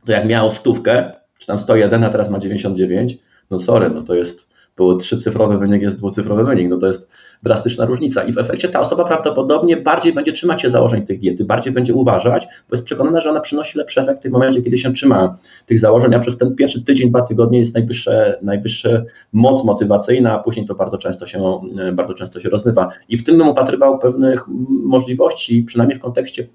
To 0.06 0.12
jak 0.12 0.26
miał 0.26 0.51
stówkę, 0.51 1.12
czy 1.38 1.46
tam 1.46 1.59
101, 1.59 2.05
a 2.05 2.09
teraz 2.09 2.30
ma 2.30 2.38
99, 2.38 3.18
no 3.51 3.59
sorry, 3.59 3.90
no 3.90 4.02
to 4.02 4.14
jest 4.14 4.53
było 4.76 4.94
trzycyfrowy 4.96 5.59
wynik, 5.59 5.82
jest 5.82 5.98
dwucyfrowy 5.98 6.44
wynik, 6.44 6.68
no 6.68 6.76
to 6.76 6.86
jest 6.86 7.10
drastyczna 7.42 7.84
różnica 7.84 8.24
i 8.24 8.32
w 8.32 8.38
efekcie 8.38 8.68
ta 8.68 8.80
osoba 8.80 9.05
prawdopodobnie 9.05 9.76
bardziej 9.76 10.12
będzie 10.12 10.32
trzymać 10.32 10.62
się 10.62 10.70
założeń 10.70 11.06
tych 11.06 11.20
diety, 11.20 11.44
bardziej 11.44 11.72
będzie 11.72 11.94
uważać, 11.94 12.46
bo 12.46 12.76
jest 12.76 12.84
przekonana, 12.84 13.20
że 13.20 13.30
ona 13.30 13.40
przynosi 13.40 13.78
lepsze 13.78 14.01
efekty 14.01 14.28
w 14.28 14.32
momencie, 14.32 14.62
kiedy 14.62 14.78
się 14.78 14.92
trzyma 14.92 15.38
tych 15.66 15.80
założeń, 15.80 16.14
a 16.14 16.18
przez 16.18 16.38
ten 16.38 16.55
pierwszy 16.55 16.84
tydzień, 16.84 17.10
dwa 17.10 17.22
tygodnie 17.22 17.59
jest 17.59 17.74
najwyższe, 17.74 18.38
najwyższa 18.42 18.88
moc 19.32 19.64
motywacyjna, 19.64 20.32
a 20.32 20.38
później 20.38 20.66
to 20.66 20.74
bardzo 20.74 20.98
często 20.98 21.26
się, 21.26 21.60
bardzo 21.92 22.14
często 22.14 22.40
się 22.40 22.48
rozmywa. 22.48 22.88
I 23.09 23.18
w 23.18 23.24
tym 23.24 23.38
bym 23.38 23.48
upatrywał 23.48 23.98
pewnych 23.98 24.44
możliwości, 24.68 25.62
przynajmniej 25.62 25.98
w 25.98 26.02
kontekście 26.02 26.46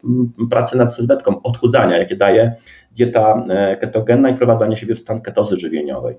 pracy 0.50 0.78
nad 0.78 0.96
sylwetką, 0.96 1.42
odchudzania, 1.42 1.98
jakie 1.98 2.16
daje 2.16 2.56
dieta 2.92 3.46
e, 3.50 3.76
ketogenna 3.76 4.30
i 4.30 4.36
wprowadzanie 4.36 4.78
siebie 4.78 4.96
w 4.96 5.00
stan 5.00 5.22
ketozy 5.22 5.56
żywieniowej. 5.56 6.16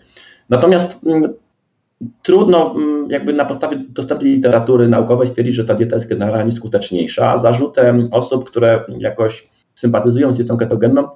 Natomiast 0.48 1.00
trudno 2.22 2.74
mm, 2.76 3.10
jakby 3.10 3.32
na 3.32 3.44
podstawie 3.44 3.76
dostępnej 3.88 4.32
literatury 4.32 4.88
naukowej 4.88 5.28
stwierdzić, 5.28 5.54
że 5.54 5.64
ta 5.64 5.74
dieta 5.74 5.96
jest 5.96 6.08
generalnie 6.08 6.52
skuteczniejsza. 6.52 7.36
Zarzutem 7.36 8.08
osób, 8.10 8.50
które 8.50 8.84
jakoś 8.98 9.48
sympatyzują 9.74 10.32
z 10.32 10.36
dietą 10.36 10.56
ketogenną 10.56 11.08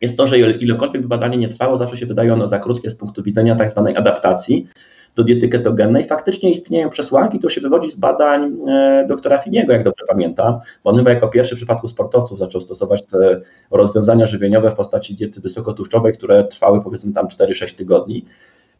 jest 0.00 0.16
to, 0.16 0.26
że 0.26 0.38
ilekolwiek 0.38 1.06
badanie 1.06 1.36
nie 1.36 1.48
trwało, 1.48 1.76
zawsze 1.76 1.96
się 1.96 2.06
wydaje 2.06 2.32
ono 2.32 2.46
za 2.46 2.58
krótkie 2.58 2.90
z 2.90 2.94
punktu 2.94 3.22
widzenia 3.22 3.56
tak 3.56 3.70
zwanej 3.70 3.96
adaptacji 3.96 4.66
do 5.14 5.24
diety 5.24 5.48
ketogennej. 5.48 6.04
Faktycznie 6.04 6.50
istnieją 6.50 6.90
przesłanki, 6.90 7.38
to 7.38 7.48
się 7.48 7.60
wywodzi 7.60 7.90
z 7.90 7.96
badań 7.96 8.56
e, 8.68 9.06
doktora 9.08 9.38
Finiego, 9.38 9.72
jak 9.72 9.84
dobrze 9.84 10.04
pamiętam, 10.08 10.58
bo 10.84 10.90
on 10.90 10.96
chyba 10.96 11.10
jako 11.10 11.28
pierwszy 11.28 11.54
w 11.54 11.58
przypadku 11.58 11.88
sportowców 11.88 12.38
zaczął 12.38 12.60
stosować 12.60 13.02
te 13.02 13.40
rozwiązania 13.70 14.26
żywieniowe 14.26 14.70
w 14.70 14.74
postaci 14.74 15.14
diety 15.14 15.40
wysokotłuszczowej, 15.40 16.12
które 16.12 16.44
trwały 16.44 16.82
powiedzmy 16.82 17.12
tam 17.12 17.26
4-6 17.26 17.76
tygodni. 17.76 18.24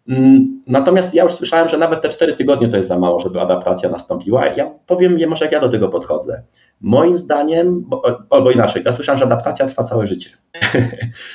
Mm, 0.09 0.63
natomiast 0.67 1.15
ja 1.15 1.23
już 1.23 1.33
słyszałem, 1.33 1.69
że 1.69 1.79
nawet 1.79 2.03
te 2.03 2.09
4 2.09 2.33
tygodnie 2.33 2.69
to 2.69 2.77
jest 2.77 2.89
za 2.89 2.99
mało, 2.99 3.21
żeby 3.21 3.41
adaptacja 3.41 3.89
nastąpiła. 3.89 4.47
Ja 4.47 4.71
powiem, 4.87 5.19
może 5.29 5.45
jak 5.45 5.53
ja 5.53 5.61
do 5.61 5.69
tego 5.69 5.89
podchodzę. 5.89 6.43
Moim 6.81 7.17
zdaniem, 7.17 7.85
bo, 7.87 8.03
albo 8.31 8.51
inaczej, 8.51 8.83
ja 8.87 8.93
słyszałem, 8.93 9.19
że 9.19 9.25
adaptacja 9.25 9.67
trwa 9.67 9.85
całe 9.85 10.07
życie 10.07 10.31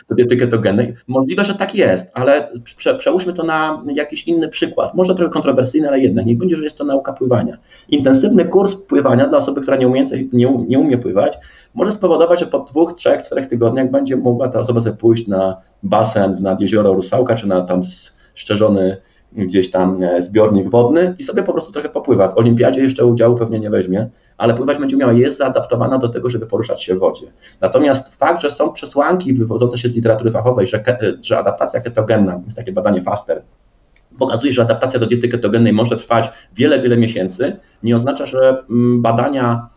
do 0.09 0.15
diety 0.15 0.37
ketogennej. 0.37 0.93
Możliwe, 1.07 1.43
że 1.43 1.55
tak 1.55 1.75
jest, 1.75 2.11
ale 2.13 2.51
prze, 2.75 2.95
przełóżmy 2.95 3.33
to 3.33 3.43
na 3.43 3.83
jakiś 3.93 4.27
inny 4.27 4.49
przykład. 4.49 4.93
Może 4.93 5.15
trochę 5.15 5.31
kontrowersyjny, 5.31 5.87
ale 5.87 5.99
jednak. 5.99 6.25
Niech 6.25 6.37
będzie, 6.37 6.55
że 6.55 6.63
jest 6.63 6.77
to 6.77 6.83
nauka 6.83 7.13
pływania. 7.13 7.57
Intensywny 7.89 8.45
kurs 8.45 8.75
pływania 8.75 9.27
dla 9.27 9.37
osoby, 9.37 9.61
która 9.61 9.77
nie 9.77 9.87
umie, 9.87 10.05
nie, 10.33 10.63
nie 10.67 10.79
umie 10.79 10.97
pływać, 10.97 11.37
może 11.73 11.91
spowodować, 11.91 12.39
że 12.39 12.45
po 12.45 12.59
dwóch, 12.59 12.93
trzech, 12.93 13.21
czterech 13.21 13.47
tygodniach 13.47 13.91
będzie 13.91 14.17
mogła 14.17 14.49
ta 14.49 14.59
osoba 14.59 14.79
sobie 14.81 14.97
pójść 14.97 15.27
na 15.27 15.61
basen 15.83 16.37
nad 16.41 16.61
jezioro 16.61 16.93
Rusałka, 16.93 17.35
czy 17.35 17.47
na 17.47 17.61
tam 17.61 17.83
szczerzony 18.41 18.97
gdzieś 19.33 19.71
tam 19.71 20.03
e, 20.03 20.21
zbiornik 20.21 20.69
wodny 20.69 21.15
i 21.19 21.23
sobie 21.23 21.43
po 21.43 21.51
prostu 21.51 21.71
trochę 21.71 21.89
popływa. 21.89 22.27
W 22.27 22.37
olimpiadzie 22.37 22.81
jeszcze 22.81 23.05
udziału 23.05 23.37
pewnie 23.37 23.59
nie 23.59 23.69
weźmie, 23.69 24.09
ale 24.37 24.53
pływać 24.53 24.77
będzie 24.77 24.95
umiała, 24.95 25.13
jest 25.13 25.37
zaadaptowana 25.37 25.97
do 25.97 26.09
tego, 26.09 26.29
żeby 26.29 26.45
poruszać 26.45 26.83
się 26.83 26.95
w 26.95 26.99
wodzie. 26.99 27.27
Natomiast 27.61 28.15
fakt, 28.15 28.41
że 28.41 28.49
są 28.49 28.73
przesłanki 28.73 29.33
wywodzące 29.33 29.77
się 29.77 29.89
z 29.89 29.95
literatury 29.95 30.31
fachowej, 30.31 30.67
że, 30.67 30.83
że 31.21 31.37
adaptacja 31.37 31.81
ketogenna, 31.81 32.41
jest 32.45 32.57
takie 32.57 32.71
badanie 32.71 33.01
FASTER, 33.01 33.41
pokazuje, 34.19 34.53
że 34.53 34.61
adaptacja 34.61 34.99
do 34.99 35.05
diety 35.05 35.27
ketogennej 35.27 35.73
może 35.73 35.97
trwać 35.97 36.31
wiele, 36.55 36.81
wiele 36.81 36.97
miesięcy, 36.97 37.55
nie 37.83 37.95
oznacza, 37.95 38.25
że 38.25 38.63
mm, 38.69 39.01
badania 39.01 39.67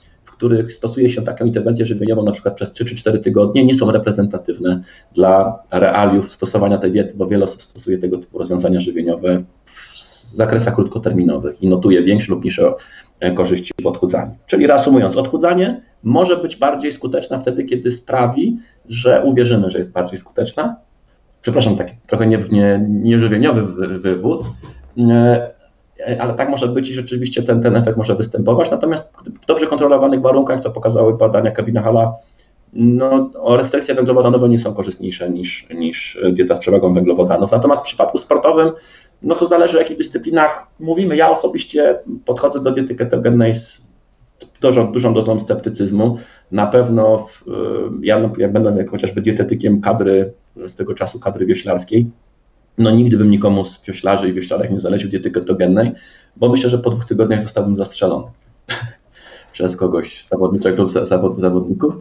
których 0.45 0.73
stosuje 0.73 1.09
się 1.09 1.23
taką 1.23 1.45
interwencję 1.45 1.87
żywieniową 1.87 2.23
na 2.23 2.33
przykład 2.33 2.55
przez 2.55 2.73
3 2.73 2.85
czy 2.85 2.97
4 2.97 3.19
tygodnie, 3.19 3.65
nie 3.65 3.75
są 3.75 3.93
reprezentatywne 3.93 4.83
dla 5.15 5.59
realiów 5.71 6.33
stosowania 6.33 6.79
tej 6.79 6.91
diety, 6.91 7.15
bo 7.17 7.27
wiele 7.27 7.45
osób 7.45 7.63
stosuje 7.63 7.99
tego 7.99 8.19
typu 8.19 8.39
rozwiązania 8.39 8.81
żywieniowe 8.81 9.39
w 9.91 10.37
zakresach 10.37 10.75
krótkoterminowych 10.75 11.63
i 11.63 11.69
notuje 11.69 12.03
większe 12.03 12.33
lub 12.33 12.41
mniejsze 12.41 12.73
e, 13.21 13.33
korzyści 13.33 13.73
w 13.83 13.87
odchudzaniu. 13.87 14.37
Czyli 14.47 14.67
reasumując, 14.67 15.17
odchudzanie 15.17 15.81
może 16.03 16.37
być 16.37 16.57
bardziej 16.57 16.93
skuteczna 16.93 17.39
wtedy, 17.39 17.65
kiedy 17.65 17.91
sprawi, 17.91 18.59
że 18.89 19.23
uwierzymy, 19.25 19.71
że 19.71 19.79
jest 19.79 19.93
bardziej 19.93 20.19
skuteczna. 20.19 20.77
Przepraszam, 21.43 21.77
taki 21.77 21.95
trochę 22.07 22.27
nieżywieniowy 22.27 23.61
nie, 23.63 23.89
nie 23.89 23.99
wywód, 23.99 24.45
E, 24.99 25.54
ale 26.19 26.35
tak 26.35 26.49
może 26.49 26.69
być 26.69 26.91
i 26.91 26.95
rzeczywiście 26.95 27.43
ten, 27.43 27.63
ten 27.63 27.77
efekt 27.77 27.97
może 27.97 28.15
występować. 28.15 28.71
Natomiast 28.71 29.17
w 29.43 29.47
dobrze 29.47 29.67
kontrolowanych 29.67 30.21
warunkach, 30.21 30.61
co 30.61 30.71
pokazały 30.71 31.17
badania 31.17 31.51
Kabina 31.51 31.83
Hala, 31.83 32.15
no, 32.73 33.29
restrykcje 33.57 33.95
węglowodanowe 33.95 34.49
nie 34.49 34.59
są 34.59 34.75
korzystniejsze 34.75 35.31
niż, 35.31 35.67
niż 35.75 36.19
dieta 36.33 36.55
z 36.55 36.61
przewagą 36.61 36.95
węglowodanów. 36.95 37.53
Natomiast 37.53 37.83
w 37.83 37.87
przypadku 37.87 38.19
sportowym, 38.19 38.71
no 39.23 39.35
to 39.35 39.47
zależy 39.47 39.77
o 39.77 39.81
jakich 39.81 39.99
dyscyplinach 39.99 40.67
mówimy. 40.81 41.17
Ja 41.17 41.31
osobiście 41.31 41.99
podchodzę 42.25 42.63
do 42.63 42.71
diety 42.71 42.95
ketogennej 42.95 43.55
z 43.55 43.87
dużą, 44.61 44.93
dużą 44.93 45.15
dozą 45.15 45.41
sceptycyzmu. 45.41 46.19
Na 46.53 46.67
pewno 46.67 47.19
w, 47.19 47.45
ja, 48.03 48.31
ja 48.39 48.49
będę 48.49 48.87
chociażby 48.87 49.21
dietetykiem 49.21 49.81
kadry, 49.81 50.33
z 50.67 50.75
tego 50.75 50.95
czasu 50.95 51.21
kadry 51.21 51.47
wioślarskiej, 51.47 52.11
no 52.79 52.91
nigdy 52.91 53.17
bym 53.17 53.31
nikomu 53.31 53.65
z 53.65 53.85
wioślarzy 53.85 54.29
i 54.29 54.33
wioślarek 54.33 54.71
nie 54.71 54.81
zalecił 54.81 55.11
diety 55.11 55.31
ketogennej, 55.31 55.93
bo 56.37 56.49
myślę, 56.49 56.71
że 56.71 56.79
po 56.79 56.91
dwóch 56.91 57.05
tygodniach 57.05 57.43
zostałbym 57.43 57.77
zastrzelony 57.77 58.27
przez 59.55 59.77
kogoś, 59.77 60.25
zawodniczego 60.25 60.83
lub 60.83 60.93
zawod, 60.93 61.37
zawodników. 61.37 61.95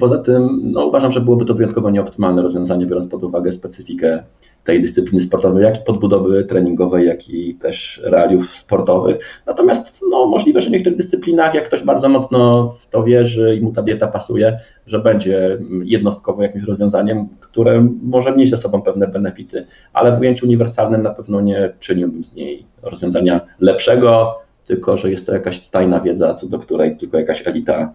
Poza 0.00 0.18
tym 0.18 0.60
no, 0.62 0.86
uważam, 0.86 1.12
że 1.12 1.20
byłoby 1.20 1.44
to 1.44 1.54
wyjątkowo 1.54 1.90
nieoptymalne 1.90 2.42
rozwiązanie, 2.42 2.86
biorąc 2.86 3.06
pod 3.06 3.24
uwagę 3.24 3.52
specyfikę 3.52 4.22
tej 4.64 4.80
dyscypliny 4.80 5.22
sportowej, 5.22 5.64
jak 5.64 5.80
i 5.80 5.84
podbudowy 5.84 6.44
treningowej, 6.44 7.06
jak 7.06 7.28
i 7.28 7.54
też 7.54 8.00
realiów 8.04 8.56
sportowych. 8.56 9.16
Natomiast 9.46 10.04
no, 10.10 10.26
możliwe, 10.26 10.60
że 10.60 10.68
w 10.68 10.72
niektórych 10.72 10.98
dyscyplinach, 10.98 11.54
jak 11.54 11.64
ktoś 11.66 11.82
bardzo 11.82 12.08
mocno 12.08 12.70
w 12.80 12.86
to 12.86 13.04
wierzy 13.04 13.56
i 13.56 13.60
mu 13.60 13.72
ta 13.72 13.82
dieta 13.82 14.06
pasuje, 14.06 14.58
że 14.86 14.98
będzie 14.98 15.58
jednostkowo 15.84 16.42
jakimś 16.42 16.64
rozwiązaniem, 16.64 17.28
które 17.40 17.88
może 18.02 18.36
nieść 18.36 18.50
ze 18.50 18.58
sobą 18.58 18.82
pewne 18.82 19.08
benefity, 19.08 19.66
ale 19.92 20.16
w 20.16 20.20
ujęciu 20.20 20.46
uniwersalnym 20.46 21.02
na 21.02 21.10
pewno 21.10 21.40
nie 21.40 21.72
czyniłbym 21.80 22.24
z 22.24 22.34
niej 22.34 22.66
rozwiązania 22.82 23.40
lepszego, 23.60 24.41
tylko 24.64 24.96
że 24.96 25.10
jest 25.10 25.26
to 25.26 25.32
jakaś 25.32 25.68
tajna 25.68 26.00
wiedza, 26.00 26.34
co 26.34 26.46
do 26.46 26.58
której 26.58 26.96
tylko 26.96 27.18
jakaś 27.18 27.46
elita 27.46 27.92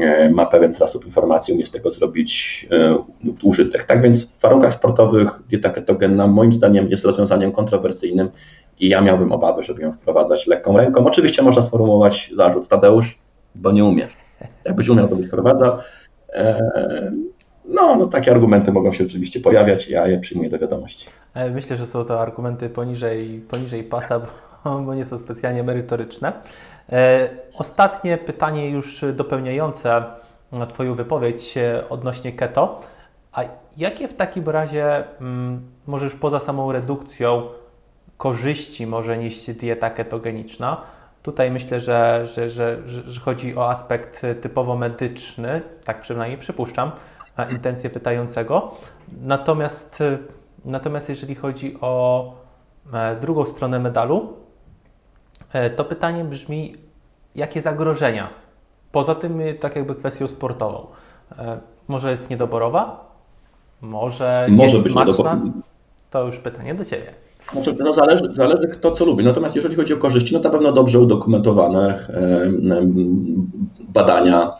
e, 0.00 0.30
ma 0.30 0.46
pewien 0.46 0.74
zasób 0.74 1.06
informacji, 1.06 1.54
umie 1.54 1.66
z 1.66 1.70
tego 1.70 1.90
zrobić 1.90 2.66
e, 2.70 3.04
użytek. 3.42 3.84
Tak 3.84 4.02
więc 4.02 4.24
w 4.24 4.40
warunkach 4.40 4.74
sportowych 4.74 5.40
dieta 5.48 5.70
ketogenna 5.70 6.26
moim 6.26 6.52
zdaniem 6.52 6.88
jest 6.88 7.04
rozwiązaniem 7.04 7.52
kontrowersyjnym 7.52 8.28
i 8.80 8.88
ja 8.88 9.00
miałbym 9.00 9.32
obawy, 9.32 9.62
żeby 9.62 9.82
ją 9.82 9.92
wprowadzać 9.92 10.46
lekką 10.46 10.76
ręką. 10.76 11.06
Oczywiście 11.06 11.42
można 11.42 11.62
sformułować 11.62 12.30
zarzut 12.34 12.68
Tadeusz, 12.68 13.18
bo 13.54 13.72
nie 13.72 13.84
umie. 13.84 14.08
Jakbyś 14.64 14.88
umiał, 14.88 15.08
to 15.08 15.16
byś 15.16 15.26
wprowadzał. 15.26 15.78
E, 16.32 17.12
no, 17.64 17.96
no, 17.96 18.06
takie 18.06 18.30
argumenty 18.30 18.72
mogą 18.72 18.92
się 18.92 19.04
oczywiście 19.04 19.40
pojawiać, 19.40 19.88
ja 19.88 20.06
je 20.06 20.18
przyjmuję 20.18 20.50
do 20.50 20.58
wiadomości. 20.58 21.06
Myślę, 21.54 21.76
że 21.76 21.86
są 21.86 22.04
to 22.04 22.20
argumenty 22.20 22.68
poniżej, 22.68 23.44
poniżej 23.50 23.84
pasa, 23.84 24.20
bo 24.20 24.49
nie 24.96 25.04
są 25.04 25.18
specjalnie 25.18 25.62
merytoryczne. 25.62 26.32
E, 26.92 27.28
ostatnie 27.54 28.18
pytanie 28.18 28.70
już 28.70 29.04
dopełniające 29.12 30.02
Twoją 30.68 30.94
wypowiedź 30.94 31.54
odnośnie 31.88 32.32
keto. 32.32 32.80
A 33.32 33.42
jakie 33.76 34.08
w 34.08 34.14
takim 34.14 34.48
razie 34.48 35.04
mm, 35.20 35.60
możesz 35.86 36.14
poza 36.14 36.40
samą 36.40 36.72
redukcją 36.72 37.48
korzyści 38.16 38.86
może 38.86 39.18
nieść 39.18 39.50
dieta 39.50 39.90
ketogeniczna? 39.90 40.80
Tutaj 41.22 41.50
myślę, 41.50 41.80
że, 41.80 42.26
że, 42.26 42.48
że, 42.48 42.78
że, 42.86 43.20
chodzi 43.20 43.56
o 43.56 43.70
aspekt 43.70 44.22
typowo 44.40 44.76
medyczny, 44.76 45.62
tak 45.84 46.00
przynajmniej 46.00 46.38
przypuszczam, 46.38 46.92
intencję 47.50 47.90
pytającego. 47.90 48.74
Natomiast, 49.22 50.02
natomiast 50.64 51.08
jeżeli 51.08 51.34
chodzi 51.34 51.78
o 51.80 52.24
e, 52.92 53.16
drugą 53.16 53.44
stronę 53.44 53.78
medalu, 53.78 54.16
e, 54.26 54.49
to 55.76 55.84
pytanie 55.84 56.24
brzmi, 56.24 56.74
jakie 57.34 57.60
zagrożenia, 57.60 58.28
poza 58.92 59.14
tym 59.14 59.40
tak 59.60 59.76
jakby 59.76 59.94
kwestią 59.94 60.28
sportową, 60.28 60.86
e, 61.38 61.58
może 61.88 62.10
jest 62.10 62.30
niedoborowa, 62.30 63.10
może, 63.80 64.46
może 64.50 64.70
jest 64.70 64.84
być 64.84 64.92
smaczna? 64.92 65.40
To 66.10 66.26
już 66.26 66.38
pytanie 66.38 66.74
do 66.74 66.84
Ciebie. 66.84 67.14
Znaczy, 67.52 67.76
no 67.78 67.92
zależy, 67.92 68.34
zależy 68.34 68.68
kto 68.68 68.90
co 68.90 69.04
lubi. 69.04 69.24
Natomiast 69.24 69.56
jeżeli 69.56 69.76
chodzi 69.76 69.94
o 69.94 69.96
korzyści, 69.96 70.34
no 70.34 70.40
to 70.40 70.48
na 70.48 70.52
pewno 70.52 70.72
dobrze 70.72 70.98
udokumentowane 70.98 72.06
badania 73.88 74.42
e, 74.42 74.50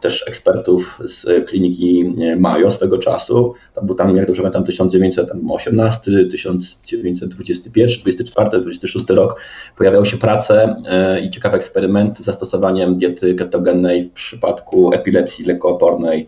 też 0.00 0.24
ekspertów 0.28 0.98
z 1.04 1.46
kliniki 1.48 2.14
Mayo 2.38 2.70
swego 2.70 2.98
czasu. 2.98 3.54
Tam 3.74 3.86
był 3.86 3.94
tam, 3.94 4.16
jak 4.16 4.26
dobrze 4.26 4.42
pamiętam, 4.42 4.64
1918, 4.64 6.10
1921, 6.30 8.00
24, 8.00 8.60
26 8.60 9.10
rok 9.10 9.40
pojawiały 9.76 10.06
się 10.06 10.16
prace 10.16 10.82
e, 10.86 11.20
i 11.20 11.30
ciekawe 11.30 11.56
eksperymenty 11.56 12.22
z 12.22 12.26
zastosowaniem 12.26 12.98
diety 12.98 13.34
ketogennej 13.34 14.02
w 14.02 14.12
przypadku 14.12 14.94
epilepsji 14.94 15.44
lekoopornej 15.44 16.26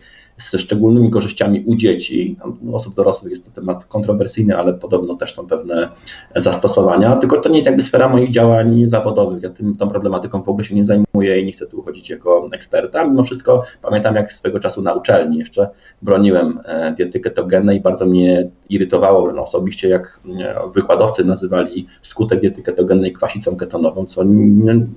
ze 0.51 0.59
szczególnymi 0.59 1.11
korzyściami 1.11 1.63
u 1.67 1.77
dzieci. 1.77 2.37
U 2.63 2.75
osób 2.75 2.95
dorosłych 2.95 3.31
jest 3.31 3.45
to 3.45 3.61
temat 3.61 3.85
kontrowersyjny, 3.85 4.57
ale 4.57 4.75
podobno 4.75 5.15
też 5.15 5.35
są 5.35 5.47
pewne 5.47 5.89
zastosowania. 6.37 7.17
Tylko 7.17 7.37
to 7.37 7.49
nie 7.49 7.57
jest 7.57 7.67
jakby 7.67 7.83
sfera 7.83 8.09
moich 8.09 8.31
działań 8.31 8.83
zawodowych. 8.87 9.43
Ja 9.43 9.51
tym, 9.51 9.77
tą 9.77 9.89
problematyką 9.89 10.43
w 10.43 10.49
ogóle 10.49 10.65
się 10.65 10.75
nie 10.75 10.85
zajmuję 10.85 11.41
i 11.41 11.47
nie 11.47 11.53
chcę 11.53 11.67
tu 11.67 11.79
uchodzić 11.79 12.11
jako 12.11 12.49
eksperta. 12.53 13.05
Mimo 13.05 13.23
wszystko 13.23 13.63
pamiętam, 13.83 14.15
jak 14.15 14.33
swego 14.33 14.61
czasu 14.61 14.83
na 14.83 14.93
uczelni 14.93 15.39
jeszcze 15.39 15.69
broniłem 16.03 16.61
e, 16.65 16.93
diety 16.93 17.21
ketogennej. 17.21 17.81
Bardzo 17.81 18.07
mnie 18.07 18.51
irytowało 18.69 19.33
no, 19.33 19.43
osobiście, 19.43 19.89
jak 19.89 20.21
e, 20.41 20.55
wykładowcy 20.75 21.25
nazywali 21.25 21.87
skutek 22.03 22.41
diety 22.41 22.63
ketogennej 22.63 23.13
kwasicą 23.13 23.57
ketonową, 23.57 24.07
co 24.07 24.23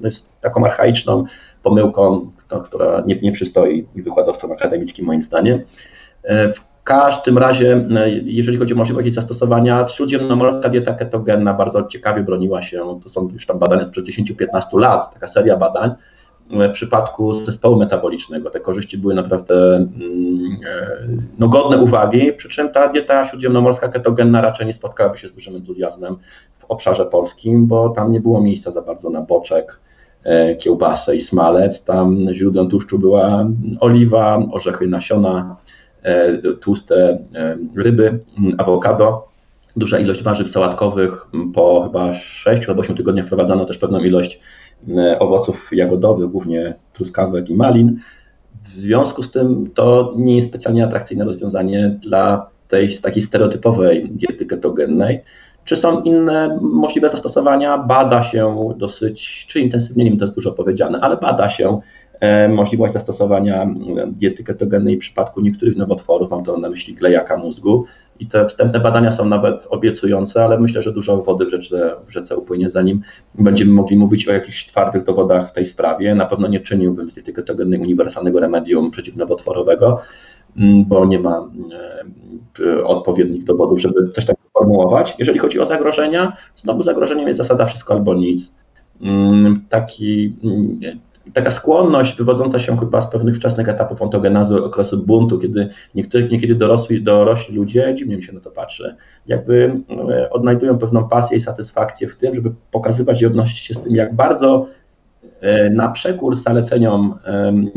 jest 0.03 0.41
taką 0.41 0.65
archaiczną 0.65 1.25
pomyłką, 1.65 2.31
która 2.65 3.03
nie, 3.07 3.19
nie 3.21 3.31
przystoi 3.31 3.87
wykładowcom 3.95 4.51
akademickim 4.51 5.05
moim 5.05 5.21
zdaniem. 5.21 5.61
E, 6.23 6.53
w 6.53 6.61
każdym 6.83 7.37
razie, 7.37 7.87
e, 7.95 8.09
jeżeli 8.09 8.57
chodzi 8.57 8.73
o 8.73 8.77
możliwość 8.77 9.05
jej 9.05 9.11
zastosowania, 9.11 9.87
śródziemnomorska 9.87 10.69
dieta 10.69 10.93
ketogenna 10.93 11.53
bardzo 11.53 11.83
ciekawie 11.83 12.23
broniła 12.23 12.61
się, 12.61 12.99
to 13.03 13.09
są 13.09 13.29
już 13.33 13.45
tam 13.45 13.59
badania 13.59 13.85
sprzed 13.85 14.05
10-15 14.05 14.79
lat, 14.79 15.13
taka 15.13 15.27
seria 15.27 15.57
badań, 15.57 15.91
w 16.49 16.71
przypadku 16.71 17.33
zespołu 17.33 17.75
metabolicznego. 17.77 18.49
Te 18.49 18.59
korzyści 18.59 18.97
były 18.97 19.13
naprawdę 19.13 19.75
mm, 19.75 19.89
e, 20.67 21.07
no, 21.39 21.47
godne 21.47 21.77
uwagi, 21.77 22.33
przy 22.33 22.49
czym 22.49 22.71
ta 22.71 22.87
dieta 22.87 23.25
śródziemnomorska 23.25 23.87
ketogenna 23.87 24.41
raczej 24.41 24.67
nie 24.67 24.73
spotkałaby 24.73 25.17
się 25.17 25.27
z 25.27 25.33
dużym 25.33 25.55
entuzjazmem 25.55 26.17
w 26.57 26.65
obszarze 26.65 27.05
polskim, 27.05 27.67
bo 27.67 27.89
tam 27.89 28.11
nie 28.11 28.21
było 28.21 28.41
miejsca 28.41 28.71
za 28.71 28.81
bardzo 28.81 29.09
na 29.09 29.21
boczek, 29.21 29.79
E, 29.79 29.84
kiełbasę 30.59 31.15
i 31.15 31.19
smalec. 31.19 31.83
Tam 31.83 32.27
źródłem 32.33 32.69
tłuszczu 32.69 32.99
była 32.99 33.49
oliwa, 33.79 34.47
orzechy 34.51 34.87
nasiona, 34.87 35.55
e, 36.03 36.37
tłuste 36.37 37.19
e, 37.35 37.57
ryby, 37.75 38.19
awokado. 38.57 39.27
Duża 39.75 39.99
ilość 39.99 40.23
warzyw 40.23 40.49
sałatkowych. 40.49 41.27
Po 41.53 41.83
chyba 41.83 42.13
6 42.13 42.69
albo 42.69 42.81
8 42.81 42.95
tygodniach 42.95 43.25
wprowadzano 43.25 43.65
też 43.65 43.77
pewną 43.77 43.99
ilość 43.99 44.39
owoców 45.19 45.69
jagodowych, 45.71 46.27
głównie 46.29 46.73
truskawek 46.93 47.49
i 47.49 47.55
malin. 47.55 47.99
W 48.63 48.69
związku 48.69 49.23
z 49.23 49.31
tym 49.31 49.71
to 49.75 50.13
nie 50.17 50.35
jest 50.35 50.47
specjalnie 50.47 50.85
atrakcyjne 50.85 51.25
rozwiązanie 51.25 51.99
dla 52.01 52.49
tej 52.67 52.97
takiej 52.97 53.21
stereotypowej 53.21 54.09
diety 54.09 54.45
ketogennej. 54.45 55.19
Czy 55.65 55.75
są 55.75 56.01
inne 56.01 56.59
możliwe 56.61 57.09
zastosowania? 57.09 57.77
Bada 57.77 58.23
się 58.23 58.73
dosyć, 58.77 59.45
czy 59.47 59.59
intensywnie, 59.59 60.03
nie 60.03 60.09
wiem, 60.09 60.19
to 60.19 60.25
jest 60.25 60.35
dużo 60.35 60.51
powiedziane, 60.51 60.99
ale 61.01 61.17
bada 61.17 61.49
się 61.49 61.79
e, 62.19 62.49
możliwość 62.49 62.93
zastosowania 62.93 63.67
diety 64.07 64.43
ketogennej 64.43 64.95
w 64.95 64.99
przypadku 64.99 65.41
niektórych 65.41 65.77
nowotworów, 65.77 66.31
mam 66.31 66.43
to 66.43 66.57
na 66.57 66.69
myśli 66.69 66.93
glejaka 66.93 67.37
mózgu. 67.37 67.85
I 68.19 68.27
te 68.27 68.47
wstępne 68.47 68.79
badania 68.79 69.11
są 69.11 69.25
nawet 69.25 69.67
obiecujące, 69.69 70.43
ale 70.43 70.59
myślę, 70.59 70.81
że 70.81 70.93
dużo 70.93 71.17
wody 71.17 71.45
w 71.45 71.49
rzece, 71.49 71.95
w 72.05 72.11
rzece 72.11 72.37
upłynie, 72.37 72.69
zanim 72.69 73.01
będziemy 73.35 73.71
mogli 73.71 73.97
mówić 73.97 74.27
o 74.27 74.31
jakichś 74.31 74.65
twardych 74.65 75.03
dowodach 75.03 75.49
w 75.49 75.51
tej 75.51 75.65
sprawie. 75.65 76.15
Na 76.15 76.25
pewno 76.25 76.47
nie 76.47 76.59
czyniłbym 76.59 77.09
z 77.09 77.13
diety 77.13 77.33
ketogennej 77.33 77.79
uniwersalnego 77.79 78.39
remedium 78.39 78.91
przeciwnowotworowego, 78.91 80.01
bo 80.87 81.05
nie 81.05 81.19
ma 81.19 81.49
e, 82.59 82.83
odpowiednich 82.83 83.43
dowodów, 83.43 83.81
żeby 83.81 84.09
coś 84.09 84.25
takiego 84.25 84.49
formułować. 84.53 85.15
Jeżeli 85.19 85.39
chodzi 85.39 85.59
o 85.59 85.65
zagrożenia, 85.65 86.37
znowu 86.55 86.81
zagrożeniem 86.81 87.27
jest 87.27 87.37
zasada 87.37 87.65
wszystko 87.65 87.93
albo 87.93 88.13
nic. 88.13 88.53
Mm, 89.01 89.65
taki, 89.69 90.35
mm, 90.43 90.79
taka 91.33 91.51
skłonność 91.51 92.17
wywodząca 92.17 92.59
się 92.59 92.77
chyba 92.77 93.01
z 93.01 93.11
pewnych 93.11 93.35
wczesnych 93.35 93.69
etapów 93.69 94.01
ontogenazy, 94.01 94.63
okresu 94.63 95.05
buntu, 95.05 95.39
kiedy 95.39 95.69
niektórzy, 95.95 96.29
niekiedy 96.29 96.55
dorosli, 96.55 97.03
dorośli 97.03 97.55
ludzie, 97.55 97.95
dziwnie 97.95 98.17
mi 98.17 98.23
się 98.23 98.33
na 98.33 98.39
to 98.39 98.51
patrzy, 98.51 98.95
jakby 99.27 99.81
e, 100.09 100.29
odnajdują 100.29 100.77
pewną 100.77 101.07
pasję 101.07 101.37
i 101.37 101.39
satysfakcję 101.39 102.07
w 102.07 102.15
tym, 102.15 102.35
żeby 102.35 102.51
pokazywać 102.71 103.21
i 103.21 103.25
odnosić 103.25 103.57
się 103.57 103.73
z 103.73 103.79
tym, 103.79 103.95
jak 103.95 104.15
bardzo 104.15 104.67
na 105.71 105.87
przekór 105.87 106.35
zaleceniom 106.35 107.15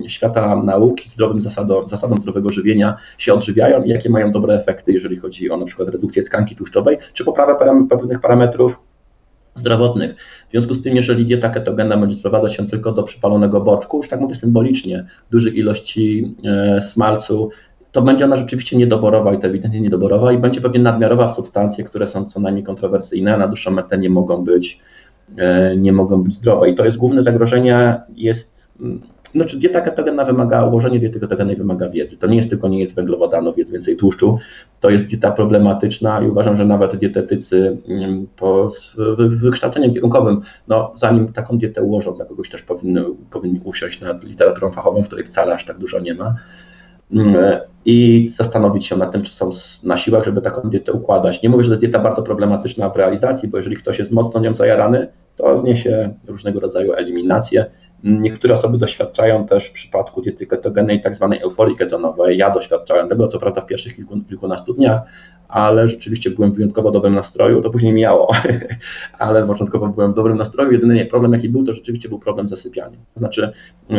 świata 0.06 0.62
nauki, 0.62 1.08
zdrowym 1.08 1.40
zasadom, 1.40 1.88
zasadom 1.88 2.18
zdrowego 2.18 2.50
żywienia 2.50 2.96
się 3.18 3.34
odżywiają 3.34 3.82
i 3.82 3.88
jakie 3.88 4.10
mają 4.10 4.32
dobre 4.32 4.54
efekty, 4.54 4.92
jeżeli 4.92 5.16
chodzi 5.16 5.50
o 5.50 5.56
na 5.56 5.64
przykład 5.64 5.88
redukcję 5.88 6.22
tkanki 6.22 6.56
tłuszczowej, 6.56 6.98
czy 7.12 7.24
poprawę 7.24 7.56
pewnych 7.88 8.20
parametrów 8.20 8.80
zdrowotnych. 9.54 10.16
W 10.48 10.50
związku 10.50 10.74
z 10.74 10.82
tym, 10.82 10.96
jeżeli 10.96 11.26
dieta 11.26 11.48
ketogenna 11.48 11.96
będzie 11.96 12.16
sprowadzać 12.16 12.54
się 12.54 12.66
tylko 12.66 12.92
do 12.92 13.02
przypalonego 13.02 13.60
boczku, 13.60 13.96
już 13.96 14.08
tak 14.08 14.20
mówię 14.20 14.34
symbolicznie, 14.34 15.06
dużych 15.30 15.54
ilości 15.54 16.34
e, 16.44 16.80
smalcu, 16.80 17.50
to 17.92 18.02
będzie 18.02 18.24
ona 18.24 18.36
rzeczywiście 18.36 18.76
niedoborowa 18.76 19.34
i 19.34 19.38
to 19.38 19.46
ewidentnie 19.46 19.80
niedoborowa 19.80 20.32
i 20.32 20.38
będzie 20.38 20.60
pewnie 20.60 20.80
nadmiarowa 20.80 21.28
w 21.28 21.34
substancje, 21.34 21.84
które 21.84 22.06
są 22.06 22.24
co 22.24 22.40
najmniej 22.40 22.64
kontrowersyjne, 22.64 23.34
a 23.34 23.38
na 23.38 23.46
dłuższą 23.46 23.70
metę 23.70 23.98
nie 23.98 24.10
mogą 24.10 24.44
być 24.44 24.80
E, 24.80 24.97
nie 25.76 25.92
mogą 25.92 26.22
być 26.22 26.34
zdrowe. 26.34 26.70
I 26.70 26.74
to 26.74 26.84
jest 26.84 26.96
główne 26.96 27.22
zagrożenie, 27.22 28.00
jest, 28.16 28.72
znaczy 29.34 29.59
dieta 29.59 29.80
ketogenna 29.80 30.24
wymaga, 30.24 30.64
ułożenie 30.64 30.98
diety 30.98 31.20
ketogennej 31.20 31.56
wymaga 31.56 31.88
wiedzy. 31.88 32.16
To 32.16 32.26
nie 32.26 32.36
jest 32.36 32.50
tylko, 32.50 32.68
nie 32.68 32.80
jest 32.80 32.94
węglowodano, 32.94 33.55
jest 33.56 33.72
więcej 33.72 33.96
tłuszczu. 33.96 34.38
To 34.80 34.90
jest 34.90 35.06
dieta 35.06 35.30
problematyczna 35.30 36.20
i 36.20 36.28
uważam, 36.28 36.56
że 36.56 36.64
nawet 36.64 36.96
dietetycy 36.96 37.76
mm, 37.88 38.26
po 38.36 38.68
wykształceniem 39.28 39.94
kierunkowym, 39.94 40.40
no 40.68 40.92
zanim 40.94 41.32
taką 41.32 41.59
dietę 41.59 41.82
ułożą, 41.82 42.14
dla 42.14 42.24
kogoś 42.24 42.50
też 42.50 42.62
powinny, 42.62 43.05
powinni 43.30 43.60
usiąść 43.64 44.00
nad 44.00 44.24
literaturą 44.24 44.70
fachową, 44.70 45.02
w 45.02 45.06
której 45.06 45.24
wcale 45.24 45.55
aż 45.55 45.64
tak 45.64 45.78
dużo 45.78 46.00
nie 46.00 46.14
ma 46.14 46.34
i 47.85 48.28
zastanowić 48.28 48.86
się 48.86 48.97
nad 48.97 49.12
tym, 49.12 49.22
czy 49.22 49.32
są 49.32 49.51
na 49.82 49.97
siłach, 49.97 50.24
żeby 50.24 50.40
taką 50.40 50.70
dietę 50.70 50.93
układać. 50.93 51.43
Nie 51.43 51.48
mówię, 51.48 51.64
że 51.64 51.68
to 51.68 51.72
jest 51.72 51.82
dieta 51.82 51.98
bardzo 51.98 52.22
problematyczna 52.22 52.90
w 52.90 52.97
realizacji, 52.97 53.48
bo 53.48 53.56
jeżeli 53.56 53.76
ktoś 53.76 53.98
jest 53.98 54.12
mocno 54.12 54.40
nią 54.40 54.55
zajarany, 54.55 55.09
to 55.36 55.56
zniesie 55.56 56.14
różnego 56.26 56.60
rodzaju 56.60 56.93
eliminacje. 56.93 57.66
Niektóre 58.04 58.54
osoby 58.54 58.78
doświadczają 58.78 59.46
też 59.46 59.66
w 59.66 59.72
przypadku 59.72 60.22
diety 60.22 60.46
ketogennej 60.46 61.00
tak 61.00 61.14
zwanej 61.14 61.40
euforii 61.40 61.76
ketonowej. 61.76 62.38
Ja 62.38 62.50
doświadczałem 62.50 63.08
tego, 63.08 63.28
co 63.28 63.38
prawda 63.38 63.60
w 63.60 63.66
pierwszych 63.66 63.96
kilku, 63.96 64.20
kilkunastu 64.28 64.74
dniach, 64.74 65.00
ale 65.48 65.88
rzeczywiście 65.88 66.30
byłem 66.30 66.52
w 66.52 66.54
wyjątkowo 66.56 66.90
dobrym 66.90 67.14
nastroju, 67.14 67.62
to 67.62 67.70
później 67.70 67.92
mijało, 67.92 68.34
ale 69.18 69.46
początkowo 69.46 69.88
byłem 69.88 70.12
w 70.12 70.14
dobrym 70.14 70.38
nastroju. 70.38 70.72
Jedyny 70.72 71.06
problem, 71.06 71.32
jaki 71.32 71.48
był, 71.48 71.64
to 71.64 71.72
rzeczywiście 71.72 72.08
był 72.08 72.18
problem 72.18 72.46
zasypiania. 72.46 72.98
To 73.14 73.20
znaczy, 73.20 73.52
y, 73.90 73.94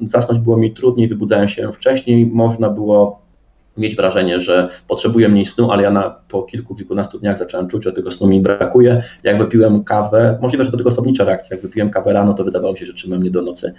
zasnąć 0.00 0.40
było 0.40 0.56
mi 0.56 0.72
trudniej, 0.72 1.08
wybudzałem 1.08 1.48
się 1.48 1.72
wcześniej, 1.72 2.26
można 2.26 2.70
było 2.70 3.19
mieć 3.80 3.96
wrażenie, 3.96 4.40
że 4.40 4.68
potrzebuję 4.88 5.28
mniej 5.28 5.46
snu, 5.46 5.70
ale 5.70 5.82
ja 5.82 5.90
na, 5.90 6.16
po 6.28 6.42
kilku, 6.42 6.74
kilkunastu 6.74 7.18
dniach 7.18 7.38
zacząłem 7.38 7.68
czuć, 7.68 7.84
że 7.84 7.92
tego 7.92 8.10
snu 8.10 8.26
mi 8.26 8.40
brakuje. 8.40 9.02
Jak 9.22 9.38
wypiłem 9.38 9.84
kawę, 9.84 10.38
możliwe, 10.42 10.64
że 10.64 10.70
to 10.70 10.76
tylko 10.76 10.90
osobnicza 10.90 11.24
reakcja, 11.24 11.56
jak 11.56 11.62
wypiłem 11.62 11.90
kawę 11.90 12.12
rano, 12.12 12.34
to 12.34 12.44
wydawało 12.44 12.72
mi 12.72 12.78
się, 12.78 12.86
że 12.86 12.94
trzyma 12.94 13.16
mnie 13.16 13.30
do 13.30 13.42
nocy. 13.42 13.74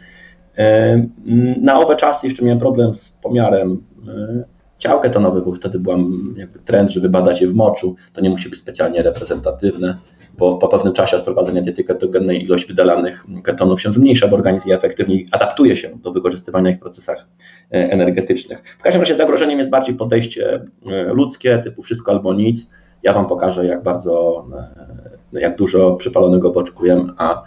Na 1.62 1.80
owe 1.80 1.96
czasy 1.96 2.28
jeszcze 2.28 2.44
miałem 2.44 2.60
problem 2.60 2.96
z 2.96 3.10
pomiarem 3.10 3.84
y, 4.08 4.44
ciał 4.78 5.00
ketonowych, 5.00 5.44
bo 5.44 5.52
wtedy 5.56 5.80
byłam 5.80 6.34
jakby 6.38 6.60
trend, 6.60 6.92
żeby 6.92 7.10
badać 7.10 7.42
je 7.42 7.48
w 7.48 7.56
moczu. 7.56 7.96
To 8.14 8.22
nie 8.22 8.30
musi 8.30 8.50
być 8.50 8.60
specjalnie 8.60 9.02
reprezentatywne. 9.02 9.98
Po, 10.42 10.58
po 10.58 10.68
pewnym 10.68 10.94
czasie 10.94 11.18
od 11.18 11.24
prowadzenia 11.24 11.62
diety 11.62 11.84
ketogennej 11.84 12.44
ilość 12.44 12.68
wydalanych 12.68 13.26
ketonów 13.44 13.82
się 13.82 13.92
zmniejsza, 13.92 14.28
bo 14.28 14.36
organizm 14.36 14.70
je 14.70 14.76
efektywniej 14.76 15.28
adaptuje 15.32 15.78
się 15.78 15.90
do 16.04 16.12
wykorzystywania 16.12 16.72
ich 16.72 16.78
w 16.78 16.80
procesach 16.80 17.28
energetycznych. 17.70 18.64
W 18.80 18.84
każdym 18.84 19.02
razie 19.02 19.16
zagrożeniem 19.16 19.60
jest 19.60 19.72
bardziej 19.72 19.96
podejście 19.96 20.62
ludzkie, 21.14 21.58
typu 21.64 21.84
wszystko 21.84 22.12
albo 22.12 22.34
nic. 22.34 22.70
Ja 23.04 23.14
Wam 23.14 23.28
pokażę, 23.28 23.66
jak 23.66 23.84
bardzo, 23.84 24.46
jak 25.34 25.56
dużo 25.56 25.96
przypalonego 25.96 26.52
boczku 26.52 26.86
jem, 26.86 27.14
a 27.18 27.44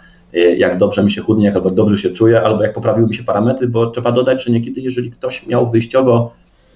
jak 0.57 0.77
dobrze 0.77 1.03
mi 1.03 1.11
się 1.11 1.21
chudnie, 1.21 1.45
jak 1.45 1.55
albo 1.55 1.71
dobrze 1.71 1.97
się 1.97 2.09
czuję, 2.09 2.41
albo 2.41 2.63
jak 2.63 2.73
poprawiły 2.73 3.07
mi 3.07 3.15
się 3.15 3.23
parametry, 3.23 3.67
bo 3.67 3.91
trzeba 3.91 4.11
dodać, 4.11 4.43
że 4.43 4.51
niekiedy, 4.51 4.81
jeżeli 4.81 5.11
ktoś 5.11 5.47
miał 5.47 5.71
wyjściowo 5.71 6.31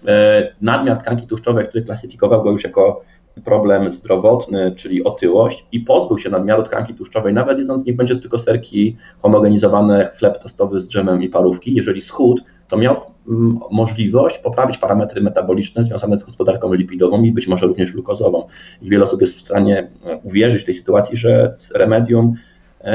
e, 0.07 0.53
nadmiar 0.61 0.97
tkanki 0.97 1.27
tłuszczowej, 1.27 1.67
który 1.67 1.83
klasyfikował 1.83 2.43
go 2.43 2.51
już 2.51 2.63
jako 2.63 3.01
problem 3.43 3.91
zdrowotny, 3.91 4.73
czyli 4.75 5.03
otyłość 5.03 5.65
i 5.71 5.79
pozbył 5.79 6.17
się 6.17 6.29
nadmiaru 6.29 6.63
tkanki 6.63 6.93
tłuszczowej, 6.93 7.33
nawet 7.33 7.59
jedząc 7.59 7.85
niech 7.85 7.95
będzie 7.95 8.15
tylko 8.15 8.37
serki 8.37 8.97
homogenizowane, 9.19 10.11
chleb 10.17 10.43
tostowy 10.43 10.79
z 10.79 10.87
drzemem 10.87 11.23
i 11.23 11.29
parówki, 11.29 11.75
jeżeli 11.75 12.01
schód, 12.01 12.41
to 12.67 12.77
miał 12.77 12.95
mm, 13.27 13.59
możliwość 13.71 14.37
poprawić 14.37 14.77
parametry 14.77 15.21
metaboliczne 15.21 15.83
związane 15.83 16.17
z 16.17 16.23
gospodarką 16.23 16.73
lipidową 16.73 17.23
i 17.23 17.31
być 17.31 17.47
może 17.47 17.67
również 17.67 17.91
glukozową. 17.91 18.47
I 18.81 18.89
wiele 18.89 19.03
osób 19.03 19.21
jest 19.21 19.37
w 19.37 19.41
stanie 19.41 19.89
e, 20.05 20.17
uwierzyć 20.23 20.61
w 20.61 20.65
tej 20.65 20.75
sytuacji, 20.75 21.17
że 21.17 21.51
remedium 21.75 22.33
E, 22.33 22.48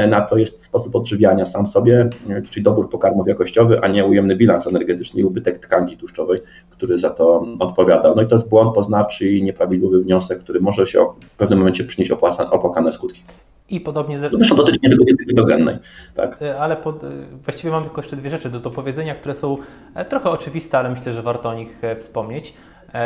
na 0.07 0.21
to 0.21 0.37
jest 0.37 0.63
sposób 0.63 0.95
odżywiania 0.95 1.45
sam 1.45 1.67
sobie, 1.67 2.09
e, 2.29 2.41
czyli 2.41 2.63
dobór 2.63 2.89
pokarmów 2.89 3.27
jakościowy, 3.27 3.81
a 3.81 3.87
nie 3.87 4.05
ujemny 4.05 4.35
bilans 4.35 4.67
energetyczny 4.67 5.21
i 5.21 5.23
ubytek 5.23 5.57
tkanki 5.57 5.97
tłuszczowej, 5.97 6.39
który 6.69 6.97
za 6.97 7.09
to 7.09 7.45
odpowiadał. 7.59 8.15
No 8.15 8.21
i 8.21 8.27
to 8.27 8.35
jest 8.35 8.49
błąd 8.49 8.75
poznawczy 8.75 9.29
i 9.29 9.43
nieprawidłowy 9.43 10.03
wniosek, 10.03 10.39
który 10.39 10.59
może 10.59 10.85
się 10.85 11.05
w 11.33 11.37
pewnym 11.37 11.59
momencie 11.59 11.83
przynieść 11.83 12.11
opłakane 12.51 12.91
skutki. 12.91 13.23
I 13.69 13.81
podobnie 13.81 14.19
zresztą. 14.19 14.37
Zresztą 14.37 14.55
dotyczy 14.55 14.79
nie 14.83 14.89
tylko 14.89 15.05
diety 15.05 15.25
ketogennej. 15.25 15.75
Tak. 16.13 16.41
E, 16.41 16.59
ale 16.59 16.77
pod, 16.77 17.01
właściwie 17.43 17.71
mam 17.71 17.83
tylko 17.83 18.01
jeszcze 18.01 18.15
dwie 18.15 18.29
rzeczy 18.29 18.49
do, 18.49 18.59
do 18.59 18.71
powiedzenia, 18.71 19.15
które 19.15 19.35
są 19.35 19.57
trochę 20.09 20.29
oczywiste, 20.29 20.77
ale 20.77 20.89
myślę, 20.89 21.13
że 21.13 21.21
warto 21.21 21.49
o 21.49 21.53
nich 21.53 21.81
wspomnieć. 21.97 22.53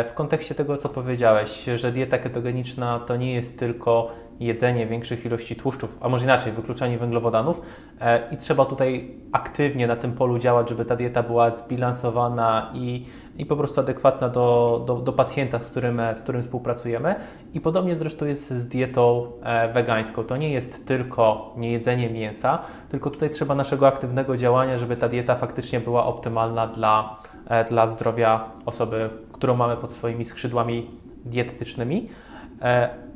W 0.05 0.13
kontekście 0.13 0.55
tego, 0.55 0.77
co 0.77 0.89
powiedziałeś, 0.89 1.65
że 1.75 1.91
dieta 1.91 2.17
ketogeniczna 2.17 2.99
to 2.99 3.15
nie 3.15 3.33
jest 3.33 3.59
tylko 3.59 4.11
jedzenie 4.39 4.87
większych 4.87 5.25
ilości 5.25 5.55
tłuszczów, 5.55 5.97
a 6.01 6.09
może 6.09 6.23
inaczej, 6.23 6.51
wykluczanie 6.51 6.97
węglowodanów 6.97 7.61
e, 8.01 8.21
i 8.31 8.37
trzeba 8.37 8.65
tutaj 8.65 9.11
aktywnie 9.31 9.87
na 9.87 9.95
tym 9.95 10.11
polu 10.11 10.39
działać, 10.39 10.69
żeby 10.69 10.85
ta 10.85 10.95
dieta 10.95 11.23
była 11.23 11.51
zbilansowana 11.51 12.71
i, 12.73 13.05
i 13.37 13.45
po 13.45 13.55
prostu 13.55 13.81
adekwatna 13.81 14.29
do, 14.29 14.81
do, 14.87 14.95
do 14.95 15.13
pacjenta, 15.13 15.59
z 15.59 15.69
którym, 15.69 16.01
z 16.15 16.21
którym 16.21 16.41
współpracujemy. 16.41 17.15
I 17.53 17.61
podobnie 17.61 17.95
zresztą 17.95 18.25
jest 18.25 18.53
z 18.53 18.67
dietą 18.67 19.31
e, 19.43 19.73
wegańską. 19.73 20.23
To 20.23 20.37
nie 20.37 20.49
jest 20.49 20.87
tylko 20.87 21.53
niejedzenie 21.57 22.09
mięsa, 22.09 22.59
tylko 22.89 23.09
tutaj 23.09 23.29
trzeba 23.29 23.55
naszego 23.55 23.87
aktywnego 23.87 24.37
działania, 24.37 24.77
żeby 24.77 24.97
ta 24.97 25.09
dieta 25.09 25.35
faktycznie 25.35 25.79
była 25.79 26.05
optymalna 26.05 26.67
dla, 26.67 27.17
e, 27.47 27.63
dla 27.63 27.87
zdrowia 27.87 28.51
osoby, 28.65 29.09
którą 29.31 29.55
mamy 29.55 29.77
pod 29.77 29.91
swoimi 29.91 30.25
skrzydłami 30.25 30.91
dietetycznymi. 31.25 32.09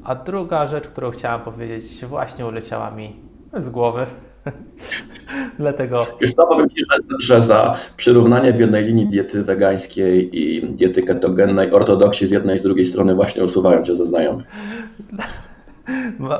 A 0.03 0.15
druga 0.15 0.67
rzecz, 0.67 0.87
którą 0.87 1.11
chciałam 1.11 1.41
powiedzieć, 1.41 2.05
właśnie 2.05 2.45
uleciała 2.45 2.91
mi 2.91 3.15
z 3.57 3.69
głowy. 3.69 4.05
Dlatego. 5.59 6.05
Wiesz 6.21 6.33
co, 6.33 6.47
powiem 6.47 6.69
Ci, 6.69 6.83
że, 6.91 6.97
że, 7.19 7.41
za 7.41 7.77
przyrównanie 7.97 8.53
w 8.53 8.59
jednej 8.59 8.83
linii 8.83 9.07
diety 9.07 9.43
wegańskiej 9.43 10.39
i 10.39 10.67
diety 10.67 11.03
ketogennej 11.03 11.71
ortodoksi 11.71 12.27
z 12.27 12.31
jednej 12.31 12.55
i 12.55 12.59
z 12.59 12.63
drugiej 12.63 12.85
strony 12.85 13.15
właśnie 13.15 13.43
usuwają 13.43 13.83
Cię 13.83 13.95
ze 13.95 14.05
znajomych. 14.05 14.45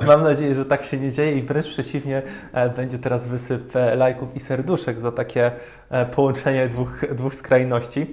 Mam 0.08 0.24
nadzieję, 0.24 0.56
że 0.56 0.66
tak 0.66 0.84
się 0.84 0.98
nie 0.98 1.12
dzieje 1.12 1.38
i 1.38 1.42
wręcz 1.42 1.68
przeciwnie, 1.68 2.22
e, 2.54 2.70
będzie 2.70 3.00
teraz 3.00 3.28
wysyp 3.28 3.76
e, 3.76 3.96
lajków 3.96 4.36
i 4.36 4.40
serduszek 4.40 5.00
za 5.00 5.12
takie 5.12 5.52
e, 5.90 6.06
połączenie 6.06 6.68
dwóch, 6.68 7.16
dwóch 7.16 7.36
skrajności. 7.36 8.06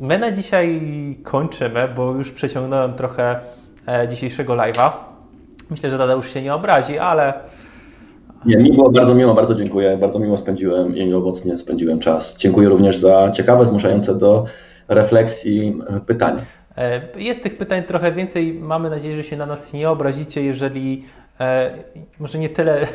My 0.00 0.18
na 0.18 0.32
dzisiaj 0.32 0.80
kończymy, 1.22 1.88
bo 1.96 2.12
już 2.12 2.30
przeciągnąłem 2.30 2.94
trochę 2.94 3.40
dzisiejszego 4.08 4.52
live'a. 4.52 4.90
Myślę, 5.70 5.90
że 5.90 5.98
Tadeusz 5.98 6.34
się 6.34 6.42
nie 6.42 6.54
obrazi, 6.54 6.98
ale... 6.98 7.34
Nie, 8.46 8.56
mi 8.56 8.72
było 8.72 8.90
bardzo 8.90 9.14
miło, 9.14 9.34
bardzo 9.34 9.54
dziękuję. 9.54 9.96
Bardzo 9.96 10.18
miło 10.18 10.36
spędziłem 10.36 10.96
i 10.96 11.14
owocnie 11.14 11.58
spędziłem 11.58 11.98
czas. 11.98 12.36
Dziękuję 12.38 12.68
również 12.68 12.98
za 12.98 13.30
ciekawe, 13.30 13.66
zmuszające 13.66 14.14
do 14.14 14.44
refleksji 14.88 15.80
e, 15.88 16.00
pytania. 16.00 16.42
E, 16.76 17.00
jest 17.16 17.42
tych 17.42 17.58
pytań 17.58 17.82
trochę 17.82 18.12
więcej. 18.12 18.54
Mamy 18.54 18.90
nadzieję, 18.90 19.16
że 19.16 19.24
się 19.24 19.36
na 19.36 19.46
nas 19.46 19.72
nie 19.72 19.90
obrazicie, 19.90 20.42
jeżeli 20.42 21.04
może 22.18 22.38
nie 22.38 22.48
tyle 22.48 22.86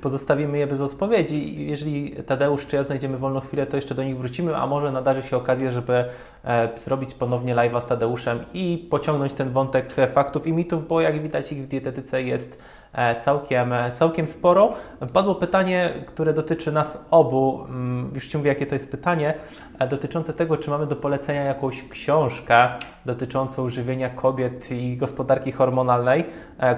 pozostawimy 0.00 0.58
je 0.58 0.66
bez 0.66 0.80
odpowiedzi. 0.80 1.66
Jeżeli 1.66 2.10
Tadeusz 2.10 2.66
czy 2.66 2.76
ja 2.76 2.84
znajdziemy 2.84 3.18
wolną 3.18 3.40
chwilę, 3.40 3.66
to 3.66 3.76
jeszcze 3.76 3.94
do 3.94 4.04
nich 4.04 4.18
wrócimy, 4.18 4.56
a 4.56 4.66
może 4.66 4.92
nadarzy 4.92 5.22
się 5.22 5.36
okazja, 5.36 5.72
żeby 5.72 6.04
e, 6.44 6.68
zrobić 6.76 7.14
ponownie 7.14 7.54
live'a 7.54 7.80
z 7.80 7.86
Tadeuszem 7.86 8.44
i 8.54 8.88
pociągnąć 8.90 9.34
ten 9.34 9.50
wątek 9.50 9.96
faktów 10.12 10.46
i 10.46 10.52
mitów, 10.52 10.88
bo 10.88 11.00
jak 11.00 11.22
widać 11.22 11.52
ich 11.52 11.62
w 11.62 11.66
dietetyce 11.66 12.22
jest 12.22 12.58
e, 12.92 13.20
całkiem, 13.20 13.74
całkiem 13.92 14.26
sporo. 14.26 14.74
Padło 15.12 15.34
pytanie, 15.34 15.92
które 16.06 16.32
dotyczy 16.32 16.72
nas 16.72 17.04
obu. 17.10 17.64
Mm, 17.68 18.10
już 18.14 18.28
Ci 18.28 18.38
mówię, 18.38 18.48
jakie 18.48 18.66
to 18.66 18.74
jest 18.74 18.90
pytanie, 18.90 19.34
e, 19.78 19.88
dotyczące 19.88 20.32
tego, 20.32 20.56
czy 20.56 20.70
mamy 20.70 20.86
do 20.86 20.96
polecenia 20.96 21.42
jakąś 21.42 21.88
książkę 21.88 22.68
dotyczącą 23.06 23.68
żywienia 23.68 24.10
kobiet 24.10 24.70
i 24.70 24.96
gospodarki 24.96 25.52
hormonalnej, 25.52 26.24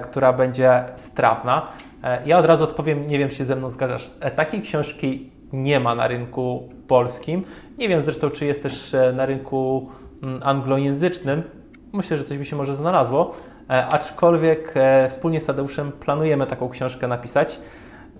która 0.01 0.33
będzie 0.33 0.83
strawna. 0.95 1.67
E, 2.05 2.21
ja 2.25 2.37
od 2.37 2.45
razu 2.45 2.63
odpowiem, 2.63 3.07
nie 3.07 3.19
wiem, 3.19 3.29
czy 3.29 3.35
się 3.35 3.45
ze 3.45 3.55
mną 3.55 3.69
zgadzasz. 3.69 4.11
E, 4.19 4.31
takiej 4.31 4.61
książki 4.61 5.31
nie 5.53 5.79
ma 5.79 5.95
na 5.95 6.07
rynku 6.07 6.69
polskim. 6.87 7.43
Nie 7.77 7.89
wiem 7.89 8.01
zresztą, 8.01 8.29
czy 8.29 8.45
jest 8.45 8.63
też 8.63 8.93
e, 8.93 9.13
na 9.13 9.25
rynku 9.25 9.89
mm, 10.23 10.39
anglojęzycznym. 10.43 11.43
Myślę, 11.93 12.17
że 12.17 12.23
coś 12.23 12.37
by 12.37 12.45
się 12.45 12.55
może 12.55 12.75
znalazło. 12.75 13.35
Aczkolwiek 13.67 14.73
wspólnie 15.09 15.41
z 15.41 15.45
Tadeuszem 15.45 15.91
planujemy 15.91 16.45
taką 16.47 16.69
książkę 16.69 17.07
napisać. 17.07 17.59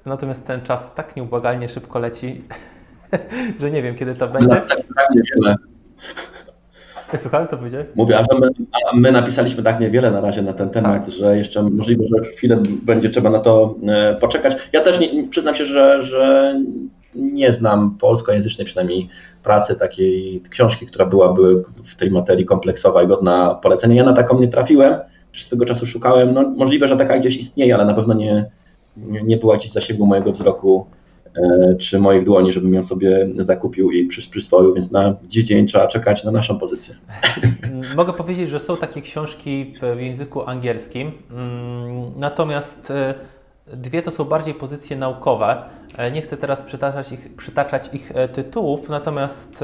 Natomiast 0.06 0.48
ten 0.48 0.62
czas 0.62 0.94
tak 0.94 1.16
nieubłagalnie 1.16 1.70
szybko 1.70 1.99
leci, 1.99 2.41
że 3.60 3.72
nie 3.72 3.84
wiem, 3.84 3.95
kiedy 3.95 4.16
to 4.16 4.28
będzie. 4.28 4.56
Tak, 4.56 4.68
Słuchaj, 7.18 7.48
co 7.48 7.57
powiedziałeś? 7.57 7.88
Mówię, 7.95 8.19
a 8.19 8.23
że 8.23 8.40
my, 8.40 8.49
a 8.91 8.95
my, 8.95 9.11
napisaliśmy 9.11 9.64
tak 9.64 9.80
niewiele 9.80 10.11
na 10.11 10.22
razie 10.22 10.41
na 10.41 10.53
ten 10.53 10.69
temat, 10.69 11.06
tak. 11.06 11.14
że 11.14 11.38
jeszcze 11.38 11.64
możliwe, 11.64 12.03
że 12.15 12.26
chwilę 12.32 12.61
będzie 12.84 13.10
trzeba 13.10 13.30
na 13.30 13.40
to 13.40 13.76
e, 13.88 14.15
poczekać. 14.22 14.56
Ja 14.73 14.82
też 14.82 14.99
nie, 14.99 15.27
przyznam 15.27 15.56
się, 15.56 15.65
że, 15.65 16.03
że 16.03 16.56
nie 17.15 17.53
znam 17.53 17.98
polskojęzycznej 17.98 18.65
przynajmniej 18.65 19.10
pracy 19.44 19.76
takiej 19.76 20.41
książki, 20.49 20.88
która 20.88 21.06
byłaby 21.06 21.64
w 21.86 21.95
tej 21.95 22.11
materii 22.11 22.45
kompleksowa 22.45 23.03
i 23.03 23.07
godna 23.07 23.56
polecenia. 23.56 23.95
Ja 23.95 24.03
na 24.03 24.14
taką 24.14 24.40
nie 24.40 24.48
trafiłem, 24.48 24.95
swego 25.34 25.65
czasu 25.65 25.86
szukałem. 25.86 26.34
No, 26.34 26.53
możliwe, 26.57 26.88
że 26.88 26.98
taka 26.98 27.18
gdzieś 27.18 27.38
istnieje, 27.38 27.76
ale 27.76 27.86
na 27.86 27.94
pewno 27.94 28.14
nie, 28.14 28.45
nie 28.98 29.38
była 29.38 29.57
gdzieś 29.57 29.72
zasięgu 29.72 30.06
mojego 30.06 30.32
wzroku 30.32 30.86
E, 31.38 31.76
czy 31.76 31.99
moich 31.99 32.24
dłoni, 32.24 32.52
żebym 32.52 32.74
ją 32.74 32.84
sobie 32.84 33.28
zakupił 33.40 33.91
i 33.91 34.07
przyswoił, 34.07 34.74
więc 34.74 34.91
na 34.91 35.16
dziś 35.28 35.45
dzień 35.45 35.68
trzeba 35.68 35.88
czekać 35.88 36.24
na 36.24 36.32
naszą 36.32 36.60
pozycję. 36.60 36.95
Mogę 37.95 38.14
powiedzieć, 38.14 38.49
że 38.49 38.60
są 38.60 38.78
takie 38.78 39.02
książki 39.02 39.74
w 39.82 40.02
języku 40.02 40.49
angielskim, 40.49 41.12
mm, 41.32 42.12
natomiast 42.16 42.91
e, 42.91 43.14
dwie 43.74 44.02
to 44.02 44.12
są 44.12 44.24
bardziej 44.24 44.53
pozycje 44.53 44.98
naukowe. 44.98 45.64
E, 45.98 46.12
nie 46.12 46.22
chcę 46.22 46.38
teraz 46.38 46.64
przytaczać 46.64 47.12
ich, 47.12 47.36
przytaczać 47.36 47.90
ich 47.94 48.12
tytułów, 48.34 48.90
natomiast 48.90 49.64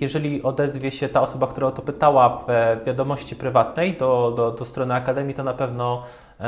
jeżeli 0.00 0.42
odezwie 0.42 0.90
się 0.90 1.08
ta 1.08 1.22
osoba, 1.22 1.46
która 1.46 1.66
o 1.66 1.70
to 1.70 1.82
pytała 1.82 2.44
w 2.48 2.84
wiadomości 2.84 3.36
prywatnej 3.36 3.96
do, 3.96 4.34
do, 4.36 4.50
do 4.50 4.64
strony 4.64 4.94
Akademii, 4.94 5.34
to 5.34 5.44
na 5.44 5.54
pewno, 5.54 6.02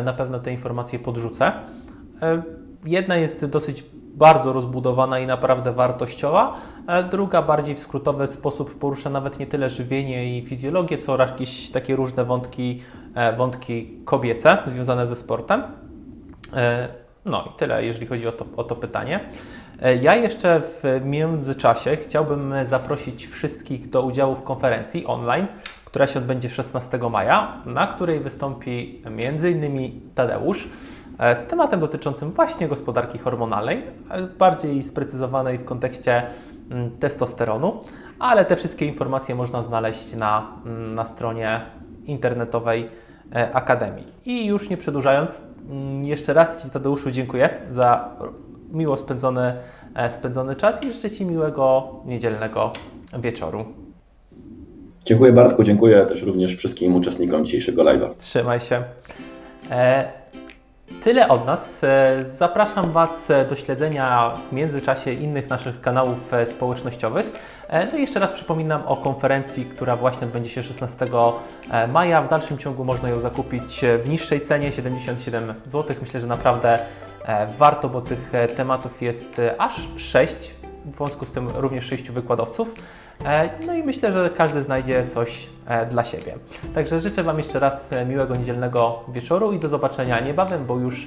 na 0.04 0.12
pewno 0.12 0.38
te 0.38 0.52
informacje 0.52 0.98
podrzucę. 0.98 1.52
Jedna 2.84 3.16
jest 3.16 3.46
dosyć 3.46 3.84
bardzo 4.18 4.52
rozbudowana 4.52 5.18
i 5.18 5.26
naprawdę 5.26 5.72
wartościowa. 5.72 6.54
Druga 7.10 7.42
bardziej 7.42 7.74
w 7.74 7.78
skrótowy 7.78 8.26
sposób 8.26 8.78
porusza 8.78 9.10
nawet 9.10 9.38
nie 9.38 9.46
tyle 9.46 9.68
żywienie 9.68 10.38
i 10.38 10.46
fizjologię, 10.46 10.98
co 10.98 11.18
jakieś 11.18 11.70
takie 11.70 11.96
różne 11.96 12.24
wątki, 12.24 12.82
e, 13.14 13.36
wątki 13.36 14.00
kobiece 14.04 14.58
związane 14.66 15.06
ze 15.06 15.16
sportem. 15.16 15.62
E, 16.56 16.88
no 17.24 17.44
i 17.50 17.58
tyle, 17.58 17.84
jeżeli 17.84 18.06
chodzi 18.06 18.28
o 18.28 18.32
to, 18.32 18.44
o 18.56 18.64
to 18.64 18.76
pytanie. 18.76 19.20
E, 19.82 19.96
ja 19.96 20.14
jeszcze 20.14 20.60
w 20.60 21.00
międzyczasie 21.04 21.96
chciałbym 21.96 22.54
zaprosić 22.64 23.26
wszystkich 23.26 23.90
do 23.90 24.02
udziału 24.02 24.34
w 24.34 24.42
konferencji 24.42 25.06
online, 25.06 25.46
która 25.84 26.06
się 26.06 26.18
odbędzie 26.18 26.48
16 26.48 26.98
maja, 27.10 27.62
na 27.66 27.86
której 27.86 28.20
wystąpi 28.20 29.02
m.in. 29.04 30.00
Tadeusz, 30.14 30.68
z 31.18 31.42
tematem 31.42 31.80
dotyczącym 31.80 32.32
właśnie 32.32 32.68
gospodarki 32.68 33.18
hormonalnej, 33.18 33.82
e, 34.10 34.22
bardziej 34.22 34.82
sprecyzowanej 34.82 35.58
w 35.58 35.64
kontekście 35.64 36.22
mm, 36.70 36.90
testosteronu, 36.90 37.80
ale 38.18 38.44
te 38.44 38.56
wszystkie 38.56 38.86
informacje 38.86 39.34
można 39.34 39.62
znaleźć 39.62 40.14
na, 40.14 40.52
mm, 40.66 40.94
na 40.94 41.04
stronie 41.04 41.60
internetowej 42.06 42.88
e, 43.34 43.52
Akademii. 43.52 44.04
I 44.26 44.46
już 44.46 44.70
nie 44.70 44.76
przedłużając, 44.76 45.42
mm, 45.70 46.04
jeszcze 46.04 46.32
raz 46.32 46.62
Ci 46.62 46.70
Tadeuszu 46.70 47.10
dziękuję 47.10 47.50
za 47.68 48.16
miło 48.72 48.96
spędzony, 48.96 49.54
e, 49.94 50.10
spędzony 50.10 50.54
czas 50.54 50.84
i 50.84 50.92
życzę 50.92 51.10
Ci 51.10 51.26
miłego 51.26 51.94
niedzielnego 52.04 52.72
wieczoru. 53.18 53.64
Dziękuję 55.04 55.32
Bartku, 55.32 55.64
dziękuję 55.64 56.06
też 56.06 56.22
również 56.22 56.56
wszystkim 56.56 56.96
uczestnikom 56.96 57.44
dzisiejszego 57.44 57.84
live'a. 57.84 58.14
Trzymaj 58.16 58.60
się. 58.60 58.82
E, 59.70 60.12
tyle 61.02 61.28
od 61.28 61.46
nas. 61.46 61.84
E, 61.84 62.22
zapraszam 62.26 62.90
Was 62.90 63.30
e, 63.30 63.44
do 63.44 63.56
śledzenia 63.56 64.32
w 64.50 64.52
międzyczasie 64.52 65.12
innych 65.12 65.48
naszych 65.48 65.80
kanałów 65.80 66.34
e, 66.34 66.46
społecznościowych. 66.46 67.32
No 67.92 67.98
i 67.98 68.00
jeszcze 68.00 68.20
raz 68.20 68.32
przypominam 68.32 68.82
o 68.86 68.96
konferencji, 68.96 69.64
która 69.64 69.96
właśnie 69.96 70.26
odbędzie 70.26 70.50
się 70.50 70.62
16 70.62 71.06
e, 71.70 71.88
maja. 71.88 72.22
W 72.22 72.28
dalszym 72.28 72.58
ciągu 72.58 72.84
można 72.84 73.08
ją 73.08 73.20
zakupić 73.20 73.80
w 74.02 74.08
niższej 74.08 74.40
cenie 74.40 74.72
77 74.72 75.54
zł. 75.64 75.96
Myślę, 76.00 76.20
że 76.20 76.26
naprawdę 76.26 76.78
warto, 77.58 77.88
bo 77.88 78.00
tych 78.00 78.32
tematów 78.56 79.02
jest 79.02 79.40
aż 79.58 79.88
6. 79.96 80.54
W 80.84 80.96
związku 80.96 81.26
z 81.26 81.30
tym 81.30 81.48
również 81.48 81.86
sześciu 81.86 82.12
wykładowców. 82.12 82.74
E, 83.24 83.50
No 83.66 83.74
i 83.74 83.82
myślę, 83.82 84.12
że 84.12 84.30
każdy 84.30 84.62
znajdzie 84.62 85.06
coś 85.06 85.48
e, 85.66 85.86
dla 85.86 86.04
siebie. 86.04 86.34
Także 86.74 87.00
życzę 87.00 87.22
Wam 87.22 87.38
jeszcze 87.38 87.58
raz 87.58 87.92
e, 87.92 88.06
miłego 88.06 88.36
niedzielnego 88.36 89.04
wieczoru 89.08 89.52
i 89.52 89.58
do 89.58 89.68
zobaczenia 89.68 90.20
niebawem, 90.20 90.66
bo 90.66 90.76
już 90.76 91.06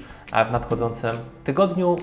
w 0.49 0.51
nadchodzącym 0.51 1.11
tygodniu. 1.43 1.95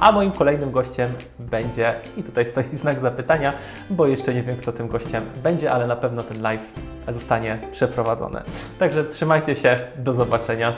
A 0.00 0.12
moim 0.12 0.30
kolejnym 0.30 0.70
gościem 0.70 1.12
będzie, 1.38 1.94
i 2.16 2.22
tutaj 2.22 2.46
stoi 2.46 2.64
znak 2.70 3.00
zapytania, 3.00 3.52
bo 3.90 4.06
jeszcze 4.06 4.34
nie 4.34 4.42
wiem, 4.42 4.56
kto 4.56 4.72
tym 4.72 4.88
gościem 4.88 5.24
będzie, 5.42 5.72
ale 5.72 5.86
na 5.86 5.96
pewno 5.96 6.22
ten 6.22 6.42
live 6.42 6.72
zostanie 7.08 7.58
przeprowadzony. 7.72 8.40
Także 8.78 9.04
trzymajcie 9.04 9.54
się, 9.54 9.76
do 9.96 10.12
zobaczenia. 10.14 10.72